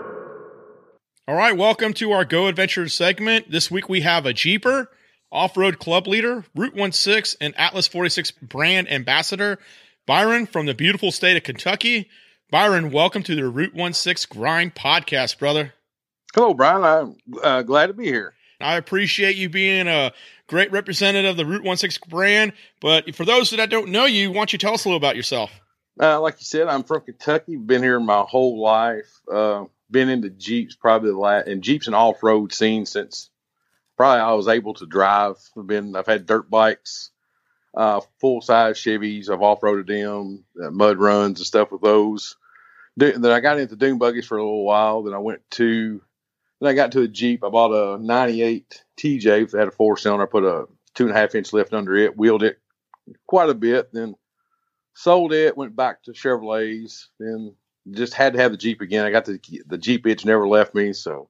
All 1.30 1.36
right, 1.36 1.56
welcome 1.56 1.94
to 1.94 2.12
our 2.12 2.26
Go 2.26 2.48
Adventure 2.48 2.90
segment. 2.90 3.52
This 3.52 3.70
week 3.70 3.88
we 3.88 4.02
have 4.02 4.26
a 4.26 4.34
Jeeper, 4.34 4.90
off 5.32 5.58
road 5.58 5.78
club 5.78 6.08
leader, 6.08 6.44
Root 6.56 6.74
16, 6.96 7.38
and 7.40 7.54
Atlas 7.56 7.86
46 7.86 8.32
brand 8.32 8.92
ambassador, 8.92 9.60
Byron 10.08 10.48
from 10.48 10.66
the 10.66 10.74
beautiful 10.74 11.12
state 11.12 11.38
of 11.38 11.44
Kentucky. 11.44 12.10
Byron, 12.50 12.90
welcome 12.90 13.22
to 13.22 13.36
the 13.36 13.48
Root 13.48 13.74
16 13.96 14.36
Grind 14.36 14.74
podcast, 14.74 15.38
brother. 15.38 15.76
Hello, 16.34 16.56
Brian. 16.56 16.84
I'm 16.84 17.16
uh, 17.44 17.62
glad 17.62 17.88
to 17.88 17.94
be 17.94 18.06
here. 18.06 18.34
I 18.60 18.78
appreciate 18.78 19.36
you 19.36 19.50
being 19.50 19.88
a 19.88 20.12
great 20.48 20.72
representative 20.72 21.30
of 21.30 21.38
the 21.38 21.46
Root 21.46 21.78
16 21.78 22.10
brand. 22.10 22.54
But 22.82 23.14
for 23.14 23.24
those 23.24 23.52
that 23.52 23.70
don't 23.70 23.90
know 23.90 24.06
you, 24.06 24.32
why 24.32 24.38
don't 24.38 24.54
you 24.54 24.58
tell 24.58 24.74
us 24.74 24.84
a 24.84 24.88
little 24.88 24.98
about 24.98 25.16
yourself? 25.16 25.52
Uh, 26.02 26.20
like 26.20 26.40
you 26.40 26.46
said, 26.46 26.68
I'm 26.68 26.82
from 26.82 27.02
Kentucky. 27.02 27.56
Been 27.56 27.84
here 27.84 28.00
my 28.00 28.22
whole 28.22 28.60
life. 28.60 29.12
Uh, 29.32 29.66
been 29.90 30.10
into 30.10 30.30
Jeeps 30.30 30.76
probably 30.76 31.12
the 31.12 31.18
last 31.18 31.48
and 31.48 31.64
Jeeps 31.64 31.88
and 31.88 31.96
off 31.96 32.24
road 32.24 32.54
scene 32.54 32.86
since 32.86 33.30
probably 33.98 34.22
I 34.22 34.34
was 34.34 34.48
able 34.48 34.74
to 34.76 34.86
drive. 34.86 35.36
I've 35.58 35.68
been 35.68 35.96
I've 35.96 36.08
had 36.08 36.26
dirt 36.26 36.50
bikes, 36.50 37.12
uh, 37.76 38.02
full 38.20 38.42
size 38.42 38.78
Chevys. 38.78 39.30
I've 39.30 39.42
off 39.42 39.62
roaded 39.62 39.88
them, 39.88 40.46
uh, 40.64 40.72
mud 40.72 40.98
runs 40.98 41.40
and 41.40 41.48
stuff 41.48 41.72
with 41.72 41.82
those. 41.82 42.38
Then 42.98 43.22
then 43.22 43.32
I 43.32 43.40
got 43.40 43.60
into 43.60 43.76
dune 43.76 43.98
buggies 43.98 44.28
for 44.28 44.38
a 44.38 44.44
little 44.44 44.66
while. 44.66 45.04
Then 45.04 45.14
I 45.14 45.20
went 45.20 45.42
to 45.52 46.02
then 46.60 46.70
I 46.70 46.74
got 46.74 46.92
to 46.94 47.02
a 47.02 47.08
Jeep. 47.08 47.44
I 47.44 47.50
bought 47.50 47.72
a 47.72 48.02
'98 48.02 48.84
TJ 48.98 49.52
that 49.52 49.60
had 49.60 49.68
a 49.70 49.72
four 49.72 49.98
cylinder. 49.98 50.24
I 50.24 50.28
put 50.28 50.44
a 50.44 50.66
two 50.94 51.08
and 51.08 51.16
a 51.16 51.20
half 51.20 51.36
inch 51.36 51.54
lift 51.54 51.74
under 51.74 51.96
it, 51.96 52.18
wheeled 52.18 52.44
it 52.44 52.60
quite 53.28 53.50
a 53.50 53.54
bit. 53.54 53.92
Then 53.94 54.16
sold 54.94 55.34
it, 55.34 55.56
went 55.56 55.76
back 55.76 56.04
to 56.04 56.12
Chevrolets, 56.12 57.08
then 57.20 57.56
just 57.92 58.14
had 58.14 58.34
to 58.34 58.40
have 58.40 58.52
the 58.52 58.58
Jeep 58.58 58.82
again. 58.82 59.06
I 59.06 59.12
got 59.12 59.26
the 59.26 59.40
the 59.68 59.78
Jeep 59.78 60.06
itch 60.08 60.26
never 60.26 60.48
left 60.48 60.76
me, 60.76 60.94
so 60.94 61.30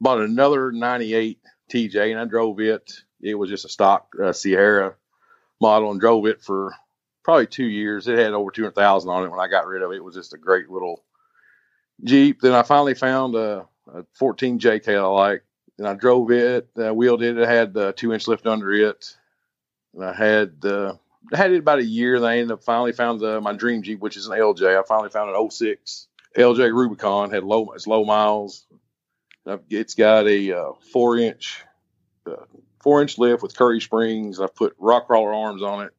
bought 0.00 0.20
another 0.20 0.72
'98 0.72 1.38
TJ 1.72 2.10
and 2.10 2.20
I 2.20 2.24
drove 2.24 2.60
it. 2.60 2.92
It 3.20 3.34
was 3.34 3.50
just 3.50 3.64
a 3.64 3.68
stock 3.68 4.14
uh, 4.22 4.32
Sierra 4.32 4.94
model 5.60 5.90
and 5.90 6.00
drove 6.00 6.26
it 6.26 6.42
for 6.42 6.74
probably 7.22 7.46
two 7.46 7.64
years. 7.64 8.08
It 8.08 8.18
had 8.18 8.32
over 8.32 8.50
200,000 8.50 9.10
on 9.10 9.24
it 9.24 9.30
when 9.30 9.40
I 9.40 9.48
got 9.48 9.66
rid 9.66 9.82
of 9.82 9.92
it. 9.92 9.96
It 9.96 10.04
was 10.04 10.14
just 10.14 10.34
a 10.34 10.38
great 10.38 10.68
little 10.68 11.04
Jeep. 12.04 12.40
Then 12.40 12.52
I 12.52 12.62
finally 12.62 12.94
found 12.94 13.34
a, 13.36 13.66
a 13.92 14.04
14 14.14 14.58
JK 14.58 14.98
I 14.98 15.06
like, 15.06 15.44
and 15.78 15.86
I 15.86 15.94
drove 15.94 16.30
it, 16.30 16.68
uh, 16.76 16.92
wheeled 16.92 17.22
it. 17.22 17.38
It 17.38 17.48
had 17.48 17.72
the 17.72 17.92
two 17.92 18.12
inch 18.12 18.26
lift 18.26 18.46
under 18.46 18.72
it. 18.72 19.16
And 19.94 20.04
I 20.04 20.12
had 20.12 20.56
I 20.64 20.94
had 21.32 21.52
it 21.52 21.58
about 21.58 21.78
a 21.78 21.84
year. 21.84 22.16
And 22.16 22.26
I 22.26 22.38
ended 22.38 22.52
up 22.52 22.62
finally 22.62 22.92
found 22.92 23.20
the, 23.20 23.40
my 23.40 23.52
dream 23.52 23.82
Jeep, 23.82 24.00
which 24.00 24.16
is 24.16 24.26
an 24.26 24.38
LJ. 24.38 24.78
I 24.78 24.82
finally 24.86 25.10
found 25.10 25.34
an 25.34 25.50
06 25.50 26.08
LJ 26.36 26.72
Rubicon. 26.72 27.30
Had 27.30 27.44
low, 27.44 27.72
it's 27.72 27.86
low 27.86 28.04
miles. 28.04 28.66
It's 29.70 29.94
got 29.94 30.26
a 30.26 30.52
uh, 30.52 30.72
four 30.92 31.18
inch, 31.18 31.64
uh, 32.26 32.44
four 32.80 33.02
inch 33.02 33.18
lift 33.18 33.42
with 33.42 33.56
Currie 33.56 33.80
springs. 33.80 34.40
I've 34.40 34.54
put 34.54 34.74
rock 34.78 35.06
crawler 35.06 35.34
arms 35.34 35.62
on 35.62 35.86
it. 35.86 35.92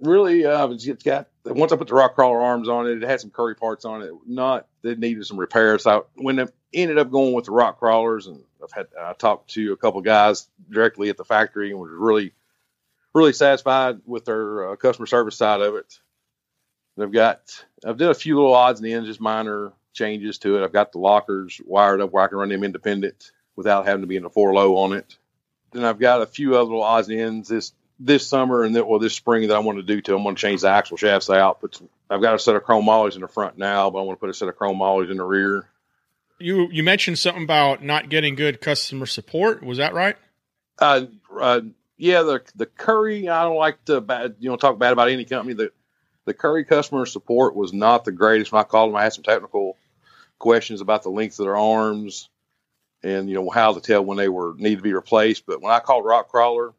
Really, 0.00 0.46
uh, 0.46 0.68
it's 0.70 1.02
got 1.02 1.28
once 1.44 1.72
I 1.72 1.76
put 1.76 1.88
the 1.88 1.94
rock 1.94 2.14
crawler 2.14 2.40
arms 2.40 2.68
on 2.68 2.86
it, 2.86 3.02
it 3.02 3.06
had 3.06 3.20
some 3.20 3.30
Currie 3.30 3.54
parts 3.54 3.84
on 3.84 4.02
it. 4.02 4.10
Not 4.26 4.66
that 4.82 4.98
needed 4.98 5.26
some 5.26 5.38
repairs. 5.38 5.84
So 5.84 5.90
I 5.90 6.00
when 6.14 6.40
I 6.40 6.46
ended 6.72 6.98
up 6.98 7.10
going 7.10 7.34
with 7.34 7.46
the 7.46 7.52
rock 7.52 7.78
crawlers, 7.78 8.26
and 8.26 8.42
I've 8.62 8.72
had 8.72 8.86
I 8.98 9.12
talked 9.12 9.50
to 9.50 9.72
a 9.72 9.76
couple 9.76 10.00
guys 10.00 10.48
directly 10.70 11.10
at 11.10 11.16
the 11.16 11.24
factory 11.24 11.70
and 11.70 11.78
was 11.78 11.90
really 11.92 12.32
really 13.14 13.32
satisfied 13.32 14.00
with 14.06 14.24
their 14.24 14.70
uh, 14.70 14.76
customer 14.76 15.06
service 15.06 15.36
side 15.36 15.60
of 15.60 15.74
it. 15.74 15.98
They've 16.96 17.10
got 17.10 17.64
I've 17.84 17.96
done 17.96 18.10
a 18.10 18.14
few 18.14 18.36
little 18.36 18.54
odds 18.54 18.80
and 18.80 18.88
ends, 18.88 19.08
just 19.08 19.20
minor 19.20 19.72
changes 19.92 20.38
to 20.38 20.56
it. 20.56 20.64
I've 20.64 20.72
got 20.72 20.92
the 20.92 20.98
lockers 20.98 21.60
wired 21.64 22.00
up 22.00 22.12
where 22.12 22.22
I 22.22 22.28
can 22.28 22.38
run 22.38 22.50
them 22.50 22.64
independent 22.64 23.32
without 23.56 23.86
having 23.86 24.02
to 24.02 24.06
be 24.06 24.16
in 24.16 24.22
the 24.22 24.30
four 24.30 24.52
low 24.52 24.76
on 24.76 24.92
it. 24.92 25.16
Then 25.72 25.84
I've 25.84 25.98
got 25.98 26.22
a 26.22 26.26
few 26.26 26.54
other 26.54 26.64
little 26.64 26.82
odds 26.82 27.08
and 27.08 27.18
ends 27.18 27.48
this 27.48 27.72
this 27.98 28.26
summer 28.26 28.64
and 28.64 28.74
then 28.74 28.86
well 28.86 28.98
this 28.98 29.14
spring 29.14 29.48
that 29.48 29.56
I 29.56 29.60
want 29.60 29.78
to 29.78 29.82
do 29.82 30.00
to. 30.02 30.16
I'm 30.16 30.22
going 30.22 30.34
to 30.34 30.40
change 30.40 30.62
the 30.62 30.68
axle 30.68 30.96
shafts 30.96 31.30
out, 31.30 31.60
but 31.60 31.80
I've 32.08 32.22
got 32.22 32.34
a 32.34 32.38
set 32.38 32.56
of 32.56 32.64
chrome 32.64 32.84
mollies 32.84 33.14
in 33.14 33.22
the 33.22 33.28
front 33.28 33.58
now, 33.58 33.90
but 33.90 34.00
I 34.00 34.02
want 34.02 34.18
to 34.18 34.20
put 34.20 34.30
a 34.30 34.34
set 34.34 34.48
of 34.48 34.56
chrome 34.56 34.78
mollies 34.78 35.10
in 35.10 35.16
the 35.16 35.24
rear. 35.24 35.68
You 36.38 36.68
you 36.70 36.82
mentioned 36.82 37.18
something 37.18 37.44
about 37.44 37.84
not 37.84 38.08
getting 38.08 38.34
good 38.34 38.60
customer 38.60 39.06
support. 39.06 39.62
Was 39.62 39.78
that 39.78 39.94
right? 39.94 40.16
Uh, 40.78 41.06
uh, 41.38 41.60
yeah, 42.00 42.22
the 42.22 42.42
the 42.56 42.66
Currie. 42.66 43.28
I 43.28 43.44
don't 43.44 43.56
like 43.56 43.84
to 43.84 44.00
bad, 44.00 44.36
you 44.40 44.48
know, 44.48 44.56
talk 44.56 44.78
bad 44.78 44.92
about 44.92 45.10
any 45.10 45.24
company. 45.24 45.54
The 45.54 45.70
the 46.24 46.34
Currie 46.34 46.64
customer 46.64 47.06
support 47.06 47.54
was 47.54 47.72
not 47.72 48.04
the 48.04 48.12
greatest. 48.12 48.52
When 48.52 48.60
I 48.60 48.64
called 48.64 48.90
them, 48.90 48.96
I 48.96 49.02
had 49.02 49.12
some 49.12 49.24
technical 49.24 49.76
questions 50.38 50.80
about 50.80 51.02
the 51.02 51.10
length 51.10 51.38
of 51.38 51.44
their 51.44 51.56
arms 51.56 52.30
and 53.02 53.28
you 53.28 53.34
know 53.34 53.50
how 53.50 53.72
to 53.72 53.80
tell 53.80 54.04
when 54.04 54.18
they 54.18 54.28
were 54.28 54.54
need 54.56 54.76
to 54.76 54.82
be 54.82 54.92
replaced. 54.92 55.46
But 55.46 55.60
when 55.60 55.72
I 55.72 55.80
called 55.80 56.04
Rock 56.04 56.30
Krawler, 56.30 56.72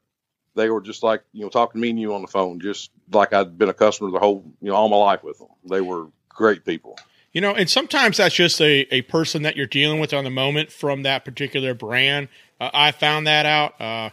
they 0.56 0.70
were 0.70 0.82
just 0.82 1.04
like 1.04 1.24
you 1.34 1.42
know 1.42 1.50
talking 1.50 1.80
to 1.80 1.82
me 1.82 1.92
and 1.92 2.00
you 2.00 2.14
on 2.14 2.22
the 2.22 2.28
phone, 2.28 2.60
just 2.60 2.92
like 3.12 3.34
I'd 3.34 3.58
been 3.58 3.70
a 3.70 3.74
customer 3.74 4.12
the 4.12 4.20
whole 4.20 4.44
you 4.62 4.70
know 4.70 4.76
all 4.76 4.90
my 4.90 4.98
life 4.98 5.24
with 5.24 5.40
them. 5.40 5.48
They 5.70 5.82
were 5.82 6.08
great 6.30 6.66
people. 6.66 6.98
You 7.32 7.40
know, 7.40 7.56
and 7.56 7.70
sometimes 7.70 8.18
that's 8.18 8.36
just 8.36 8.60
a, 8.60 8.94
a 8.94 9.04
person 9.04 9.44
that 9.44 9.56
you're 9.56 9.66
dealing 9.66 10.02
with 10.02 10.14
on 10.14 10.26
the 10.26 10.30
moment 10.30 10.70
from 10.70 11.04
that 11.04 11.24
particular 11.24 11.74
brand. 11.74 12.28
Uh, 12.60 12.70
I 12.74 12.92
found 12.92 13.26
that 13.26 13.46
out. 13.46 13.80
Uh, 13.80 14.10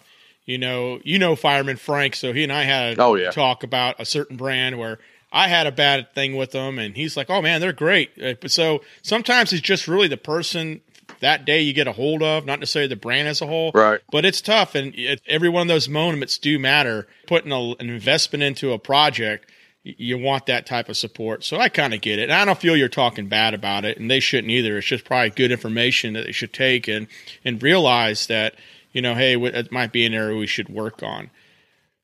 you 0.48 0.56
know, 0.58 0.98
you 1.04 1.18
know 1.18 1.36
Fireman 1.36 1.76
Frank, 1.76 2.16
so 2.16 2.32
he 2.32 2.42
and 2.42 2.52
I 2.52 2.64
had 2.64 2.98
a 2.98 3.02
Oh, 3.02 3.14
yeah. 3.14 3.30
talk 3.30 3.62
about 3.62 3.96
a 4.00 4.04
certain 4.06 4.36
brand 4.38 4.78
where 4.78 4.98
I 5.30 5.46
had 5.46 5.66
a 5.66 5.72
bad 5.72 6.14
thing 6.14 6.36
with 6.36 6.52
them, 6.52 6.78
and 6.78 6.96
he's 6.96 7.14
like, 7.16 7.28
"Oh 7.28 7.42
man, 7.42 7.60
they're 7.60 7.74
great." 7.74 8.10
Uh, 8.20 8.32
but 8.40 8.50
so 8.50 8.80
sometimes 9.02 9.52
it's 9.52 9.60
just 9.60 9.86
really 9.86 10.08
the 10.08 10.16
person 10.16 10.80
that 11.20 11.44
day 11.44 11.60
you 11.60 11.74
get 11.74 11.86
a 11.86 11.92
hold 11.92 12.22
of, 12.22 12.46
not 12.46 12.60
necessarily 12.60 12.88
the 12.88 12.96
brand 12.96 13.28
as 13.28 13.42
a 13.42 13.46
whole. 13.46 13.72
Right. 13.74 14.00
But 14.10 14.24
it's 14.24 14.40
tough, 14.40 14.74
and 14.74 14.94
it, 14.94 15.20
every 15.26 15.50
one 15.50 15.62
of 15.62 15.68
those 15.68 15.86
moments 15.88 16.38
do 16.38 16.58
matter. 16.58 17.06
Putting 17.26 17.52
a, 17.52 17.60
an 17.78 17.90
investment 17.90 18.42
into 18.42 18.72
a 18.72 18.78
project, 18.78 19.50
you 19.82 20.16
want 20.16 20.46
that 20.46 20.64
type 20.64 20.88
of 20.88 20.96
support. 20.96 21.44
So 21.44 21.58
I 21.58 21.68
kind 21.68 21.92
of 21.92 22.00
get 22.00 22.18
it. 22.18 22.24
And 22.24 22.32
I 22.32 22.46
don't 22.46 22.58
feel 22.58 22.74
you're 22.74 22.88
talking 22.88 23.28
bad 23.28 23.52
about 23.52 23.84
it, 23.84 23.98
and 23.98 24.10
they 24.10 24.20
shouldn't 24.20 24.50
either. 24.50 24.78
It's 24.78 24.86
just 24.86 25.04
probably 25.04 25.28
good 25.28 25.52
information 25.52 26.14
that 26.14 26.24
they 26.24 26.32
should 26.32 26.54
take 26.54 26.88
and 26.88 27.06
and 27.44 27.62
realize 27.62 28.28
that 28.28 28.54
you 28.92 29.02
know, 29.02 29.14
hey, 29.14 29.36
it 29.36 29.72
might 29.72 29.92
be 29.92 30.06
an 30.06 30.14
area 30.14 30.36
we 30.36 30.46
should 30.46 30.68
work 30.68 31.02
on. 31.02 31.30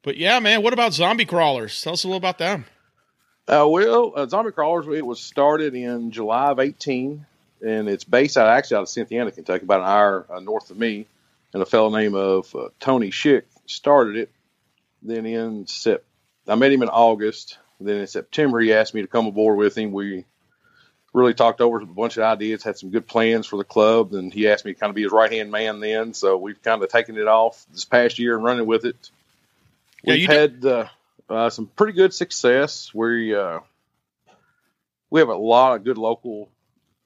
But 0.02 0.16
yeah, 0.16 0.38
man, 0.40 0.62
what 0.62 0.72
about 0.72 0.92
zombie 0.92 1.24
crawlers? 1.24 1.80
Tell 1.80 1.94
us 1.94 2.04
a 2.04 2.08
little 2.08 2.18
about 2.18 2.38
them. 2.38 2.66
Uh, 3.46 3.66
well, 3.68 4.12
uh, 4.16 4.26
Zombie 4.26 4.52
Crawlers, 4.52 4.86
it 4.88 5.04
was 5.04 5.20
started 5.20 5.74
in 5.74 6.10
July 6.10 6.50
of 6.50 6.58
18. 6.58 7.26
and 7.60 7.88
it's 7.88 8.04
based 8.04 8.38
out 8.38 8.48
actually 8.48 8.78
out 8.78 8.82
of 8.84 8.88
Cynthiana, 8.88 9.32
Kentucky, 9.32 9.64
about 9.64 9.80
an 9.80 9.86
hour 9.86 10.26
uh, 10.30 10.40
north 10.40 10.70
of 10.70 10.78
me. 10.78 11.06
And 11.52 11.62
a 11.62 11.66
fellow 11.66 11.90
named 11.90 12.14
of 12.14 12.54
uh, 12.54 12.68
Tony 12.80 13.10
Schick 13.10 13.42
started 13.66 14.16
it. 14.16 14.30
Then 15.02 15.26
in 15.26 15.66
Sep, 15.66 16.04
I 16.48 16.54
met 16.54 16.72
him 16.72 16.82
in 16.82 16.88
August. 16.88 17.58
Then 17.80 17.98
in 17.98 18.06
September, 18.06 18.60
he 18.60 18.72
asked 18.72 18.94
me 18.94 19.02
to 19.02 19.06
come 19.08 19.26
aboard 19.26 19.58
with 19.58 19.76
him. 19.76 19.92
We 19.92 20.24
really 21.14 21.32
talked 21.32 21.60
over 21.60 21.80
a 21.80 21.86
bunch 21.86 22.16
of 22.16 22.24
ideas, 22.24 22.64
had 22.64 22.76
some 22.76 22.90
good 22.90 23.06
plans 23.06 23.46
for 23.46 23.56
the 23.56 23.64
club, 23.64 24.12
and 24.12 24.34
he 24.34 24.48
asked 24.48 24.64
me 24.64 24.74
to 24.74 24.78
kind 24.78 24.90
of 24.90 24.96
be 24.96 25.04
his 25.04 25.12
right 25.12 25.32
hand 25.32 25.50
man 25.50 25.80
then. 25.80 26.12
So 26.12 26.36
we've 26.36 26.60
kind 26.60 26.82
of 26.82 26.88
taken 26.90 27.16
it 27.16 27.28
off 27.28 27.64
this 27.72 27.84
past 27.84 28.18
year 28.18 28.34
and 28.34 28.44
running 28.44 28.66
with 28.66 28.84
it. 28.84 29.10
Yeah, 30.02 30.14
We've 30.14 30.28
had 30.28 30.66
uh, 30.66 30.88
uh, 31.30 31.50
some 31.50 31.66
pretty 31.66 31.92
good 31.94 32.12
success. 32.12 32.92
We 32.92 33.34
uh, 33.34 33.60
we 35.08 35.20
have 35.20 35.28
a 35.28 35.36
lot 35.36 35.76
of 35.76 35.84
good 35.84 35.98
local 35.98 36.50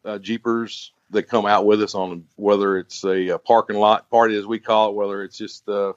uh, 0.05 0.19
jeepers 0.19 0.91
that 1.11 1.25
come 1.25 1.47
out 1.47 1.67
with 1.67 1.83
us 1.83 1.95
on 1.95 2.25
whether 2.37 2.79
it's 2.79 3.05
a, 3.05 3.35
uh 3.35 3.39
parking 3.39 3.77
lot 3.77 4.11
party 4.11 4.37
as 4.37 4.47
we 4.47 4.59
call 4.59 4.91
it, 4.91 4.95
whether 4.95 5.23
it's 5.23 5.39
just 5.39 5.69
uh, 5.69 5.93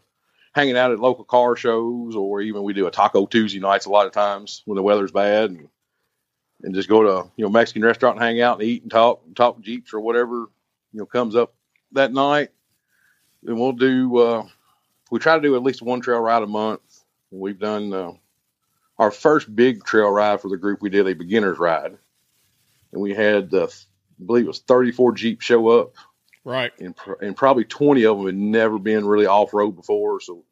hanging 0.54 0.78
out 0.78 0.92
at 0.92 1.00
local 1.00 1.24
car 1.24 1.56
shows, 1.56 2.16
or 2.16 2.42
even 2.42 2.64
we 2.64 2.74
do 2.74 2.88
a 2.88 2.92
Taco 2.92 3.26
Tuesday 3.26 3.60
nights 3.60 3.86
a 3.86 3.90
lot 3.90 4.06
of 4.06 4.12
times 4.12 4.64
when 4.66 4.76
the 4.76 4.84
weather's 4.84 5.12
bad, 5.12 5.50
and 5.50 5.70
and 6.64 6.76
just 6.76 6.90
go 6.90 7.04
to 7.04 7.30
you 7.36 7.46
know 7.46 7.50
Mexican 7.50 7.84
restaurant 7.84 8.18
and 8.18 8.24
hang 8.26 8.42
out 8.42 8.60
and 8.60 8.68
eat 8.68 8.82
and 8.84 8.92
talk 8.92 9.22
and 9.26 9.36
talk 9.36 9.60
jeeps 9.62 9.94
or 9.94 10.00
whatever 10.00 10.50
you 10.94 11.00
know 11.00 11.06
comes 11.06 11.36
up 11.36 11.54
that 11.94 12.14
night. 12.14 12.50
And 13.46 13.60
we'll 13.60 13.72
do 13.74 14.18
uh, 14.18 14.48
we 15.10 15.20
try 15.20 15.36
to 15.36 15.42
do 15.42 15.56
at 15.56 15.64
least 15.64 15.82
one 15.82 16.02
trail 16.02 16.20
ride 16.20 16.44
a 16.44 16.48
month. 16.48 16.82
We've 17.32 17.60
done 17.60 17.94
uh, 17.94 18.12
our 18.98 19.12
first 19.12 19.54
big 19.56 19.84
trail 19.84 20.10
ride 20.10 20.42
for 20.42 20.50
the 20.50 20.58
group. 20.58 20.82
We 20.82 20.90
did 20.90 21.08
a 21.08 21.16
beginner's 21.16 21.58
ride, 21.58 21.98
and 22.92 23.02
we 23.02 23.14
had 23.14 23.54
uh, 23.54 23.68
I 23.68 24.26
believe 24.26 24.46
it 24.46 24.50
was 24.50 24.60
34 24.60 25.14
jeeps 25.14 25.46
show 25.46 25.68
up, 25.70 25.94
Right. 26.44 26.72
and, 26.80 26.94
and 27.22 27.36
probably 27.36 27.64
20 27.64 28.06
of 28.06 28.18
them 28.18 28.26
had 28.28 28.36
never 28.36 28.78
been 28.78 29.06
really 29.08 29.26
off 29.26 29.54
road 29.54 29.72
before. 29.76 30.20
So 30.20 30.44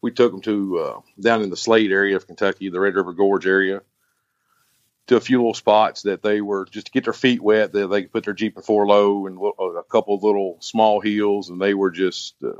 we 0.00 0.12
took 0.12 0.30
them 0.30 0.42
to 0.42 0.78
uh, 0.78 1.00
down 1.20 1.42
in 1.42 1.50
the 1.50 1.56
Slade 1.56 1.90
area 1.90 2.14
of 2.14 2.26
Kentucky, 2.28 2.68
the 2.68 2.78
Red 2.78 2.94
River 2.94 3.12
Gorge 3.12 3.46
area, 3.46 3.82
to 5.08 5.16
a 5.16 5.20
few 5.20 5.38
little 5.38 5.54
spots 5.54 6.02
that 6.02 6.22
they 6.22 6.40
were 6.40 6.66
just 6.66 6.86
to 6.86 6.92
get 6.92 7.04
their 7.04 7.12
feet 7.12 7.42
wet. 7.42 7.72
That 7.72 7.88
they 7.88 8.02
could 8.02 8.12
put 8.12 8.24
their 8.24 8.34
Jeep 8.34 8.56
in 8.56 8.62
four 8.62 8.86
low 8.86 9.26
and 9.26 9.38
a 9.76 9.82
couple 9.82 10.18
little 10.18 10.58
small 10.60 11.00
hills, 11.00 11.48
and 11.48 11.60
they 11.60 11.74
were 11.74 11.90
just 11.90 12.34
uh, 12.44 12.52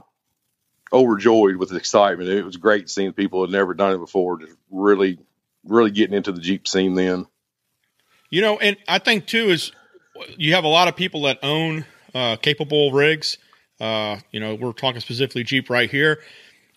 overjoyed 0.92 1.56
with 1.56 1.72
excitement. 1.72 2.28
It 2.28 2.44
was 2.44 2.56
great 2.56 2.90
seeing 2.90 3.12
people 3.12 3.42
had 3.42 3.50
never 3.50 3.74
done 3.74 3.94
it 3.94 3.98
before, 3.98 4.38
just 4.38 4.56
really, 4.70 5.18
really 5.64 5.90
getting 5.90 6.16
into 6.16 6.32
the 6.32 6.40
Jeep 6.40 6.66
scene 6.66 6.94
then. 6.94 7.26
You 8.30 8.42
know, 8.42 8.58
and 8.58 8.76
I 8.86 8.98
think 8.98 9.26
too 9.26 9.48
is 9.50 9.72
you 10.36 10.54
have 10.54 10.64
a 10.64 10.68
lot 10.68 10.88
of 10.88 10.96
people 10.96 11.22
that 11.22 11.38
own 11.42 11.84
uh, 12.14 12.36
capable 12.36 12.92
rigs. 12.92 13.38
Uh, 13.80 14.18
you 14.32 14.40
know, 14.40 14.54
we're 14.54 14.72
talking 14.72 15.00
specifically 15.00 15.44
Jeep 15.44 15.70
right 15.70 15.90
here, 15.90 16.18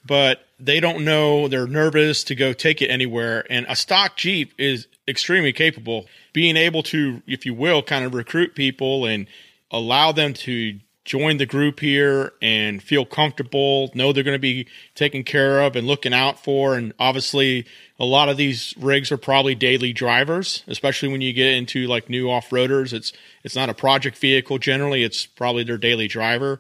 but 0.06 0.46
they 0.60 0.80
don't 0.80 1.04
know. 1.04 1.48
They're 1.48 1.68
nervous 1.68 2.24
to 2.26 2.36
go 2.36 2.54
take 2.54 2.82
it 2.82 2.90
anywhere. 2.90 3.46
And 3.50 3.66
a 3.68 3.76
stock 3.76 4.18
Jeep 4.18 4.54
is 4.58 4.88
extremely 5.12 5.54
capable. 5.54 6.08
Being 6.34 6.58
able 6.58 6.82
to, 6.84 7.22
if 7.28 7.46
you 7.46 7.54
will, 7.54 7.84
kind 7.84 8.04
of 8.04 8.16
recruit 8.16 8.56
people 8.56 9.06
and 9.06 9.28
allow 9.70 10.12
them 10.12 10.34
to 10.34 10.80
join 11.04 11.38
the 11.38 11.46
group 11.46 11.80
here 11.80 12.34
and 12.42 12.82
feel 12.82 13.06
comfortable, 13.06 13.92
know 13.94 14.14
they're 14.14 14.24
going 14.24 14.36
to 14.36 14.40
be 14.40 14.68
taken 14.96 15.24
care 15.24 15.62
of 15.62 15.76
and 15.76 15.88
looking 15.88 16.14
out 16.14 16.44
for. 16.44 16.76
And 16.76 16.94
obviously, 17.00 17.66
a 18.00 18.06
lot 18.06 18.30
of 18.30 18.38
these 18.38 18.74
rigs 18.78 19.12
are 19.12 19.18
probably 19.18 19.56
daily 19.56 19.94
drivers, 19.94 20.64
especially 20.68 21.10
when 21.10 21.22
you 21.22 21.34
get 21.34 21.54
into 21.54 21.88
like 21.88 22.10
new 22.10 22.30
off 22.30 22.50
roaders. 22.50 22.94
It's 22.94 23.14
it's 23.44 23.56
not 23.56 23.70
a 23.70 23.74
project 23.74 24.18
vehicle 24.18 24.58
generally; 24.58 25.04
it's 25.04 25.26
probably 25.26 25.64
their 25.64 25.78
daily 25.78 26.08
driver. 26.08 26.60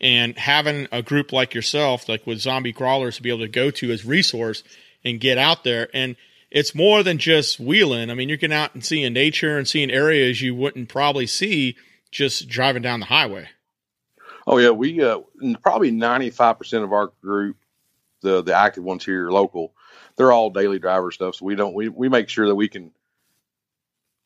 And 0.00 0.36
having 0.36 0.88
a 0.90 1.00
group 1.00 1.32
like 1.32 1.54
yourself, 1.54 2.08
like 2.08 2.26
with 2.26 2.40
zombie 2.40 2.72
crawlers, 2.72 3.16
to 3.16 3.22
be 3.22 3.30
able 3.30 3.40
to 3.40 3.48
go 3.48 3.70
to 3.70 3.92
as 3.92 4.04
resource 4.04 4.64
and 5.04 5.20
get 5.20 5.38
out 5.38 5.64
there, 5.64 5.88
and 5.94 6.16
it's 6.52 6.74
more 6.74 7.02
than 7.02 7.16
just 7.16 7.58
wheeling. 7.58 8.10
I 8.10 8.14
mean, 8.14 8.28
you're 8.28 8.36
getting 8.36 8.56
out 8.56 8.74
and 8.74 8.84
seeing 8.84 9.14
nature 9.14 9.56
and 9.56 9.66
seeing 9.66 9.90
areas 9.90 10.42
you 10.42 10.54
wouldn't 10.54 10.90
probably 10.90 11.26
see 11.26 11.76
just 12.10 12.46
driving 12.46 12.82
down 12.82 13.00
the 13.00 13.06
highway. 13.06 13.48
Oh 14.46 14.58
yeah, 14.58 14.70
we 14.70 15.02
uh, 15.02 15.20
probably 15.62 15.90
ninety 15.90 16.28
five 16.28 16.58
percent 16.58 16.84
of 16.84 16.92
our 16.92 17.12
group, 17.22 17.56
the 18.20 18.42
the 18.42 18.54
active 18.54 18.84
ones 18.84 19.04
here 19.04 19.30
local, 19.30 19.72
they're 20.16 20.32
all 20.32 20.50
daily 20.50 20.78
driver 20.78 21.10
stuff. 21.10 21.36
So 21.36 21.46
we 21.46 21.54
don't 21.54 21.74
we 21.74 21.88
we 21.88 22.08
make 22.10 22.28
sure 22.28 22.46
that 22.46 22.54
we 22.54 22.68
can 22.68 22.92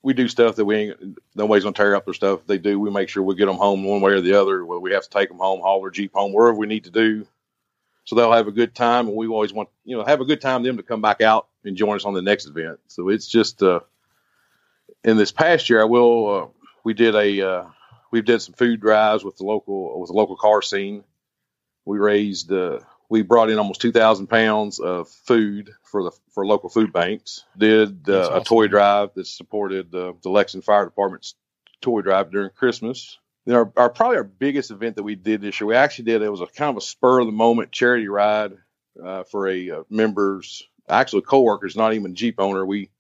we 0.03 0.12
do 0.12 0.27
stuff 0.27 0.57
that 0.57 0.65
we 0.65 0.77
ain't 0.77 1.19
nobody's 1.36 1.62
gonna 1.62 1.74
tear 1.74 1.94
up 1.94 2.07
their 2.07 2.15
stuff. 2.15 2.40
If 2.40 2.47
they 2.47 2.59
do, 2.59 2.81
we 2.81 2.90
make 2.90 3.09
sure 3.09 3.23
we 3.23 3.36
get 3.36 3.47
them 3.47 3.57
home 3.57 3.85
one 3.85 4.01
way 4.01 4.12
or 4.12 4.20
the 4.20 4.35
other. 4.35 4.65
Whether 4.65 4.81
we 4.81 4.93
have 4.93 5.05
to 5.05 5.11
take 5.11 5.28
them 5.28 5.39
home, 5.39 5.61
haul 5.61 5.81
their 5.82 5.90
jeep 5.90 6.12
home, 6.12 6.32
wherever 6.32 6.57
we 6.57 6.66
need 6.66 6.85
to 6.85 6.90
do, 6.90 7.27
so 8.05 8.16
they'll 8.16 8.32
have 8.32 8.48
a 8.48 8.53
good 8.53 8.74
time. 8.74 9.07
And 9.07 9.16
we 9.16 9.28
always 9.28 9.53
want 9.53 9.69
you 9.85 9.97
know 9.97 10.05
have 10.05 10.20
a 10.20 10.24
good 10.24 10.40
time 10.40 10.65
them 10.65 10.78
to 10.78 10.82
come 10.82 11.03
back 11.03 11.20
out 11.20 11.47
and 11.66 11.76
join 11.76 11.97
us 11.97 12.05
on 12.05 12.14
the 12.14 12.22
next 12.22 12.47
event. 12.47 12.78
So 12.88 13.09
it's 13.09 13.26
just 13.26 13.62
uh, 13.62 13.80
in 15.05 15.16
this 15.16 15.32
past 15.32 15.68
year, 15.68 15.80
I 15.80 15.84
will 15.84 16.34
uh, 16.34 16.47
we 16.84 16.94
did 16.94 17.14
a 17.14 17.48
uh, 17.48 17.64
we 18.10 18.22
did 18.22 18.40
some 18.40 18.55
food 18.55 18.80
drives 18.80 19.24
with 19.24 19.36
the 19.36 19.44
local 19.44 20.01
with 20.01 20.09
the 20.09 20.16
local 20.16 20.36
car 20.36 20.62
scene. 20.62 21.05
We 21.84 21.98
raised 21.98 22.52
uh, 22.52 22.80
we 23.09 23.22
brought 23.22 23.51
in 23.51 23.59
almost 23.59 23.80
two 23.80 23.93
thousand 23.93 24.28
pounds 24.28 24.78
of 24.80 25.09
food 25.09 25.70
for 25.82 26.02
the 26.02 26.10
for 26.30 26.47
local 26.47 26.68
food 26.68 26.93
banks. 26.93 27.44
Did 27.56 28.09
uh, 28.09 28.28
That's 28.28 28.28
a 28.28 28.48
toy 28.48 28.68
drive 28.68 29.14
that 29.14 29.26
supported 29.26 29.94
uh, 29.94 30.14
the 30.22 30.30
Lexington 30.30 30.64
Fire 30.64 30.84
Department's 30.84 31.34
toy 31.80 32.02
drive 32.02 32.30
during 32.30 32.51
Christmas. 32.51 33.18
Then 33.44 33.55
our, 33.55 33.72
our 33.76 33.90
probably 33.90 34.16
our 34.16 34.24
biggest 34.24 34.72
event 34.72 34.97
that 34.97 35.05
we 35.05 35.14
did 35.14 35.40
this 35.40 35.60
year, 35.60 35.68
we 35.68 35.76
actually 35.76 36.06
did 36.06 36.22
it 36.22 36.30
was 36.30 36.40
a 36.40 36.47
kind 36.47 36.70
of 36.70 36.78
a 36.78 36.80
spur 36.80 37.20
of 37.20 37.26
the 37.26 37.32
moment 37.32 37.70
charity 37.70 38.09
ride 38.09 38.52
uh, 39.02 39.22
for 39.22 39.47
a 39.47 39.70
uh, 39.70 39.82
members, 39.88 40.66
actually 40.89 41.21
a 41.21 41.23
coworker 41.23 41.67
is 41.67 41.77
not 41.77 41.95
even 41.95 42.13
a 42.13 42.15
Jeep 42.15 42.37
owner. 42.39 42.65
We 42.65 42.91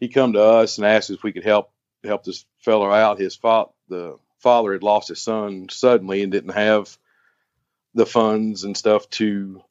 he 0.00 0.08
come 0.08 0.34
to 0.34 0.42
us 0.42 0.78
and 0.78 0.86
asked 0.86 1.10
if 1.10 1.22
we 1.22 1.32
could 1.32 1.44
help 1.44 1.70
help 2.04 2.24
this 2.24 2.44
fellow 2.60 2.90
out. 2.90 3.18
His 3.18 3.36
fa- 3.36 3.66
the 3.88 4.18
father 4.40 4.72
had 4.72 4.82
lost 4.82 5.08
his 5.08 5.20
son 5.20 5.68
suddenly 5.70 6.22
and 6.22 6.32
didn't 6.32 6.52
have 6.52 6.96
the 7.94 8.06
funds 8.06 8.64
and 8.64 8.76
stuff 8.76 9.08
to 9.10 9.62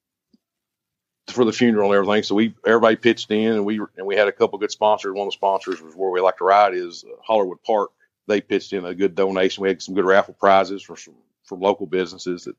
for 1.27 1.45
the 1.45 1.53
funeral 1.53 1.91
and 1.91 1.97
everything. 1.97 2.23
So 2.23 2.35
we 2.35 2.55
everybody 2.65 2.95
pitched 2.95 3.31
in 3.31 3.53
and 3.53 3.65
we 3.65 3.79
and 3.97 4.05
we 4.07 4.15
had 4.15 4.27
a 4.27 4.33
couple 4.33 4.59
good 4.59 4.71
sponsors. 4.71 5.13
One 5.13 5.27
of 5.27 5.33
the 5.33 5.37
sponsors 5.37 5.81
was 5.81 5.95
where 5.95 6.11
we 6.11 6.21
like 6.21 6.37
to 6.37 6.43
ride 6.43 6.73
is 6.73 7.03
uh, 7.03 7.15
Hollywood 7.23 7.63
Park. 7.63 7.91
They 8.27 8.41
pitched 8.41 8.73
in 8.73 8.85
a 8.85 8.95
good 8.95 9.15
donation. 9.15 9.61
We 9.61 9.69
had 9.69 9.81
some 9.81 9.95
good 9.95 10.05
raffle 10.05 10.33
prizes 10.33 10.83
for 10.83 10.97
some 10.97 11.15
from 11.43 11.61
local 11.61 11.85
businesses 11.85 12.45
that 12.45 12.55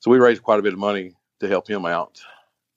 so 0.00 0.10
we 0.10 0.18
raised 0.18 0.42
quite 0.42 0.58
a 0.58 0.62
bit 0.62 0.72
of 0.74 0.78
money 0.78 1.14
to 1.40 1.48
help 1.48 1.68
him 1.68 1.86
out. 1.86 2.20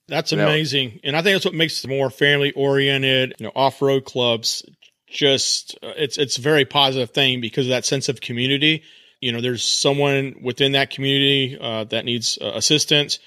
That's 0.06 0.32
amazing, 0.32 1.00
and 1.02 1.16
I 1.16 1.22
think 1.22 1.34
that's 1.34 1.46
what 1.46 1.54
makes 1.54 1.80
the 1.80 1.88
more 1.88 2.10
family 2.10 2.52
oriented, 2.52 3.34
you 3.38 3.46
know, 3.46 3.52
off 3.54 3.80
road 3.80 4.04
clubs. 4.04 4.62
Just 5.08 5.78
uh, 5.82 5.92
it's 5.96 6.18
it's 6.18 6.36
a 6.36 6.42
very 6.42 6.64
positive 6.64 7.10
thing 7.10 7.40
because 7.40 7.66
of 7.66 7.70
that 7.70 7.86
sense 7.86 8.08
of 8.08 8.20
community. 8.20 8.82
You 9.20 9.32
know, 9.32 9.40
there's 9.40 9.64
someone 9.64 10.36
within 10.42 10.72
that 10.72 10.90
community 10.90 11.56
uh, 11.58 11.84
that 11.84 12.04
needs 12.04 12.38
uh, 12.40 12.52
assistance. 12.54 13.18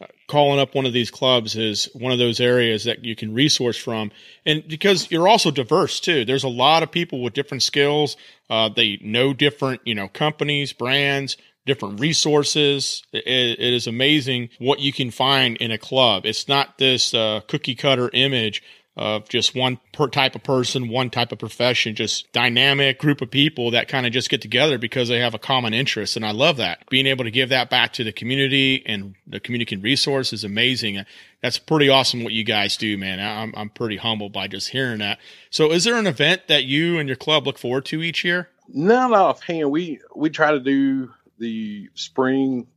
Uh, 0.00 0.06
calling 0.28 0.60
up 0.60 0.74
one 0.74 0.86
of 0.86 0.92
these 0.92 1.10
clubs 1.10 1.56
is 1.56 1.90
one 1.94 2.12
of 2.12 2.18
those 2.18 2.40
areas 2.40 2.84
that 2.84 3.04
you 3.04 3.16
can 3.16 3.34
resource 3.34 3.76
from, 3.76 4.12
and 4.46 4.62
because 4.68 5.10
you're 5.10 5.28
also 5.28 5.50
diverse 5.50 5.98
too. 5.98 6.24
There's 6.24 6.44
a 6.44 6.48
lot 6.48 6.84
of 6.84 6.92
people 6.92 7.22
with 7.22 7.34
different 7.34 7.64
skills. 7.64 8.16
Uh, 8.48 8.68
they 8.68 8.98
know 9.02 9.34
different, 9.34 9.80
you 9.84 9.94
know, 9.96 10.06
companies, 10.08 10.72
brands, 10.72 11.36
different 11.66 12.00
resources. 12.00 13.02
It, 13.12 13.26
it 13.26 13.72
is 13.72 13.86
amazing 13.86 14.50
what 14.58 14.80
you 14.80 14.92
can 14.92 15.10
find 15.10 15.56
in 15.58 15.70
a 15.70 15.78
club. 15.78 16.26
It's 16.26 16.48
not 16.48 16.78
this 16.78 17.14
uh, 17.14 17.40
cookie 17.46 17.74
cutter 17.74 18.10
image 18.12 18.62
of 18.96 19.28
just 19.28 19.54
one 19.54 19.78
per 19.92 20.08
type 20.08 20.34
of 20.34 20.42
person, 20.42 20.88
one 20.88 21.10
type 21.10 21.32
of 21.32 21.38
profession, 21.38 21.94
just 21.94 22.30
dynamic 22.32 22.98
group 22.98 23.22
of 23.22 23.30
people 23.30 23.70
that 23.70 23.88
kind 23.88 24.04
of 24.04 24.12
just 24.12 24.28
get 24.28 24.42
together 24.42 24.78
because 24.78 25.08
they 25.08 25.20
have 25.20 25.34
a 25.34 25.38
common 25.38 25.72
interest. 25.72 26.16
And 26.16 26.26
I 26.26 26.32
love 26.32 26.56
that. 26.56 26.84
Being 26.90 27.06
able 27.06 27.24
to 27.24 27.30
give 27.30 27.48
that 27.50 27.70
back 27.70 27.92
to 27.94 28.04
the 28.04 28.12
community 28.12 28.82
and 28.84 29.14
the 29.26 29.40
community 29.40 29.76
resource 29.76 30.32
is 30.32 30.44
amazing. 30.44 31.04
That's 31.40 31.58
pretty 31.58 31.88
awesome 31.88 32.24
what 32.24 32.32
you 32.32 32.44
guys 32.44 32.76
do, 32.76 32.98
man. 32.98 33.20
I'm, 33.20 33.54
I'm 33.56 33.70
pretty 33.70 33.96
humbled 33.96 34.32
by 34.32 34.48
just 34.48 34.68
hearing 34.68 34.98
that. 34.98 35.18
So 35.50 35.70
is 35.70 35.84
there 35.84 35.96
an 35.96 36.06
event 36.06 36.48
that 36.48 36.64
you 36.64 36.98
and 36.98 37.08
your 37.08 37.16
club 37.16 37.46
look 37.46 37.58
forward 37.58 37.86
to 37.86 38.02
each 38.02 38.24
year? 38.24 38.50
Not 38.68 39.12
offhand. 39.12 39.70
We 39.70 40.00
we 40.14 40.30
try 40.30 40.52
to 40.52 40.60
do 40.60 41.12
the 41.40 41.88
spring 41.94 42.68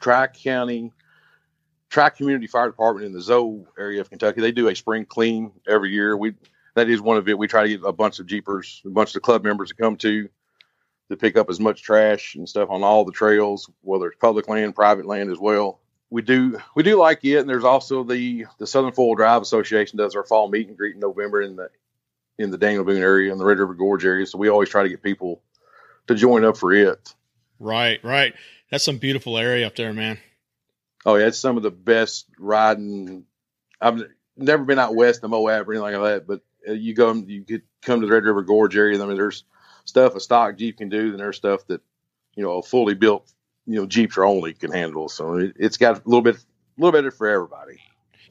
Tri 0.00 0.26
County 0.26 0.92
Tri 1.90 2.10
Community 2.10 2.46
Fire 2.46 2.68
Department 2.68 3.06
in 3.06 3.12
the 3.12 3.20
Zoe 3.20 3.64
area 3.78 4.00
of 4.00 4.10
Kentucky. 4.10 4.40
They 4.40 4.52
do 4.52 4.68
a 4.68 4.74
spring 4.74 5.04
clean 5.06 5.52
every 5.68 5.90
year. 5.90 6.16
We 6.16 6.34
that 6.74 6.88
is 6.88 7.00
one 7.00 7.16
of 7.16 7.28
it. 7.28 7.38
We 7.38 7.48
try 7.48 7.62
to 7.62 7.68
get 7.68 7.80
a 7.84 7.92
bunch 7.92 8.18
of 8.18 8.26
jeepers, 8.26 8.82
a 8.84 8.90
bunch 8.90 9.14
of 9.14 9.22
club 9.22 9.44
members 9.44 9.70
to 9.70 9.74
come 9.74 9.96
to 9.98 10.28
to 11.10 11.16
pick 11.16 11.36
up 11.36 11.48
as 11.48 11.58
much 11.58 11.82
trash 11.82 12.34
and 12.34 12.48
stuff 12.48 12.68
on 12.70 12.82
all 12.82 13.04
the 13.04 13.12
trails, 13.12 13.70
whether 13.80 14.08
it's 14.08 14.18
public 14.18 14.48
land, 14.48 14.74
private 14.74 15.06
land 15.06 15.30
as 15.30 15.38
well. 15.38 15.80
We 16.10 16.22
do 16.22 16.58
we 16.74 16.82
do 16.82 16.96
like 16.96 17.24
it, 17.24 17.38
and 17.38 17.48
there's 17.48 17.64
also 17.64 18.04
the 18.04 18.46
the 18.58 18.66
Southern 18.66 18.92
Wheel 18.92 19.14
Drive 19.14 19.42
Association 19.42 19.98
does 19.98 20.14
our 20.14 20.24
fall 20.24 20.48
meet 20.48 20.68
and 20.68 20.76
greet 20.76 20.94
in 20.94 21.00
November 21.00 21.42
in 21.42 21.56
the 21.56 21.70
in 22.38 22.50
the 22.50 22.58
Daniel 22.58 22.84
Boone 22.84 23.02
area 23.02 23.32
and 23.32 23.40
the 23.40 23.44
Red 23.44 23.58
River 23.58 23.74
Gorge 23.74 24.04
area. 24.04 24.26
So 24.26 24.38
we 24.38 24.48
always 24.48 24.68
try 24.68 24.82
to 24.82 24.88
get 24.88 25.02
people 25.02 25.42
to 26.06 26.14
join 26.14 26.44
up 26.44 26.56
for 26.56 26.72
it. 26.72 27.14
Right, 27.58 28.02
right. 28.04 28.34
That's 28.70 28.84
some 28.84 28.98
beautiful 28.98 29.38
area 29.38 29.66
up 29.66 29.76
there, 29.76 29.92
man. 29.92 30.18
Oh 31.04 31.16
yeah, 31.16 31.26
it's 31.26 31.38
some 31.38 31.56
of 31.56 31.62
the 31.62 31.70
best 31.70 32.26
riding. 32.38 33.24
I've 33.80 34.02
never 34.36 34.64
been 34.64 34.78
out 34.78 34.94
west 34.94 35.24
of 35.24 35.30
Moab 35.30 35.68
or 35.68 35.72
anything 35.72 36.00
like 36.00 36.12
that, 36.12 36.26
but 36.26 36.40
uh, 36.68 36.72
you 36.72 36.94
go, 36.94 37.12
you 37.14 37.40
get 37.40 37.62
come 37.82 38.00
to 38.00 38.06
the 38.06 38.12
Red 38.12 38.24
River 38.24 38.42
Gorge 38.42 38.76
area. 38.76 39.02
I 39.02 39.06
mean, 39.06 39.16
there's 39.16 39.44
stuff 39.84 40.14
a 40.14 40.20
stock 40.20 40.56
Jeep 40.56 40.78
can 40.78 40.88
do, 40.88 41.10
and 41.10 41.18
there's 41.18 41.36
stuff 41.36 41.66
that 41.68 41.80
you 42.34 42.42
know 42.42 42.58
a 42.58 42.62
fully 42.62 42.94
built 42.94 43.32
you 43.66 43.76
know 43.76 43.86
Jeeps 43.86 44.16
are 44.18 44.24
only 44.24 44.54
can 44.54 44.72
handle. 44.72 45.08
So 45.08 45.34
it, 45.34 45.56
it's 45.56 45.76
got 45.76 45.98
a 45.98 46.02
little 46.08 46.22
bit, 46.22 46.36
a 46.36 46.80
little 46.82 47.00
bit 47.00 47.12
for 47.14 47.28
everybody. 47.28 47.78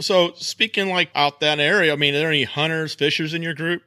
So 0.01 0.33
speaking 0.35 0.89
like 0.89 1.09
out 1.15 1.39
that 1.39 1.59
area, 1.59 1.93
I 1.93 1.95
mean, 1.95 2.13
are 2.15 2.19
there 2.19 2.29
any 2.29 2.43
hunters, 2.43 2.93
fishers 2.93 3.33
in 3.33 3.41
your 3.41 3.53
group? 3.53 3.81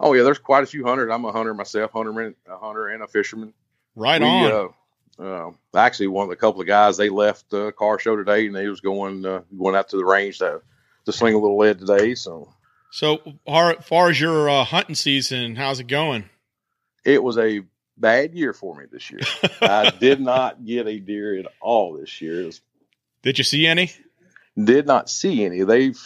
Oh 0.00 0.12
yeah, 0.12 0.22
there's 0.22 0.38
quite 0.38 0.62
a 0.62 0.66
few 0.66 0.84
hunters. 0.84 1.10
I'm 1.12 1.24
a 1.24 1.32
hunter 1.32 1.52
myself, 1.54 1.90
hunter, 1.92 2.34
a 2.46 2.58
hunter 2.58 2.88
and 2.88 3.02
a 3.02 3.08
fisherman. 3.08 3.52
Right 3.98 4.20
we, 4.20 4.26
on. 4.28 4.72
Uh, 5.18 5.22
uh, 5.22 5.50
actually, 5.74 6.06
one 6.06 6.22
of 6.22 6.30
the 6.30 6.36
couple 6.36 6.60
of 6.60 6.68
guys 6.68 6.96
they 6.96 7.08
left 7.08 7.50
the 7.50 7.72
car 7.72 7.98
show 7.98 8.14
today, 8.14 8.46
and 8.46 8.54
they 8.54 8.68
was 8.68 8.80
going 8.80 9.26
uh, 9.26 9.42
going 9.58 9.74
out 9.74 9.88
to 9.88 9.96
the 9.96 10.04
range 10.04 10.38
to 10.38 10.62
to 11.04 11.12
sling 11.12 11.34
a 11.34 11.38
little 11.38 11.58
lead 11.58 11.80
today. 11.80 12.14
So, 12.14 12.54
so 12.92 13.20
far, 13.44 13.74
far 13.82 14.10
as 14.10 14.20
your 14.20 14.48
uh, 14.48 14.62
hunting 14.62 14.94
season, 14.94 15.56
how's 15.56 15.80
it 15.80 15.88
going? 15.88 16.30
It 17.04 17.20
was 17.22 17.38
a 17.38 17.62
bad 17.96 18.34
year 18.34 18.52
for 18.52 18.76
me 18.76 18.84
this 18.90 19.10
year. 19.10 19.20
I 19.60 19.90
did 19.90 20.20
not 20.20 20.64
get 20.64 20.86
a 20.86 21.00
deer 21.00 21.36
at 21.40 21.46
all 21.60 21.98
this 21.98 22.20
year. 22.20 22.46
Was, 22.46 22.60
did 23.22 23.38
you 23.38 23.44
see 23.44 23.66
any? 23.66 23.90
Did 24.56 24.86
not 24.86 25.10
see 25.10 25.44
any. 25.44 25.64
They've 25.64 26.00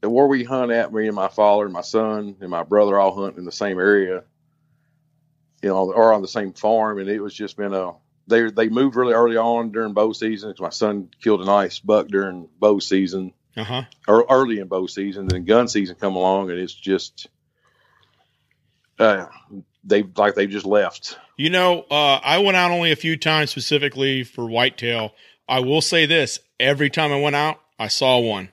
where 0.00 0.26
we 0.26 0.44
hunt 0.44 0.72
at, 0.72 0.92
me 0.94 1.06
and 1.08 1.14
my 1.14 1.28
father 1.28 1.64
and 1.64 1.74
my 1.74 1.82
son 1.82 2.36
and 2.40 2.50
my 2.50 2.62
brother 2.62 2.98
all 2.98 3.14
hunt 3.14 3.36
in 3.36 3.44
the 3.44 3.52
same 3.52 3.78
area, 3.78 4.24
you 5.62 5.68
know, 5.68 5.92
or 5.92 6.12
on 6.12 6.22
the 6.22 6.28
same 6.28 6.52
farm, 6.52 6.98
and 6.98 7.08
it 7.08 7.20
was 7.20 7.34
just 7.34 7.56
been 7.56 7.72
a 7.72 7.92
they 8.26 8.50
they 8.50 8.68
moved 8.68 8.96
really 8.96 9.14
early 9.14 9.36
on 9.36 9.72
during 9.72 9.94
bow 9.94 10.12
season 10.12 10.50
because 10.50 10.60
my 10.60 10.70
son 10.70 11.08
killed 11.22 11.40
a 11.40 11.44
nice 11.44 11.78
buck 11.78 12.08
during 12.08 12.48
bow 12.58 12.78
season, 12.78 13.32
uh-huh. 13.56 13.84
or 14.08 14.26
early 14.28 14.58
in 14.58 14.68
bow 14.68 14.86
season. 14.86 15.26
Then 15.26 15.44
gun 15.44 15.68
season 15.68 15.96
come 15.96 16.16
along, 16.16 16.50
and 16.50 16.58
it's 16.58 16.74
just 16.74 17.28
uh, 18.98 19.26
they 19.84 20.02
like 20.16 20.34
they 20.34 20.46
just 20.46 20.66
left. 20.66 21.18
You 21.36 21.50
know, 21.50 21.84
uh, 21.90 22.20
I 22.22 22.38
went 22.38 22.56
out 22.56 22.70
only 22.70 22.92
a 22.92 22.96
few 22.96 23.16
times 23.16 23.50
specifically 23.50 24.24
for 24.24 24.46
whitetail. 24.46 25.12
I 25.48 25.60
will 25.60 25.80
say 25.80 26.06
this: 26.06 26.38
every 26.58 26.90
time 26.90 27.12
I 27.12 27.20
went 27.20 27.36
out, 27.36 27.60
I 27.78 27.88
saw 27.88 28.18
one. 28.18 28.50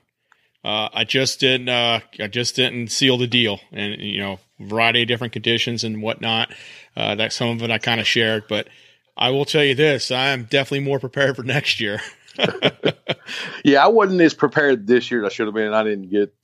Uh, 0.62 0.88
I 0.92 1.04
just 1.04 1.40
didn't. 1.40 1.68
Uh, 1.68 2.00
I 2.18 2.26
just 2.26 2.56
didn't 2.56 2.88
seal 2.88 3.16
the 3.16 3.26
deal, 3.26 3.60
and 3.72 4.00
you 4.00 4.20
know, 4.20 4.38
variety 4.58 5.02
of 5.02 5.08
different 5.08 5.32
conditions 5.32 5.84
and 5.84 6.02
whatnot. 6.02 6.52
Uh, 6.96 7.14
that 7.14 7.32
some 7.32 7.48
of 7.48 7.62
it 7.62 7.70
I 7.70 7.78
kind 7.78 8.00
of 8.00 8.06
shared, 8.06 8.44
but 8.48 8.68
I 9.16 9.30
will 9.30 9.46
tell 9.46 9.64
you 9.64 9.74
this: 9.74 10.10
I 10.10 10.28
am 10.28 10.44
definitely 10.44 10.86
more 10.86 10.98
prepared 10.98 11.36
for 11.36 11.42
next 11.42 11.80
year. 11.80 12.00
yeah, 13.64 13.84
I 13.84 13.88
wasn't 13.88 14.20
as 14.20 14.34
prepared 14.34 14.86
this 14.86 15.10
year 15.10 15.24
as 15.24 15.32
I 15.32 15.34
should 15.34 15.46
have 15.46 15.54
been. 15.54 15.72
I 15.72 15.82
didn't 15.82 16.10
get 16.10 16.34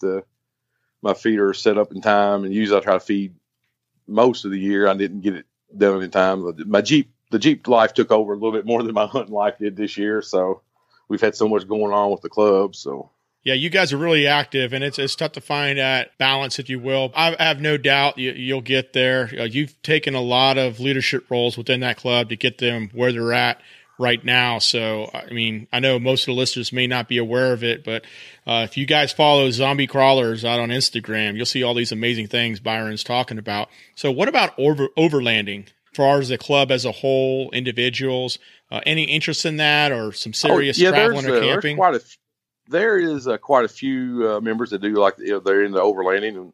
my 1.03 1.15
feeder 1.15 1.53
set 1.53 1.79
up 1.79 1.93
in 1.93 2.01
time, 2.01 2.45
and 2.45 2.55
usually 2.55 2.79
I 2.79 2.83
try 2.83 2.95
to 2.95 3.01
feed 3.01 3.35
most 4.07 4.45
of 4.45 4.51
the 4.51 4.59
year. 4.59 4.89
I 4.89 4.95
didn't 4.95 5.21
get 5.21 5.35
it 5.35 5.47
done 5.77 6.03
in 6.03 6.11
time. 6.11 6.55
My 6.67 6.81
Jeep, 6.81 7.13
the 7.31 7.39
Jeep 7.39 7.67
life 7.69 7.95
took 7.95 8.11
over 8.11 8.33
a 8.33 8.37
little 8.37 8.53
bit 8.53 8.67
more 8.67 8.83
than 8.83 8.95
my 8.95 9.07
hunting 9.07 9.35
life 9.35 9.59
did 9.59 9.77
this 9.77 9.97
year. 9.97 10.23
So 10.23 10.63
we've 11.09 11.21
had 11.21 11.35
so 11.35 11.49
much 11.49 11.69
going 11.69 11.93
on 11.93 12.11
with 12.11 12.23
the 12.23 12.29
club. 12.29 12.75
So 12.75 13.11
yeah, 13.47 13.55
you 13.55 13.71
guys 13.71 13.93
are 13.93 13.97
really 13.97 14.27
active, 14.27 14.73
and 14.73 14.83
it's 14.83 14.99
it's 14.99 15.15
tough 15.15 15.31
to 15.33 15.41
find 15.41 15.79
that 15.79 16.19
balance, 16.19 16.59
if 16.59 16.69
you 16.69 16.81
will. 16.81 17.13
I, 17.15 17.37
have 17.39 17.61
no 17.61 17.77
doubt 17.77 18.19
you, 18.19 18.57
will 18.57 18.61
get 18.61 18.93
there. 18.93 19.31
Uh, 19.39 19.45
you've 19.45 19.81
taken 19.83 20.17
a 20.17 20.21
lot 20.21 20.59
of 20.59 20.81
leadership 20.81 21.31
roles 21.31 21.57
within 21.57 21.79
that 21.79 21.97
club 21.97 22.31
to 22.31 22.37
get 22.37 22.59
them 22.59 22.91
where 22.93 23.13
they're 23.13 23.33
at 23.33 23.61
right 24.01 24.25
now. 24.25 24.59
So, 24.59 25.13
I 25.15 25.33
mean, 25.33 25.69
I 25.73 25.79
know 25.79 26.01
most 26.01 26.23
of 26.23 26.27
the 26.27 26.33
listeners 26.33 26.73
may 26.73 26.89
not 26.89 27.07
be 27.07 27.19
aware 27.19 27.53
of 27.53 27.63
it, 27.63 27.85
but 27.85 28.05
uh, 28.49 28.67
if 28.69 28.77
you 28.77 28.85
guys 28.85 29.13
follow 29.13 29.49
Zombie 29.53 29.87
Crawlers 29.87 30.45
out 30.45 30.59
on 30.59 30.71
Instagram, 30.71 31.37
you'll 31.37 31.47
see 31.47 31.63
all 31.63 31.73
these 31.73 31.93
amazing 31.93 32.27
things 32.27 32.59
Byron's 32.59 33.05
talking 33.05 33.39
about. 33.39 33.69
So, 33.95 34.11
what 34.11 34.27
about 34.27 34.59
over- 34.59 34.89
overlanding? 34.99 35.69
far 35.95 36.19
as 36.19 36.29
the 36.29 36.37
club 36.37 36.71
as 36.71 36.85
a 36.85 36.93
whole, 36.93 37.51
individuals, 37.53 38.39
uh, 38.71 38.81
any 38.85 39.05
interest 39.05 39.47
in 39.47 39.57
that 39.57 39.93
or 39.93 40.13
some 40.13 40.31
oh, 40.31 40.33
serious 40.33 40.79
oh, 40.79 40.83
yeah, 40.83 40.91
traveling 40.91 41.27
or 41.27 41.37
uh, 41.37 41.41
camping? 41.41 41.77
quite 41.79 41.95
a, 41.95 42.03
there 42.69 42.99
is 42.99 43.29
uh, 43.29 43.39
quite 43.39 43.65
a 43.65 43.69
few 43.69 44.29
uh, 44.29 44.41
members 44.41 44.71
that 44.71 44.81
do 44.81 44.95
like 44.95 45.17
they're 45.17 45.65
in 45.65 45.73
the 45.73 45.81
overlanding 45.81 46.37
and 46.37 46.53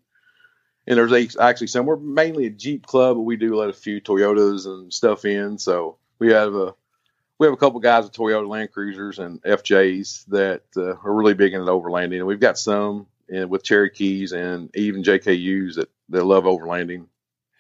and 0.87 0.99
there's 0.99 1.37
actually 1.37 1.69
some. 1.69 1.87
We're 1.87 1.97
mainly 1.97 2.47
a 2.47 2.51
Jeep 2.51 2.87
club, 2.87 3.17
but 3.17 3.23
we 3.23 3.37
do 3.37 3.55
let 3.55 3.71
a 3.71 3.73
few 3.73 4.01
Toyotas 4.01 4.67
and 4.67 4.93
stuff 4.93 5.25
in. 5.25 5.59
So 5.59 5.99
we 6.19 6.33
have 6.33 6.55
a 6.55 6.75
we 7.39 7.47
have 7.47 7.55
a 7.55 7.59
couple 7.59 7.81
guys 7.81 8.05
with 8.05 8.13
Toyota 8.13 8.49
Land 8.49 8.73
Cruisers 8.73 9.19
and 9.19 9.43
FJs 9.43 10.27
that 10.27 10.63
uh, 10.77 10.95
are 10.95 11.13
really 11.13 11.35
big 11.35 11.55
into 11.55 11.67
overlanding, 11.67 12.17
and 12.17 12.27
we've 12.27 12.41
got 12.41 12.59
some 12.59 13.07
in, 13.29 13.49
with 13.49 13.63
Cherokees 13.63 14.33
and 14.33 14.75
even 14.77 15.03
JKUs 15.03 15.77
that 15.77 15.91
that 16.11 16.25
love 16.25 16.45
overlanding. 16.45 17.07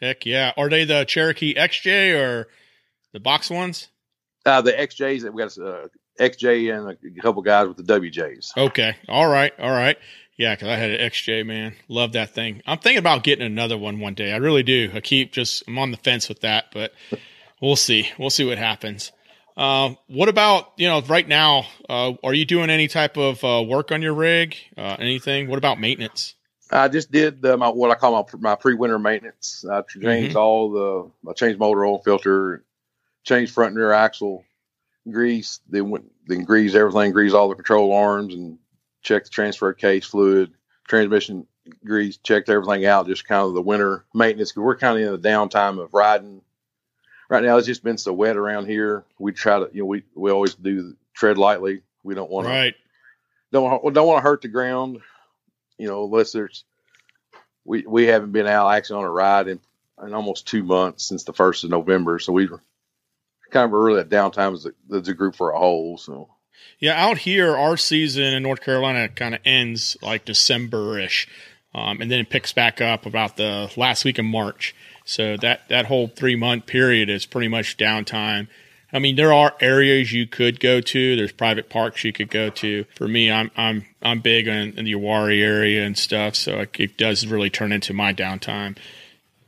Heck 0.01 0.27
yeah! 0.27 0.53
Are 0.57 0.69
they 0.69 0.85
the 0.85 1.05
Cherokee 1.05 1.55
XJ 1.55 2.21
or 2.21 2.49
the 3.13 3.21
box 3.21 3.51
ones? 3.51 3.89
Uh, 4.45 4.63
the 4.63 4.73
XJs 4.73 5.23
that 5.23 5.33
we 5.33 5.41
got 5.41 5.57
a 5.57 5.85
uh, 5.85 5.89
XJ 6.19 6.77
and 6.77 7.17
a 7.19 7.21
couple 7.23 7.43
guys 7.43 7.69
with 7.69 7.77
the 7.77 8.01
WJs. 8.01 8.57
Okay, 8.57 8.97
all 9.09 9.29
right, 9.29 9.53
all 9.59 9.71
right. 9.71 9.97
Yeah, 10.37 10.55
because 10.55 10.69
I 10.69 10.77
had 10.77 10.91
an 10.91 11.11
XJ, 11.11 11.47
man. 11.47 11.75
Love 11.89 12.13
that 12.13 12.31
thing. 12.31 12.63
I'm 12.67 12.79
thinking 12.79 12.99
about 12.99 13.23
getting 13.23 13.47
another 13.47 13.77
one 13.77 14.01
one 14.01 14.15
day. 14.15 14.33
I 14.33 14.37
really 14.37 14.63
do. 14.63 14.91
I 14.95 15.01
keep 15.01 15.33
just 15.33 15.63
I'm 15.69 15.79
on 15.79 15.91
the 15.91 15.97
fence 15.99 16.29
with 16.29 16.41
that, 16.41 16.67
but 16.73 16.93
we'll 17.61 17.77
see. 17.77 18.11
We'll 18.19 18.31
see 18.31 18.45
what 18.45 18.59
happens. 18.59 19.13
Uh, 19.57 19.95
what 20.09 20.29
about 20.29 20.73
you 20.77 20.89
know 20.89 21.03
right 21.03 21.29
now? 21.29 21.67
Uh, 21.89 22.15
are 22.25 22.35
you 22.35 22.45
doing 22.45 22.71
any 22.71 22.89
type 22.89 23.17
of 23.17 23.45
uh, 23.45 23.63
work 23.67 23.93
on 23.93 24.01
your 24.01 24.15
rig? 24.15 24.57
Uh, 24.77 24.97
anything? 24.99 25.49
What 25.49 25.59
about 25.59 25.79
maintenance? 25.79 26.35
I 26.71 26.89
just 26.89 27.13
did 27.13 27.43
my 27.43 27.69
what 27.69 27.91
I 27.91 27.95
call 27.95 28.27
my 28.33 28.39
my 28.39 28.55
pre 28.55 28.75
winter 28.75 28.99
maintenance. 28.99 29.65
I 29.71 29.83
changed 29.83 30.31
mm-hmm. 30.31 30.39
all 30.39 30.71
the 30.71 31.31
I 31.31 31.35
changed 31.35 31.59
motor 31.59 31.85
oil 31.85 31.99
filter, 31.99 32.65
changed 33.25 33.53
front 33.53 33.71
and 33.71 33.79
rear 33.79 33.93
axle 33.93 34.45
grease, 35.11 35.61
then 35.69 35.91
went 35.91 36.11
then 36.27 36.45
grease 36.45 36.75
everything, 36.75 37.13
grease 37.13 37.33
all 37.33 37.49
the 37.49 37.55
control 37.55 37.93
arms, 37.93 38.35
and 38.35 38.59
checked 39.03 39.27
the 39.27 39.31
transfer 39.31 39.73
case 39.73 40.07
fluid, 40.07 40.53
transmission 40.87 41.47
grease, 41.85 42.17
checked 42.19 42.49
everything 42.49 42.87
out. 42.87 43.07
Just 43.07 43.27
kind 43.27 43.43
of 43.43 43.55
the 43.55 43.63
winter 43.63 44.05
maintenance 44.15 44.53
because 44.53 44.63
we're 44.63 44.77
kind 44.77 44.99
of 44.99 45.15
in 45.15 45.21
the 45.21 45.29
downtime 45.29 45.81
of 45.83 45.93
riding 45.95 46.43
right 47.33 47.43
now 47.43 47.57
it's 47.57 47.67
just 47.67 47.83
been 47.83 47.97
so 47.97 48.13
wet 48.13 48.37
around 48.37 48.67
here. 48.67 49.05
We 49.19 49.33
try 49.33 49.59
to, 49.59 49.71
you 49.73 49.81
know, 49.81 49.87
we 49.87 50.05
we 50.15 50.31
always 50.31 50.55
do 50.55 50.95
tread 51.15 51.39
lightly. 51.39 51.81
We 52.03 52.15
don't 52.15 52.31
want 52.31 52.47
right. 52.47 52.75
to 52.75 52.79
don't 53.53 53.95
don't 53.95 54.07
want 54.07 54.19
to 54.19 54.29
hurt 54.29 54.43
the 54.43 54.49
ground, 54.49 55.01
you 55.79 55.89
know, 55.89 56.05
unless 56.05 56.33
there's 56.33 56.65
we 57.65 57.85
we 57.87 58.07
haven't 58.07 58.33
been 58.33 58.47
out 58.47 58.71
actually 58.71 58.99
on 58.99 59.05
a 59.05 59.11
ride 59.11 59.49
in, 59.49 59.61
in 60.05 60.13
almost 60.13 60.47
two 60.47 60.63
months 60.63 61.09
since 61.09 61.25
the 61.25 61.33
first 61.33 61.65
of 61.65 61.71
November. 61.71 62.19
So 62.19 62.35
we 62.35 62.49
kind 63.53 63.67
of 63.67 63.73
really 63.73 64.01
at 64.01 64.09
downtime 64.09 64.55
as 64.55 64.67
a, 64.67 64.97
as 64.97 65.09
a 65.09 65.15
group 65.15 65.37
for 65.37 65.51
a 65.51 65.59
whole. 65.59 65.99
So 65.99 66.29
yeah, 66.79 67.01
out 67.07 67.19
here, 67.19 67.57
our 67.57 67.77
season 67.77 68.25
in 68.25 68.43
North 68.43 68.61
Carolina 68.61 69.09
kind 69.09 69.35
of 69.35 69.41
ends 69.45 69.97
like 70.03 70.25
December 70.25 70.99
ish, 70.99 71.29
um, 71.75 72.01
and 72.01 72.11
then 72.11 72.19
it 72.19 72.31
picks 72.31 72.53
back 72.53 72.81
up 72.81 73.07
about 73.07 73.37
the 73.37 73.71
last 73.77 74.05
week 74.05 74.19
of 74.19 74.25
March. 74.25 74.75
So 75.05 75.37
that 75.39 75.69
that 75.69 75.87
whole 75.87 76.09
three 76.09 76.37
month 76.37 76.67
period 76.67 77.09
is 77.09 77.27
pretty 77.27 77.49
much 77.49 77.77
downtime. 77.77 78.49
I 78.93 78.99
mean, 78.99 79.17
there 79.17 79.33
are 79.33 79.55
areas 79.61 80.13
you 80.13 80.27
could 80.27 80.61
go 80.61 80.81
to. 80.81 81.17
There's 81.17 81.33
private 81.33 81.71
parks 81.71 82.05
you 82.05 82.13
could 82.13 82.29
go 82.31 82.51
to. 82.51 82.85
For 82.97 83.09
me, 83.09 83.31
I'm 83.31 83.51
I'm 83.57 83.87
I'm 84.03 84.21
big 84.21 84.49
in, 84.49 84.75
the 84.75 84.93
Uwharrie 84.93 85.43
area 85.43 85.85
and 85.85 85.97
stuff, 85.97 86.35
so 86.35 86.61
it, 86.61 86.79
it, 86.79 86.97
does 86.99 87.27
really 87.27 87.49
turn 87.49 87.73
into 87.73 87.95
my 87.95 88.13
downtime. 88.13 88.77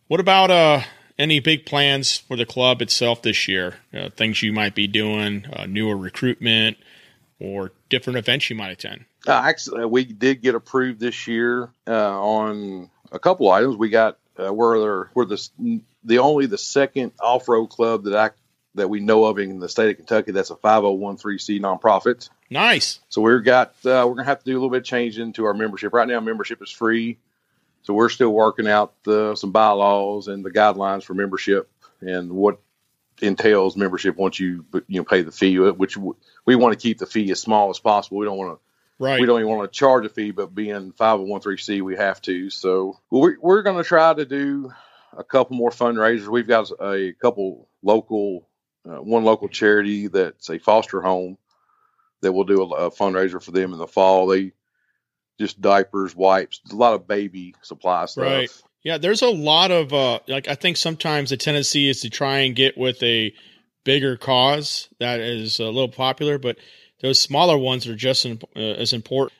What 0.09 0.21
about 0.21 0.51
uh 0.51 0.83
any 1.19 1.41
big 1.41 1.67
plans 1.67 2.17
for 2.17 2.37
the 2.37 2.47
club 2.47 2.83
itself 2.83 3.23
this 3.23 3.49
year? 3.49 3.77
Uh, 3.93 4.11
things 4.11 4.43
you 4.43 4.53
might 4.53 4.75
be 4.75 4.87
doing, 4.87 5.47
uh, 5.53 5.67
newer 5.67 5.97
recruitment, 5.97 6.77
or 7.41 7.73
different 7.89 8.19
events 8.19 8.51
you 8.51 8.57
might 8.57 8.71
attend? 8.71 9.05
Uh, 9.27 9.33
actually, 9.33 9.85
we 9.87 10.05
did 10.05 10.43
get 10.43 10.55
approved 10.55 11.01
this 11.01 11.27
year 11.27 11.71
uh, 11.87 12.21
on 12.21 12.91
a 13.13 13.19
couple 13.19 13.51
items. 13.51 13.77
We 13.77 13.91
got 13.91 14.19
uh, 14.39 14.53
we're 14.53 15.09
we're 15.15 15.25
the 15.25 15.81
the 16.05 16.19
only 16.19 16.47
the 16.47 16.59
second 16.59 17.13
off 17.21 17.49
road 17.49 17.67
club 17.69 18.05
that 18.05 18.15
I 18.15 18.31
that 18.75 18.89
we 18.89 19.01
know 19.01 19.25
of 19.25 19.39
in 19.39 19.61
the 19.61 19.69
state 19.69 19.91
of 19.91 19.97
Kentucky 19.97 20.33
that's 20.33 20.51
a 20.51 20.57
5013C 20.57 21.61
nonprofit. 21.61 22.29
Nice. 22.51 23.01
So 23.09 23.23
we've 23.23 23.45
got 23.45 23.69
uh, 23.85 24.05
we're 24.07 24.15
gonna 24.15 24.25
have 24.25 24.41
to 24.41 24.45
do 24.45 24.53
a 24.53 24.59
little 24.59 24.71
bit 24.71 24.79
of 24.79 24.85
changing 24.85 25.33
to 25.35 25.45
our 25.47 25.55
membership. 25.55 25.93
Right 25.93 26.09
now, 26.09 26.21
membership 26.21 26.63
is 26.63 26.71
free, 26.71 27.19
so 27.85 27.95
we're 27.95 28.09
still 28.09 28.33
working 28.33 28.67
out 28.67 28.95
the, 29.05 29.37
some 29.37 29.53
bylaws 29.53 30.27
and 30.29 30.45
the 30.45 30.51
guidelines 30.51 31.05
for 31.05 31.15
membership 31.15 31.71
and 32.01 32.33
what 32.33 32.59
entails 33.23 33.77
membership 33.77 34.17
once 34.17 34.41
you 34.41 34.65
you 34.89 35.01
know 35.01 35.05
pay 35.05 35.23
the 35.23 35.31
fee, 35.31 35.59
which 35.59 35.97
we 36.45 36.57
want 36.57 36.73
to 36.73 36.83
keep 36.83 36.99
the 36.99 37.07
fee 37.07 37.31
as 37.31 37.41
small 37.41 37.71
as 37.71 37.79
possible. 37.79 38.19
We 38.19 38.27
don't 38.27 38.37
want 38.37 38.59
to 38.59 38.65
Right. 38.99 39.21
We 39.21 39.27
don't 39.27 39.41
even 39.41 39.51
want 39.51 39.71
to 39.71 39.77
charge 39.77 40.07
a 40.07 40.09
fee, 40.09 40.31
but 40.31 40.55
being 40.55 40.93
5013C, 40.93 41.83
we 41.83 41.97
have 41.97 42.23
to. 42.23 42.49
So 42.49 43.01
we're, 43.11 43.37
we're 43.41 43.63
going 43.63 43.77
to 43.77 43.83
try 43.83 44.15
to 44.15 44.25
do 44.25 44.73
a 45.17 45.25
couple 45.25 45.57
more 45.57 45.71
fundraisers. 45.71 46.29
We've 46.29 46.47
got 46.47 46.71
a 46.81 47.13
couple 47.21 47.69
local, 47.83 48.47
uh, 48.89 49.03
one 49.03 49.25
local 49.25 49.49
charity 49.49 50.07
that's 50.07 50.49
a 50.49 50.59
foster 50.59 51.03
home 51.03 51.39
that 52.21 52.33
will 52.33 52.45
do 52.45 52.63
a, 52.63 52.87
a, 52.87 52.91
fundraiser 52.91 53.43
for 53.43 53.51
them 53.51 53.73
in 53.73 53.79
the 53.79 53.87
fall. 53.87 54.29
They 54.29 54.53
just 55.39 55.61
diapers, 55.61 56.15
wipes, 56.15 56.61
a 56.71 56.75
lot 56.75 56.95
of 56.95 57.07
baby 57.07 57.55
supply 57.63 58.07
stuff. 58.07 58.25
Right. 58.25 58.63
Yeah, 58.83 58.99
there's 58.99 59.23
a 59.23 59.31
lot 59.31 59.71
of 59.71 59.93
uh, 59.95 60.21
like 60.29 60.47
I 60.47 60.55
think 60.55 60.77
sometimes 60.77 61.31
the 61.31 61.39
tendency 61.39 61.89
is 61.89 62.03
to 62.03 62.11
try 62.11 62.41
and 62.41 62.55
get 62.55 62.77
with 62.77 63.03
a 63.03 63.33
bigger 63.85 64.17
cause 64.17 64.89
that 64.99 65.21
is 65.21 65.59
a 65.59 65.65
little 65.65 65.89
popular, 65.89 66.39
but 66.39 66.57
those 67.01 67.21
smaller 67.21 67.57
ones 67.57 67.87
are 67.87 67.97
just 67.97 68.27
uh, 68.27 68.37
as 68.55 68.93
important. 68.93 69.39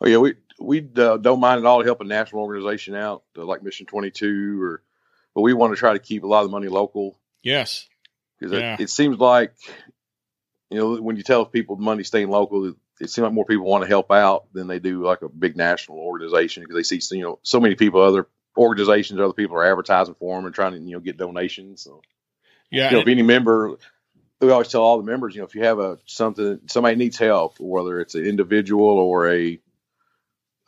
Oh 0.00 0.08
yeah, 0.08 0.18
we 0.18 0.34
we 0.58 0.88
uh, 0.96 1.16
don't 1.18 1.40
mind 1.40 1.60
at 1.60 1.66
all 1.66 1.84
helping 1.84 2.08
national 2.08 2.42
organization 2.42 2.94
out 2.94 3.22
uh, 3.36 3.44
like 3.44 3.62
Mission 3.62 3.86
22 3.86 4.62
or, 4.62 4.82
but 5.34 5.42
we 5.42 5.52
want 5.52 5.72
to 5.72 5.78
try 5.78 5.92
to 5.92 5.98
keep 5.98 6.24
a 6.24 6.26
lot 6.26 6.40
of 6.40 6.46
the 6.46 6.52
money 6.52 6.68
local. 6.68 7.18
Yes, 7.42 7.86
because 8.38 8.52
yeah. 8.52 8.74
it, 8.74 8.80
it, 8.80 8.90
seems 8.90 9.18
like 9.18 9.52
you 10.70 10.78
know 10.78 10.96
when 10.96 11.16
you 11.16 11.22
tell 11.22 11.44
people 11.44 11.76
money 11.76 12.02
staying 12.02 12.30
local, 12.30 12.74
it, 13.00 13.10
seems 13.10 13.24
like 13.24 13.32
more 13.32 13.44
people 13.44 13.66
want 13.66 13.82
to 13.82 13.88
help 13.88 14.10
out 14.10 14.52
than 14.52 14.66
they 14.66 14.78
do 14.78 15.04
like 15.04 15.22
a 15.22 15.28
big 15.28 15.56
national 15.56 15.98
organization 15.98 16.62
because 16.62 16.76
they 16.76 16.98
see 16.98 17.16
you 17.16 17.22
know 17.22 17.38
so 17.42 17.60
many 17.60 17.74
people 17.74 18.00
other 18.00 18.26
organizations 18.56 19.20
other 19.20 19.32
people 19.32 19.56
are 19.56 19.70
advertising 19.70 20.14
for 20.14 20.36
them 20.36 20.46
and 20.46 20.54
trying 20.54 20.72
to 20.72 20.78
you 20.78 20.92
know 20.92 21.00
get 21.00 21.16
donations. 21.16 21.82
So 21.82 22.02
yeah, 22.70 22.90
you 22.90 22.96
know, 22.96 23.02
if 23.02 23.08
any 23.08 23.22
member 23.22 23.76
we 24.40 24.50
always 24.50 24.68
tell 24.68 24.82
all 24.82 24.98
the 24.98 25.04
members, 25.04 25.34
you 25.34 25.40
know, 25.40 25.46
if 25.46 25.54
you 25.54 25.64
have 25.64 25.78
a 25.78 25.98
something 26.06 26.60
somebody 26.66 26.96
needs 26.96 27.18
help, 27.18 27.58
whether 27.58 28.00
it's 28.00 28.14
an 28.14 28.26
individual 28.26 28.86
or 28.86 29.30
a 29.32 29.60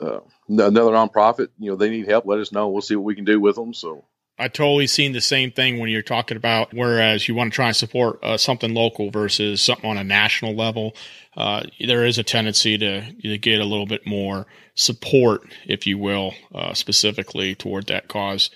uh, 0.01 0.21
another 0.49 0.93
nonprofit, 0.93 1.49
you 1.59 1.71
know, 1.71 1.77
they 1.77 1.91
need 1.91 2.09
help, 2.09 2.25
let 2.25 2.39
us 2.39 2.53
know. 2.53 2.69
We'll 2.69 2.83
see 2.83 2.97
what 2.97 3.05
we 3.05 3.17
can 3.17 3.25
do 3.25 3.41
with 3.41 3.57
them. 3.57 3.75
So 3.75 4.05
I 4.39 4.49
totally 4.49 4.87
seen 4.87 5.13
the 5.13 5.21
same 5.21 5.51
thing 5.51 5.79
when 5.79 5.91
you're 5.91 6.03
talking 6.03 6.37
about 6.37 6.73
whereas 6.73 7.27
you 7.27 7.35
want 7.35 7.53
to 7.53 7.57
try 7.57 7.67
and 7.67 7.77
support 7.77 8.23
uh, 8.23 8.37
something 8.37 8.73
local 8.73 9.11
versus 9.11 9.61
something 9.61 9.91
on 9.91 9.99
a 9.99 10.05
national 10.05 10.55
level. 10.55 10.95
Uh, 11.37 11.65
there 11.81 12.05
is 12.05 12.19
a 12.19 12.23
tendency 12.23 12.79
to, 12.79 13.13
to, 13.15 13.39
get 13.39 13.61
a 13.61 13.65
little 13.65 13.87
bit 13.87 14.07
more 14.07 14.47
support, 14.75 15.43
if 15.67 15.87
you 15.87 15.99
will, 15.99 16.35
uh, 16.55 16.75
specifically 16.75 17.55
toward 17.55 17.87
that 17.89 18.09
cause. 18.09 18.51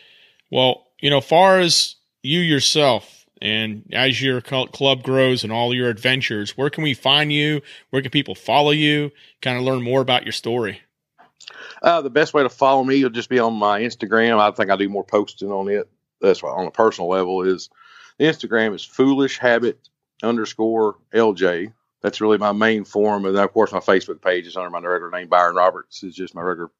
Well, 0.50 0.86
you 1.00 1.10
know, 1.10 1.20
far 1.20 1.58
as 1.58 1.96
you 2.22 2.40
yourself 2.40 3.26
and 3.40 3.84
as 3.92 4.22
your 4.22 4.40
club 4.40 5.02
grows 5.02 5.42
and 5.42 5.52
all 5.52 5.74
your 5.74 5.88
adventures, 5.88 6.56
where 6.56 6.70
can 6.70 6.84
we 6.84 6.94
find 6.94 7.32
you? 7.32 7.60
Where 7.90 8.02
can 8.02 8.10
people 8.10 8.36
follow 8.36 8.70
you? 8.70 9.10
Kind 9.40 9.58
of 9.58 9.64
learn 9.64 9.82
more 9.82 10.00
about 10.00 10.24
your 10.24 10.32
story. 10.32 10.82
Uh, 11.82 12.00
the 12.00 12.10
best 12.10 12.32
way 12.32 12.42
to 12.44 12.48
follow 12.48 12.84
me 12.84 13.02
will 13.02 13.10
just 13.10 13.28
be 13.28 13.40
on 13.40 13.54
my 13.54 13.80
Instagram. 13.80 14.38
I 14.38 14.52
think 14.52 14.70
I 14.70 14.76
do 14.76 14.88
more 14.88 15.04
posting 15.04 15.50
on 15.50 15.68
it. 15.68 15.88
That's 16.20 16.42
why 16.42 16.50
on 16.50 16.66
a 16.66 16.70
personal 16.70 17.10
level 17.10 17.42
is 17.42 17.68
the 18.18 18.24
Instagram 18.26 18.74
is 18.74 18.84
foolish 18.84 19.38
habit 19.38 19.88
underscore 20.22 20.96
LJ. 21.12 21.72
That's 22.00 22.20
really 22.20 22.38
my 22.38 22.52
main 22.52 22.84
form, 22.84 23.26
and 23.26 23.36
then 23.36 23.44
of 23.44 23.52
course 23.52 23.72
my 23.72 23.80
Facebook 23.80 24.22
page 24.22 24.46
is 24.46 24.56
under 24.56 24.70
my 24.70 24.78
regular 24.78 25.10
name 25.10 25.28
Byron 25.28 25.56
Roberts. 25.56 26.02
Is 26.02 26.14
just 26.14 26.34
my 26.34 26.42
regular. 26.42 26.70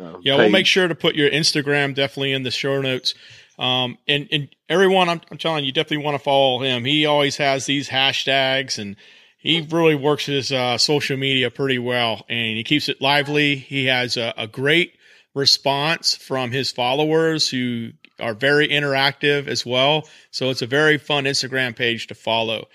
Uh, 0.00 0.18
yeah, 0.20 0.34
page. 0.34 0.38
we'll 0.38 0.50
make 0.50 0.66
sure 0.66 0.88
to 0.88 0.94
put 0.94 1.14
your 1.14 1.30
Instagram 1.30 1.94
definitely 1.94 2.32
in 2.32 2.42
the 2.42 2.50
show 2.50 2.80
notes. 2.80 3.14
Um, 3.58 3.98
and, 4.06 4.28
and 4.30 4.48
everyone, 4.68 5.08
I'm, 5.08 5.20
I'm 5.30 5.38
telling 5.38 5.64
you, 5.64 5.72
definitely 5.72 6.04
want 6.04 6.14
to 6.14 6.22
follow 6.22 6.62
him. 6.62 6.84
He 6.84 7.04
always 7.04 7.36
has 7.38 7.66
these 7.66 7.88
hashtags 7.88 8.78
and 8.78 8.94
he 9.38 9.66
really 9.70 9.94
works 9.94 10.26
his 10.26 10.52
uh, 10.52 10.76
social 10.76 11.16
media 11.16 11.50
pretty 11.50 11.78
well 11.78 12.26
and 12.28 12.56
he 12.56 12.64
keeps 12.64 12.88
it 12.88 13.00
lively. 13.00 13.54
He 13.54 13.86
has 13.86 14.16
a, 14.16 14.34
a, 14.36 14.46
great 14.46 14.96
response 15.34 16.16
from 16.16 16.50
his 16.50 16.72
followers 16.72 17.48
who 17.48 17.92
are 18.20 18.34
very 18.34 18.68
interactive 18.68 19.46
as 19.46 19.64
well. 19.64 20.08
So 20.32 20.50
it's 20.50 20.62
a 20.62 20.66
very 20.66 20.98
fun 20.98 21.24
Instagram 21.24 21.76
page 21.76 22.08
to 22.08 22.14
follow. 22.14 22.66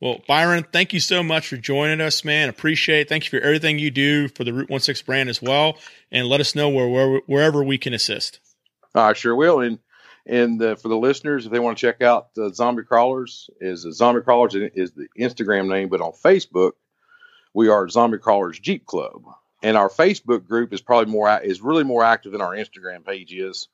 Well, 0.00 0.20
Byron, 0.26 0.64
thank 0.72 0.92
you 0.92 1.00
so 1.00 1.22
much 1.22 1.48
for 1.48 1.56
joining 1.56 2.00
us, 2.00 2.24
man. 2.24 2.48
Appreciate 2.48 3.02
it. 3.02 3.08
Thank 3.08 3.24
you 3.24 3.38
for 3.38 3.44
everything 3.44 3.78
you 3.78 3.90
do 3.90 4.28
for 4.28 4.44
the 4.44 4.52
Root 4.52 4.82
16 4.82 5.04
brand 5.04 5.28
as 5.28 5.42
well. 5.42 5.76
And 6.10 6.28
let 6.28 6.40
us 6.40 6.54
know 6.54 6.68
where, 6.68 6.88
where 6.88 7.20
wherever 7.26 7.62
we 7.62 7.78
can 7.78 7.94
assist. 7.94 8.40
I 8.94 9.12
sure 9.12 9.34
will. 9.34 9.60
And 9.60 9.78
and 10.26 10.62
uh, 10.62 10.76
for 10.76 10.88
the 10.88 10.96
listeners, 10.96 11.46
if 11.46 11.52
they 11.52 11.58
want 11.58 11.76
to 11.76 11.80
check 11.80 12.00
out 12.00 12.34
the 12.34 12.52
Zombie 12.54 12.84
Crawlers, 12.84 13.50
is 13.60 13.86
Zombie 13.92 14.22
Crawlers 14.22 14.54
is 14.54 14.92
the 14.92 15.08
Instagram 15.18 15.68
name, 15.68 15.88
but 15.88 16.00
on 16.00 16.12
Facebook, 16.12 16.72
we 17.54 17.68
are 17.68 17.88
Zombie 17.88 18.18
Crawlers 18.18 18.58
Jeep 18.58 18.86
Club, 18.86 19.24
and 19.62 19.76
our 19.76 19.88
Facebook 19.88 20.46
group 20.46 20.72
is 20.72 20.80
probably 20.80 21.12
more 21.12 21.40
is 21.42 21.60
really 21.60 21.84
more 21.84 22.04
active 22.04 22.32
than 22.32 22.40
our 22.40 22.52
Instagram 22.52 23.04
page 23.04 23.32
is. 23.32 23.68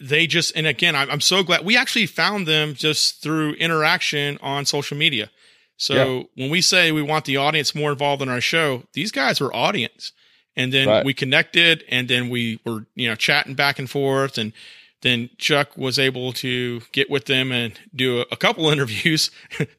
they 0.00 0.26
just 0.26 0.56
and 0.56 0.66
again 0.66 0.96
I'm, 0.96 1.10
I'm 1.10 1.20
so 1.20 1.42
glad 1.42 1.64
we 1.64 1.76
actually 1.76 2.06
found 2.06 2.46
them 2.46 2.74
just 2.74 3.22
through 3.22 3.52
interaction 3.54 4.38
on 4.42 4.64
social 4.64 4.96
media 4.96 5.30
so 5.76 5.94
yeah. 5.94 6.22
when 6.36 6.50
we 6.50 6.60
say 6.60 6.92
we 6.92 7.02
want 7.02 7.24
the 7.24 7.36
audience 7.36 7.74
more 7.74 7.92
involved 7.92 8.22
in 8.22 8.28
our 8.28 8.40
show 8.40 8.82
these 8.92 9.12
guys 9.12 9.40
were 9.40 9.54
audience 9.54 10.12
and 10.56 10.72
then 10.72 10.88
right. 10.88 11.04
we 11.04 11.14
connected 11.14 11.84
and 11.88 12.08
then 12.08 12.28
we 12.28 12.60
were 12.64 12.86
you 12.94 13.08
know 13.08 13.14
chatting 13.14 13.54
back 13.54 13.78
and 13.78 13.90
forth 13.90 14.38
and 14.38 14.52
then 15.02 15.30
chuck 15.38 15.76
was 15.76 15.98
able 15.98 16.32
to 16.32 16.80
get 16.92 17.08
with 17.10 17.26
them 17.26 17.52
and 17.52 17.78
do 17.94 18.20
a, 18.20 18.26
a 18.32 18.36
couple 18.36 18.68
interviews 18.70 19.30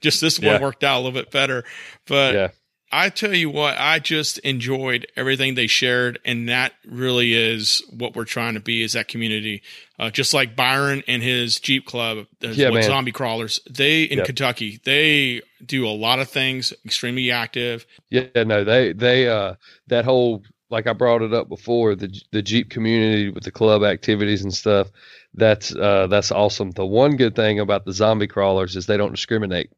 just 0.01 0.21
this 0.21 0.39
one 0.39 0.47
yeah. 0.47 0.61
worked 0.61 0.83
out 0.83 0.97
a 0.97 1.01
little 1.01 1.11
bit 1.11 1.31
better 1.31 1.63
but 2.07 2.33
yeah. 2.33 2.47
I 2.93 3.09
tell 3.09 3.33
you 3.33 3.49
what, 3.49 3.77
I 3.77 3.99
just 3.99 4.37
enjoyed 4.39 5.07
everything 5.15 5.55
they 5.55 5.67
shared, 5.67 6.19
and 6.25 6.49
that 6.49 6.73
really 6.85 7.33
is 7.33 7.81
what 7.89 8.15
we're 8.15 8.25
trying 8.25 8.55
to 8.55 8.59
be 8.59 8.83
is 8.83 8.93
that 8.93 9.07
community. 9.07 9.61
Uh, 9.97 10.09
just 10.09 10.33
like 10.33 10.57
Byron 10.57 11.01
and 11.07 11.23
his 11.23 11.57
Jeep 11.59 11.85
Club, 11.85 12.25
yeah, 12.41 12.81
zombie 12.81 13.13
crawlers, 13.13 13.61
they 13.69 14.03
in 14.03 14.17
yep. 14.17 14.27
Kentucky, 14.27 14.81
they 14.83 15.41
do 15.65 15.87
a 15.87 15.89
lot 15.89 16.19
of 16.19 16.27
things, 16.29 16.73
extremely 16.83 17.31
active. 17.31 17.85
Yeah, 18.09 18.25
no, 18.35 18.65
they 18.65 18.91
they 18.91 19.27
uh 19.29 19.55
that 19.87 20.03
whole 20.03 20.43
like 20.71 20.87
I 20.87 20.93
brought 20.93 21.21
it 21.21 21.33
up 21.33 21.49
before 21.49 21.95
the 21.95 22.09
the 22.31 22.41
Jeep 22.41 22.69
community 22.69 23.29
with 23.29 23.43
the 23.43 23.51
club 23.51 23.83
activities 23.83 24.43
and 24.43 24.53
stuff. 24.53 24.89
That's 25.33 25.75
uh 25.75 26.07
that's 26.07 26.31
awesome. 26.31 26.71
The 26.71 26.85
one 26.85 27.17
good 27.17 27.35
thing 27.35 27.59
about 27.59 27.85
the 27.85 27.93
zombie 27.93 28.27
crawlers 28.27 28.75
is 28.75 28.85
they 28.85 28.97
don't 28.97 29.11
discriminate. 29.11 29.71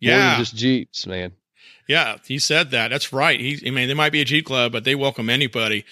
Yeah. 0.00 0.36
just 0.38 0.56
Jeeps, 0.56 1.06
man. 1.06 1.32
Yeah, 1.88 2.16
he 2.26 2.38
said 2.38 2.70
that. 2.72 2.88
That's 2.88 3.12
right. 3.12 3.38
He, 3.38 3.60
I 3.66 3.70
mean, 3.70 3.88
they 3.88 3.94
might 3.94 4.12
be 4.12 4.20
a 4.20 4.24
Jeep 4.24 4.46
club, 4.46 4.72
but 4.72 4.84
they 4.84 4.94
welcome 4.94 5.28
anybody. 5.30 5.84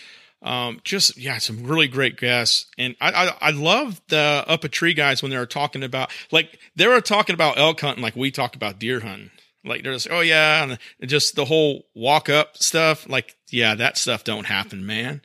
Um, 0.43 0.81
just 0.85 1.19
yeah, 1.19 1.39
some 1.39 1.65
really 1.65 1.87
great 1.87 2.17
guests, 2.17 2.67
and 2.79 2.97
I, 3.01 3.11
I 3.11 3.37
I 3.41 3.51
love 3.51 4.01
the 4.09 4.43
up 4.47 4.65
a 4.65 4.69
tree 4.69 4.95
guys 4.95 5.23
when 5.23 5.31
they're 5.31 5.45
talking 5.45 5.83
about 5.83 6.11
like 6.31 6.59
they 6.75 6.87
were 6.87 7.03
talking 7.03 7.35
about 7.35 7.59
elk 7.59 7.81
hunting 7.81 8.03
like 8.03 8.17
we 8.17 8.31
talk 8.31 8.57
about 8.57 8.79
deer 8.79 9.01
hunting. 9.01 9.31
Like 9.65 9.83
they're 9.83 9.93
just 9.93 10.09
oh 10.11 10.21
yeah, 10.21 10.63
and 10.65 10.79
just 11.11 11.37
the 11.37 11.45
whole 11.45 11.85
walk 11.95 12.29
up 12.29 12.57
stuff. 12.57 13.09
Like 13.09 13.37
yeah, 13.51 13.75
that 13.75 13.99
stuff 13.99 14.25
don't 14.25 14.47
happen, 14.47 14.87
man. 14.87 15.23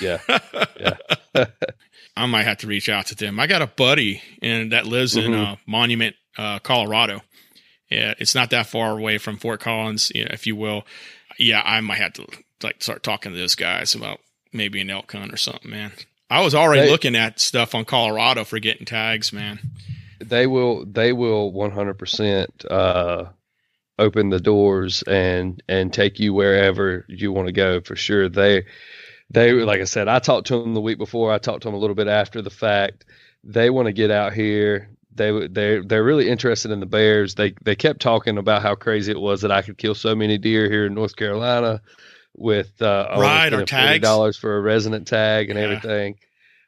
Yeah. 0.00 0.18
Yeah. 0.80 0.96
I 2.16 2.24
might 2.26 2.44
have 2.44 2.58
to 2.58 2.66
reach 2.66 2.88
out 2.88 3.06
to 3.06 3.14
them. 3.14 3.38
I 3.38 3.46
got 3.46 3.60
a 3.62 3.66
buddy 3.66 4.22
and 4.40 4.72
that 4.72 4.86
lives 4.86 5.16
in 5.16 5.32
Mhm. 5.32 5.52
uh, 5.52 5.56
Monument, 5.66 6.16
uh, 6.38 6.58
Colorado. 6.60 7.20
Yeah, 7.90 8.14
it's 8.18 8.34
not 8.34 8.50
that 8.50 8.66
far 8.66 8.92
away 8.98 9.18
from 9.18 9.36
Fort 9.36 9.60
Collins, 9.60 10.10
you 10.14 10.24
know, 10.24 10.30
if 10.32 10.46
you 10.46 10.56
will. 10.56 10.84
Yeah, 11.38 11.60
I 11.64 11.80
might 11.82 11.98
have 11.98 12.14
to 12.14 12.26
like 12.62 12.82
start 12.82 13.02
talking 13.02 13.32
to 13.32 13.38
those 13.38 13.54
guys 13.54 13.94
about 13.94 14.20
maybe 14.52 14.80
an 14.80 14.88
elk 14.90 15.12
hunt 15.12 15.32
or 15.32 15.36
something, 15.36 15.70
man. 15.70 15.92
I 16.30 16.40
was 16.42 16.54
already 16.54 16.86
They- 16.86 16.90
looking 16.90 17.14
at 17.14 17.38
stuff 17.38 17.74
on 17.74 17.84
Colorado 17.84 18.44
for 18.44 18.58
getting 18.58 18.86
tags, 18.86 19.32
man. 19.32 19.60
they 20.18 20.46
will 20.46 20.86
they 20.86 21.12
will 21.12 21.52
100% 21.52 22.64
uh 22.70 23.26
open 23.98 24.30
the 24.30 24.40
doors 24.40 25.02
and 25.04 25.62
and 25.68 25.92
take 25.92 26.18
you 26.18 26.34
wherever 26.34 27.04
you 27.08 27.32
want 27.32 27.46
to 27.46 27.52
go 27.52 27.80
for 27.80 27.96
sure 27.96 28.28
they 28.28 28.64
they 29.30 29.52
like 29.52 29.80
i 29.80 29.84
said 29.84 30.08
i 30.08 30.18
talked 30.18 30.48
to 30.48 30.60
them 30.62 30.74
the 30.74 30.80
week 30.80 30.98
before 30.98 31.32
i 31.32 31.38
talked 31.38 31.62
to 31.62 31.68
them 31.68 31.74
a 31.74 31.78
little 31.78 31.96
bit 31.96 32.08
after 32.08 32.42
the 32.42 32.50
fact 32.50 33.04
they 33.44 33.70
want 33.70 33.86
to 33.86 33.92
get 33.92 34.10
out 34.10 34.32
here 34.32 34.90
they 35.14 35.46
they 35.48 35.80
they're 35.80 36.04
really 36.04 36.28
interested 36.28 36.70
in 36.70 36.80
the 36.80 36.86
bears 36.86 37.34
they 37.34 37.54
they 37.62 37.74
kept 37.74 38.00
talking 38.00 38.38
about 38.38 38.62
how 38.62 38.74
crazy 38.74 39.10
it 39.12 39.20
was 39.20 39.40
that 39.42 39.52
i 39.52 39.62
could 39.62 39.78
kill 39.78 39.94
so 39.94 40.14
many 40.14 40.38
deer 40.38 40.70
here 40.70 40.86
in 40.86 40.94
north 40.94 41.16
carolina 41.16 41.80
with 42.36 42.80
uh 42.82 43.08
Right, 43.16 43.52
or 43.52 43.64
tags. 43.64 44.02
dollars 44.02 44.36
for 44.36 44.56
a 44.56 44.60
resident 44.60 45.06
tag 45.06 45.50
and 45.50 45.58
Yeah. 45.58 45.64
everything 45.64 46.16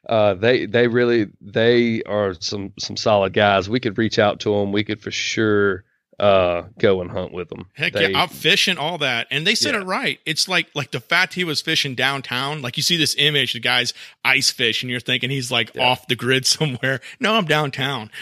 uh, 0.07 0.33
they 0.33 0.65
they 0.65 0.87
really 0.87 1.27
they 1.41 2.01
are 2.03 2.33
some 2.33 2.73
some 2.79 2.95
solid 2.97 3.33
guys. 3.33 3.69
We 3.69 3.79
could 3.79 3.97
reach 3.97 4.17
out 4.17 4.39
to 4.41 4.51
them. 4.51 4.71
We 4.71 4.83
could 4.83 5.01
for 5.01 5.11
sure 5.11 5.83
uh, 6.19 6.63
go 6.77 7.01
and 7.01 7.09
hunt 7.11 7.31
with 7.31 7.49
them. 7.49 7.67
Heck 7.75 7.93
They- 7.93 8.11
yeah, 8.11 8.19
out 8.21 8.31
fishing, 8.31 8.77
all 8.77 8.97
that. 8.97 9.27
And 9.31 9.47
they 9.47 9.55
said 9.55 9.73
Yeah. 9.73 9.81
it 9.81 9.85
right. 9.85 10.19
It's 10.25 10.47
like 10.47 10.67
like 10.75 10.91
the 10.91 10.99
fact 10.99 11.33
he 11.35 11.43
was 11.43 11.61
fishing 11.61 11.95
downtown. 11.95 12.61
Like 12.61 12.75
you 12.77 12.83
see 12.83 12.97
this 12.97 13.15
image, 13.17 13.53
the 13.53 13.59
guy's 13.59 13.93
ice 14.25 14.49
fish, 14.51 14.83
and 14.83 14.89
you're 14.91 14.99
thinking 14.99 15.29
he's 15.29 15.51
like 15.51 15.71
Yeah. 15.75 15.87
off 15.87 16.07
the 16.07 16.15
grid 16.15 16.45
somewhere. 16.45 16.99
No, 17.19 17.35
I'm 17.35 17.45
downtown. 17.45 18.11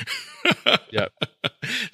Yep. 0.91 1.11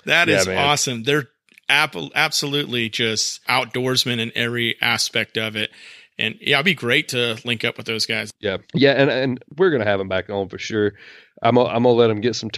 That 0.06 0.28
Yeah, 0.28 0.38
is 0.40 0.48
man. 0.48 0.58
awesome. 0.58 1.04
They're 1.04 1.30
ap- 1.70 1.96
absolutely 2.14 2.90
just 2.90 3.44
outdoorsmen 3.48 4.20
in 4.20 4.32
every 4.36 4.76
aspect 4.82 5.38
of 5.38 5.56
it. 5.56 5.72
And 6.20 6.36
yeah, 6.40 6.58
it'd 6.58 6.66
be 6.66 6.76
great 6.76 7.08
to 7.10 7.40
link 7.46 7.64
up 7.64 7.78
with 7.78 7.88
those 7.88 8.06
guys. 8.06 8.32
Yeah, 8.40 8.58
yeah, 8.76 8.92
and 8.92 9.10
and 9.10 9.44
we're 9.58 9.72
gonna 9.72 9.86
have 9.86 9.98
them 9.98 10.08
back 10.10 10.30
on 10.30 10.50
for 10.50 10.60
sure. 10.60 10.94
I'm 11.42 11.56
gonna, 11.56 11.70
I'm 11.70 11.84
gonna 11.84 11.96
let 11.96 12.08
them 12.08 12.22
get 12.22 12.36
some 12.36 12.52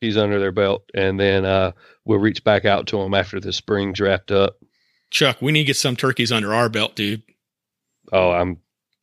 turkeys 0.00 0.16
under 0.16 0.38
their 0.38 0.52
belt, 0.52 0.84
and 0.94 1.18
then 1.20 1.44
uh, 1.44 1.72
we'll 2.04 2.18
reach 2.18 2.42
back 2.42 2.64
out 2.64 2.86
to 2.88 2.98
them 2.98 3.14
after 3.14 3.38
the 3.40 3.52
spring's 3.52 4.00
wrapped 4.00 4.30
up. 4.30 4.56
Chuck, 5.10 5.38
we 5.42 5.52
need 5.52 5.60
to 5.60 5.66
get 5.66 5.76
some 5.76 5.96
turkeys 5.96 6.32
under 6.32 6.54
our 6.54 6.68
belt, 6.68 6.96
dude. 6.96 7.22
Oh, 8.12 8.30
I'm 8.30 8.58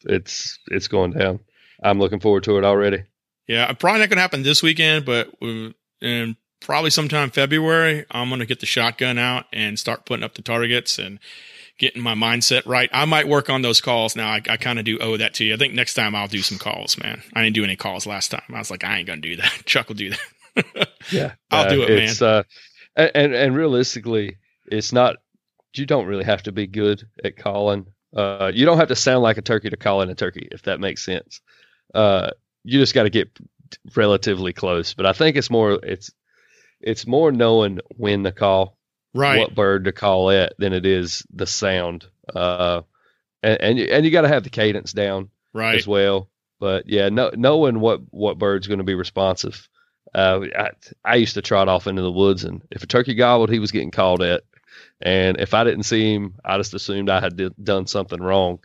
it's 0.06 0.58
it's 0.68 0.88
going 0.88 1.12
down. 1.12 1.40
I'm 1.84 2.00
looking 2.00 2.20
forward 2.20 2.44
to 2.46 2.58
it 2.58 2.64
already. 2.64 3.04
Yeah, 3.48 3.72
probably 3.74 4.00
not 4.00 4.10
going 4.10 4.18
to 4.18 4.22
happen 4.22 4.44
this 4.44 4.64
weekend, 4.64 5.06
but 5.06 5.30
uh, 5.42 5.70
in 6.02 6.36
probably 6.60 6.90
sometime 6.90 7.30
February, 7.30 8.06
I'm 8.12 8.30
going 8.30 8.40
to 8.40 8.46
get 8.46 8.60
the 8.60 8.66
shotgun 8.66 9.18
out 9.18 9.46
and 9.54 9.78
start 9.78 10.06
putting 10.06 10.24
up 10.24 10.34
the 10.34 10.42
targets 10.42 10.98
and 10.98 11.20
getting 11.78 12.02
my 12.02 12.16
mindset 12.16 12.66
right. 12.66 12.90
I 12.92 13.06
might 13.06 13.28
work 13.28 13.50
on 13.50 13.62
those 13.62 13.80
calls 13.82 14.16
now. 14.16 14.30
I, 14.30 14.42
I 14.50 14.58
kind 14.58 14.80
of 14.80 14.86
do 14.86 14.98
owe 15.00 15.18
that 15.18 15.36
to 15.36 15.46
you. 15.46 15.54
I 15.54 15.58
think 15.58 15.74
next 15.74 15.94
time 15.94 16.16
I'll 16.16 16.28
do 16.28 16.42
some 16.42 16.58
calls, 16.58 16.98
man. 16.98 17.22
I 17.34 17.44
didn't 17.44 17.56
do 17.56 17.64
any 17.64 17.76
calls 17.76 18.08
last 18.08 18.32
time. 18.32 18.42
I 18.50 18.58
was 18.58 18.72
like, 18.72 18.84
I 18.84 18.98
ain't 18.98 19.08
going 19.08 19.22
to 19.22 19.30
do 19.30 19.36
that. 19.38 19.52
Chuck 19.66 19.88
will 19.88 19.96
do 19.96 20.10
that. 20.10 20.20
Yeah, 21.12 21.36
I'll 21.52 21.68
Uh, 21.68 21.70
do 21.70 21.84
it, 21.84 21.90
it's, 21.90 22.22
Uh, 22.22 22.44
and 22.96 23.34
and 23.34 23.56
realistically, 23.56 24.38
it's 24.70 24.92
not. 24.92 25.18
You 25.74 25.86
don't 25.86 26.08
really 26.08 26.26
have 26.26 26.44
to 26.44 26.52
be 26.52 26.68
good 26.68 27.08
at 27.24 27.38
calling. 27.38 27.86
Uh, 28.16 28.52
you 28.54 28.66
don't 28.66 28.78
have 28.78 28.88
to 28.88 28.96
sound 28.96 29.22
like 29.22 29.38
a 29.38 29.42
turkey 29.42 29.70
to 29.70 29.78
call 29.78 30.02
in 30.02 30.10
a 30.10 30.16
turkey, 30.16 30.48
if 30.52 30.64
that 30.64 30.80
makes 30.80 31.06
sense. 31.06 31.40
Uh, 31.94 32.32
you 32.64 32.80
just 32.80 32.94
got 32.96 33.04
to 33.04 33.10
get 33.10 33.30
relatively 33.96 34.54
close. 34.54 34.94
But 34.96 35.06
I 35.06 35.14
think 35.14 35.38
it's 35.38 35.50
more 35.50 35.80
it's 35.84 36.12
it's 36.82 37.08
more 37.08 37.32
knowing 37.32 37.80
when 37.96 38.24
to 38.24 38.32
call, 38.32 38.78
right. 39.14 39.40
what 39.40 39.56
bird 39.56 39.86
to 39.86 39.92
call 39.92 40.30
at, 40.32 40.54
than 40.58 40.74
it 40.74 40.86
is 40.86 41.26
the 41.34 41.48
sound. 41.48 42.06
Uh, 42.34 42.82
and 43.44 43.62
and 43.62 43.80
you, 43.80 43.86
and 43.86 44.06
you 44.06 44.12
got 44.12 44.22
to 44.22 44.28
have 44.28 44.44
the 44.44 44.50
cadence 44.50 44.94
down 44.94 45.30
right. 45.54 45.76
as 45.76 45.88
well. 45.88 46.30
But 46.60 46.88
yeah, 46.88 47.10
no, 47.10 47.32
knowing 47.36 47.80
what 47.80 48.02
what 48.10 48.40
bird's 48.40 48.68
going 48.68 48.80
to 48.80 48.84
be 48.84 48.96
responsive. 48.96 49.70
Uh, 50.18 50.46
I, 50.58 50.70
I 51.06 51.16
used 51.16 51.36
to 51.36 51.42
trot 51.42 51.68
off 51.68 51.86
into 51.88 52.02
the 52.02 52.12
woods, 52.12 52.44
and 52.44 52.62
if 52.72 52.82
a 52.84 52.88
turkey 52.88 53.14
gobbled, 53.14 53.52
he 53.52 53.60
was 53.60 53.72
getting 53.72 53.92
called 53.92 54.24
at. 54.24 54.42
And 55.00 55.40
if 55.40 55.54
I 55.54 55.64
didn't 55.64 55.84
see 55.84 56.14
him, 56.16 56.36
I 56.44 56.58
just 56.58 56.74
assumed 56.74 57.10
I 57.10 57.20
had 57.22 57.38
did, 57.38 57.54
done 57.64 57.86
something 57.86 58.20
wrong. 58.20 58.60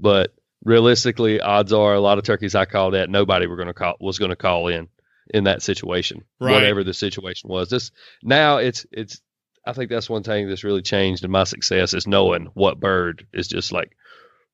But 0.00 0.34
realistically, 0.64 1.40
odds 1.40 1.72
are 1.72 1.94
a 1.94 2.00
lot 2.00 2.18
of 2.18 2.24
turkeys 2.24 2.54
I 2.56 2.64
called 2.64 2.94
at, 2.96 3.08
nobody 3.08 3.46
were 3.46 3.56
going 3.56 3.68
to 3.68 3.74
call 3.74 3.94
was 4.00 4.18
going 4.18 4.30
to 4.30 4.36
call 4.36 4.66
in 4.68 4.88
in 5.32 5.44
that 5.44 5.62
situation, 5.62 6.24
Right. 6.40 6.52
whatever 6.54 6.82
the 6.84 6.94
situation 6.94 7.50
was. 7.50 7.70
This 7.70 7.92
now 8.22 8.58
it's 8.58 8.84
it's. 8.90 9.20
I 9.64 9.72
think 9.72 9.90
that's 9.90 10.08
one 10.10 10.22
thing 10.22 10.48
that's 10.48 10.62
really 10.64 10.82
changed 10.82 11.24
in 11.24 11.30
my 11.30 11.42
success 11.44 11.92
is 11.94 12.06
knowing 12.06 12.46
what 12.54 12.78
bird 12.78 13.26
is 13.32 13.48
just 13.48 13.72
like 13.72 13.96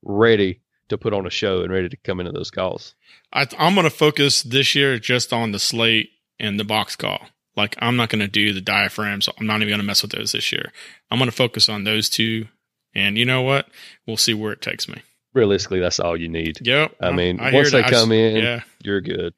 ready 0.02 0.60
to 0.88 0.96
put 0.98 1.12
on 1.12 1.26
a 1.26 1.30
show 1.30 1.62
and 1.62 1.72
ready 1.72 1.88
to 1.88 1.96
come 1.98 2.20
into 2.20 2.32
those 2.32 2.50
calls. 2.50 2.94
I, 3.32 3.46
I'm 3.58 3.74
going 3.74 3.84
to 3.84 3.90
focus 3.90 4.42
this 4.42 4.74
year 4.74 4.98
just 4.98 5.32
on 5.32 5.52
the 5.52 5.58
slate 5.58 6.10
and 6.38 6.58
the 6.58 6.64
box 6.64 6.96
call. 6.96 7.20
Like 7.56 7.76
I'm 7.78 7.96
not 7.96 8.08
going 8.08 8.20
to 8.20 8.28
do 8.28 8.52
the 8.52 8.60
diaphragms. 8.60 9.28
I'm 9.38 9.46
not 9.46 9.56
even 9.56 9.68
going 9.68 9.80
to 9.80 9.86
mess 9.86 10.02
with 10.02 10.12
those 10.12 10.32
this 10.32 10.52
year. 10.52 10.72
I'm 11.10 11.18
going 11.18 11.30
to 11.30 11.36
focus 11.36 11.68
on 11.68 11.84
those 11.84 12.08
two. 12.08 12.46
And 12.94 13.16
you 13.16 13.24
know 13.24 13.42
what? 13.42 13.66
We'll 14.06 14.16
see 14.16 14.34
where 14.34 14.52
it 14.52 14.60
takes 14.62 14.88
me. 14.88 15.02
Realistically, 15.34 15.80
that's 15.80 15.98
all 15.98 16.16
you 16.16 16.28
need. 16.28 16.58
Yep. 16.66 16.96
I 17.00 17.10
mean, 17.12 17.40
I 17.40 17.52
once 17.52 17.72
they 17.72 17.80
that. 17.82 17.90
Come 17.90 18.12
s- 18.12 18.16
in, 18.16 18.36
yeah. 18.36 18.60
you're 18.82 19.00
good. 19.00 19.32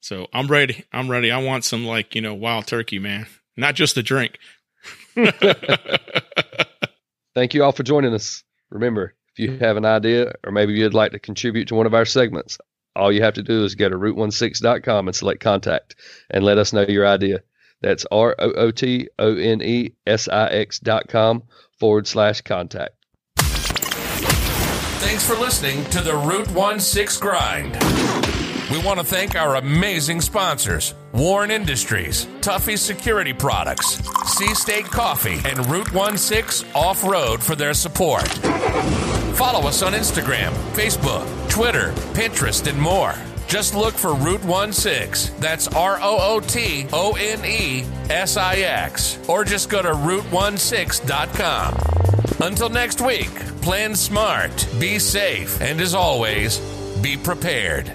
So 0.00 0.26
I'm 0.32 0.48
ready. 0.48 0.84
I'm 0.92 1.10
ready. 1.10 1.30
I 1.30 1.42
want 1.42 1.64
some 1.64 1.84
like 1.84 2.14
you 2.14 2.20
know 2.20 2.34
wild 2.34 2.66
turkey, 2.66 2.98
man. 2.98 3.26
Not 3.56 3.74
just 3.74 3.94
the 3.94 4.02
drink. 4.02 4.38
Thank 7.34 7.54
you 7.54 7.62
all 7.64 7.72
for 7.72 7.82
joining 7.82 8.14
us. 8.14 8.42
Remember, 8.70 9.14
if 9.32 9.38
you 9.38 9.58
have 9.58 9.76
an 9.76 9.84
idea 9.84 10.32
or 10.44 10.52
maybe 10.52 10.74
you'd 10.74 10.94
like 10.94 11.12
to 11.12 11.18
contribute 11.18 11.68
to 11.68 11.74
one 11.74 11.86
of 11.86 11.94
our 11.94 12.04
segments, 12.04 12.58
all 12.96 13.12
you 13.12 13.22
have 13.22 13.34
to 13.34 13.42
do 13.42 13.64
is 13.64 13.74
go 13.74 13.88
to 13.88 13.96
rootonesix.com 13.96 15.08
and 15.08 15.14
select 15.14 15.40
contact 15.40 15.96
and 16.30 16.44
let 16.44 16.58
us 16.58 16.72
know 16.72 16.82
your 16.82 17.06
idea. 17.06 17.42
That's 17.82 18.06
R 18.10 18.34
O 18.38 18.52
O 18.52 18.70
T 18.70 19.08
O 19.18 19.36
N 19.36 19.62
E 19.62 19.92
S 20.06 20.28
I 20.28 20.48
X 20.48 20.78
dot 20.78 21.08
com 21.08 21.42
forward 21.78 22.06
slash 22.06 22.40
contact. 22.40 22.94
Thanks 24.98 25.26
for 25.26 25.36
listening 25.36 25.84
to 25.90 26.00
the 26.00 26.16
Root 26.16 26.80
16 26.80 27.20
Grind. 27.20 28.25
We 28.70 28.78
want 28.82 28.98
to 28.98 29.04
thank 29.04 29.36
our 29.36 29.54
amazing 29.54 30.20
sponsors 30.20 30.94
WARN 31.12 31.52
Industries, 31.52 32.26
Tuffy 32.40 32.76
Security 32.76 33.32
Products, 33.32 34.02
Sea 34.36 34.52
State 34.56 34.86
Coffee, 34.86 35.38
and 35.48 35.64
Root 35.70 35.86
16 36.18 36.68
Off 36.74 37.04
Road 37.04 37.40
for 37.40 37.54
their 37.54 37.74
support. 37.74 38.26
Follow 39.36 39.68
us 39.68 39.82
on 39.82 39.92
Instagram, 39.92 40.50
Facebook, 40.72 41.24
Twitter, 41.48 41.92
Pinterest, 42.12 42.66
and 42.66 42.80
more. 42.80 43.14
Just 43.46 43.76
look 43.76 43.94
for 43.94 44.14
Root 44.14 44.40
16. 44.74 45.38
That's 45.38 45.68
R 45.68 46.00
O 46.02 46.16
O 46.18 46.40
T 46.40 46.88
O 46.92 47.12
N 47.12 47.44
E 47.44 47.84
S 48.10 48.36
I 48.36 48.56
X. 48.56 49.16
Or 49.28 49.44
just 49.44 49.70
go 49.70 49.80
to 49.80 49.90
rootonesix.com. 49.90 52.44
Until 52.44 52.68
next 52.68 53.00
week, 53.00 53.32
plan 53.62 53.94
smart, 53.94 54.66
be 54.80 54.98
safe, 54.98 55.60
and 55.60 55.80
as 55.80 55.94
always, 55.94 56.58
be 57.00 57.16
prepared. 57.16 57.92